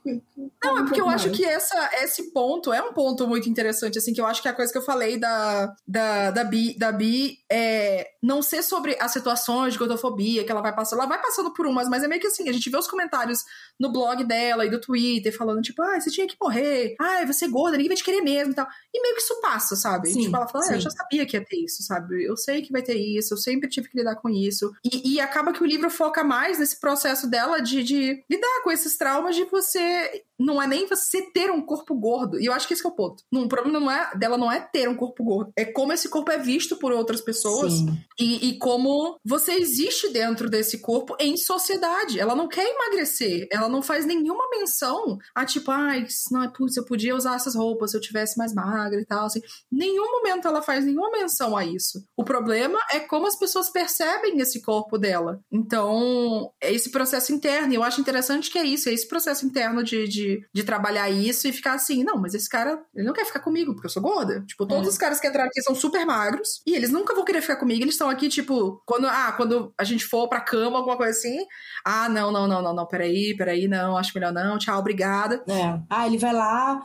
Não, 0.62 0.78
é 0.78 0.82
porque 0.84 1.00
eu 1.00 1.08
acho 1.08 1.30
que 1.30 1.44
essa, 1.44 1.90
esse 2.02 2.32
ponto 2.32 2.72
é 2.72 2.82
um 2.82 2.92
ponto 2.92 3.26
muito 3.26 3.48
interessante, 3.48 3.98
assim, 3.98 4.12
que 4.12 4.20
eu 4.20 4.26
acho 4.26 4.42
que 4.42 4.48
a 4.48 4.52
coisa 4.52 4.70
que 4.72 4.78
eu 4.78 4.82
falei 4.82 5.18
da, 5.18 5.74
da, 5.86 6.30
da, 6.30 6.44
Bi, 6.44 6.76
da 6.78 6.92
Bi 6.92 7.38
é 7.50 8.10
não 8.22 8.42
ser 8.42 8.62
sobre 8.62 8.96
as 9.00 9.12
situações 9.12 9.72
de 9.72 9.78
gordofobia 9.78 10.44
que 10.44 10.50
ela 10.50 10.60
vai 10.60 10.74
passando. 10.74 10.98
Ela 11.00 11.08
vai 11.08 11.20
passando 11.20 11.52
por 11.52 11.66
umas, 11.66 11.88
mas 11.88 12.02
é 12.02 12.08
meio 12.08 12.20
que 12.20 12.26
assim, 12.26 12.48
a 12.48 12.52
gente 12.52 12.68
vê 12.70 12.76
os 12.76 12.86
comentários 12.88 13.38
no 13.78 13.90
blog 13.90 14.22
dela 14.24 14.64
e 14.66 14.70
do 14.70 14.80
Twitter 14.80 15.34
falando, 15.36 15.62
tipo, 15.62 15.82
ah, 15.82 15.98
você 16.00 16.10
tinha 16.10 16.26
que 16.26 16.36
morrer, 16.40 16.94
ah, 17.00 17.24
você 17.26 17.46
é 17.46 17.48
gorda, 17.48 17.76
ninguém 17.76 17.88
vai 17.88 17.96
te 17.96 18.04
querer 18.04 18.20
mesmo 18.20 18.52
e 18.52 18.54
tal. 18.54 18.66
E 18.92 19.00
meio 19.02 19.14
que 19.14 19.22
isso 19.22 19.40
passa, 19.40 19.74
sabe? 19.76 20.10
Sim, 20.12 20.22
tipo, 20.24 20.36
ela 20.36 20.46
fala, 20.48 20.64
ah, 20.68 20.74
eu 20.74 20.80
já 20.80 20.90
sabia 20.90 21.24
que 21.26 21.36
ia 21.36 21.44
ter 21.44 21.56
isso, 21.56 21.82
sabe? 21.82 22.24
Eu 22.24 22.36
sei 22.36 22.62
que 22.62 22.72
vai 22.72 22.82
ter 22.82 22.96
isso, 22.96 23.34
eu 23.34 23.38
sempre 23.38 23.68
tive 23.68 23.88
que 23.88 23.96
lidar 23.98 24.16
com 24.16 24.28
isso. 24.28 24.70
E, 24.84 25.14
e 25.14 25.20
acaba 25.20 25.52
que 25.52 25.62
o 25.62 25.66
livro 25.66 25.88
foca 25.90 26.22
mais 26.22 26.58
nesse 26.58 26.78
processo 26.78 27.28
dela 27.28 27.59
de 27.60 27.70
de, 27.70 27.82
de 27.82 28.24
lidar 28.28 28.62
com 28.62 28.70
esses 28.70 28.96
traumas 28.96 29.36
de 29.36 29.44
você 29.44 30.22
não 30.40 30.60
é 30.60 30.66
nem 30.66 30.86
você 30.86 31.20
ter 31.20 31.50
um 31.50 31.60
corpo 31.60 31.94
gordo. 31.94 32.40
E 32.40 32.46
eu 32.46 32.52
acho 32.52 32.66
que 32.66 32.72
esse 32.72 32.82
que 32.82 32.88
é 32.88 32.90
o 32.90 32.94
ponto. 32.94 33.22
Não, 33.30 33.42
o 33.42 33.48
problema 33.48 33.78
não 33.78 33.90
é 33.90 34.10
dela 34.16 34.38
não 34.38 34.50
é 34.50 34.58
ter 34.58 34.88
um 34.88 34.96
corpo 34.96 35.22
gordo. 35.22 35.52
É 35.54 35.66
como 35.66 35.92
esse 35.92 36.08
corpo 36.08 36.32
é 36.32 36.38
visto 36.38 36.76
por 36.76 36.92
outras 36.92 37.20
pessoas 37.20 37.74
e, 38.18 38.48
e, 38.48 38.58
como 38.58 39.18
você 39.22 39.52
existe 39.52 40.08
dentro 40.08 40.48
desse 40.48 40.78
corpo 40.78 41.14
em 41.20 41.36
sociedade. 41.36 42.18
Ela 42.18 42.34
não 42.34 42.48
quer 42.48 42.66
emagrecer. 42.66 43.46
Ela 43.52 43.68
não 43.68 43.82
faz 43.82 44.06
nenhuma 44.06 44.48
menção 44.50 45.18
a 45.34 45.44
tipo, 45.44 45.70
ai, 45.70 46.06
não, 46.30 46.42
é 46.42 46.48
putz, 46.48 46.76
eu 46.76 46.86
podia 46.86 47.14
usar 47.14 47.36
essas 47.36 47.54
roupas 47.54 47.90
se 47.90 47.96
eu 47.98 48.00
tivesse 48.00 48.38
mais 48.38 48.54
magra 48.54 48.98
e 48.98 49.04
tal. 49.04 49.26
Assim. 49.26 49.42
Nenhum 49.70 50.10
momento 50.10 50.48
ela 50.48 50.62
faz 50.62 50.86
nenhuma 50.86 51.10
menção 51.10 51.54
a 51.54 51.66
isso. 51.66 52.02
O 52.16 52.24
problema 52.24 52.78
é 52.90 53.00
como 53.00 53.26
as 53.26 53.36
pessoas 53.36 53.68
percebem 53.68 54.38
esse 54.40 54.62
corpo 54.62 54.96
dela. 54.96 55.40
Então, 55.52 56.50
é 56.62 56.72
esse 56.72 56.90
processo 56.90 57.32
interno. 57.50 57.72
E 57.72 57.76
eu 57.76 57.82
acho 57.82 58.00
interessante 58.00 58.50
que 58.50 58.58
é 58.58 58.64
isso, 58.64 58.88
é 58.88 58.92
esse 58.92 59.08
processo 59.08 59.44
interno 59.44 59.82
de, 59.82 60.06
de 60.06 60.30
de, 60.52 60.64
trabalhar 60.64 61.10
isso 61.10 61.48
e 61.48 61.52
ficar 61.52 61.74
assim, 61.74 62.04
não, 62.04 62.20
mas 62.20 62.34
esse 62.34 62.48
cara, 62.48 62.82
ele 62.94 63.06
não 63.06 63.12
quer 63.12 63.24
ficar 63.24 63.40
comigo, 63.40 63.72
porque 63.72 63.86
eu 63.86 63.90
sou 63.90 64.02
gorda. 64.02 64.42
Tipo, 64.46 64.66
todos 64.66 64.86
é. 64.86 64.90
os 64.90 64.98
caras 64.98 65.20
que 65.20 65.26
entraram 65.26 65.48
aqui 65.48 65.62
são 65.62 65.74
super 65.74 66.04
magros 66.04 66.62
e 66.66 66.74
eles 66.74 66.90
nunca 66.90 67.14
vão 67.14 67.24
querer 67.24 67.40
ficar 67.40 67.56
comigo. 67.56 67.82
Eles 67.82 67.94
estão 67.94 68.08
aqui, 68.08 68.28
tipo, 68.28 68.82
quando, 68.86 69.06
ah, 69.06 69.32
quando 69.36 69.72
a 69.76 69.84
gente 69.84 70.04
for 70.04 70.28
pra 70.28 70.40
cama, 70.40 70.78
alguma 70.78 70.96
coisa 70.96 71.12
assim. 71.12 71.38
Ah, 71.84 72.08
não, 72.08 72.30
não, 72.30 72.46
não, 72.46 72.62
não, 72.62 72.74
não, 72.74 72.86
peraí, 72.86 73.36
peraí, 73.36 73.68
não, 73.68 73.96
acho 73.96 74.12
melhor 74.14 74.32
não, 74.32 74.58
tchau, 74.58 74.78
obrigada. 74.78 75.42
É. 75.48 75.80
Ah, 75.88 76.06
ele 76.06 76.18
vai 76.18 76.32
lá, 76.32 76.80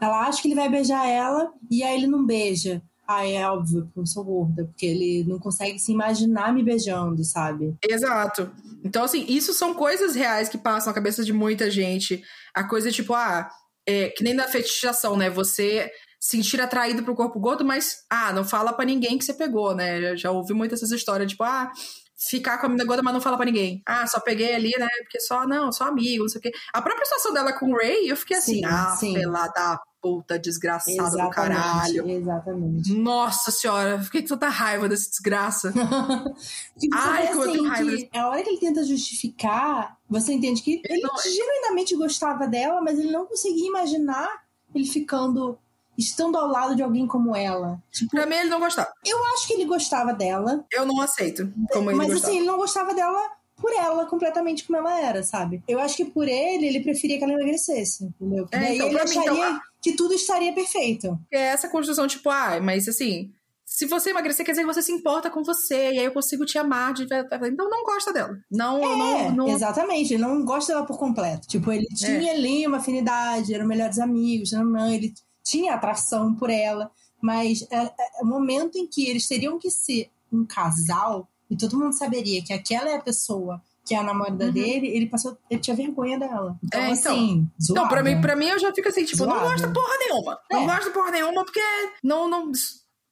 ela 0.00 0.26
acha 0.26 0.42
que 0.42 0.48
ele 0.48 0.54
vai 0.54 0.68
beijar 0.68 1.06
ela 1.06 1.52
e 1.70 1.82
aí 1.82 1.96
ele 1.96 2.06
não 2.06 2.24
beija. 2.24 2.82
Ah, 3.12 3.26
é 3.26 3.44
óbvio, 3.44 3.86
porque 3.86 3.98
eu 3.98 4.06
sou 4.06 4.22
gorda, 4.22 4.64
porque 4.66 4.86
ele 4.86 5.24
não 5.24 5.40
consegue 5.40 5.80
se 5.80 5.90
imaginar 5.90 6.54
me 6.54 6.62
beijando, 6.62 7.24
sabe? 7.24 7.76
Exato. 7.82 8.52
Então, 8.84 9.02
assim, 9.02 9.24
isso 9.28 9.52
são 9.52 9.74
coisas 9.74 10.14
reais 10.14 10.48
que 10.48 10.56
passam 10.56 10.90
na 10.90 10.94
cabeça 10.94 11.24
de 11.24 11.32
muita 11.32 11.68
gente. 11.68 12.22
A 12.54 12.62
coisa 12.62 12.88
tipo, 12.92 13.12
ah, 13.12 13.50
é, 13.84 14.10
que 14.10 14.22
nem 14.22 14.32
na 14.32 14.46
fetichização, 14.46 15.16
né? 15.16 15.28
Você 15.28 15.90
sentir 16.20 16.60
atraído 16.60 17.02
pro 17.02 17.16
corpo 17.16 17.40
gordo, 17.40 17.64
mas, 17.64 18.04
ah, 18.08 18.32
não 18.32 18.44
fala 18.44 18.72
para 18.72 18.84
ninguém 18.84 19.18
que 19.18 19.24
você 19.24 19.34
pegou, 19.34 19.74
né? 19.74 20.00
Já, 20.00 20.14
já 20.14 20.30
ouvi 20.30 20.54
muitas 20.54 20.80
essas 20.80 20.92
histórias, 20.92 21.32
tipo, 21.32 21.42
ah, 21.42 21.68
ficar 22.16 22.58
com 22.58 22.66
a 22.66 22.68
menina 22.68 22.86
gorda, 22.86 23.02
mas 23.02 23.12
não 23.12 23.20
fala 23.20 23.36
para 23.36 23.46
ninguém. 23.46 23.82
Ah, 23.84 24.06
só 24.06 24.20
peguei 24.20 24.54
ali, 24.54 24.72
né? 24.78 24.86
Porque 25.02 25.18
só, 25.18 25.48
não, 25.48 25.72
só 25.72 25.88
amigo, 25.88 26.22
não 26.22 26.28
sei 26.28 26.38
o 26.38 26.42
quê. 26.42 26.52
A 26.72 26.80
própria 26.80 27.04
situação 27.04 27.32
dela 27.32 27.52
com 27.52 27.72
o 27.72 27.76
Ray, 27.76 28.08
eu 28.08 28.16
fiquei 28.16 28.36
assim, 28.36 28.60
sim, 28.60 28.64
ah, 28.64 28.94
sim. 28.96 29.14
pela 29.14 29.48
da 29.48 29.80
puta 30.00 30.38
desgraçada 30.38 30.92
exatamente, 30.92 31.26
do 31.26 31.30
caralho. 31.30 32.10
Exatamente. 32.10 32.92
Nossa 32.94 33.50
senhora, 33.50 34.00
fiquei 34.02 34.22
com 34.22 34.28
tanta 34.28 34.48
raiva 34.48 34.88
dessa 34.88 35.08
desgraça. 35.08 35.72
Ai, 36.92 37.28
como 37.28 37.42
assim, 37.42 37.50
eu 37.50 37.52
tenho 37.52 37.68
raiva. 37.68 37.96
Que 37.96 38.18
a 38.18 38.28
hora 38.28 38.42
que 38.42 38.50
ele 38.50 38.60
tenta 38.60 38.84
justificar, 38.84 39.96
você 40.08 40.32
entende 40.32 40.62
que 40.62 40.80
ele 40.84 41.02
não... 41.02 41.10
genuinamente 41.22 41.96
gostava 41.96 42.46
dela, 42.46 42.80
mas 42.80 42.98
ele 42.98 43.10
não 43.10 43.26
conseguia 43.26 43.68
imaginar 43.68 44.28
ele 44.74 44.86
ficando 44.86 45.58
estando 45.98 46.38
ao 46.38 46.48
lado 46.48 46.74
de 46.74 46.82
alguém 46.82 47.06
como 47.06 47.36
ela. 47.36 47.82
Tipo, 47.92 48.12
pra 48.12 48.26
mim, 48.26 48.36
ele 48.36 48.48
não 48.48 48.58
gostava. 48.58 48.90
Eu 49.04 49.22
acho 49.34 49.46
que 49.46 49.52
ele 49.52 49.66
gostava 49.66 50.14
dela. 50.14 50.64
Eu 50.72 50.86
não 50.86 51.00
aceito 51.00 51.52
como 51.70 51.90
ele 51.90 51.98
Mas 51.98 52.08
gostava. 52.08 52.26
assim, 52.26 52.38
ele 52.38 52.46
não 52.46 52.56
gostava 52.56 52.94
dela 52.94 53.30
por 53.60 53.72
ela 53.72 54.06
completamente 54.06 54.64
como 54.64 54.78
ela 54.78 54.98
era, 54.98 55.22
sabe? 55.22 55.62
Eu 55.68 55.78
acho 55.78 55.96
que 55.96 56.06
por 56.06 56.26
ele, 56.26 56.66
ele 56.66 56.80
preferia 56.80 57.18
que 57.18 57.24
ela 57.24 57.34
emagrecesse, 57.34 58.04
entendeu? 58.04 58.48
É, 58.50 58.58
daí 58.58 58.76
então, 58.76 58.88
ele 58.88 58.98
acharia 58.98 59.32
mim, 59.32 59.38
então, 59.38 59.60
que 59.80 59.92
tudo 59.92 60.14
estaria 60.14 60.52
perfeito. 60.52 61.18
É 61.30 61.40
essa 61.40 61.68
construção, 61.68 62.06
tipo, 62.06 62.28
ah, 62.28 62.60
mas 62.60 62.86
assim, 62.86 63.32
se 63.64 63.86
você 63.86 64.10
emagrecer, 64.10 64.44
quer 64.44 64.50
dizer 64.50 64.62
que 64.62 64.72
você 64.74 64.82
se 64.82 64.90
importa 64.90 65.30
com 65.30 65.44
você, 65.44 65.92
e 65.92 65.98
aí 66.00 66.04
eu 66.04 66.12
consigo 66.12 66.44
te 66.44 66.58
amar 66.58 66.92
de 66.92 67.04
Então 67.04 67.70
não 67.70 67.84
gosta 67.84 68.12
dela. 68.12 68.36
Não, 68.50 68.78
é, 68.78 69.30
não, 69.30 69.36
não, 69.36 69.48
exatamente. 69.48 70.12
Ele 70.12 70.22
não 70.22 70.44
gosta 70.44 70.72
dela 70.72 70.84
por 70.84 70.98
completo. 70.98 71.46
Tipo, 71.46 71.70
ele 71.70 71.86
tinha 71.94 72.32
é. 72.32 72.34
ali 72.34 72.66
uma 72.66 72.78
afinidade, 72.78 73.54
eram 73.54 73.66
melhores 73.66 74.00
amigos, 74.00 74.50
não, 74.50 74.64
não, 74.64 74.92
ele 74.92 75.14
tinha 75.44 75.74
atração 75.74 76.34
por 76.34 76.50
ela. 76.50 76.90
Mas 77.22 77.62
é, 77.70 77.84
é, 77.84 77.92
o 78.22 78.26
momento 78.26 78.76
em 78.76 78.88
que 78.88 79.08
eles 79.08 79.28
teriam 79.28 79.58
que 79.58 79.70
ser 79.70 80.10
um 80.32 80.44
casal, 80.44 81.28
e 81.48 81.56
todo 81.56 81.78
mundo 81.78 81.92
saberia 81.92 82.42
que 82.42 82.52
aquela 82.52 82.90
é 82.90 82.96
a 82.96 83.02
pessoa 83.02 83.62
que 83.84 83.94
é 83.94 83.98
a 83.98 84.02
namorada 84.02 84.46
uhum. 84.46 84.52
dele, 84.52 84.88
ele 84.88 85.06
passou, 85.06 85.36
ele 85.50 85.60
tinha 85.60 85.74
vergonha 85.74 86.18
dela. 86.18 86.56
Então, 86.62 86.80
é, 86.80 86.90
então, 86.90 87.12
assim, 87.12 87.50
Então, 87.70 87.88
pra 87.88 88.02
mim, 88.02 88.20
pra 88.20 88.36
mim, 88.36 88.46
eu 88.46 88.58
já 88.58 88.72
fico 88.72 88.88
assim, 88.88 89.04
tipo, 89.04 89.26
não 89.26 89.40
gosto 89.40 89.72
porra 89.72 89.98
nenhuma. 89.98 90.40
É. 90.50 90.54
Não 90.54 90.66
gosto 90.66 90.90
porra 90.90 91.10
nenhuma 91.10 91.44
porque 91.44 91.60
não, 92.02 92.28
não. 92.28 92.52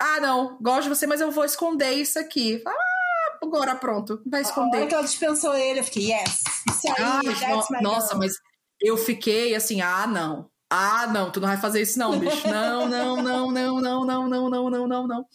Ah, 0.01 0.21
não, 0.21 0.57
gosto 0.61 0.85
de 0.85 0.89
você, 0.91 1.07
mas 1.07 1.21
eu 1.21 1.31
vou 1.31 1.45
esconder 1.45 1.93
isso 1.93 2.19
aqui. 2.19 2.63
Ah, 2.67 3.39
agora 3.43 3.75
pronto, 3.75 4.23
vai 4.27 4.43
esconder. 4.43 4.77
A 4.77 4.81
hora 4.81 4.89
que 4.89 4.95
ela 4.95 5.05
dispensou 5.05 5.55
ele, 5.55 5.81
eu 5.81 5.85
fiquei, 5.85 6.13
yes, 6.13 6.45
isso 6.71 6.89
aí, 6.89 6.95
ah, 6.99 7.21
no, 7.71 7.81
Nossa, 7.83 8.15
mas 8.17 8.35
eu 8.81 8.97
fiquei 8.97 9.55
assim, 9.55 9.81
ah, 9.81 10.07
não. 10.07 10.49
Ah, 10.71 11.07
não, 11.07 11.31
tu 11.33 11.41
não 11.41 11.49
vai 11.49 11.57
fazer 11.57 11.81
isso 11.81 11.99
não, 11.99 12.19
bicho. 12.19 12.47
Não, 12.47 12.87
não, 12.89 13.17
não, 13.17 13.51
não, 13.51 13.81
não, 13.81 14.05
não, 14.05 14.29
não, 14.29 14.51
não, 14.51 14.71
não, 14.71 14.87
não, 14.87 15.07
não. 15.07 15.27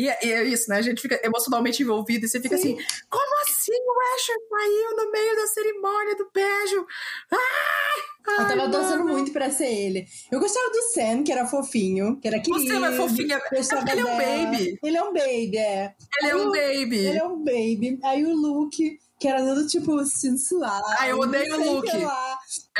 E 0.00 0.08
é, 0.08 0.18
e 0.22 0.32
é 0.32 0.44
isso, 0.44 0.70
né? 0.70 0.78
A 0.78 0.82
gente 0.82 1.02
fica 1.02 1.20
emocionalmente 1.22 1.82
envolvido 1.82 2.24
e 2.24 2.28
você 2.28 2.40
fica 2.40 2.56
Sim. 2.56 2.72
assim: 2.72 2.86
como 3.10 3.42
assim 3.42 3.72
o 3.72 4.14
Asher 4.14 4.36
saiu 4.48 4.96
no 4.96 5.12
meio 5.12 5.36
da 5.36 5.46
cerimônia 5.46 6.16
do 6.16 6.30
beijo? 6.32 6.86
Ai, 7.30 8.38
eu 8.38 8.48
tava 8.48 8.68
dançando 8.68 9.04
muito 9.04 9.30
pra 9.30 9.50
ser 9.50 9.66
ele. 9.66 10.06
Eu 10.32 10.40
gostava 10.40 10.70
do 10.70 10.82
Sam, 10.94 11.22
que 11.22 11.30
era 11.30 11.46
fofinho, 11.46 12.18
que 12.18 12.28
era 12.28 12.40
querido. 12.40 12.66
Você 12.66 12.82
é 12.82 12.92
fofinho. 12.92 13.34
É 13.34 13.92
ele 13.92 14.00
é 14.00 14.04
um 14.06 14.16
baby. 14.16 14.78
Ele 14.82 14.96
é 14.96 15.02
um 15.02 15.12
baby, 15.12 15.58
é. 15.58 15.94
Ele 16.18 16.24
Aí 16.24 16.30
é 16.30 16.36
um 16.36 16.50
baby. 16.50 16.96
Ele 16.96 17.18
é 17.18 17.24
um 17.24 17.44
baby. 17.44 17.98
Aí 18.02 18.24
o 18.24 18.34
Luke 18.34 18.98
que 19.18 19.28
era 19.28 19.44
todo 19.44 19.66
tipo 19.66 20.02
sensual. 20.06 20.82
Ah, 20.98 21.06
eu 21.06 21.18
odeio 21.18 21.60
o 21.60 21.74
Luke. 21.74 21.90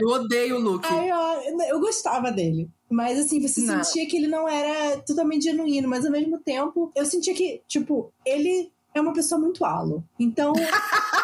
Eu 0.01 0.09
odeio 0.09 0.57
o 0.57 0.59
Luke. 0.59 0.89
Aí, 0.91 1.13
ó, 1.13 1.35
eu 1.69 1.79
gostava 1.79 2.33
dele. 2.33 2.71
Mas 2.91 3.19
assim, 3.19 3.41
você 3.41 3.61
não. 3.61 3.85
sentia 3.85 4.09
que 4.09 4.17
ele 4.17 4.27
não 4.27 4.49
era 4.49 4.99
totalmente 5.03 5.45
genuíno, 5.45 5.89
mas 5.89 6.05
ao 6.05 6.11
mesmo 6.11 6.39
tempo, 6.39 6.91
eu 6.97 7.07
sentia 7.07 7.35
que, 7.35 7.63
tipo, 7.69 8.13
ele 8.27 8.73
é 8.95 9.01
uma 9.01 9.13
pessoa 9.13 9.41
muito 9.41 9.65
alo. 9.65 10.05
Então. 10.19 10.53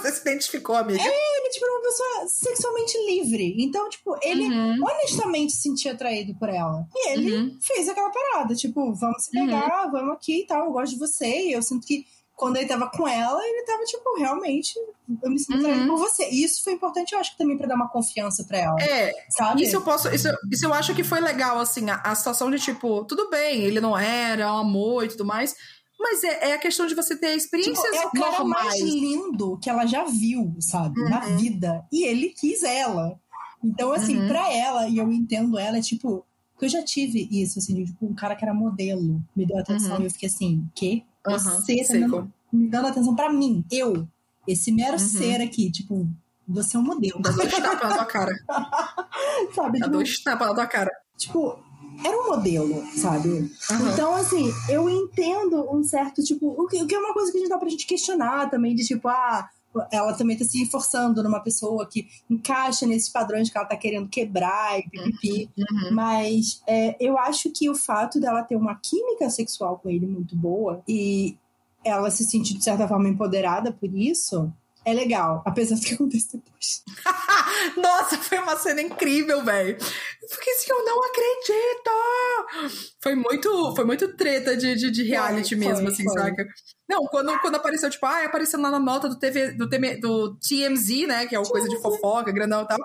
você 0.00 0.12
se 0.12 0.20
identificou, 0.20 0.76
amiga. 0.76 1.00
É, 1.00 1.38
ele, 1.38 1.50
tipo, 1.50 1.64
era 1.64 1.74
uma 1.74 1.82
pessoa 1.82 2.28
sexualmente 2.28 2.98
livre. 3.06 3.54
Então, 3.58 3.88
tipo, 3.88 4.16
ele 4.22 4.44
uhum. 4.44 4.84
honestamente 4.84 5.52
se 5.52 5.62
sentia 5.62 5.92
atraído 5.92 6.34
por 6.38 6.48
ela. 6.48 6.86
E 6.94 7.12
ele 7.12 7.36
uhum. 7.36 7.58
fez 7.60 7.88
aquela 7.88 8.10
parada, 8.10 8.54
tipo, 8.54 8.92
vamos 8.94 9.24
se 9.24 9.30
pegar, 9.30 9.86
uhum. 9.86 9.92
vamos 9.92 10.14
aqui 10.14 10.42
e 10.42 10.46
tal, 10.46 10.66
eu 10.66 10.72
gosto 10.72 10.92
de 10.92 10.98
você. 10.98 11.48
E 11.48 11.52
eu 11.52 11.62
sinto 11.62 11.86
que 11.86 12.04
quando 12.36 12.58
ele 12.58 12.66
tava 12.66 12.90
com 12.90 13.08
ela, 13.08 13.42
ele 13.42 13.64
tava, 13.64 13.82
tipo, 13.84 14.18
realmente, 14.18 14.78
eu 15.22 15.30
me 15.30 15.38
sinto 15.38 15.66
uhum. 15.66 15.86
por 15.86 15.96
você. 15.96 16.28
E 16.30 16.44
isso 16.44 16.62
foi 16.62 16.74
importante, 16.74 17.14
eu 17.14 17.18
acho 17.18 17.32
que 17.32 17.38
também 17.38 17.56
para 17.56 17.66
dar 17.66 17.76
uma 17.76 17.88
confiança 17.88 18.44
para 18.44 18.58
ela. 18.58 18.76
É, 18.78 19.10
sabe? 19.30 19.62
Isso 19.62 19.74
eu 19.74 19.80
posso, 19.80 20.14
isso, 20.14 20.28
isso 20.52 20.66
eu 20.66 20.74
acho 20.74 20.94
que 20.94 21.02
foi 21.02 21.18
legal, 21.18 21.58
assim, 21.58 21.88
a, 21.88 21.96
a 21.96 22.14
situação 22.14 22.50
de, 22.50 22.58
tipo, 22.58 23.04
tudo 23.04 23.30
bem, 23.30 23.62
ele 23.62 23.80
não 23.80 23.96
era 23.98 24.52
um 24.52 24.58
amor 24.58 25.06
e 25.06 25.08
tudo 25.08 25.24
mais, 25.24 25.56
mas 25.98 26.22
é, 26.24 26.50
é, 26.50 26.52
a 26.52 26.58
questão 26.58 26.86
de 26.86 26.94
você 26.94 27.16
ter 27.16 27.34
experiências 27.34 27.82
tipo, 27.82 27.96
é 27.96 28.06
o 28.06 28.10
cara 28.10 28.38
normais. 28.40 28.64
mais 28.66 28.80
lindo 28.80 29.58
que 29.58 29.70
ela 29.70 29.86
já 29.86 30.04
viu, 30.04 30.54
sabe? 30.60 31.00
Uhum. 31.00 31.08
Na 31.08 31.20
vida. 31.20 31.86
E 31.90 32.04
ele 32.04 32.28
quis 32.28 32.62
ela. 32.62 33.18
Então, 33.64 33.92
assim, 33.92 34.20
uhum. 34.20 34.28
pra 34.28 34.52
ela, 34.52 34.86
e 34.88 34.98
eu 34.98 35.10
entendo 35.10 35.58
ela, 35.58 35.78
é 35.78 35.82
tipo... 35.82 36.24
Porque 36.52 36.66
eu 36.66 36.70
já 36.70 36.82
tive 36.82 37.28
isso, 37.30 37.58
assim, 37.58 37.74
de, 37.74 37.86
tipo, 37.86 38.06
um 38.06 38.14
cara 38.14 38.34
que 38.34 38.44
era 38.44 38.54
modelo 38.54 39.22
me 39.34 39.46
deu 39.46 39.58
atenção 39.58 39.96
uhum. 39.96 40.02
e 40.02 40.04
eu 40.06 40.10
fiquei 40.10 40.28
assim, 40.28 40.66
quê? 40.74 41.02
Você 41.30 41.84
tá 41.84 41.92
dando, 41.94 42.32
me 42.52 42.68
dando 42.68 42.88
atenção 42.88 43.14
pra 43.14 43.32
mim, 43.32 43.64
eu, 43.70 44.06
esse 44.46 44.72
mero 44.72 44.92
uhum. 44.92 44.98
ser 44.98 45.40
aqui, 45.40 45.70
tipo, 45.70 46.08
você 46.46 46.76
é 46.76 46.80
um 46.80 46.82
modelo. 46.82 47.20
Dá 47.20 47.30
dois 47.30 47.52
tapas 47.52 47.88
na 47.90 47.94
tua 47.96 48.04
cara. 48.04 48.32
sabe? 49.54 49.78
Dá 49.78 49.86
tipo, 49.86 49.96
dois 49.96 50.22
tapas 50.22 50.48
na 50.48 50.54
tua 50.54 50.66
cara. 50.66 50.90
Tipo, 51.16 51.58
era 52.04 52.16
um 52.16 52.28
modelo, 52.28 52.84
sabe? 52.94 53.28
Uhum. 53.28 53.50
Então, 53.92 54.14
assim, 54.14 54.52
eu 54.68 54.88
entendo 54.88 55.66
um 55.74 55.82
certo, 55.82 56.22
tipo, 56.22 56.48
o 56.48 56.66
que, 56.66 56.82
o 56.82 56.86
que 56.86 56.94
é 56.94 56.98
uma 56.98 57.14
coisa 57.14 57.32
que 57.32 57.38
a 57.38 57.40
gente 57.40 57.50
dá 57.50 57.58
pra 57.58 57.68
gente 57.68 57.86
questionar 57.86 58.50
também, 58.50 58.74
de 58.74 58.84
tipo, 58.84 59.08
ah, 59.08 59.48
ela 59.90 60.12
também 60.14 60.36
tá 60.36 60.44
se 60.44 60.64
forçando 60.66 61.22
numa 61.22 61.40
pessoa 61.40 61.86
que 61.86 62.08
encaixa 62.28 62.86
nesses 62.86 63.08
padrões 63.08 63.50
que 63.50 63.56
ela 63.56 63.66
tá 63.66 63.76
querendo 63.76 64.08
quebrar 64.08 64.78
e 64.78 64.88
pipipi. 64.88 65.50
Uhum. 65.56 65.94
Mas 65.94 66.62
é, 66.66 66.96
eu 67.00 67.18
acho 67.18 67.50
que 67.50 67.68
o 67.68 67.74
fato 67.74 68.20
dela 68.20 68.42
ter 68.42 68.56
uma 68.56 68.74
química 68.74 69.28
sexual 69.30 69.78
com 69.78 69.88
ele 69.88 70.06
muito 70.06 70.36
boa 70.36 70.82
e 70.88 71.36
ela 71.84 72.10
se 72.10 72.24
sentir, 72.24 72.54
de 72.54 72.64
certa 72.64 72.88
forma, 72.88 73.08
empoderada 73.08 73.72
por 73.72 73.94
isso, 73.94 74.52
é 74.86 74.94
legal, 74.94 75.42
apesar 75.44 75.74
do 75.74 75.80
que 75.80 75.94
acontece 75.94 76.36
depois. 76.36 76.84
Nossa, 77.76 78.16
foi 78.18 78.38
uma 78.38 78.56
cena 78.56 78.80
incrível, 78.80 79.44
velho. 79.44 79.76
Porque 79.76 80.50
assim, 80.50 80.70
eu 80.70 80.84
não 80.84 81.00
acredito! 81.02 82.76
Foi 83.02 83.16
muito, 83.16 83.74
foi 83.74 83.84
muito 83.84 84.16
treta 84.16 84.56
de, 84.56 84.76
de, 84.76 84.92
de 84.92 85.02
reality 85.02 85.56
foi, 85.56 85.66
mesmo, 85.66 85.82
foi, 85.82 85.92
assim, 85.92 86.04
foi. 86.04 86.12
saca? 86.12 86.46
Não, 86.88 87.04
quando, 87.06 87.36
quando 87.40 87.56
apareceu, 87.56 87.90
tipo, 87.90 88.06
ah, 88.06 88.24
apareceu 88.24 88.60
lá 88.60 88.70
na 88.70 88.78
nota 88.78 89.08
do 89.08 89.18
TV, 89.18 89.50
do, 89.52 89.68
TV, 89.68 89.96
do 89.96 90.38
TMZ, 90.38 91.08
né? 91.08 91.26
Que 91.26 91.34
é 91.34 91.38
uma 91.40 91.50
coisa 91.50 91.68
de 91.68 91.82
fofoca, 91.82 92.30
grandão 92.30 92.62
e 92.62 92.68
tal. 92.68 92.78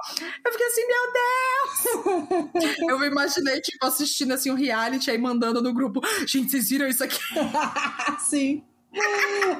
Eu 0.43 0.51
fiquei 0.51 0.67
assim, 0.67 0.81
meu 0.87 1.13
Deus! 1.13 2.75
eu 2.89 2.99
me 2.99 3.05
imaginei, 3.05 3.61
tipo, 3.61 3.85
assistindo 3.85 4.33
assim 4.33 4.49
um 4.49 4.55
reality 4.55 5.11
aí 5.11 5.19
mandando 5.19 5.61
no 5.61 5.71
grupo. 5.71 6.01
Gente, 6.25 6.49
vocês 6.49 6.67
viram 6.69 6.87
isso 6.87 7.03
aqui? 7.03 7.19
Sim. 8.27 8.63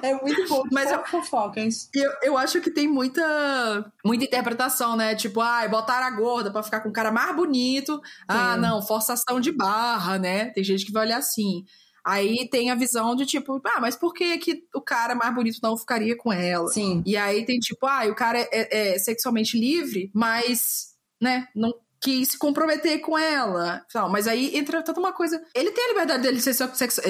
É 0.02 0.14
muito 0.22 0.48
bom. 0.50 0.64
Mas 0.72 0.92
eu- 0.92 1.06
fofocas. 1.06 1.90
Eu, 1.94 2.12
eu 2.24 2.38
acho 2.38 2.60
que 2.62 2.70
tem 2.72 2.88
muita, 2.88 3.92
muita 4.06 4.26
interpretação, 4.26 4.96
né? 4.98 5.16
Tipo, 5.16 5.42
ai, 5.42 5.70
botaram 5.70 6.08
a 6.08 6.12
gorda 6.12 6.52
pra 6.52 6.64
ficar 6.64 6.82
com 6.82 6.90
o 6.90 6.94
cara 6.94 7.12
mais 7.12 7.36
bonito. 7.36 8.02
Ah, 8.28 8.56
Sim. 8.56 8.62
não, 8.62 8.82
forçação 8.82 9.40
de 9.40 9.52
barra, 9.52 10.18
né? 10.20 10.46
Tem 10.52 10.64
gente 10.64 10.86
que 10.86 10.92
vai 10.92 11.06
olhar 11.06 11.18
assim. 11.18 11.64
Aí 12.04 12.50
tem 12.50 12.72
a 12.72 12.76
visão 12.76 13.16
de 13.16 13.26
tipo, 13.28 13.62
ah, 13.64 13.80
mas 13.80 13.96
por 13.96 14.12
que, 14.14 14.38
que 14.40 14.64
o 14.74 14.82
cara 14.82 15.14
mais 15.14 15.34
bonito 15.36 15.60
não 15.62 15.78
ficaria 15.78 16.18
com 16.18 16.34
ela? 16.34 16.68
Sim. 16.70 17.04
E 17.06 17.16
aí 17.16 17.46
tem 17.46 17.60
tipo, 17.60 17.86
ah, 17.86 18.06
o 18.08 18.16
cara 18.16 18.40
é, 18.40 18.48
é- 18.52 18.94
é 18.96 19.00
sexualmente 19.00 19.58
livre, 19.58 20.10
mas, 20.14 20.96
né, 21.22 21.48
não 21.56 21.72
quis 22.02 22.30
se 22.30 22.38
comprometer 22.38 23.00
com 23.00 23.18
ela. 23.18 23.86
Mas 24.10 24.28
aí 24.28 24.56
entra 24.58 24.82
toda 24.84 25.00
uma 25.00 25.14
coisa. 25.14 25.42
Ele 25.56 25.72
tem 25.72 25.86
a 25.86 25.90
liberdade 25.90 26.24
dele 26.24 26.42
ser 26.42 26.54
sexu- 26.54 26.76
sexu- 26.76 27.02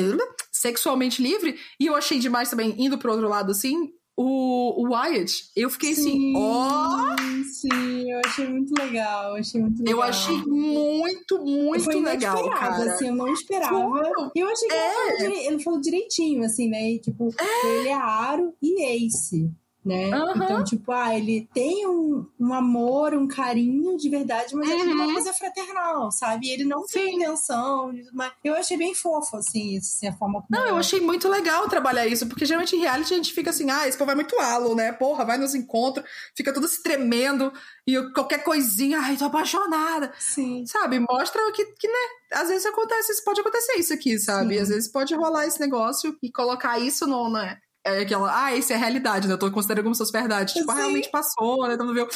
sexualmente 0.51 1.21
livre, 1.21 1.55
e 1.79 1.85
eu 1.87 1.95
achei 1.95 2.19
demais 2.19 2.49
também, 2.49 2.75
indo 2.77 2.97
pro 2.97 3.11
outro 3.11 3.27
lado 3.29 3.51
assim, 3.51 3.89
o, 4.17 4.83
o 4.85 4.93
Wyatt. 4.93 5.33
Eu 5.55 5.69
fiquei 5.69 5.93
assim, 5.93 6.33
ó. 6.35 7.15
Sim, 7.51 8.11
eu 8.11 8.19
achei 8.25 8.47
muito 8.47 8.73
legal. 8.79 9.35
Achei 9.35 9.61
muito 9.61 9.79
legal. 9.79 9.93
Eu 9.95 10.03
achei 10.03 10.37
muito, 10.45 11.39
muito 11.39 11.83
Foi 11.85 11.95
legal, 12.01 12.37
inesperado, 12.37 12.59
cara. 12.77 12.93
assim, 12.93 13.07
eu 13.07 13.15
não 13.15 13.33
esperava. 13.33 14.31
E 14.35 14.39
eu 14.39 14.47
achei 14.49 14.67
que 14.67 14.73
É. 14.75 15.23
ele, 15.23 15.33
falou 15.35 15.37
ele 15.53 15.63
falou 15.63 15.81
direitinho, 15.81 16.43
assim, 16.43 16.69
né? 16.69 16.91
E, 16.91 16.99
tipo, 16.99 17.29
ele 17.65 17.89
é 17.89 17.93
Aro 17.93 18.53
e 18.61 18.83
Ace, 19.05 19.49
né? 19.83 20.11
Aham. 20.13 20.33
Então, 20.35 20.63
tipo, 20.63 20.91
ah, 20.91 21.17
ele 21.17 21.47
tem 21.53 21.87
um, 21.87 22.25
um 22.39 22.53
amor, 22.53 23.13
um 23.13 23.27
carinho 23.27 23.97
de 23.97 24.09
verdade, 24.09 24.55
mas 24.55 24.69
é 24.69 24.77
tudo 24.77 24.93
uma 24.93 25.05
Uhum. 25.05 25.13
coisa 25.13 25.33
fraternal, 25.33 26.11
sabe? 26.11 26.47
E 26.47 26.51
ele 26.51 26.63
não 26.65 26.85
tem 26.85 27.09
Sim. 27.11 27.15
intenção, 27.15 27.91
mas 28.13 28.31
eu 28.43 28.55
achei 28.55 28.77
bem 28.77 28.93
fofo, 28.93 29.37
assim, 29.37 29.75
isso, 29.77 29.91
assim, 29.95 30.07
a 30.07 30.13
forma 30.17 30.41
como. 30.41 30.47
Não, 30.51 30.67
eu 30.69 30.77
achei 30.77 30.99
muito 30.99 31.27
legal 31.27 31.67
trabalhar 31.67 32.05
isso, 32.05 32.27
porque 32.27 32.45
geralmente 32.45 32.75
em 32.75 32.79
reality 32.79 33.13
a 33.13 33.17
gente 33.17 33.33
fica 33.33 33.49
assim, 33.49 33.69
ah, 33.71 33.87
esse 33.87 33.97
povo 33.97 34.11
é 34.11 34.15
muito 34.15 34.39
halo, 34.39 34.75
né? 34.75 34.91
Porra, 34.91 35.25
vai 35.25 35.37
nos 35.37 35.55
encontros, 35.55 36.05
fica 36.35 36.53
tudo 36.53 36.67
se 36.67 36.83
tremendo, 36.83 37.51
e 37.87 37.95
qualquer 38.13 38.43
coisinha, 38.43 38.99
ai, 38.99 39.17
tô 39.17 39.25
apaixonada. 39.25 40.13
Sim. 40.19 40.63
Sabe, 40.65 40.99
mostra 40.99 41.41
que, 41.53 41.65
que, 41.65 41.87
né, 41.87 41.99
às 42.33 42.49
vezes 42.49 42.65
acontece, 42.65 43.11
isso 43.13 43.23
pode 43.23 43.41
acontecer 43.41 43.73
isso 43.79 43.93
aqui, 43.93 44.19
sabe? 44.19 44.55
Sim. 44.55 44.61
Às 44.61 44.69
vezes 44.69 44.91
pode 44.91 45.15
rolar 45.15 45.47
esse 45.47 45.59
negócio 45.59 46.15
e 46.21 46.31
colocar 46.31 46.77
isso 46.79 47.07
no, 47.07 47.29
né? 47.31 47.57
É 47.83 48.01
aquela, 48.01 48.45
ah, 48.45 48.55
isso 48.55 48.71
é 48.71 48.75
realidade, 48.75 49.27
né? 49.27 49.33
Eu 49.33 49.39
tô 49.39 49.49
considerando 49.51 49.83
como 49.83 49.95
se 49.95 49.99
fosse 49.99 50.11
verdade. 50.11 50.53
Tipo, 50.53 50.71
Sim. 50.71 50.77
realmente 50.77 51.09
passou, 51.09 51.67
né? 51.67 51.73
Então, 51.73 51.91
viu? 51.93 52.07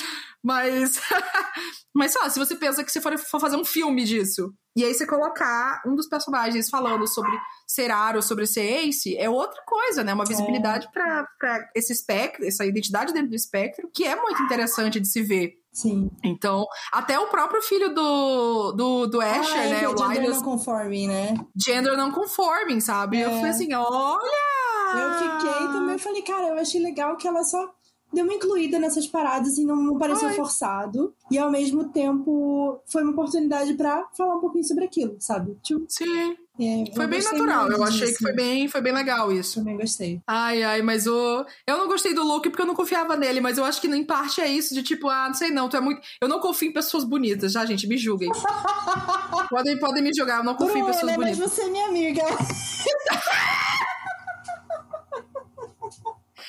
Mas, 0.43 0.99
mas 1.93 2.11
sei 2.11 2.21
lá, 2.21 2.29
se 2.29 2.37
você 2.37 2.55
pensa 2.55 2.83
que 2.83 2.91
você 2.91 3.01
for, 3.01 3.17
for 3.17 3.39
fazer 3.39 3.55
um 3.55 3.65
filme 3.65 4.03
disso, 4.03 4.53
e 4.77 4.83
aí 4.83 4.93
você 4.93 5.07
colocar 5.07 5.81
um 5.87 5.95
dos 5.95 6.07
personagens 6.07 6.69
falando 6.69 7.07
sobre 7.07 7.31
ser 7.67 7.89
Aro, 7.89 8.21
sobre 8.21 8.45
ser 8.45 8.61
Ace, 8.85 9.17
é 9.17 9.27
outra 9.27 9.59
coisa, 9.65 10.03
né? 10.03 10.13
Uma 10.13 10.25
visibilidade 10.25 10.87
pra, 10.93 11.25
pra 11.39 11.67
esse 11.75 11.93
espectro, 11.93 12.45
essa 12.45 12.63
identidade 12.65 13.11
dentro 13.11 13.29
do 13.29 13.35
espectro, 13.35 13.89
que 13.91 14.03
é 14.03 14.15
muito 14.15 14.43
interessante 14.43 14.99
de 14.99 15.07
se 15.07 15.23
ver. 15.23 15.53
Sim. 15.73 16.09
Então, 16.23 16.65
até 16.93 17.19
o 17.19 17.27
próprio 17.27 17.61
filho 17.61 17.93
do, 17.93 18.71
do, 18.73 19.07
do 19.07 19.19
Asher, 19.21 19.57
ah, 19.57 19.63
é 19.63 19.69
né? 19.69 19.79
que 19.79 19.87
O 19.87 19.93
é 19.93 19.97
gender 19.97 20.21
Linus, 20.21 20.35
não 20.37 20.43
conforming, 20.43 21.07
né? 21.07 21.33
gender 21.55 21.97
não 21.97 22.11
conforming, 22.11 22.79
sabe? 22.79 23.19
Eu 23.19 23.31
É. 23.31 23.39
fui 23.39 23.49
assim, 23.49 23.73
olha! 23.73 24.55
Eu 24.97 25.13
fiquei 25.13 25.67
também, 25.67 25.93
eu 25.93 25.99
falei, 25.99 26.21
cara, 26.21 26.47
eu 26.47 26.57
achei 26.57 26.81
legal 26.81 27.15
que 27.17 27.27
ela 27.27 27.43
só 27.43 27.73
deu 28.13 28.23
uma 28.23 28.33
incluída 28.33 28.79
nessas 28.79 29.05
paradas 29.05 29.57
e 29.57 29.65
não, 29.65 29.75
não 29.75 29.97
pareceu 29.97 30.29
Foi. 30.29 30.37
forçado. 30.37 31.13
E 31.29 31.37
ao 31.37 31.51
mesmo 31.51 31.89
tempo 31.89 32.81
foi 32.87 33.03
uma 33.03 33.11
oportunidade 33.11 33.73
pra 33.73 34.07
falar 34.17 34.35
um 34.35 34.39
pouquinho 34.39 34.63
sobre 34.63 34.85
aquilo, 34.85 35.15
sabe? 35.19 35.57
Tipo, 35.61 35.85
Sim, 35.89 36.35
é, 36.59 36.85
foi 36.95 37.07
bem 37.07 37.21
natural. 37.21 37.69
Eu 37.69 37.83
achei 37.83 38.07
disso. 38.07 38.17
que 38.17 38.23
foi 38.23 38.33
bem, 38.33 38.67
foi 38.67 38.81
bem 38.81 38.93
legal 38.93 39.31
isso. 39.31 39.59
Também 39.59 39.75
gostei. 39.75 40.21
Ai, 40.25 40.63
ai, 40.63 40.81
mas 40.81 41.05
o. 41.05 41.45
Eu 41.67 41.77
não 41.77 41.87
gostei 41.87 42.13
do 42.13 42.23
look 42.23 42.49
porque 42.49 42.61
eu 42.61 42.67
não 42.67 42.75
confiava 42.75 43.17
nele, 43.17 43.41
mas 43.41 43.57
eu 43.57 43.65
acho 43.65 43.81
que 43.81 43.87
em 43.87 44.05
parte 44.05 44.39
é 44.39 44.47
isso, 44.47 44.73
de 44.73 44.81
tipo, 44.81 45.09
ah, 45.09 45.27
não 45.27 45.33
sei 45.33 45.51
não, 45.51 45.67
tu 45.67 45.75
é 45.75 45.81
muito. 45.81 46.01
Eu 46.21 46.29
não 46.29 46.39
confio 46.39 46.69
em 46.69 46.73
pessoas 46.73 47.03
bonitas, 47.03 47.51
já, 47.51 47.65
gente, 47.65 47.85
me 47.87 47.97
julguem. 47.97 48.31
podem, 49.49 49.77
podem 49.79 50.03
me 50.03 50.11
julgar, 50.15 50.37
eu 50.39 50.43
não 50.43 50.55
confio 50.55 50.77
em 50.77 50.85
pessoas 50.85 51.11
Bruna, 51.11 51.17
mas 51.17 51.37
bonitas. 51.37 51.53
você 51.53 51.61
é 51.63 51.69
minha 51.69 51.87
amiga. 51.87 52.23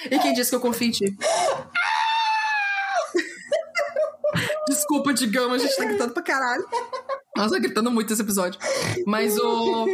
E 0.05 0.18
quem 0.18 0.32
disse 0.32 0.51
que 0.51 0.56
eu 0.56 0.60
confio 0.60 0.89
em 0.89 0.90
ti? 0.90 1.16
Desculpa, 4.68 5.14
digamos, 5.14 5.62
a 5.62 5.66
gente 5.66 5.77
tá 5.77 5.85
gritando 5.85 6.12
pra 6.12 6.23
caralho. 6.23 6.66
Nossa, 7.36 7.59
gritando 7.59 7.90
muito 7.90 8.12
esse 8.12 8.23
episódio. 8.23 8.60
Mas 9.06 9.39
o. 9.39 9.86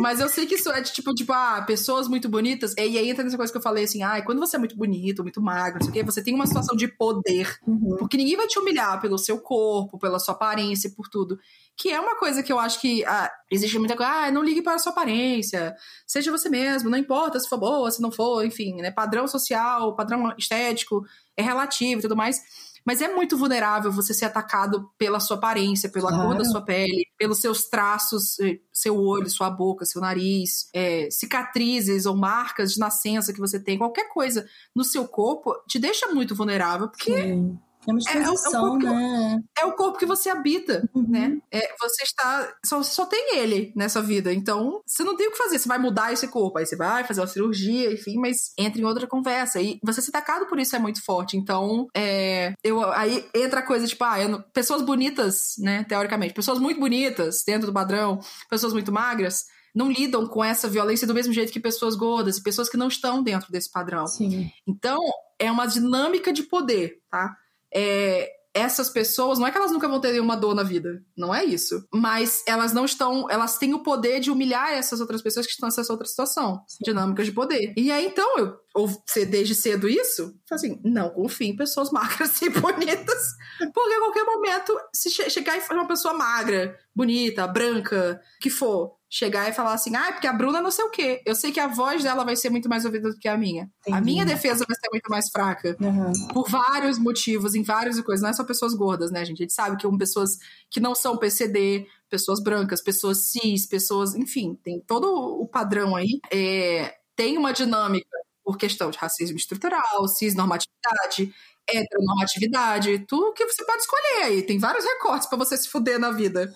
Mas 0.00 0.20
eu 0.20 0.28
sei 0.28 0.44
que 0.44 0.54
isso 0.54 0.70
é 0.70 0.82
de 0.82 0.92
tipo, 0.92 1.14
tipo, 1.14 1.32
ah, 1.32 1.62
pessoas 1.66 2.06
muito 2.06 2.28
bonitas. 2.28 2.74
E 2.76 2.80
aí 2.80 3.08
entra 3.08 3.24
nessa 3.24 3.38
coisa 3.38 3.50
que 3.50 3.56
eu 3.56 3.62
falei 3.62 3.84
assim, 3.84 4.02
ah, 4.02 4.20
quando 4.22 4.38
você 4.38 4.56
é 4.56 4.58
muito 4.58 4.76
bonito, 4.76 5.22
muito 5.22 5.40
magro, 5.40 5.78
não 5.78 5.82
sei 5.82 5.90
o 5.90 5.92
quê, 5.92 6.02
você 6.02 6.22
tem 6.22 6.34
uma 6.34 6.46
situação 6.46 6.76
de 6.76 6.88
poder. 6.88 7.56
Uhum. 7.66 7.96
Porque 7.98 8.18
ninguém 8.18 8.36
vai 8.36 8.46
te 8.46 8.58
humilhar 8.58 9.00
pelo 9.00 9.16
seu 9.16 9.38
corpo, 9.38 9.98
pela 9.98 10.18
sua 10.18 10.34
aparência, 10.34 10.90
por 10.94 11.08
tudo. 11.08 11.38
Que 11.76 11.90
é 11.90 11.98
uma 11.98 12.16
coisa 12.16 12.42
que 12.42 12.52
eu 12.52 12.58
acho 12.58 12.80
que 12.80 13.04
ah, 13.04 13.30
existe 13.50 13.78
muita 13.78 13.96
coisa, 13.96 14.12
ah, 14.12 14.30
não 14.30 14.42
ligue 14.42 14.62
para 14.62 14.74
a 14.74 14.78
sua 14.78 14.92
aparência, 14.92 15.74
seja 16.06 16.30
você 16.30 16.48
mesmo, 16.48 16.90
não 16.90 16.98
importa 16.98 17.40
se 17.40 17.48
for 17.48 17.58
boa, 17.58 17.90
se 17.90 18.00
não 18.02 18.12
for, 18.12 18.44
enfim, 18.44 18.76
né? 18.76 18.90
Padrão 18.90 19.26
social, 19.26 19.96
padrão 19.96 20.34
estético, 20.38 21.02
é 21.36 21.42
relativo 21.42 22.00
e 22.00 22.02
tudo 22.02 22.14
mais. 22.16 22.40
Mas 22.84 23.00
é 23.00 23.06
muito 23.14 23.36
vulnerável 23.38 23.92
você 23.92 24.12
ser 24.12 24.24
atacado 24.24 24.90
pela 24.98 25.20
sua 25.20 25.36
aparência, 25.36 25.88
pela 25.88 26.08
Claro. 26.10 26.24
cor 26.30 26.36
da 26.38 26.44
sua 26.44 26.60
pele, 26.62 27.06
pelos 27.16 27.38
seus 27.38 27.68
traços, 27.68 28.38
eh, 28.40 28.58
seu 28.72 28.96
olho, 28.98 29.30
sua 29.30 29.48
boca, 29.48 29.84
seu 29.84 30.00
nariz, 30.00 30.68
eh, 30.74 31.08
cicatrizes 31.10 32.06
ou 32.06 32.16
marcas 32.16 32.72
de 32.72 32.80
nascença 32.80 33.32
que 33.32 33.38
você 33.38 33.60
tem, 33.62 33.78
qualquer 33.78 34.08
coisa 34.08 34.44
no 34.74 34.82
seu 34.82 35.06
corpo 35.06 35.54
te 35.68 35.78
deixa 35.78 36.08
muito 36.08 36.34
vulnerável, 36.34 36.88
porque 36.88 37.12
Sim. 37.14 37.56
É 37.86 37.90
uma 37.90 38.00
é 38.08 38.14
um 38.30 38.34
exposição, 38.34 38.68
corpo- 38.70 38.86
né? 38.86 39.40
é 39.58 39.64
o 39.66 39.72
corpo 39.72 39.98
que 39.98 40.06
você 40.06 40.30
habita, 40.30 40.88
Uhum. 40.94 41.06
né? 41.08 41.38
É, 41.50 41.74
você 41.80 42.04
está. 42.04 42.54
Só, 42.64 42.82
só 42.82 43.06
tem 43.06 43.36
ele 43.38 43.72
nessa 43.74 44.00
vida. 44.00 44.32
Então, 44.32 44.80
você 44.86 45.02
não 45.02 45.16
tem 45.16 45.28
o 45.28 45.32
que 45.32 45.36
fazer. 45.38 45.58
Você 45.58 45.68
vai 45.68 45.78
mudar 45.78 46.12
esse 46.12 46.28
corpo. 46.28 46.58
Aí 46.58 46.66
você 46.66 46.76
vai 46.76 47.04
fazer 47.04 47.20
uma 47.20 47.26
cirurgia, 47.26 47.92
enfim, 47.92 48.16
mas 48.18 48.52
entra 48.58 48.80
em 48.80 48.84
outra 48.84 49.06
conversa. 49.06 49.60
E 49.60 49.78
você 49.82 50.00
ser 50.00 50.10
atacado 50.10 50.46
por 50.46 50.58
isso 50.60 50.76
é 50.76 50.78
muito 50.78 51.02
forte. 51.04 51.36
Então, 51.36 51.88
é, 51.96 52.52
eu, 52.62 52.82
aí 52.92 53.24
entra 53.34 53.60
a 53.60 53.66
coisa, 53.66 53.86
tipo, 53.86 54.04
ah, 54.04 54.20
eu 54.20 54.40
pessoas 54.52 54.82
bonitas, 54.82 55.54
né? 55.58 55.84
Teoricamente, 55.88 56.34
pessoas 56.34 56.58
muito 56.58 56.78
bonitas 56.78 57.42
dentro 57.46 57.66
do 57.66 57.72
padrão, 57.72 58.20
pessoas 58.48 58.72
muito 58.72 58.92
magras. 58.92 59.44
Não 59.74 59.90
lidam 59.90 60.26
com 60.26 60.44
essa 60.44 60.68
violência 60.68 61.06
do 61.06 61.14
mesmo 61.14 61.32
jeito 61.32 61.50
que 61.50 61.58
pessoas 61.58 61.94
gordas 61.96 62.36
e 62.36 62.42
pessoas 62.42 62.68
que 62.68 62.76
não 62.76 62.88
estão 62.88 63.22
dentro 63.22 63.50
desse 63.50 63.70
padrão. 63.72 64.06
Sim. 64.06 64.50
Então, 64.68 65.00
é 65.38 65.50
uma 65.50 65.64
dinâmica 65.66 66.30
de 66.30 66.42
poder, 66.42 66.98
tá? 67.10 67.34
É, 67.74 68.30
essas 68.54 68.90
pessoas, 68.90 69.38
não 69.38 69.46
é 69.46 69.50
que 69.50 69.56
elas 69.56 69.72
nunca 69.72 69.88
vão 69.88 70.00
ter 70.00 70.12
nenhuma 70.12 70.36
dor 70.36 70.54
na 70.54 70.62
vida, 70.62 71.02
não 71.16 71.34
é 71.34 71.44
isso. 71.44 71.86
Mas 71.92 72.42
elas 72.46 72.72
não 72.72 72.84
estão, 72.84 73.26
elas 73.30 73.56
têm 73.56 73.72
o 73.72 73.82
poder 73.82 74.20
de 74.20 74.30
humilhar 74.30 74.72
essas 74.72 75.00
outras 75.00 75.22
pessoas 75.22 75.46
que 75.46 75.52
estão 75.52 75.68
nessa 75.68 75.90
outra 75.90 76.06
situação. 76.06 76.62
Sim. 76.68 76.78
Dinâmicas 76.84 77.26
de 77.26 77.32
poder. 77.32 77.72
E 77.76 77.90
aí, 77.90 78.06
então, 78.06 78.38
eu, 78.38 78.54
ou 78.74 78.90
desde 79.30 79.54
cedo 79.54 79.88
isso, 79.88 80.34
assim, 80.50 80.78
não 80.84 81.10
confio 81.10 81.48
em 81.48 81.56
pessoas 81.56 81.90
magras 81.90 82.40
e 82.42 82.50
bonitas, 82.50 83.28
porque 83.72 83.94
a 83.94 84.00
qualquer 84.00 84.24
momento, 84.24 84.78
se 84.94 85.10
che- 85.10 85.30
chegar 85.30 85.56
e 85.56 85.60
for 85.60 85.74
uma 85.74 85.88
pessoa 85.88 86.12
magra, 86.14 86.76
bonita, 86.94 87.46
branca, 87.46 88.20
que 88.40 88.50
for, 88.50 88.96
chegar 89.14 89.46
e 89.46 89.52
falar 89.52 89.74
assim, 89.74 89.94
ah, 89.94 90.10
porque 90.10 90.26
a 90.26 90.32
Bruna 90.32 90.62
não 90.62 90.70
sei 90.70 90.86
o 90.86 90.90
quê. 90.90 91.20
Eu 91.26 91.34
sei 91.34 91.52
que 91.52 91.60
a 91.60 91.66
voz 91.66 92.02
dela 92.02 92.24
vai 92.24 92.34
ser 92.34 92.48
muito 92.48 92.66
mais 92.66 92.86
ouvida 92.86 93.10
do 93.10 93.18
que 93.18 93.28
a 93.28 93.36
minha. 93.36 93.70
A 93.84 93.90
Entendi. 93.90 94.04
minha 94.06 94.24
defesa 94.24 94.64
vai 94.66 94.74
ser 94.74 94.88
muito 94.90 95.10
mais 95.10 95.28
fraca. 95.28 95.76
Uhum. 95.78 96.28
Por 96.32 96.48
vários 96.48 96.98
motivos, 96.98 97.54
em 97.54 97.62
várias 97.62 98.00
coisas. 98.00 98.22
Não 98.22 98.30
é 98.30 98.32
só 98.32 98.42
pessoas 98.42 98.72
gordas, 98.72 99.10
né, 99.10 99.22
gente? 99.22 99.40
A 99.40 99.44
gente 99.44 99.52
sabe 99.52 99.76
que 99.76 99.82
são 99.82 99.98
pessoas 99.98 100.38
que 100.70 100.80
não 100.80 100.94
são 100.94 101.18
PCD, 101.18 101.86
pessoas 102.08 102.42
brancas, 102.42 102.82
pessoas 102.82 103.30
cis, 103.30 103.66
pessoas. 103.66 104.14
Enfim, 104.14 104.58
tem 104.64 104.80
todo 104.80 105.04
o 105.12 105.46
padrão 105.46 105.94
aí. 105.94 106.18
É, 106.32 106.94
tem 107.14 107.36
uma 107.36 107.52
dinâmica 107.52 108.16
por 108.42 108.56
questão 108.56 108.90
de 108.90 108.96
racismo 108.96 109.36
estrutural, 109.36 110.08
cisnormatividade, 110.08 111.34
heteronormatividade, 111.68 113.04
tudo 113.06 113.34
que 113.34 113.44
você 113.44 113.62
pode 113.66 113.82
escolher 113.82 114.22
aí. 114.22 114.42
Tem 114.42 114.58
vários 114.58 114.86
recortes 114.86 115.28
pra 115.28 115.36
você 115.36 115.54
se 115.58 115.68
fuder 115.68 115.98
na 115.98 116.10
vida. 116.10 116.50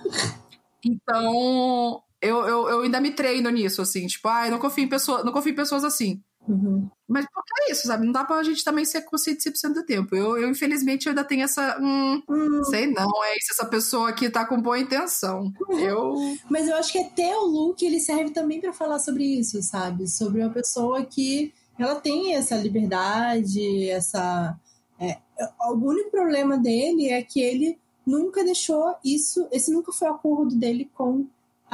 Então, 0.85 2.03
eu, 2.21 2.37
eu, 2.47 2.69
eu 2.69 2.81
ainda 2.83 3.01
me 3.01 3.13
treino 3.13 3.51
nisso, 3.51 3.83
assim, 3.83 4.07
tipo, 4.07 4.29
ah, 4.29 4.47
eu 4.47 4.51
não 4.53 4.59
confio 4.59 4.85
em, 4.85 4.89
pessoa, 4.89 5.23
não 5.25 5.33
confio 5.33 5.53
em 5.53 5.57
pessoas 5.57 5.85
assim. 5.85 6.23
Uhum. 6.49 6.89
Mas 7.09 7.27
porque 7.33 7.51
é 7.63 7.73
isso, 7.73 7.87
sabe? 7.89 8.05
Não 8.07 8.13
dá 8.13 8.25
pra 8.25 8.43
gente 8.43 8.63
também 8.63 8.85
ser 8.85 9.03
consciente 9.03 9.43
100% 9.51 9.75
do 9.75 9.85
tempo. 9.85 10.15
Eu, 10.15 10.37
eu, 10.39 10.49
infelizmente, 10.49 11.07
eu 11.07 11.11
ainda 11.11 11.25
tenho 11.25 11.43
essa. 11.43 11.77
Hum, 11.81 12.23
Hum, 12.29 12.63
sei 12.65 12.87
não, 12.87 13.25
é 13.25 13.37
isso. 13.37 13.53
Essa 13.53 13.67
pessoa 13.67 14.09
aqui 14.11 14.31
tá 14.31 14.45
com 14.47 14.61
boa 14.61 14.79
intenção. 14.79 15.53
Eu. 15.71 16.15
Mas 16.49 16.69
eu 16.69 16.77
acho 16.77 16.93
que 16.93 16.99
até 16.99 17.37
o 17.37 17.45
look 17.47 17.83
ele 17.85 17.99
serve 18.01 18.31
também 18.31 18.61
pra 18.61 18.73
falar 18.73 18.99
sobre 19.01 19.25
isso, 19.25 19.61
sabe? 19.63 20.09
Sobre 20.09 20.41
uma 20.41 20.51
pessoa 20.51 21.05
que 21.05 21.53
ela 21.79 21.97
tem 21.97 22.35
essa 22.35 22.57
liberdade, 22.57 23.89
essa. 23.91 24.57
é, 25.01 25.19
o 25.69 25.75
único 25.75 26.11
problema 26.11 26.57
dele 26.59 27.09
é 27.09 27.23
que 27.23 27.41
ele 27.41 27.79
nunca 28.07 28.45
deixou 28.45 28.95
isso. 29.05 29.49
Esse 29.51 29.73
nunca 29.73 29.93
foi 29.93 30.09
o 30.09 30.13
acordo 30.13 30.55
dele 30.55 30.89
com 30.95 31.27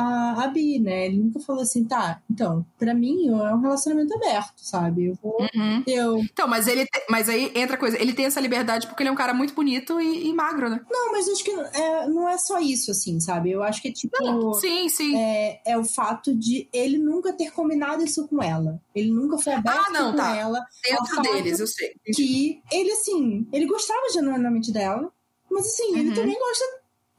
a, 0.02 0.46
Bi, 0.48 0.78
né? 0.78 1.06
Ele 1.06 1.18
nunca 1.18 1.40
falou 1.40 1.62
assim, 1.62 1.84
tá, 1.84 2.20
então, 2.30 2.64
pra 2.78 2.94
mim 2.94 3.28
é 3.28 3.32
um 3.54 3.60
relacionamento 3.60 4.14
aberto, 4.14 4.54
sabe? 4.58 5.06
Eu 5.06 5.14
vou. 5.22 5.36
Uhum. 5.54 5.82
Eu. 5.86 6.18
Então, 6.18 6.46
mas 6.48 6.66
ele. 6.68 6.86
Mas 7.08 7.28
aí 7.28 7.50
entra 7.54 7.76
a 7.76 7.78
coisa. 7.78 8.00
Ele 8.00 8.12
tem 8.12 8.26
essa 8.26 8.40
liberdade 8.40 8.86
porque 8.86 9.02
ele 9.02 9.08
é 9.10 9.12
um 9.12 9.16
cara 9.16 9.34
muito 9.34 9.54
bonito 9.54 10.00
e, 10.00 10.28
e 10.28 10.32
magro, 10.34 10.68
né? 10.68 10.80
Não, 10.90 11.12
mas 11.12 11.28
acho 11.28 11.44
que 11.44 11.50
é, 11.50 12.06
não 12.08 12.28
é 12.28 12.36
só 12.38 12.58
isso, 12.58 12.90
assim, 12.90 13.20
sabe? 13.20 13.50
Eu 13.50 13.62
acho 13.62 13.80
que 13.82 13.88
é 13.88 13.92
tipo. 13.92 14.54
Sim, 14.54 14.88
sim. 14.88 15.16
É, 15.16 15.60
é 15.66 15.78
o 15.78 15.84
fato 15.84 16.34
de 16.34 16.68
ele 16.72 16.98
nunca 16.98 17.32
ter 17.32 17.50
combinado 17.52 18.04
isso 18.04 18.26
com 18.28 18.42
ela. 18.42 18.80
Ele 18.94 19.10
nunca 19.10 19.38
foi 19.38 19.52
aberto 19.54 19.78
Ah, 19.86 19.90
não, 19.90 20.10
com 20.12 20.16
tá. 20.16 20.36
ela. 20.36 20.64
Dentro 20.88 21.22
deles, 21.22 21.60
eu 21.60 21.66
sei. 21.66 21.94
que 22.14 22.60
ele, 22.70 22.90
assim, 22.92 23.46
ele 23.52 23.66
gostava 23.66 24.00
genuinamente 24.12 24.72
dela, 24.72 25.10
mas 25.50 25.66
assim, 25.66 25.96
ele 25.98 26.08
Uhum. 26.10 26.14
também 26.14 26.38
gosta 26.38 26.64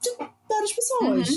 de 0.04 0.26
várias 0.48 0.72
pessoas. 0.72 1.28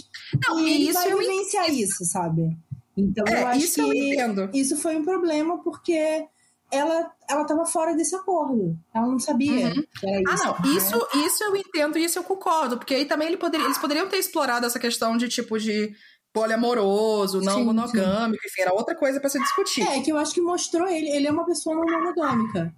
Não, 0.48 0.60
e 0.60 0.70
e 0.70 0.90
isso 0.90 0.94
vai 1.00 1.12
eu 1.14 1.18
vivenciar 1.18 1.70
isso, 1.72 2.06
sabe? 2.06 2.58
Então 2.96 3.26
eu 3.28 3.34
É, 3.34 3.44
acho 3.44 3.60
isso 3.60 3.76
que 3.76 3.82
eu 3.82 3.94
entendo. 3.94 4.50
isso 4.54 4.78
foi 4.78 4.96
um 4.96 5.04
problema 5.04 5.62
porque 5.64 6.26
ela, 6.72 7.12
ela 7.30 7.46
tava 7.46 7.66
fora 7.66 7.96
desse 7.96 8.16
acordo. 8.16 8.78
Ela 8.94 9.08
não 9.08 9.20
sabia 9.20 9.68
Uhum. 9.68 9.84
que 10.00 10.08
era 10.10 10.22
Ah, 10.28 10.34
isso. 10.34 10.46
não, 10.46 10.54
né? 10.54 10.60
isso, 10.76 11.08
isso 11.26 11.44
eu 11.44 11.56
entendo 11.56 11.98
e 11.98 12.04
isso 12.04 12.20
eu 12.20 12.24
concordo, 12.24 12.78
porque 12.78 12.94
aí 12.96 13.06
também 13.06 13.28
ele 13.28 13.38
poderia, 13.38 13.66
eles 13.66 13.78
poderiam 13.78 14.08
ter 14.10 14.18
explorado 14.18 14.66
essa 14.66 14.80
questão 14.80 15.16
de 15.16 15.28
tipo 15.30 15.58
de 15.60 15.96
poliamoroso, 16.34 17.42
não 17.42 17.60
Sim, 17.60 17.64
monogâmico, 17.66 18.44
enfim, 18.46 18.62
era 18.62 18.74
outra 18.74 18.96
coisa 18.96 19.20
pra 19.20 19.30
se 19.30 19.40
discutir. 19.40 19.82
É, 19.82 20.02
que 20.02 20.12
eu 20.12 20.18
acho 20.18 20.34
que 20.34 20.42
mostrou 20.42 20.88
ele. 20.88 21.10
Ele 21.10 21.28
é 21.28 21.32
uma 21.32 21.46
pessoa 21.46 21.76
não 21.76 21.86
monogâmica. 21.86 22.74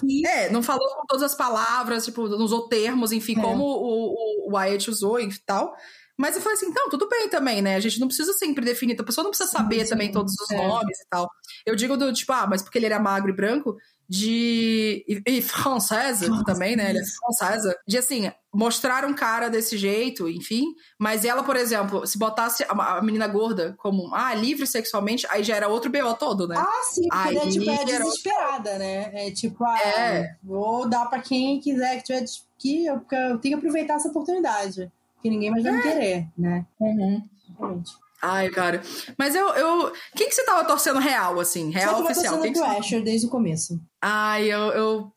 Que 0.00 0.26
É, 0.26 0.50
não 0.50 0.62
falou 0.62 0.88
com 0.96 1.06
todas 1.06 1.22
as 1.22 1.34
palavras, 1.36 2.04
tipo, 2.04 2.28
não 2.28 2.44
usou 2.44 2.68
termos, 2.68 3.12
enfim, 3.12 3.38
É. 3.38 3.42
como 3.42 3.64
o, 3.64 4.48
o 4.48 4.56
Wyatt 4.56 4.90
usou 4.90 5.20
e 5.20 5.28
tal. 5.46 5.74
Mas 6.16 6.36
eu 6.36 6.42
falei 6.42 6.56
assim, 6.56 6.66
então, 6.66 6.88
tudo 6.88 7.08
bem 7.08 7.28
também, 7.28 7.60
né? 7.60 7.74
A 7.74 7.80
gente 7.80 7.98
não 7.98 8.06
precisa 8.06 8.32
sempre 8.34 8.64
definir, 8.64 9.00
a 9.00 9.04
pessoa 9.04 9.24
não 9.24 9.30
precisa 9.30 9.50
Sim, 9.50 9.56
saber 9.56 9.84
sim. 9.84 9.90
também 9.90 10.12
todos 10.12 10.32
os 10.40 10.50
É. 10.50 10.56
nomes 10.56 10.98
e 11.00 11.06
tal. 11.10 11.28
Eu 11.66 11.74
digo 11.74 11.96
do, 11.96 12.12
tipo, 12.12 12.32
ah, 12.32 12.46
mas 12.46 12.62
porque 12.62 12.78
ele 12.78 12.86
era 12.86 13.00
magro 13.00 13.30
e 13.30 13.34
branco, 13.34 13.76
de. 14.08 15.04
E, 15.08 15.22
e 15.38 15.42
francesa 15.42 16.44
também, 16.44 16.76
né? 16.76 16.90
Ele 16.90 16.98
é 16.98 17.02
francesa. 17.04 17.76
De 17.86 17.98
assim, 17.98 18.30
mostrar 18.52 19.04
um 19.04 19.14
cara 19.14 19.48
desse 19.48 19.76
jeito, 19.78 20.28
enfim. 20.28 20.64
Mas 20.98 21.24
ela, 21.24 21.42
por 21.42 21.56
exemplo, 21.56 22.06
se 22.06 22.18
botasse 22.18 22.64
a, 22.64 22.98
a 22.98 23.02
menina 23.02 23.26
gorda 23.26 23.74
como, 23.78 24.14
ah, 24.14 24.34
livre 24.34 24.66
sexualmente, 24.66 25.26
aí 25.30 25.42
já 25.42 25.56
era 25.56 25.68
outro 25.68 25.90
BO 25.90 26.14
todo, 26.14 26.46
né? 26.46 26.56
Ah, 26.58 26.82
sim, 26.84 27.08
porque 27.08 27.28
ela 27.36 27.44
Aí 27.44 27.50
tipo, 27.50 27.70
é 27.70 27.74
era- 27.74 27.84
desesperada, 28.04 28.78
né? 28.78 29.10
É 29.26 29.30
tipo, 29.30 29.64
ah, 29.64 29.78
É. 29.80 30.36
vou 30.42 30.88
dar 30.88 31.06
pra 31.06 31.20
quem 31.20 31.60
quiser 31.60 31.96
que 31.98 32.04
tiver 32.04 32.24
aqui, 32.56 32.86
eu, 32.86 32.98
porque 33.00 33.14
eu 33.16 33.38
tenho 33.38 33.58
que 33.58 33.66
aproveitar 33.66 33.94
essa 33.94 34.08
oportunidade. 34.08 34.90
Que 35.22 35.30
ninguém 35.30 35.50
mais 35.50 35.62
vai 35.64 35.72
É. 35.72 35.76
me 35.76 35.82
querer, 35.82 36.26
né? 36.36 36.66
Uhum. 36.78 37.22
Exatamente. 37.48 38.03
Ai, 38.24 38.48
cara. 38.50 38.82
Mas 39.18 39.34
eu, 39.34 39.48
eu. 39.50 39.92
Quem 40.16 40.28
que 40.28 40.34
você 40.34 40.44
tava 40.44 40.64
torcendo 40.64 40.98
real, 40.98 41.38
assim? 41.40 41.70
Real 41.70 41.98
eu 41.98 41.98
tô 41.98 42.04
oficial? 42.10 42.40
Quem 42.40 42.52
que 42.52 42.58
pro 42.58 42.68
você... 42.68 42.78
Asher 42.78 43.02
desde 43.04 43.26
o 43.26 43.30
começo. 43.30 43.78
Ai, 44.00 44.50
eu, 44.52 44.60
eu. 44.72 45.12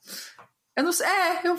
Eu 0.76 0.84
não 0.84 0.92
sei. 0.92 1.08
É, 1.08 1.42
eu. 1.48 1.58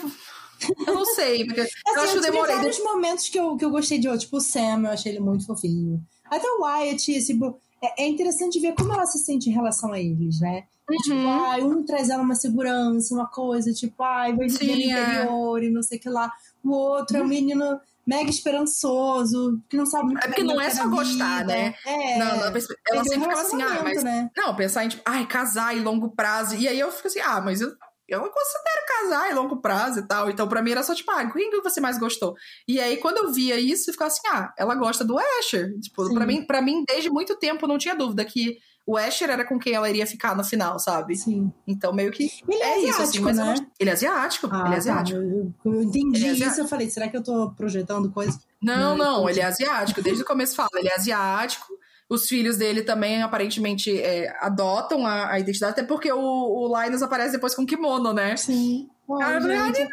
Eu 0.87 0.93
não 0.93 1.05
sei. 1.05 1.45
Porque 1.45 1.61
Assim, 1.61 1.71
eu 1.87 2.01
acho 2.01 2.15
eu 2.17 2.21
tive 2.21 2.31
demorei. 2.31 2.55
vários 2.55 2.83
momentos 2.83 3.29
que 3.29 3.39
eu, 3.39 3.55
que 3.57 3.65
eu 3.65 3.71
gostei 3.71 3.97
de 3.97 4.07
outro. 4.07 4.25
Tipo, 4.25 4.37
o 4.37 4.41
Sam, 4.41 4.83
eu 4.83 4.91
achei 4.91 5.11
ele 5.11 5.19
muito 5.19 5.45
fofinho. 5.45 6.01
Até 6.25 6.47
o 6.47 6.61
Wyatt, 6.61 7.11
esse, 7.11 7.39
é, 7.81 8.03
é 8.03 8.07
interessante 8.07 8.59
ver 8.59 8.75
como 8.75 8.93
ela 8.93 9.05
se 9.05 9.17
sente 9.19 9.49
em 9.49 9.53
relação 9.53 9.91
a 9.93 9.99
eles, 9.99 10.39
né? 10.39 10.65
Tipo, 11.03 11.15
Uhum. 11.15 11.43
ai, 11.43 11.63
um 11.63 11.83
traz 11.83 12.09
ela 12.09 12.23
uma 12.23 12.35
segurança, 12.35 13.13
uma 13.13 13.27
coisa, 13.27 13.71
tipo, 13.71 14.01
ai, 14.03 14.35
vai 14.35 14.47
viver 14.47 14.65
no 14.65 14.73
Sim, 14.73 14.91
é. 14.93 15.01
interior 15.13 15.63
e 15.63 15.69
não 15.69 15.83
sei 15.83 15.97
o 15.97 16.01
que 16.01 16.09
lá. 16.09 16.31
O 16.63 16.71
outro 16.71 17.17
é 17.17 17.21
um 17.21 17.27
menino 17.27 17.79
mega 18.09 18.29
esperançoso, 18.31 19.61
que 19.69 19.77
não 19.77 19.85
sabe 19.85 20.05
muito 20.05 20.23
É 20.23 20.27
porque 20.27 20.41
não 20.43 20.59
é 20.59 20.69
só 20.71 20.87
gostar, 20.87 21.41
vida. 21.41 21.53
né? 21.53 21.75
É. 21.85 22.17
Não, 22.17 22.37
não, 22.37 22.45
ela 22.47 23.03
sempre 23.03 23.19
ficava 23.21 23.41
assim, 23.41 23.61
ah, 23.61 23.81
mas. 23.83 24.03
né? 24.03 24.29
Não, 24.35 24.55
pensar 24.55 24.83
em, 24.83 24.89
tipo, 24.89 25.03
ai, 25.05 25.27
casar 25.27 25.77
em 25.77 25.81
longo 25.81 26.09
prazo. 26.15 26.55
E 26.55 26.67
aí 26.67 26.79
eu 26.79 26.91
fico 26.91 27.07
assim, 27.07 27.19
ah, 27.19 27.39
mas 27.39 27.61
eu, 27.61 27.69
eu 28.07 28.19
não 28.19 28.29
considero 28.31 28.85
casar 28.87 29.31
em 29.31 29.35
longo 29.35 29.61
prazo 29.61 29.99
e 29.99 30.07
tal. 30.07 30.27
Então, 30.27 30.47
pra 30.47 30.61
mim 30.63 30.71
era 30.71 30.81
só, 30.81 30.95
tipo, 30.95 31.11
ah, 31.11 31.31
quem 31.31 31.51
que 31.51 31.61
você 31.61 31.79
mais 31.79 31.99
gostou? 31.99 32.33
E 32.67 32.79
aí, 32.79 32.97
quando 32.97 33.17
eu 33.19 33.31
via 33.31 33.59
isso, 33.59 33.89
eu 33.89 33.93
ficava 33.93 34.07
assim, 34.07 34.27
ah, 34.27 34.51
ela 34.57 34.73
gosta 34.73 35.05
do 35.05 35.15
Asher. 35.39 35.71
Tipo, 35.79 36.05
Sim. 36.07 36.13
pra 36.15 36.25
mim, 36.25 36.45
pra 36.47 36.61
mim, 36.63 36.83
desde 36.87 37.11
muito 37.11 37.37
tempo, 37.37 37.67
não 37.67 37.77
tinha 37.77 37.95
dúvida 37.95 38.25
que 38.25 38.57
o 38.91 38.97
Asher 38.97 39.29
era 39.29 39.45
com 39.45 39.59
quem 39.59 39.73
ela 39.73 39.89
iria 39.89 40.07
ficar 40.07 40.35
no 40.35 40.43
final, 40.43 40.79
sabe? 40.79 41.15
Sim. 41.15 41.51
Então, 41.67 41.93
meio 41.93 42.11
que 42.11 42.23
Ele 42.47 42.61
é, 42.63 42.67
é 42.73 42.79
isso, 42.79 42.89
assim. 42.89 43.19
asiático, 43.19 43.25
Mas 43.25 43.37
né? 43.37 43.45
não- 43.45 43.67
ele 43.79 43.89
é 43.89 43.93
asiático. 43.93 44.49
Ah, 44.51 44.57
ele 44.57 44.67
é 44.67 44.71
tá. 44.71 44.77
asiático. 44.77 45.19
Eu, 45.19 45.53
eu 45.65 45.81
entendi 45.83 46.25
é 46.25 46.27
isso, 46.31 46.35
asiático. 46.43 46.61
eu 46.61 46.67
falei, 46.67 46.89
será 46.89 47.07
que 47.07 47.15
eu 47.17 47.23
tô 47.23 47.51
projetando 47.51 48.09
coisa? 48.11 48.39
Não, 48.61 48.97
não, 48.97 49.15
entendi. 49.23 49.31
ele 49.31 49.39
é 49.41 49.45
asiático. 49.45 50.01
Desde 50.01 50.23
o 50.23 50.25
começo 50.25 50.55
fala, 50.55 50.69
ele 50.75 50.89
é 50.89 50.95
asiático. 50.95 51.67
Os 52.09 52.27
filhos 52.27 52.57
dele 52.57 52.81
também, 52.81 53.21
aparentemente, 53.21 53.95
é, 53.95 54.35
adotam 54.41 55.05
a, 55.05 55.31
a 55.33 55.39
identidade, 55.39 55.73
até 55.73 55.83
porque 55.83 56.11
o, 56.11 56.19
o 56.19 56.81
Linus 56.83 57.03
aparece 57.03 57.33
depois 57.33 57.53
com 57.53 57.65
kimono, 57.67 58.11
né? 58.11 58.35
Sim. 58.35 58.89
Ai, 59.21 59.41
gente. 59.41 59.87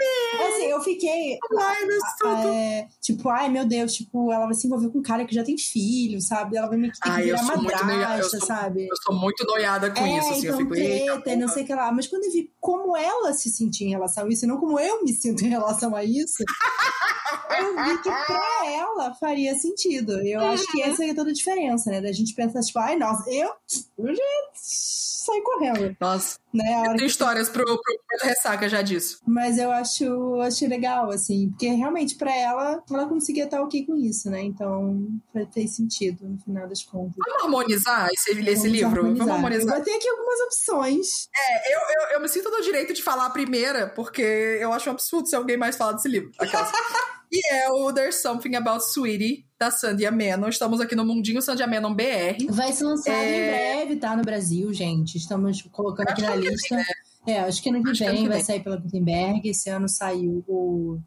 Assim, 0.46 0.64
eu 0.66 0.80
fiquei. 0.80 1.38
Linus, 1.50 2.02
tudo. 2.20 2.48
é, 2.48 2.88
tipo, 3.00 3.28
ai 3.28 3.48
meu 3.48 3.64
Deus, 3.64 3.94
tipo, 3.94 4.32
ela 4.32 4.46
vai 4.46 4.54
se 4.54 4.66
envolver 4.66 4.90
com 4.90 4.98
um 4.98 5.02
cara 5.02 5.24
que 5.24 5.34
já 5.34 5.42
tem 5.42 5.56
filho, 5.56 6.20
sabe? 6.20 6.56
Ela 6.56 6.68
vai 6.68 6.76
meio 6.76 6.92
que 6.92 6.98
ter 7.00 7.08
que 7.08 7.14
Ai, 7.14 7.30
eu 7.30 7.36
virar 7.38 7.84
madrasta, 7.84 8.38
sabe? 8.40 8.86
Eu 8.86 8.96
sou 9.02 9.14
muito 9.14 9.44
noiada 9.44 9.90
com 9.90 10.04
é, 10.04 10.18
isso, 10.18 10.28
assim. 10.28 10.38
então 10.38 10.50
eu 10.50 10.56
fico, 10.58 10.74
treta 10.74 11.30
e 11.30 11.36
não 11.36 11.48
sei 11.48 11.62
o 11.62 11.66
que 11.66 11.74
lá. 11.74 11.92
Mas 11.92 12.06
quando 12.06 12.24
eu 12.24 12.32
vi 12.32 12.52
como 12.60 12.96
ela 12.96 13.32
se 13.32 13.48
sentia 13.48 13.86
em 13.86 13.90
relação 13.90 14.26
a 14.26 14.28
isso, 14.28 14.44
e 14.44 14.48
não 14.48 14.58
como 14.58 14.78
eu 14.78 15.02
me 15.02 15.12
sinto 15.12 15.44
em 15.44 15.48
relação 15.48 15.94
a 15.94 16.04
isso, 16.04 16.44
eu 17.58 17.84
vi 17.84 17.98
que 18.02 18.10
pra 18.10 18.66
ela 18.66 19.14
faria 19.14 19.54
sentido. 19.54 20.18
Eu 20.26 20.40
acho 20.40 20.66
que 20.70 20.82
essa 20.82 21.04
é 21.04 21.14
toda 21.14 21.30
a 21.30 21.34
diferença, 21.34 21.90
né? 21.90 22.00
Da 22.00 22.12
gente 22.12 22.34
pensar, 22.34 22.60
tipo, 22.60 22.78
ai, 22.78 22.96
nossa, 22.96 23.30
eu, 23.30 23.50
eu 23.98 24.14
já 24.14 24.22
saí 24.54 25.42
correndo, 25.42 25.96
Nossa, 26.00 26.38
né? 26.56 26.84
A 26.88 27.04
histórias 27.04 27.48
pro, 27.48 27.64
pro 27.64 27.82
ressaca 28.22 28.68
já 28.68 28.82
disso. 28.82 29.20
Mas 29.26 29.58
eu 29.58 29.70
acho, 29.70 30.40
acho 30.40 30.66
legal, 30.66 31.10
assim, 31.10 31.50
porque 31.50 31.68
realmente 31.68 32.16
pra 32.16 32.34
ela, 32.34 32.82
ela 32.90 33.06
conseguia 33.06 33.44
estar 33.44 33.62
ok 33.62 33.86
com 33.86 33.96
isso, 33.96 34.30
né? 34.30 34.42
Então 34.42 35.06
fe- 35.32 35.48
fez 35.52 35.76
sentido 35.76 36.26
no 36.28 36.38
final 36.40 36.68
das 36.68 36.82
contas. 36.82 37.14
Vamos 37.24 37.42
harmonizar 37.44 38.08
esse, 38.12 38.30
esse 38.32 38.42
Vamos 38.44 38.64
livro? 38.64 38.88
harmonizar. 39.00 39.26
Vamos 39.26 39.44
harmonizar. 39.44 39.84
ter 39.84 39.92
aqui 39.92 40.08
algumas 40.08 40.40
opções. 40.40 41.06
É, 41.36 41.74
eu, 41.74 41.78
eu, 41.78 42.08
eu 42.14 42.20
me 42.20 42.28
sinto 42.28 42.50
no 42.50 42.62
direito 42.62 42.92
de 42.94 43.02
falar 43.02 43.26
a 43.26 43.30
primeira, 43.30 43.88
porque 43.88 44.22
eu 44.60 44.72
acho 44.72 44.88
um 44.88 44.92
absurdo 44.92 45.28
se 45.28 45.36
alguém 45.36 45.56
mais 45.56 45.76
fala 45.76 45.92
desse 45.92 46.08
livro. 46.08 46.30
E 47.32 47.40
é 47.52 47.68
o 47.72 47.92
There's 47.92 48.22
Something 48.22 48.54
About 48.54 48.84
Sweetie, 48.84 49.45
da 49.58 49.70
Sandy 49.70 50.10
Menon. 50.10 50.48
Estamos 50.48 50.80
aqui 50.80 50.94
no 50.94 51.04
Mundinho 51.04 51.40
Sandy 51.40 51.66
Menon 51.66 51.94
BR. 51.94 52.46
Vai 52.50 52.72
ser 52.72 52.84
lançado 52.84 53.16
É. 53.16 53.36
em 53.36 53.48
breve, 53.50 53.96
tá? 53.96 54.14
No 54.16 54.22
Brasil, 54.22 54.72
gente. 54.72 55.16
Estamos 55.16 55.62
colocando 55.72 56.08
aqui 56.08 56.22
na 56.22 56.28
que 56.28 56.34
ano 56.34 56.42
que 56.42 56.50
lista. 56.50 56.84
É, 57.26 57.40
acho 57.40 57.62
que 57.62 57.68
ano 57.70 57.82
que 57.82 57.90
Acho 57.90 57.98
que 57.98 58.04
vem 58.04 58.14
ano 58.14 58.22
que 58.24 58.28
vai 58.28 58.36
vem. 58.38 58.44
sair 58.46 58.60
pela 58.62 58.76
Gutenberg. 58.76 59.48
Esse 59.48 59.70
ano 59.70 59.88
saiu 59.88 60.44
o 60.46 60.98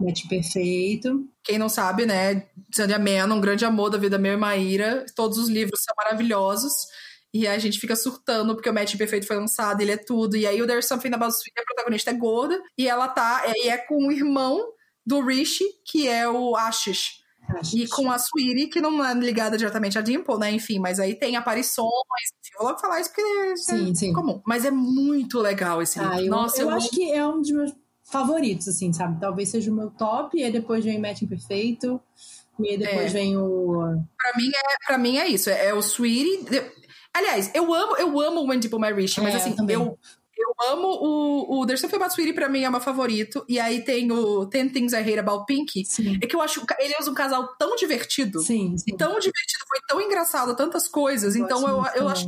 Match 0.00 0.26
Perfeito. 0.28 1.28
Quem 1.44 1.58
não 1.58 1.68
sabe, 1.68 2.06
né? 2.06 2.46
Sandy 2.72 2.98
Menon, 2.98 3.36
um 3.36 3.40
grande 3.40 3.64
amor 3.64 3.90
da 3.90 3.98
vida 3.98 4.18
meu 4.18 4.32
e 4.32 4.36
Maíra. 4.36 5.04
Todos 5.14 5.36
os 5.38 5.48
livros 5.48 5.80
são 5.84 5.94
maravilhosos. 5.96 6.72
E 7.34 7.46
a 7.46 7.58
gente 7.58 7.78
fica 7.78 7.96
surtando 7.96 8.54
porque 8.54 8.68
o 8.68 8.74
Match 8.74 8.96
Perfeito 8.96 9.26
foi 9.26 9.36
lançado, 9.36 9.80
ele 9.80 9.92
é 9.92 9.96
tudo. 9.96 10.36
E 10.36 10.46
aí 10.46 10.60
o 10.60 10.66
There's 10.66 10.86
Something 10.86 11.14
About 11.14 11.32
Sweetie, 11.34 11.60
a 11.60 11.64
protagonista 11.64 12.10
é 12.10 12.14
gorda. 12.14 12.60
E 12.76 12.88
ela 12.88 13.08
tá, 13.08 13.42
e 13.54 13.68
é 13.68 13.76
com 13.78 14.06
o 14.08 14.12
irmão 14.12 14.60
do 15.06 15.20
Rishi, 15.24 15.64
que 15.84 16.06
é 16.08 16.28
o 16.28 16.54
Ashish. 16.56 17.21
E 17.74 17.86
com 17.88 18.10
a 18.10 18.16
Sweetie, 18.16 18.68
que 18.68 18.80
não 18.80 19.04
é 19.04 19.12
ligada 19.14 19.56
diretamente 19.58 19.98
a 19.98 20.00
Dimple, 20.00 20.38
né? 20.38 20.50
Enfim, 20.52 20.78
mas 20.78 20.98
aí 21.00 21.14
tem 21.14 21.36
aparições. 21.36 21.88
Enfim, 22.40 22.56
vou 22.58 22.68
logo 22.68 22.78
falar 22.78 23.00
isso 23.00 23.10
porque 23.10 23.56
Sim, 23.56 23.90
é 23.90 23.94
sim. 23.94 24.12
comum. 24.12 24.40
Mas 24.46 24.64
é 24.64 24.70
muito 24.70 25.38
legal 25.38 25.82
esse 25.82 25.98
livro. 25.98 26.14
Ah, 26.14 26.22
eu, 26.22 26.30
Nossa, 26.30 26.62
eu 26.62 26.70
eu, 26.70 26.76
acho 26.76 26.90
que 26.90 27.12
é 27.12 27.26
um 27.26 27.40
dos 27.40 27.50
meus 27.50 27.72
favoritos, 28.04 28.68
assim, 28.68 28.92
sabe? 28.92 29.20
Talvez 29.20 29.48
seja 29.48 29.70
o 29.70 29.74
meu 29.74 29.90
top, 29.90 30.38
e 30.38 30.44
aí 30.44 30.52
depois 30.52 30.84
vem 30.84 31.00
Match 31.00 31.22
Perfeito. 31.28 32.00
E 32.60 32.70
aí 32.70 32.76
depois 32.78 33.06
É. 33.06 33.08
vem 33.08 33.36
o. 33.36 33.96
pra, 34.16 34.32
mim 34.36 34.48
é, 34.48 34.86
pra 34.86 34.98
mim 34.98 35.16
é 35.18 35.26
isso. 35.26 35.50
É, 35.50 35.66
é 35.68 35.74
o 35.74 35.80
Sweetie. 35.80 36.44
de- 36.44 36.72
Aliás, 37.14 37.50
eu 37.54 37.72
amo, 37.74 37.96
eu 37.96 38.18
amo 38.20 38.40
o 38.40 38.48
When 38.48 38.60
My 38.78 38.92
Rishi, 38.94 39.20
mas 39.20 39.34
É, 39.34 39.36
assim, 39.38 39.54
eu, 39.68 39.98
eu 40.42 40.72
amo 40.72 40.88
o, 40.88 41.60
o 41.60 41.66
There's 41.66 41.80
Something 41.80 41.96
About 41.96 42.12
Sweetie, 42.14 42.32
pra 42.34 42.48
mim 42.48 42.64
é 42.64 42.70
meu 42.70 42.80
favorito. 42.80 43.44
E 43.48 43.58
aí 43.60 43.84
tem 43.84 44.10
o 44.12 44.46
Ten 44.46 44.68
Things 44.68 44.92
I 44.92 44.96
Hate 44.98 45.18
About 45.18 45.44
Pink. 45.46 45.84
Sim. 45.84 46.18
É 46.22 46.26
que 46.26 46.34
eu 46.36 46.40
acho 46.42 46.64
ele 46.78 46.94
usa 47.00 47.10
um 47.10 47.14
casal 47.14 47.48
tão 47.58 47.76
divertido. 47.76 48.40
Sim, 48.40 48.76
sim. 48.76 48.96
Tão 48.96 49.12
divertido, 49.18 49.64
foi 49.68 49.78
tão 49.88 50.00
engraçado, 50.00 50.54
tantas 50.56 50.88
coisas. 50.88 51.36
então 51.36 51.66
eu, 51.68 51.80
muito 51.80 51.88
eu 51.88 51.92
também. 51.94 52.12
acho 52.12 52.26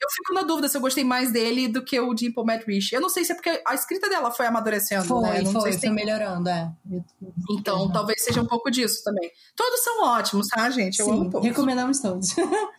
Eu 0.00 0.08
fico 0.10 0.32
na 0.32 0.42
dúvida 0.42 0.68
se 0.68 0.76
eu 0.76 0.80
gostei 0.80 1.02
mais 1.02 1.32
dele 1.32 1.66
do 1.66 1.84
que 1.84 1.98
o 1.98 2.14
Dimple 2.14 2.44
Matt 2.44 2.64
Rich. 2.66 2.94
Eu 2.94 3.00
não 3.00 3.08
sei 3.08 3.24
se 3.24 3.32
é 3.32 3.34
porque 3.34 3.60
a 3.66 3.74
escrita 3.74 4.08
dela 4.08 4.30
foi 4.30 4.46
amadurecendo, 4.46 5.04
Foi, 5.04 5.22
né? 5.22 5.42
Não 5.42 5.50
foi, 5.52 5.62
sei 5.62 5.72
se 5.72 5.78
foi 5.80 5.88
tem- 5.88 5.92
melhorando, 5.94 6.48
é. 6.48 6.70
Eu- 6.90 7.04
Então, 7.50 7.90
talvez 7.90 8.22
seja 8.22 8.40
um 8.40 8.46
pouco 8.46 8.70
disso 8.70 9.02
também. 9.02 9.28
Todos 9.56 9.80
são 9.82 10.04
ótimos, 10.04 10.46
tá, 10.46 10.70
gente? 10.70 11.00
Eu 11.00 11.06
Sim, 11.06 11.12
amo 11.12 11.30
todos. 11.30 11.46
recomendamos 11.48 11.98
todos. 12.00 12.28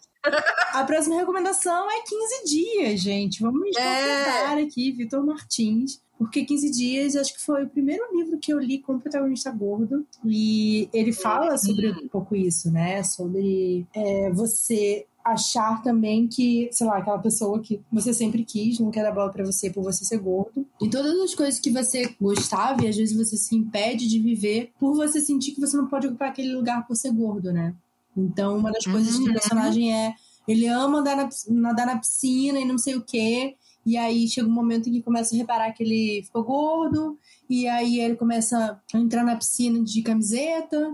a 0.74 0.84
próxima 0.84 1.16
recomendação 1.16 1.90
é 1.90 2.02
15 2.02 2.46
dias, 2.46 3.00
gente. 3.00 3.42
Vamos 3.42 3.76
É. 3.78 4.54
aqui, 4.62 4.92
Vitor 4.92 5.26
Martins. 5.26 6.02
porque 6.18 6.44
15 6.44 6.70
Dias 6.72 7.16
acho 7.16 7.34
que 7.34 7.42
foi 7.42 7.64
o 7.64 7.70
primeiro 7.70 8.04
livro 8.14 8.38
que 8.38 8.52
eu 8.52 8.60
li 8.60 8.80
com 8.80 8.96
o 8.96 9.00
protagonista 9.00 9.50
gordo. 9.52 10.06
E 10.26 10.90
ele 10.94 11.14
fala 11.14 11.58
sobre 11.58 11.92
um 11.92 12.10
pouco 12.10 12.36
isso, 12.36 12.70
né? 12.70 13.02
Sobre 13.04 13.88
é, 13.96 14.30
você 14.32 15.06
achar 15.24 15.82
também 15.82 16.28
que, 16.28 16.70
sei 16.72 16.88
lá, 16.88 16.98
aquela 16.98 17.20
pessoa 17.20 17.62
que 17.62 17.82
você 17.92 18.14
sempre 18.14 18.44
quis, 18.44 18.80
não 18.80 18.92
quer 18.92 19.04
dar 19.04 19.12
bola 19.12 19.32
para 19.32 19.46
você 19.46 19.70
por 19.70 19.84
você 19.84 20.04
ser 20.04 20.18
gordo. 20.18 20.66
E 20.82 20.90
todas 20.90 21.18
as 21.20 21.34
coisas 21.36 21.60
que 21.60 21.72
você 21.72 22.14
gostava 22.20 22.84
e 22.84 22.90
às 22.90 22.98
vezes 22.98 23.16
você 23.16 23.38
se 23.38 23.56
impede 23.56 24.08
de 24.08 24.20
viver 24.20 24.72
por 24.80 24.96
você 24.96 25.22
sentir 25.22 25.52
que 25.54 25.62
você 25.62 25.78
não 25.78 25.88
pode 25.88 26.08
ocupar 26.08 26.30
aquele 26.30 26.54
lugar 26.54 26.86
por 26.86 26.96
ser 26.96 27.12
gordo, 27.14 27.54
né? 27.54 27.74
Então, 28.20 28.58
uma 28.58 28.72
das 28.72 28.84
coisas 28.84 29.18
que 29.18 29.30
o 29.30 29.34
personagem 29.34 29.94
é, 29.94 30.14
ele 30.48 30.68
ama 30.68 31.02
nadar 31.02 31.18
na, 31.18 31.30
nadar 31.50 31.86
na 31.86 31.98
piscina 31.98 32.60
e 32.60 32.66
não 32.66 32.78
sei 32.78 32.96
o 32.96 33.02
quê. 33.02 33.56
E 33.86 33.98
aí 33.98 34.28
chega 34.28 34.48
um 34.48 34.52
momento 34.52 34.90
em 34.90 34.94
que 34.94 35.02
começa 35.02 35.34
a 35.34 35.38
reparar 35.38 35.72
que 35.72 35.84
ele 35.84 36.22
ficou 36.24 36.44
gordo, 36.44 37.18
e 37.50 37.68
aí 37.68 38.00
ele 38.00 38.16
começa 38.16 38.80
a 38.94 38.98
entrar 38.98 39.24
na 39.24 39.36
piscina 39.36 39.82
de 39.84 40.02
camiseta, 40.02 40.94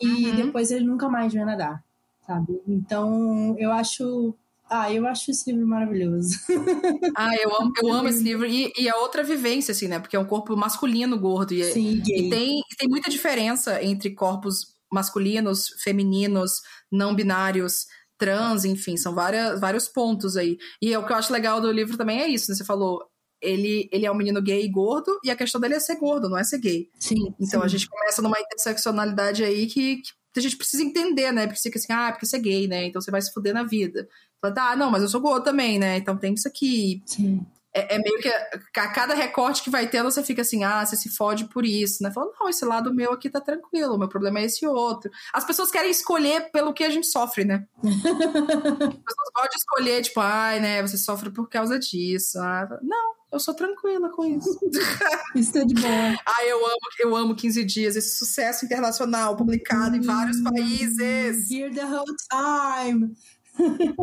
e 0.00 0.26
uhum. 0.26 0.36
depois 0.36 0.70
ele 0.70 0.84
nunca 0.84 1.08
mais 1.08 1.34
vai 1.34 1.44
nadar 1.44 1.82
sabe? 2.30 2.60
Então, 2.68 3.56
eu 3.58 3.72
acho 3.72 4.34
ah, 4.68 4.92
eu 4.92 5.04
acho 5.04 5.32
esse 5.32 5.50
livro 5.50 5.66
maravilhoso. 5.66 6.38
Ah, 7.16 7.34
eu 7.36 7.54
amo, 7.56 7.72
eu 7.82 7.92
amo 7.92 8.08
esse 8.08 8.22
livro. 8.22 8.46
E, 8.46 8.72
e 8.78 8.88
a 8.88 8.96
outra 8.98 9.24
vivência, 9.24 9.72
assim, 9.72 9.88
né? 9.88 9.98
Porque 9.98 10.14
é 10.14 10.18
um 10.18 10.24
corpo 10.24 10.56
masculino 10.56 11.18
gordo. 11.18 11.52
E, 11.52 11.64
Sim, 11.64 12.00
gay. 12.00 12.26
e 12.26 12.30
tem, 12.30 12.62
tem 12.78 12.88
muita 12.88 13.10
diferença 13.10 13.82
entre 13.82 14.10
corpos 14.10 14.72
masculinos, 14.90 15.68
femininos, 15.82 16.62
não 16.90 17.14
binários, 17.14 17.86
trans, 18.18 18.64
enfim, 18.64 18.96
são 18.96 19.14
várias, 19.14 19.58
vários 19.58 19.88
pontos 19.88 20.36
aí. 20.36 20.58
E 20.80 20.92
é, 20.92 20.98
o 20.98 21.06
que 21.06 21.12
eu 21.12 21.16
acho 21.16 21.32
legal 21.32 21.60
do 21.60 21.72
livro 21.72 21.96
também 21.96 22.20
é 22.20 22.28
isso, 22.28 22.50
né? 22.50 22.56
Você 22.56 22.64
falou, 22.64 23.02
ele, 23.40 23.88
ele 23.90 24.04
é 24.04 24.12
um 24.12 24.14
menino 24.14 24.42
gay 24.42 24.62
e 24.62 24.68
gordo, 24.68 25.18
e 25.24 25.30
a 25.30 25.36
questão 25.36 25.60
dele 25.60 25.74
é 25.74 25.80
ser 25.80 25.96
gordo, 25.96 26.28
não 26.28 26.36
é 26.36 26.44
ser 26.44 26.58
gay. 26.58 26.90
Sim. 26.98 27.34
Então 27.40 27.60
sim. 27.60 27.66
a 27.66 27.68
gente 27.68 27.88
começa 27.88 28.20
numa 28.20 28.38
interseccionalidade 28.38 29.42
aí 29.42 29.66
que, 29.66 30.02
que 30.32 30.38
a 30.38 30.42
gente 30.42 30.56
precisa 30.56 30.82
entender, 30.82 31.32
né? 31.32 31.46
Porque 31.46 31.62
fica 31.62 31.78
assim, 31.78 31.92
ah, 31.92 32.12
porque 32.12 32.26
você 32.26 32.36
é 32.36 32.40
gay, 32.40 32.68
né? 32.68 32.84
Então 32.84 33.00
você 33.00 33.10
vai 33.10 33.22
se 33.22 33.32
fuder 33.32 33.54
na 33.54 33.64
vida. 33.64 34.06
Fala, 34.40 34.54
tá, 34.54 34.76
não, 34.76 34.90
mas 34.90 35.02
eu 35.02 35.08
sou 35.08 35.20
gordo 35.20 35.44
também, 35.44 35.78
né? 35.78 35.96
Então 35.96 36.16
tem 36.16 36.34
isso 36.34 36.46
aqui. 36.46 37.02
Sim. 37.06 37.40
É, 37.72 37.94
é, 37.94 37.98
meio 37.98 38.18
que 38.18 38.28
a, 38.28 38.88
cada 38.88 39.14
recorte 39.14 39.62
que 39.62 39.70
vai 39.70 39.88
tendo, 39.88 40.10
você 40.10 40.22
fica 40.24 40.42
assim, 40.42 40.64
ah, 40.64 40.84
você 40.84 40.96
se 40.96 41.08
fode 41.08 41.44
por 41.44 41.64
isso, 41.64 42.02
né? 42.02 42.10
Fala, 42.10 42.32
não, 42.38 42.48
esse 42.48 42.64
lado 42.64 42.92
meu 42.92 43.12
aqui 43.12 43.30
tá 43.30 43.40
tranquilo, 43.40 43.98
meu 43.98 44.08
problema 44.08 44.40
é 44.40 44.44
esse 44.44 44.66
outro. 44.66 45.10
As 45.32 45.44
pessoas 45.44 45.70
querem 45.70 45.90
escolher 45.90 46.50
pelo 46.50 46.74
que 46.74 46.82
a 46.82 46.90
gente 46.90 47.06
sofre, 47.06 47.44
né? 47.44 47.64
As 47.82 48.94
pessoas 48.94 49.30
podem 49.32 49.56
escolher, 49.56 50.02
tipo, 50.02 50.20
ai, 50.20 50.58
né, 50.58 50.82
você 50.82 50.98
sofre 50.98 51.30
por 51.30 51.48
causa 51.48 51.78
disso. 51.78 52.38
Ah, 52.40 52.78
não, 52.82 53.14
eu 53.32 53.38
sou 53.38 53.54
tranquila 53.54 54.10
com 54.10 54.24
isso. 54.24 54.58
isso 55.36 55.56
é 55.56 55.64
de 55.64 55.74
boa. 55.74 55.90
Ah, 56.26 56.44
eu 56.44 56.58
amo, 56.64 56.78
eu 56.98 57.16
amo 57.16 57.36
15 57.36 57.64
dias, 57.64 57.94
esse 57.94 58.16
sucesso 58.16 58.64
internacional 58.64 59.36
publicado 59.36 59.96
em 59.96 60.00
vários 60.00 60.38
hum. 60.38 60.44
países. 60.44 61.50
Here 61.50 61.72
the 61.72 61.84
whole 61.84 62.16
time. 62.30 63.14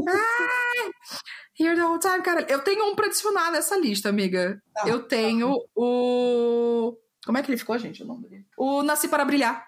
ah, 0.07 0.89
here 1.57 1.75
the 1.75 1.83
whole 1.83 1.99
time, 1.99 2.21
cara. 2.21 2.45
Eu 2.49 2.59
tenho 2.59 2.85
um 2.85 2.95
pra 2.95 3.07
adicionar 3.07 3.51
nessa 3.51 3.77
lista, 3.77 4.09
amiga. 4.09 4.61
Ah, 4.77 4.87
eu 4.87 5.03
tenho 5.03 5.53
ah. 5.53 5.65
o. 5.75 6.97
Como 7.25 7.37
é 7.37 7.43
que 7.43 7.49
ele 7.49 7.57
ficou, 7.57 7.77
gente? 7.77 8.03
O 8.03 8.05
nome 8.05 8.27
dele? 8.29 8.45
O 8.57 8.83
Nasci 8.83 9.07
para 9.07 9.25
Brilhar, 9.25 9.65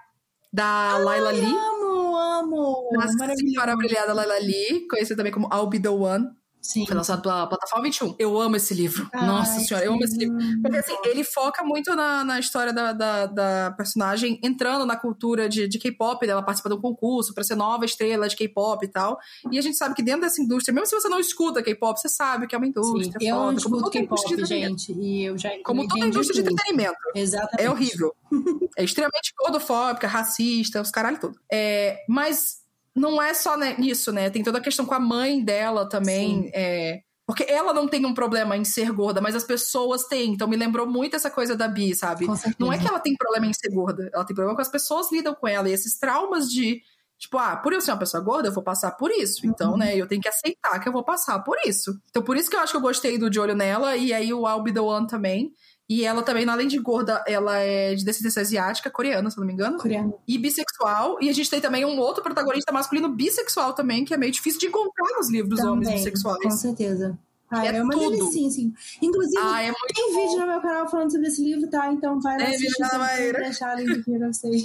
da 0.54 0.96
Ai, 0.96 1.04
Laila 1.04 1.32
Lee. 1.32 1.54
Amo, 1.54 2.16
amo. 2.16 2.90
Nasci 2.94 3.18
para 3.56 3.76
Brilhar, 3.76 4.08
da 4.08 4.14
Laila 4.14 4.40
Lee, 4.40 4.88
conhecida 4.88 5.18
também 5.18 5.34
como 5.34 5.50
I'll 5.52 5.68
Be 5.68 5.80
the 5.80 5.90
One. 5.90 6.30
Sim. 6.62 6.86
Foi 6.86 6.96
lançado 6.96 7.22
pela 7.22 7.48
plataforma 7.48 7.86
21. 7.86 8.16
Eu 8.20 8.40
amo 8.40 8.56
esse 8.56 8.74
livro. 8.74 9.10
Ai, 9.14 9.26
Nossa 9.26 9.60
senhora, 9.60 9.86
eu 9.86 9.94
amo 9.94 10.04
esse 10.04 10.18
livro. 10.18 10.38
Porque 10.62 10.78
assim, 10.78 10.96
ele 11.06 11.24
foca 11.24 11.64
muito 11.64 11.96
na, 11.96 12.24
na 12.24 12.40
história 12.40 12.74
da, 12.74 12.92
da, 12.92 13.26
da 13.26 13.74
personagem 13.78 14.40
entrando 14.44 14.86
na 14.86 14.96
cultura 14.96 15.48
de, 15.48 15.68
de 15.68 15.80
K-pop. 15.80 16.28
Ela 16.28 16.44
participa 16.44 16.70
de 16.70 16.76
um 16.76 16.82
concurso 16.82 17.34
para 17.34 17.44
ser 17.44 17.56
nova 17.56 17.86
estrela 17.86 18.28
de 18.28 18.36
K-pop 18.36 18.86
e 18.86 18.90
tal. 18.90 19.18
E 19.52 19.58
a 19.58 19.62
gente 19.62 19.78
sabe 19.78 19.96
que 19.96 20.04
dentro 20.04 20.22
dessa 20.22 20.42
indústria, 20.42 20.74
mesmo 20.74 20.88
se 20.88 20.96
você 20.96 21.08
não 21.08 21.20
escuta 21.20 21.64
K-pop, 21.64 22.00
você 22.00 22.10
sabe 22.10 22.46
que 22.46 22.54
é 22.54 22.58
uma 22.58 22.68
indústria. 22.68 23.20
Sim, 23.20 23.28
eu 23.28 23.52
escuto 23.54 23.90
K-pop, 23.90 24.46
gente. 24.46 24.92
E 24.94 25.26
eu 25.26 25.38
já 25.38 25.50
Como 25.64 25.88
toda 25.88 26.06
indústria 26.06 26.44
de 26.44 26.52
entretenimento. 26.52 26.98
Exatamente. 27.16 27.62
É 27.62 27.70
horrível. 27.70 28.14
é 28.78 28.84
extremamente 28.84 29.34
gordofóbica, 29.40 30.08
racista, 30.08 30.82
os 30.82 30.92
caralho 30.92 31.20
todo. 31.20 31.40
É, 31.52 32.04
mas 32.08 32.59
não 33.00 33.22
é 33.22 33.34
só 33.34 33.58
nisso, 33.78 34.12
né? 34.12 34.30
Tem 34.30 34.44
toda 34.44 34.58
a 34.58 34.62
questão 34.62 34.86
com 34.86 34.94
a 34.94 35.00
mãe 35.00 35.44
dela 35.44 35.88
também. 35.88 36.52
É, 36.54 37.00
porque 37.26 37.46
ela 37.48 37.74
não 37.74 37.88
tem 37.88 38.06
um 38.08 38.14
problema 38.14 38.58
em 38.58 38.66
ser 38.66 38.92
gorda, 38.92 39.22
mas 39.22 39.36
as 39.36 39.44
pessoas 39.44 40.06
têm. 40.06 40.34
Então 40.34 40.48
me 40.48 40.58
lembrou 40.58 40.88
muito 40.88 41.16
essa 41.16 41.30
coisa 41.30 41.56
da 41.56 41.68
Bi, 41.68 41.96
sabe? 41.96 42.26
Não 42.58 42.74
é 42.74 42.78
que 42.78 42.88
ela 42.88 43.00
tem 43.00 43.16
problema 43.16 43.46
em 43.46 43.54
ser 43.54 43.70
gorda, 43.70 44.10
ela 44.12 44.26
tem 44.26 44.36
problema 44.36 44.56
com 44.56 44.62
as 44.62 44.68
pessoas 44.68 45.12
lidam 45.12 45.36
com 45.36 45.48
ela. 45.48 45.70
E 45.70 45.72
esses 45.72 45.98
traumas 45.98 46.50
de, 46.50 46.82
tipo, 47.20 47.38
ah, 47.38 47.56
por 47.56 47.72
eu 47.72 47.82
ser 47.82 47.92
uma 47.92 48.00
pessoa 48.00 48.22
gorda, 48.24 48.50
eu 48.50 48.54
vou 48.54 48.64
passar 48.64 48.92
por 48.92 49.12
isso. 49.12 49.46
Então, 49.46 49.74
uhum. 49.74 49.78
né, 49.78 49.96
eu 49.96 50.08
tenho 50.08 50.22
que 50.22 50.28
aceitar 50.28 50.80
que 50.80 50.90
eu 50.90 50.94
vou 50.94 51.04
passar 51.04 51.40
por 51.44 51.56
isso. 51.66 51.94
Então, 52.10 52.24
por 52.24 52.36
isso 52.36 52.50
que 52.50 52.56
eu 52.56 52.62
acho 52.62 52.74
que 52.74 52.78
eu 52.78 52.82
gostei 52.82 53.18
do 53.18 53.30
De 53.30 53.40
Olho 53.40 53.56
Nela, 53.56 53.96
e 53.96 54.12
aí 54.12 54.34
o 54.34 54.50
I'll 54.50 54.64
Be 54.64 54.74
The 54.74 54.82
One 54.82 55.06
também. 55.06 55.52
E 55.90 56.06
ela 56.06 56.22
também, 56.22 56.48
além 56.48 56.68
de 56.68 56.78
gorda, 56.78 57.24
ela 57.28 57.58
é 57.58 57.96
de 57.96 58.06
descendência 58.06 58.44
asiática, 58.44 58.92
coreana, 58.92 59.32
se 59.32 59.40
não 59.40 59.46
me 59.46 59.54
engano. 59.54 59.80
Coreana. 59.80 60.14
E 60.28 60.38
bissexual. 60.38 61.18
E 61.20 61.28
a 61.30 61.34
gente 61.34 61.50
tem 61.50 61.60
também 61.60 61.84
um 61.84 61.98
outro 61.98 62.22
protagonista 62.22 62.72
masculino 62.72 63.10
bissexual 63.10 63.74
também, 63.74 64.06
que 64.06 64.14
é 64.14 64.18
meio 64.18 64.32
difícil 64.32 64.60
de 64.60 64.68
encontrar 64.68 65.08
nos 65.18 65.32
livros 65.32 65.58
também, 65.58 65.74
homens 65.74 65.90
bissexuais. 65.90 66.44
Com 66.44 66.52
certeza. 66.52 67.18
Ah, 67.52 67.66
é, 67.66 67.78
é 67.78 67.84
uma 67.84 67.92
tudo. 67.92 68.12
delicinha, 68.12 68.48
assim. 68.48 68.74
Inclusive, 69.02 69.42
ah, 69.42 69.64
é 69.64 69.74
tem 69.74 70.14
bom. 70.14 70.22
vídeo 70.22 70.40
no 70.42 70.46
meu 70.46 70.62
canal 70.62 70.88
falando 70.88 71.12
sobre 71.12 71.28
esse 71.28 71.44
livro, 71.44 71.68
tá? 71.68 71.92
Então 71.92 72.22
vai 72.22 72.38
lá 72.38 72.44
é, 72.44 72.50
assistir. 72.50 72.88
Vai 72.92 73.34
deixar 73.34 73.76
o 73.76 73.80
link 73.80 74.00
aqui 74.00 74.18
pra 74.20 74.28
vocês. 74.28 74.64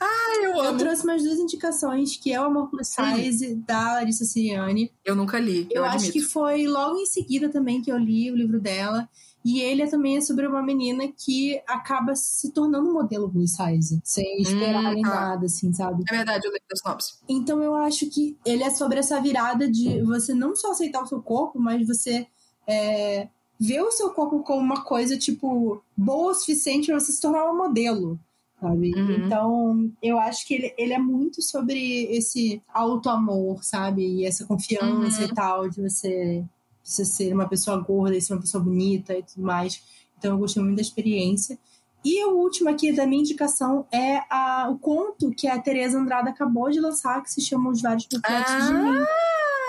ah, 0.00 0.40
eu 0.42 0.58
amo. 0.58 0.64
Eu 0.70 0.76
trouxe 0.78 1.04
mais 1.04 1.22
duas 1.22 1.38
indicações, 1.38 2.16
que 2.16 2.32
é 2.32 2.40
o 2.40 2.44
Amor 2.44 2.70
Plus 2.70 2.88
Size, 2.88 3.48
Sim. 3.48 3.64
da 3.66 3.92
Larissa 3.92 4.24
Siriani. 4.24 4.90
Eu 5.04 5.14
nunca 5.14 5.38
li, 5.38 5.68
eu, 5.70 5.82
eu 5.82 5.84
acho 5.84 6.10
que 6.10 6.22
foi 6.22 6.66
logo 6.66 6.96
em 6.96 7.06
seguida 7.06 7.50
também 7.50 7.82
que 7.82 7.92
eu 7.92 7.98
li 7.98 8.30
o 8.30 8.34
livro 8.34 8.58
dela. 8.58 9.06
E 9.46 9.60
ele 9.60 9.86
também 9.86 10.16
é 10.16 10.20
sobre 10.20 10.44
uma 10.44 10.60
menina 10.60 11.06
que 11.06 11.62
acaba 11.68 12.16
se 12.16 12.50
tornando 12.50 12.88
um 12.90 12.92
modelo 12.92 13.30
plus 13.30 13.52
size, 13.52 14.00
sem 14.02 14.42
esperar 14.42 14.90
hum, 14.90 14.94
nem 14.94 15.02
tá. 15.02 15.08
nada, 15.08 15.46
assim, 15.46 15.72
sabe? 15.72 16.02
É 16.10 16.16
verdade, 16.16 16.44
eu 16.44 16.50
lembro 16.50 16.66
das 16.68 16.80
sinopse. 16.80 17.14
Então 17.28 17.62
eu 17.62 17.76
acho 17.76 18.10
que 18.10 18.36
ele 18.44 18.64
é 18.64 18.70
sobre 18.70 18.98
essa 18.98 19.20
virada 19.20 19.70
de 19.70 20.02
você 20.02 20.34
não 20.34 20.56
só 20.56 20.72
aceitar 20.72 21.00
o 21.00 21.06
seu 21.06 21.22
corpo, 21.22 21.60
mas 21.60 21.86
você 21.86 22.26
é, 22.66 23.28
ver 23.56 23.82
o 23.82 23.92
seu 23.92 24.10
corpo 24.10 24.40
como 24.40 24.58
uma 24.58 24.82
coisa, 24.82 25.16
tipo, 25.16 25.80
boa 25.96 26.32
o 26.32 26.34
suficiente 26.34 26.88
para 26.88 26.98
você 26.98 27.12
se 27.12 27.20
tornar 27.20 27.48
um 27.48 27.56
modelo. 27.56 28.18
Sabe? 28.60 28.92
Uhum. 28.96 29.26
Então, 29.26 29.92
eu 30.02 30.18
acho 30.18 30.44
que 30.44 30.54
ele, 30.54 30.74
ele 30.76 30.92
é 30.92 30.98
muito 30.98 31.40
sobre 31.40 32.04
esse 32.06 32.60
auto-amor, 32.74 33.62
sabe? 33.62 34.02
E 34.02 34.24
essa 34.26 34.44
confiança 34.44 35.20
uhum. 35.20 35.28
e 35.28 35.34
tal, 35.34 35.68
de 35.68 35.80
você 35.80 36.44
você 36.86 37.04
ser 37.04 37.32
uma 37.34 37.48
pessoa 37.48 37.76
gorda 37.78 38.16
e 38.16 38.20
ser 38.20 38.34
uma 38.34 38.40
pessoa 38.40 38.62
bonita 38.62 39.16
e 39.16 39.22
tudo 39.22 39.42
mais. 39.42 39.82
Então 40.18 40.32
eu 40.32 40.38
gostei 40.38 40.62
muito 40.62 40.76
da 40.76 40.82
experiência. 40.82 41.58
E 42.04 42.24
o 42.24 42.36
último 42.36 42.70
aqui 42.70 42.92
da 42.92 43.06
minha 43.06 43.20
indicação 43.20 43.84
é 43.90 44.18
a, 44.30 44.68
o 44.70 44.78
conto 44.78 45.32
que 45.32 45.48
a 45.48 45.60
Tereza 45.60 45.98
Andrade 45.98 46.28
acabou 46.28 46.70
de 46.70 46.78
lançar, 46.78 47.20
que 47.22 47.30
se 47.30 47.40
chama 47.40 47.70
Os 47.70 47.82
Vários 47.82 48.06
Reflexos 48.10 48.54
ah! 48.54 48.68
de 48.68 48.74
Mim. 48.74 49.04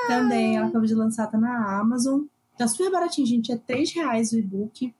Também, 0.07 0.55
ela 0.55 0.67
acabou 0.67 0.85
de 0.85 0.93
lançar, 0.93 1.27
tá 1.27 1.37
na 1.37 1.79
Amazon. 1.79 2.21
Tá 2.55 2.67
super 2.67 2.91
baratinho, 2.91 3.25
gente. 3.25 3.51
É 3.51 3.57
3 3.57 3.91
reais 3.93 4.31
o 4.31 4.37
e-book. 4.37 4.93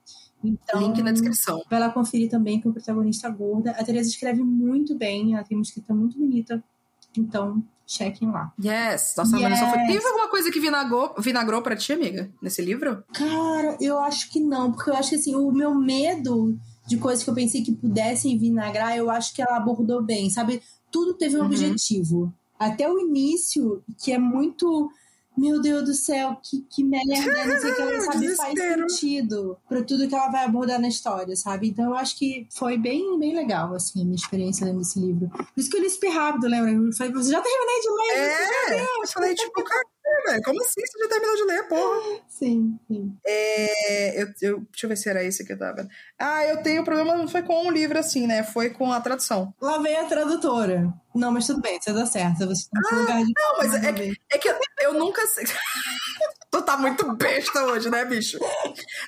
Então, 0.43 0.81
Link 0.81 1.01
na 1.01 1.11
descrição. 1.11 1.61
Vai 1.69 1.79
lá 1.79 1.89
conferir 1.89 2.29
também 2.29 2.59
com 2.59 2.69
o 2.69 2.73
protagonista 2.73 3.29
gorda. 3.29 3.71
A 3.71 3.83
Tereza 3.83 4.09
escreve 4.09 4.43
muito 4.43 4.95
bem, 4.95 5.35
ela 5.35 5.43
tem 5.43 5.57
uma 5.57 5.63
escrita 5.63 5.93
muito 5.93 6.17
bonita. 6.17 6.63
Então, 7.15 7.63
chequem 7.87 8.29
lá. 8.29 8.51
Yes! 8.63 9.13
Nossa, 9.17 9.37
yes. 9.37 9.59
Só 9.59 9.69
foi... 9.69 9.79
Teve 9.85 10.05
alguma 10.05 10.29
coisa 10.29 10.51
que 10.51 10.59
vinagrou, 10.59 11.15
vinagrou 11.17 11.61
pra 11.61 11.75
ti, 11.75 11.93
amiga, 11.93 12.29
nesse 12.41 12.61
livro? 12.61 13.03
Cara, 13.13 13.77
eu 13.79 13.97
acho 13.99 14.29
que 14.29 14.39
não, 14.39 14.71
porque 14.71 14.89
eu 14.89 14.95
acho 14.95 15.11
que 15.11 15.15
assim, 15.15 15.35
o 15.35 15.51
meu 15.51 15.73
medo 15.73 16.59
de 16.85 16.97
coisas 16.97 17.23
que 17.23 17.29
eu 17.29 17.35
pensei 17.35 17.63
que 17.63 17.71
pudessem 17.71 18.37
vinagrar, 18.37 18.95
eu 18.95 19.09
acho 19.09 19.33
que 19.33 19.41
ela 19.41 19.57
abordou 19.57 20.03
bem, 20.03 20.29
sabe? 20.29 20.61
Tudo 20.91 21.13
teve 21.13 21.37
um 21.37 21.39
uhum. 21.39 21.45
objetivo. 21.45 22.33
Até 22.59 22.89
o 22.89 22.99
início, 22.99 23.83
que 24.03 24.11
é 24.11 24.17
muito 24.17 24.89
meu 25.37 25.61
Deus 25.61 25.83
do 25.83 25.93
céu, 25.93 26.37
que, 26.41 26.61
que 26.69 26.83
merda, 26.83 27.45
não 27.45 27.59
sei 27.59 27.71
o 27.71 27.75
que 27.75 27.81
ela 27.81 28.01
sabe, 28.11 28.35
faz 28.35 28.59
sentido 28.59 29.57
pra 29.67 29.83
tudo 29.83 30.07
que 30.07 30.15
ela 30.15 30.29
vai 30.29 30.45
abordar 30.45 30.79
na 30.79 30.87
história, 30.87 31.35
sabe? 31.35 31.69
Então 31.69 31.85
eu 31.85 31.95
acho 31.95 32.17
que 32.17 32.47
foi 32.49 32.77
bem, 32.77 33.17
bem 33.19 33.35
legal, 33.35 33.73
assim, 33.75 34.01
a 34.01 34.05
minha 34.05 34.15
experiência 34.15 34.65
lendo 34.65 34.81
esse 34.81 34.99
livro. 34.99 35.29
Por 35.29 35.47
isso 35.55 35.69
que 35.69 35.77
eu 35.77 35.81
li 35.81 35.89
super 35.89 36.09
rápido, 36.09 36.47
lembra? 36.47 36.71
Eu 36.71 36.93
falei, 36.93 37.13
você 37.13 37.31
já 37.31 37.41
terminei 37.41 37.81
de 37.81 37.89
ler? 37.89 38.79
É, 38.79 39.03
eu 39.03 39.07
falei, 39.07 39.35
tipo, 39.35 39.63
cara, 39.63 39.83
velho, 40.31 40.43
como 40.43 40.61
assim 40.61 40.81
você 40.81 40.99
já 40.99 41.09
terminou 41.09 41.35
de 41.35 41.43
ler, 41.43 41.67
porra? 41.67 42.21
Sim, 42.27 42.79
sim. 42.87 43.17
É, 43.25 44.21
eu, 44.21 44.27
eu, 44.41 44.59
deixa 44.59 44.85
eu 44.85 44.89
ver 44.89 44.95
se 44.97 45.09
era 45.09 45.23
isso 45.23 45.45
que 45.45 45.53
eu 45.53 45.57
tava 45.57 45.87
Ah, 46.19 46.45
eu 46.45 46.61
tenho 46.61 46.83
problema, 46.83 47.15
não 47.15 47.27
foi 47.27 47.43
com 47.43 47.67
o 47.67 47.71
livro, 47.71 47.97
assim, 47.97 48.27
né? 48.27 48.43
Foi 48.43 48.69
com 48.69 48.91
a 48.91 49.01
tradução. 49.01 49.53
Lá 49.61 49.79
vem 49.79 49.97
a 49.97 50.05
tradutora. 50.05 50.93
Não, 51.15 51.31
mas 51.31 51.47
tudo 51.47 51.61
bem, 51.61 51.79
você 51.81 51.91
dá 51.91 52.05
certo. 52.05 52.45
Você 52.45 52.69
tá 52.69 52.81
ah, 52.91 52.95
lugar 52.95 53.23
de 53.23 53.33
não, 53.35 53.57
mas 53.57 53.73
é, 53.73 53.93
que, 53.93 54.13
é 54.31 54.37
que 54.37 54.49
eu, 54.49 54.55
eu 54.81 54.93
nunca. 54.93 55.21
Tu 56.49 56.61
tá 56.61 56.77
muito 56.77 57.13
besta 57.15 57.65
hoje, 57.65 57.89
né, 57.89 58.05
bicho? 58.05 58.39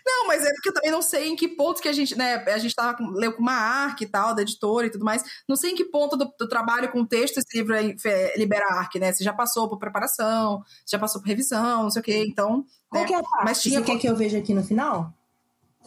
Não, 0.06 0.28
mas 0.28 0.44
é 0.46 0.52
porque 0.52 0.70
eu 0.70 0.74
também 0.74 0.92
não 0.92 1.02
sei 1.02 1.30
em 1.30 1.36
que 1.36 1.48
ponto 1.48 1.82
que 1.82 1.88
a 1.88 1.94
gente, 1.94 2.18
né? 2.18 2.36
A 2.36 2.58
gente 2.58 2.76
tava 2.76 2.98
com, 2.98 3.06
leu 3.12 3.32
com 3.32 3.42
uma 3.42 3.54
ARC 3.54 4.02
e 4.02 4.06
tal, 4.06 4.36
da 4.36 4.42
editora 4.42 4.88
e 4.88 4.90
tudo 4.90 5.06
mais. 5.06 5.24
Não 5.48 5.56
sei 5.56 5.72
em 5.72 5.76
que 5.76 5.86
ponto 5.86 6.18
do, 6.18 6.26
do 6.38 6.50
trabalho 6.50 6.92
com 6.92 7.06
texto 7.06 7.38
esse 7.38 7.58
livro 7.58 7.74
é, 7.74 7.96
é, 8.06 8.38
libera 8.38 8.66
ARC, 8.74 8.96
né? 8.96 9.14
Você 9.14 9.24
já 9.24 9.32
passou 9.32 9.70
por 9.70 9.80
preparação, 9.80 10.62
já 10.86 11.00
passou 11.00 11.22
por 11.22 11.28
revisão, 11.28 11.84
não 11.84 11.92
sei 11.92 12.02
o 12.02 12.04
quê. 12.04 12.26
Então. 12.28 12.66
Qual 12.90 13.04
né? 13.04 13.08
que 13.08 13.14
é 13.14 13.18
a 13.18 13.24
parte? 13.24 13.46
Mas 13.46 13.62
tinha... 13.62 13.80
Você 13.80 13.86
quer 13.86 13.98
que 13.98 14.08
eu 14.08 14.16
veja 14.16 14.38
aqui 14.38 14.54
no 14.54 14.64
final? 14.64 15.14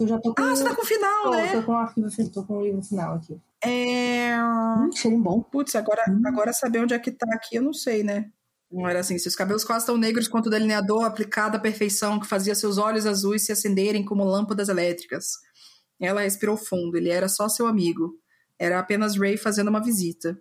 Eu 0.01 0.09
já 0.09 0.19
tô 0.19 0.35
com. 0.35 0.43
Ah, 0.43 0.57
você 0.57 0.65
tá 0.65 0.75
com 0.75 0.83
o 0.83 0.87
final, 0.87 1.23
tô, 1.25 1.31
né? 1.33 1.53
Tô 1.53 1.63
com 1.65 1.73
o 1.73 1.77
arquivo, 1.77 2.31
tô 2.31 2.43
com 2.45 2.59
o 2.59 2.63
livro 2.63 2.83
final 2.83 3.17
aqui. 3.17 3.39
É. 3.63 4.35
Hum, 4.39 4.91
cheirinho 4.93 5.23
bom. 5.23 5.41
Putz, 5.43 5.77
agora, 5.77 6.03
Hum. 6.09 6.23
agora 6.27 6.53
saber 6.53 6.81
onde 6.81 6.95
é 6.95 6.99
que 6.99 7.11
tá 7.13 7.27
aqui, 7.35 7.57
eu 7.57 7.63
não 7.63 7.75
sei, 7.75 8.03
né? 8.03 8.31
Não 8.73 8.89
era 8.89 9.01
assim, 9.01 9.19
seus 9.19 9.37
cabelos 9.37 9.65
quase 9.65 9.85
tão 9.85 9.99
negros 9.99 10.27
quanto 10.27 10.47
o 10.47 10.51
delineador 10.51 11.05
aplicado 11.05 11.57
à 11.57 11.61
perfeição 11.61 12.19
que 12.19 12.27
fazia 12.27 12.55
seus 12.55 12.79
olhos 12.79 13.07
azuis 13.07 13.45
se 13.45 13.53
acenderem 13.53 14.05
como 14.05 14.25
lâmpadas 14.25 14.69
elétricas. 14.71 15.33
Ela 16.01 16.23
respirou 16.23 16.57
fundo, 16.57 16.97
ele 16.97 17.11
era 17.11 17.29
só 17.29 17.49
seu 17.49 17.67
amigo. 17.67 18.15
Era 18.59 18.79
apenas 18.79 19.17
Ray 19.17 19.37
fazendo 19.37 19.69
uma 19.69 19.83
visita. 19.83 20.39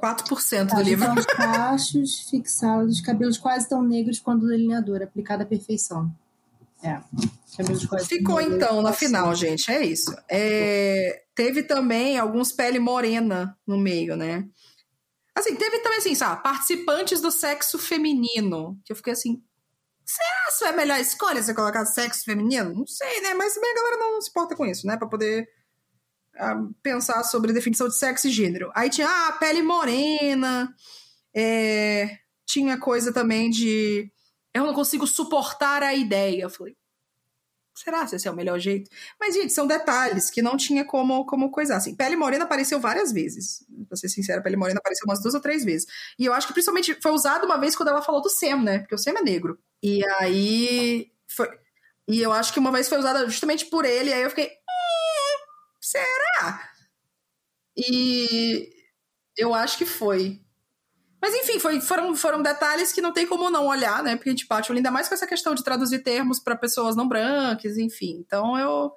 4% 0.00 0.74
do 0.74 0.80
livro. 0.80 1.12
Os 1.12 1.26
cachos 1.26 2.20
fixados, 2.30 3.00
cabelos 3.00 3.36
quase 3.36 3.68
tão 3.68 3.82
negros 3.82 4.18
quanto 4.18 4.44
o 4.44 4.48
delineador, 4.48 5.02
aplicado 5.02 5.42
à 5.42 5.46
perfeição. 5.46 6.10
É. 6.82 7.00
Ficou 8.06 8.40
então 8.40 8.80
na 8.80 8.92
final, 8.92 9.34
gente. 9.34 9.70
É 9.70 9.84
isso. 9.84 10.14
É, 10.30 11.22
teve 11.34 11.64
também 11.64 12.16
alguns 12.16 12.52
pele 12.52 12.78
morena 12.78 13.56
no 13.66 13.76
meio, 13.76 14.16
né? 14.16 14.44
Assim, 15.38 15.54
teve 15.54 15.78
também, 15.78 15.98
assim, 15.98 16.16
sabe, 16.16 16.42
participantes 16.42 17.20
do 17.20 17.30
sexo 17.30 17.78
feminino. 17.78 18.76
Que 18.84 18.92
eu 18.92 18.96
fiquei 18.96 19.12
assim. 19.12 19.40
Será 20.04 20.58
que 20.58 20.64
é 20.64 20.68
a 20.68 20.76
melhor 20.76 20.98
escolha 20.98 21.42
você 21.42 21.54
colocar 21.54 21.84
sexo 21.86 22.24
feminino? 22.24 22.74
Não 22.74 22.86
sei, 22.86 23.20
né? 23.20 23.34
Mas 23.34 23.54
também 23.54 23.70
a 23.70 23.74
galera 23.74 23.96
não 23.98 24.20
se 24.20 24.30
importa 24.30 24.56
com 24.56 24.66
isso, 24.66 24.86
né? 24.86 24.96
Pra 24.96 25.06
poder 25.06 25.48
ah, 26.36 26.56
pensar 26.82 27.22
sobre 27.22 27.52
definição 27.52 27.86
de 27.86 27.96
sexo 27.96 28.26
e 28.26 28.30
gênero. 28.30 28.72
Aí 28.74 28.90
tinha, 28.90 29.06
ah, 29.08 29.32
pele 29.32 29.62
morena. 29.62 30.74
é, 31.34 32.18
tinha 32.46 32.78
coisa 32.78 33.12
também 33.12 33.48
de. 33.48 34.10
Eu 34.52 34.66
não 34.66 34.74
consigo 34.74 35.06
suportar 35.06 35.84
a 35.84 35.94
ideia. 35.94 36.42
Eu 36.42 36.50
falei, 36.50 36.76
será 37.78 38.06
se 38.06 38.16
esse 38.16 38.28
é 38.28 38.30
o 38.30 38.34
melhor 38.36 38.58
jeito? 38.58 38.90
Mas, 39.20 39.34
gente, 39.34 39.52
são 39.52 39.66
detalhes 39.66 40.30
que 40.30 40.42
não 40.42 40.56
tinha 40.56 40.84
como, 40.84 41.24
como 41.26 41.50
coisar. 41.50 41.76
Assim, 41.76 41.94
pele 41.94 42.16
morena 42.16 42.44
apareceu 42.44 42.80
várias 42.80 43.12
vezes. 43.12 43.64
Pra 43.88 43.96
ser 43.96 44.08
sincera, 44.08 44.42
pele 44.42 44.56
morena 44.56 44.78
apareceu 44.80 45.04
umas 45.06 45.22
duas 45.22 45.34
ou 45.34 45.40
três 45.40 45.64
vezes. 45.64 45.86
E 46.18 46.24
eu 46.26 46.32
acho 46.32 46.46
que 46.46 46.52
principalmente 46.52 46.96
foi 47.02 47.12
usado 47.12 47.44
uma 47.46 47.58
vez 47.58 47.76
quando 47.76 47.88
ela 47.90 48.02
falou 48.02 48.20
do 48.22 48.30
Sam, 48.30 48.62
né? 48.62 48.78
Porque 48.80 48.94
o 48.94 48.98
Sam 48.98 49.12
é 49.18 49.22
negro. 49.22 49.58
E 49.82 50.04
aí. 50.20 51.10
Foi... 51.28 51.48
E 52.08 52.20
eu 52.22 52.32
acho 52.32 52.52
que 52.52 52.58
uma 52.58 52.72
vez 52.72 52.88
foi 52.88 52.98
usada 52.98 53.28
justamente 53.28 53.66
por 53.66 53.84
ele. 53.84 54.10
E 54.10 54.12
aí 54.14 54.22
eu 54.22 54.30
fiquei. 54.30 54.46
"Hum, 54.46 54.50
será? 55.80 56.70
E 57.76 58.70
eu 59.36 59.54
acho 59.54 59.78
que 59.78 59.86
foi. 59.86 60.40
Mas 61.20 61.34
enfim, 61.34 61.58
foi- 61.58 61.80
foram, 61.80 62.14
foram 62.14 62.42
detalhes 62.42 62.92
que 62.92 63.00
não 63.00 63.12
tem 63.12 63.26
como 63.26 63.50
não 63.50 63.66
olhar, 63.66 64.02
né? 64.02 64.14
Porque 64.16 64.28
a 64.30 64.32
gente 64.32 64.46
bate 64.46 64.70
ainda 64.72 64.90
mais 64.90 65.08
com 65.08 65.14
essa 65.14 65.26
questão 65.26 65.54
de 65.54 65.64
traduzir 65.64 66.00
termos 66.02 66.38
para 66.38 66.54
pessoas 66.56 66.94
não 66.94 67.08
brancas, 67.08 67.76
enfim. 67.76 68.22
Então 68.24 68.58
eu 68.58 68.92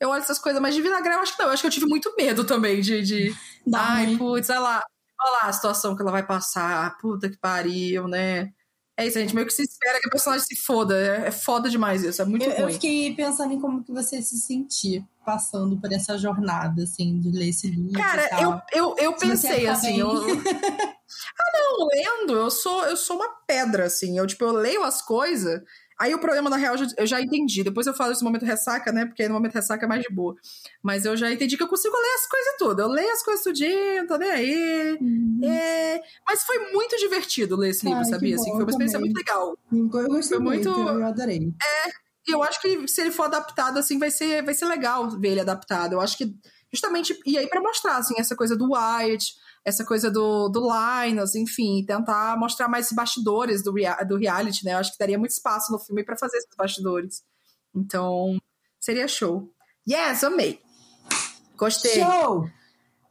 eu 0.00 0.08
olho 0.08 0.22
essas 0.22 0.38
coisas, 0.38 0.60
mas 0.62 0.74
de 0.74 0.80
vinagre 0.82 1.12
eu 1.12 1.20
acho 1.20 1.36
que 1.36 1.42
não. 1.42 1.48
Eu 1.48 1.52
acho 1.52 1.62
que 1.62 1.66
eu 1.66 1.70
tive 1.70 1.86
muito 1.86 2.14
medo 2.16 2.44
também 2.44 2.80
de. 2.80 3.02
de 3.02 3.34
ai, 3.74 4.16
putz, 4.16 4.48
olha 4.50 4.60
lá, 4.60 4.84
olha 5.20 5.30
lá 5.42 5.48
a 5.48 5.52
situação 5.52 5.94
que 5.94 6.02
ela 6.02 6.10
vai 6.10 6.26
passar. 6.26 6.96
Puta 6.98 7.28
que 7.28 7.36
pariu, 7.38 8.08
né? 8.08 8.50
É 8.96 9.06
isso, 9.06 9.16
a 9.18 9.20
gente 9.20 9.34
meio 9.34 9.46
que 9.46 9.52
se 9.52 9.62
espera 9.62 9.98
que 10.00 10.08
a 10.08 10.10
personagem 10.10 10.44
se 10.46 10.56
foda. 10.56 10.94
É, 10.96 11.28
é 11.28 11.30
foda 11.30 11.70
demais 11.70 12.02
isso, 12.02 12.20
é 12.20 12.24
muito 12.24 12.44
Eu, 12.44 12.50
eu 12.52 12.62
ruim. 12.64 12.72
fiquei 12.74 13.14
pensando 13.14 13.52
em 13.54 13.60
como 13.60 13.84
que 13.84 13.92
você 13.92 14.20
se 14.22 14.38
sentir 14.38 15.04
passando 15.32 15.80
por 15.80 15.92
essa 15.92 16.16
jornada, 16.18 16.82
assim, 16.82 17.20
de 17.20 17.30
ler 17.30 17.48
esse 17.50 17.68
livro. 17.68 17.92
Cara, 18.00 18.28
eu, 18.42 18.60
eu, 18.72 18.94
eu 18.98 19.12
Se 19.18 19.26
pensei 19.26 19.66
assim, 19.66 19.98
eu... 20.00 20.08
ah, 20.10 21.52
não, 21.54 21.86
lendo, 21.86 22.34
eu 22.34 22.50
sou, 22.50 22.84
eu 22.86 22.96
sou 22.96 23.16
uma 23.16 23.28
pedra, 23.46 23.84
assim. 23.86 24.18
Eu, 24.18 24.26
tipo, 24.26 24.44
eu 24.44 24.52
leio 24.52 24.82
as 24.82 25.00
coisas. 25.02 25.60
Aí 25.98 26.14
o 26.14 26.18
problema, 26.18 26.48
na 26.48 26.56
real, 26.56 26.74
eu 26.96 27.06
já- 27.06 27.20
entendi. 27.20 27.62
Depois 27.62 27.86
eu 27.86 27.92
falo 27.92 28.10
desse 28.10 28.24
momento 28.24 28.44
ressaca, 28.46 28.90
né? 28.90 29.04
Porque 29.04 29.22
aí 29.22 29.28
no 29.28 29.34
momento 29.34 29.52
ressaca 29.52 29.84
é 29.84 29.88
mais 29.88 30.02
de 30.02 30.08
boa. 30.14 30.34
Mas 30.82 31.04
eu 31.04 31.14
já 31.14 31.30
entendi 31.30 31.58
que 31.58 31.62
eu 31.62 31.68
consigo 31.68 31.94
ler 31.94 32.14
as 32.14 32.26
coisas 32.26 32.54
todas. 32.58 32.86
Eu 32.86 32.90
leio 32.90 33.12
as 33.12 33.22
coisas 33.22 33.44
tudinho, 33.44 34.06
tô 34.06 34.16
nem 34.16 34.30
aí. 34.30 34.98
Uhum. 34.98 35.40
É... 35.44 36.00
Mas 36.26 36.42
foi 36.44 36.72
muito 36.72 36.96
divertido 36.96 37.54
ler 37.54 37.68
esse 37.70 37.84
livro, 37.84 37.98
Ai, 38.00 38.04
sabia? 38.06 38.34
Assim, 38.34 38.50
foi 38.50 38.62
uma 38.62 38.70
experiência 38.70 38.98
também. 38.98 39.12
muito 39.12 39.18
legal. 39.28 39.58
Eu 39.70 40.08
gostei 40.08 40.38
Foi 40.38 40.46
muito- 40.46 40.70
muito, 40.72 40.88
eu 40.90 41.06
adorei. 41.06 41.38
E 41.38 42.09
eu 42.26 42.42
acho 42.42 42.60
que 42.60 42.86
se 42.88 43.00
ele 43.00 43.10
for 43.10 43.24
adaptado, 43.24 43.78
assim, 43.78 43.98
vai 43.98 44.10
ser, 44.10 44.44
vai 44.44 44.54
ser 44.54 44.66
legal 44.66 45.08
ver 45.18 45.28
ele 45.30 45.40
adaptado. 45.40 45.94
Eu 45.94 46.00
acho 46.00 46.16
que 46.16 46.34
justamente. 46.72 47.18
E 47.26 47.36
aí, 47.38 47.48
pra 47.48 47.60
mostrar, 47.60 47.96
assim, 47.96 48.14
essa 48.18 48.36
coisa 48.36 48.56
do 48.56 48.72
Wyatt, 48.72 49.34
essa 49.64 49.84
coisa 49.84 50.10
do, 50.10 50.48
do 50.48 50.60
Linus, 50.70 51.34
enfim, 51.34 51.84
tentar 51.86 52.36
mostrar 52.38 52.68
mais 52.68 52.90
bastidores 52.92 53.62
do, 53.62 53.72
rea- 53.72 54.02
do 54.04 54.16
reality, 54.16 54.64
né? 54.64 54.72
Eu 54.74 54.78
acho 54.78 54.92
que 54.92 54.98
daria 54.98 55.18
muito 55.18 55.32
espaço 55.32 55.72
no 55.72 55.78
filme 55.78 56.04
pra 56.04 56.16
fazer 56.16 56.38
esses 56.38 56.54
bastidores. 56.56 57.22
Então, 57.74 58.38
seria 58.80 59.06
show. 59.08 59.52
Yes, 59.88 60.24
amei. 60.24 60.60
Gostei. 61.56 62.02
Show! 62.02 62.48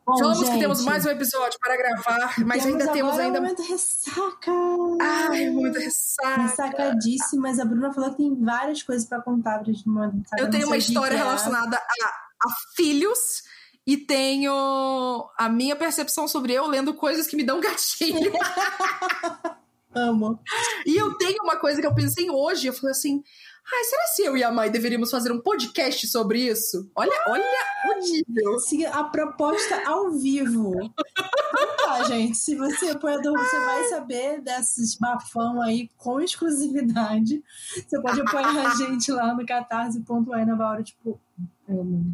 Bom, 0.10 0.34
que 0.34 0.46
gente, 0.46 0.60
temos 0.60 0.84
mais 0.84 1.06
um 1.06 1.10
episódio 1.10 1.60
para 1.60 1.78
gravar, 1.78 2.34
mas 2.44 2.66
ainda 2.66 2.88
temos 2.88 3.20
ainda. 3.20 3.40
momento 3.40 3.62
ressaca. 3.62 4.52
Ai, 5.00 5.52
muito 5.52 5.78
ressaca. 5.78 6.42
Ressacadíssimas. 6.42 7.60
A 7.60 7.66
Bruna 7.66 7.94
falou 7.94 8.10
que 8.10 8.18
tem 8.18 8.36
várias 8.44 8.82
coisas 8.82 9.08
pra 9.08 9.22
contar 9.22 9.60
pra 9.60 9.72
gente 9.72 9.86
no 9.86 9.94
momento 9.94 10.16
ressaca. 10.16 10.42
Eu 10.42 10.50
tenho 10.50 10.66
uma 10.66 10.78
que 10.78 10.82
história 10.82 11.16
que 11.16 11.22
é. 11.22 11.24
relacionada 11.24 11.78
a, 11.78 12.08
a 12.48 12.50
filhos 12.76 13.44
e 13.86 13.98
tenho 13.98 15.30
a 15.38 15.48
minha 15.48 15.76
percepção 15.76 16.28
sobre 16.28 16.54
eu 16.54 16.66
lendo 16.66 16.96
coisas 16.96 17.28
que 17.28 17.36
me 17.36 17.44
dão 17.44 17.60
gatilho. 17.60 18.34
Amo. 19.94 20.40
e 20.86 20.96
eu 20.96 21.16
tenho 21.18 21.44
uma 21.44 21.58
coisa 21.58 21.82
que 21.82 21.88
eu 21.88 21.94
pensei 21.94 22.30
hoje, 22.30 22.68
eu 22.68 22.74
falei 22.74 22.92
assim, 22.92 23.24
ai, 23.72 23.84
será 23.84 24.04
se 24.16 24.24
eu 24.24 24.38
e 24.38 24.44
a 24.44 24.52
mãe 24.52 24.70
deveríamos 24.70 25.12
fazer 25.12 25.32
um 25.32 25.40
podcast 25.42 26.08
sobre 26.08 26.48
isso? 26.48 26.90
Olha, 26.96 27.12
olha 27.28 27.44
o 27.86 28.00
nível. 28.00 28.60
Siga 28.60 28.90
a 28.90 29.04
proposta 29.04 29.82
ao 29.88 30.12
vivo. 30.12 30.74
Então 30.82 31.76
tá, 31.78 32.04
gente. 32.04 32.38
Se 32.38 32.56
você 32.56 32.88
é 32.88 32.92
apoiador, 32.92 33.38
você 33.38 33.60
vai 33.60 33.84
saber 33.86 34.42
desses 34.42 34.96
bafão 34.96 35.62
aí 35.62 35.90
com 35.98 36.20
exclusividade. 36.20 37.44
Você 37.88 38.02
pode 38.02 38.22
apoiar 38.22 38.72
a 38.72 38.76
gente 38.76 39.12
lá 39.12 39.34
no 39.34 39.46
catarse.ai 39.46 40.46
na 40.46 40.70
hora, 40.70 40.84
tipo. 40.84 41.20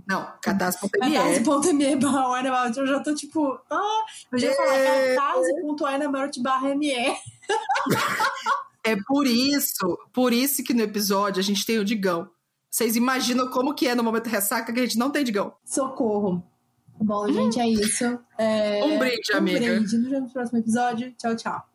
Não, 0.07 0.34
catarse.me. 0.41 1.14
Catarse.me 1.14 1.95
barra 1.95 2.34
Wine 2.34 2.49
Eu 2.77 2.88
já 2.88 2.99
tô 2.99 3.15
tipo. 3.15 3.60
Ah, 3.69 4.06
eu 4.32 4.38
já 4.40 4.48
ia 4.48 4.56
falar 4.56 4.76
É. 4.76 5.15
catarse.ai 5.15 6.41
barra 6.41 6.76
ME. 6.76 7.15
É 8.86 8.95
por 9.07 9.26
isso, 9.26 9.98
por 10.14 10.32
isso 10.32 10.64
que 10.64 10.74
no 10.74 10.82
episódio 10.82 11.40
a 11.40 11.44
gente 11.44 11.66
tem 11.66 11.80
o 11.80 11.86
Digão. 11.86 12.30
Vocês 12.70 12.95
imaginam 12.95 13.49
como 13.49 13.74
que 13.74 13.88
é 13.88 13.95
no 13.95 14.03
momento 14.03 14.28
ressaca 14.28 14.72
que 14.72 14.80
a 14.80 14.84
gente 14.84 14.98
não 14.98 15.10
tem 15.10 15.24
Digão? 15.24 15.53
Socorro. 15.64 16.44
Bom, 16.99 17.32
gente, 17.32 17.60
é 17.60 17.68
isso. 17.68 18.20
É, 18.38 18.84
Um 18.84 18.99
brinde, 18.99 19.34
um 19.34 19.38
amiga. 19.38 19.60
brinde. 19.60 19.98
Nos 19.98 20.10
vemos 20.10 20.28
no 20.28 20.34
próximo 20.34 20.60
episódio. 20.60 21.14
Tchau, 21.18 21.36
tchau. 21.36 21.75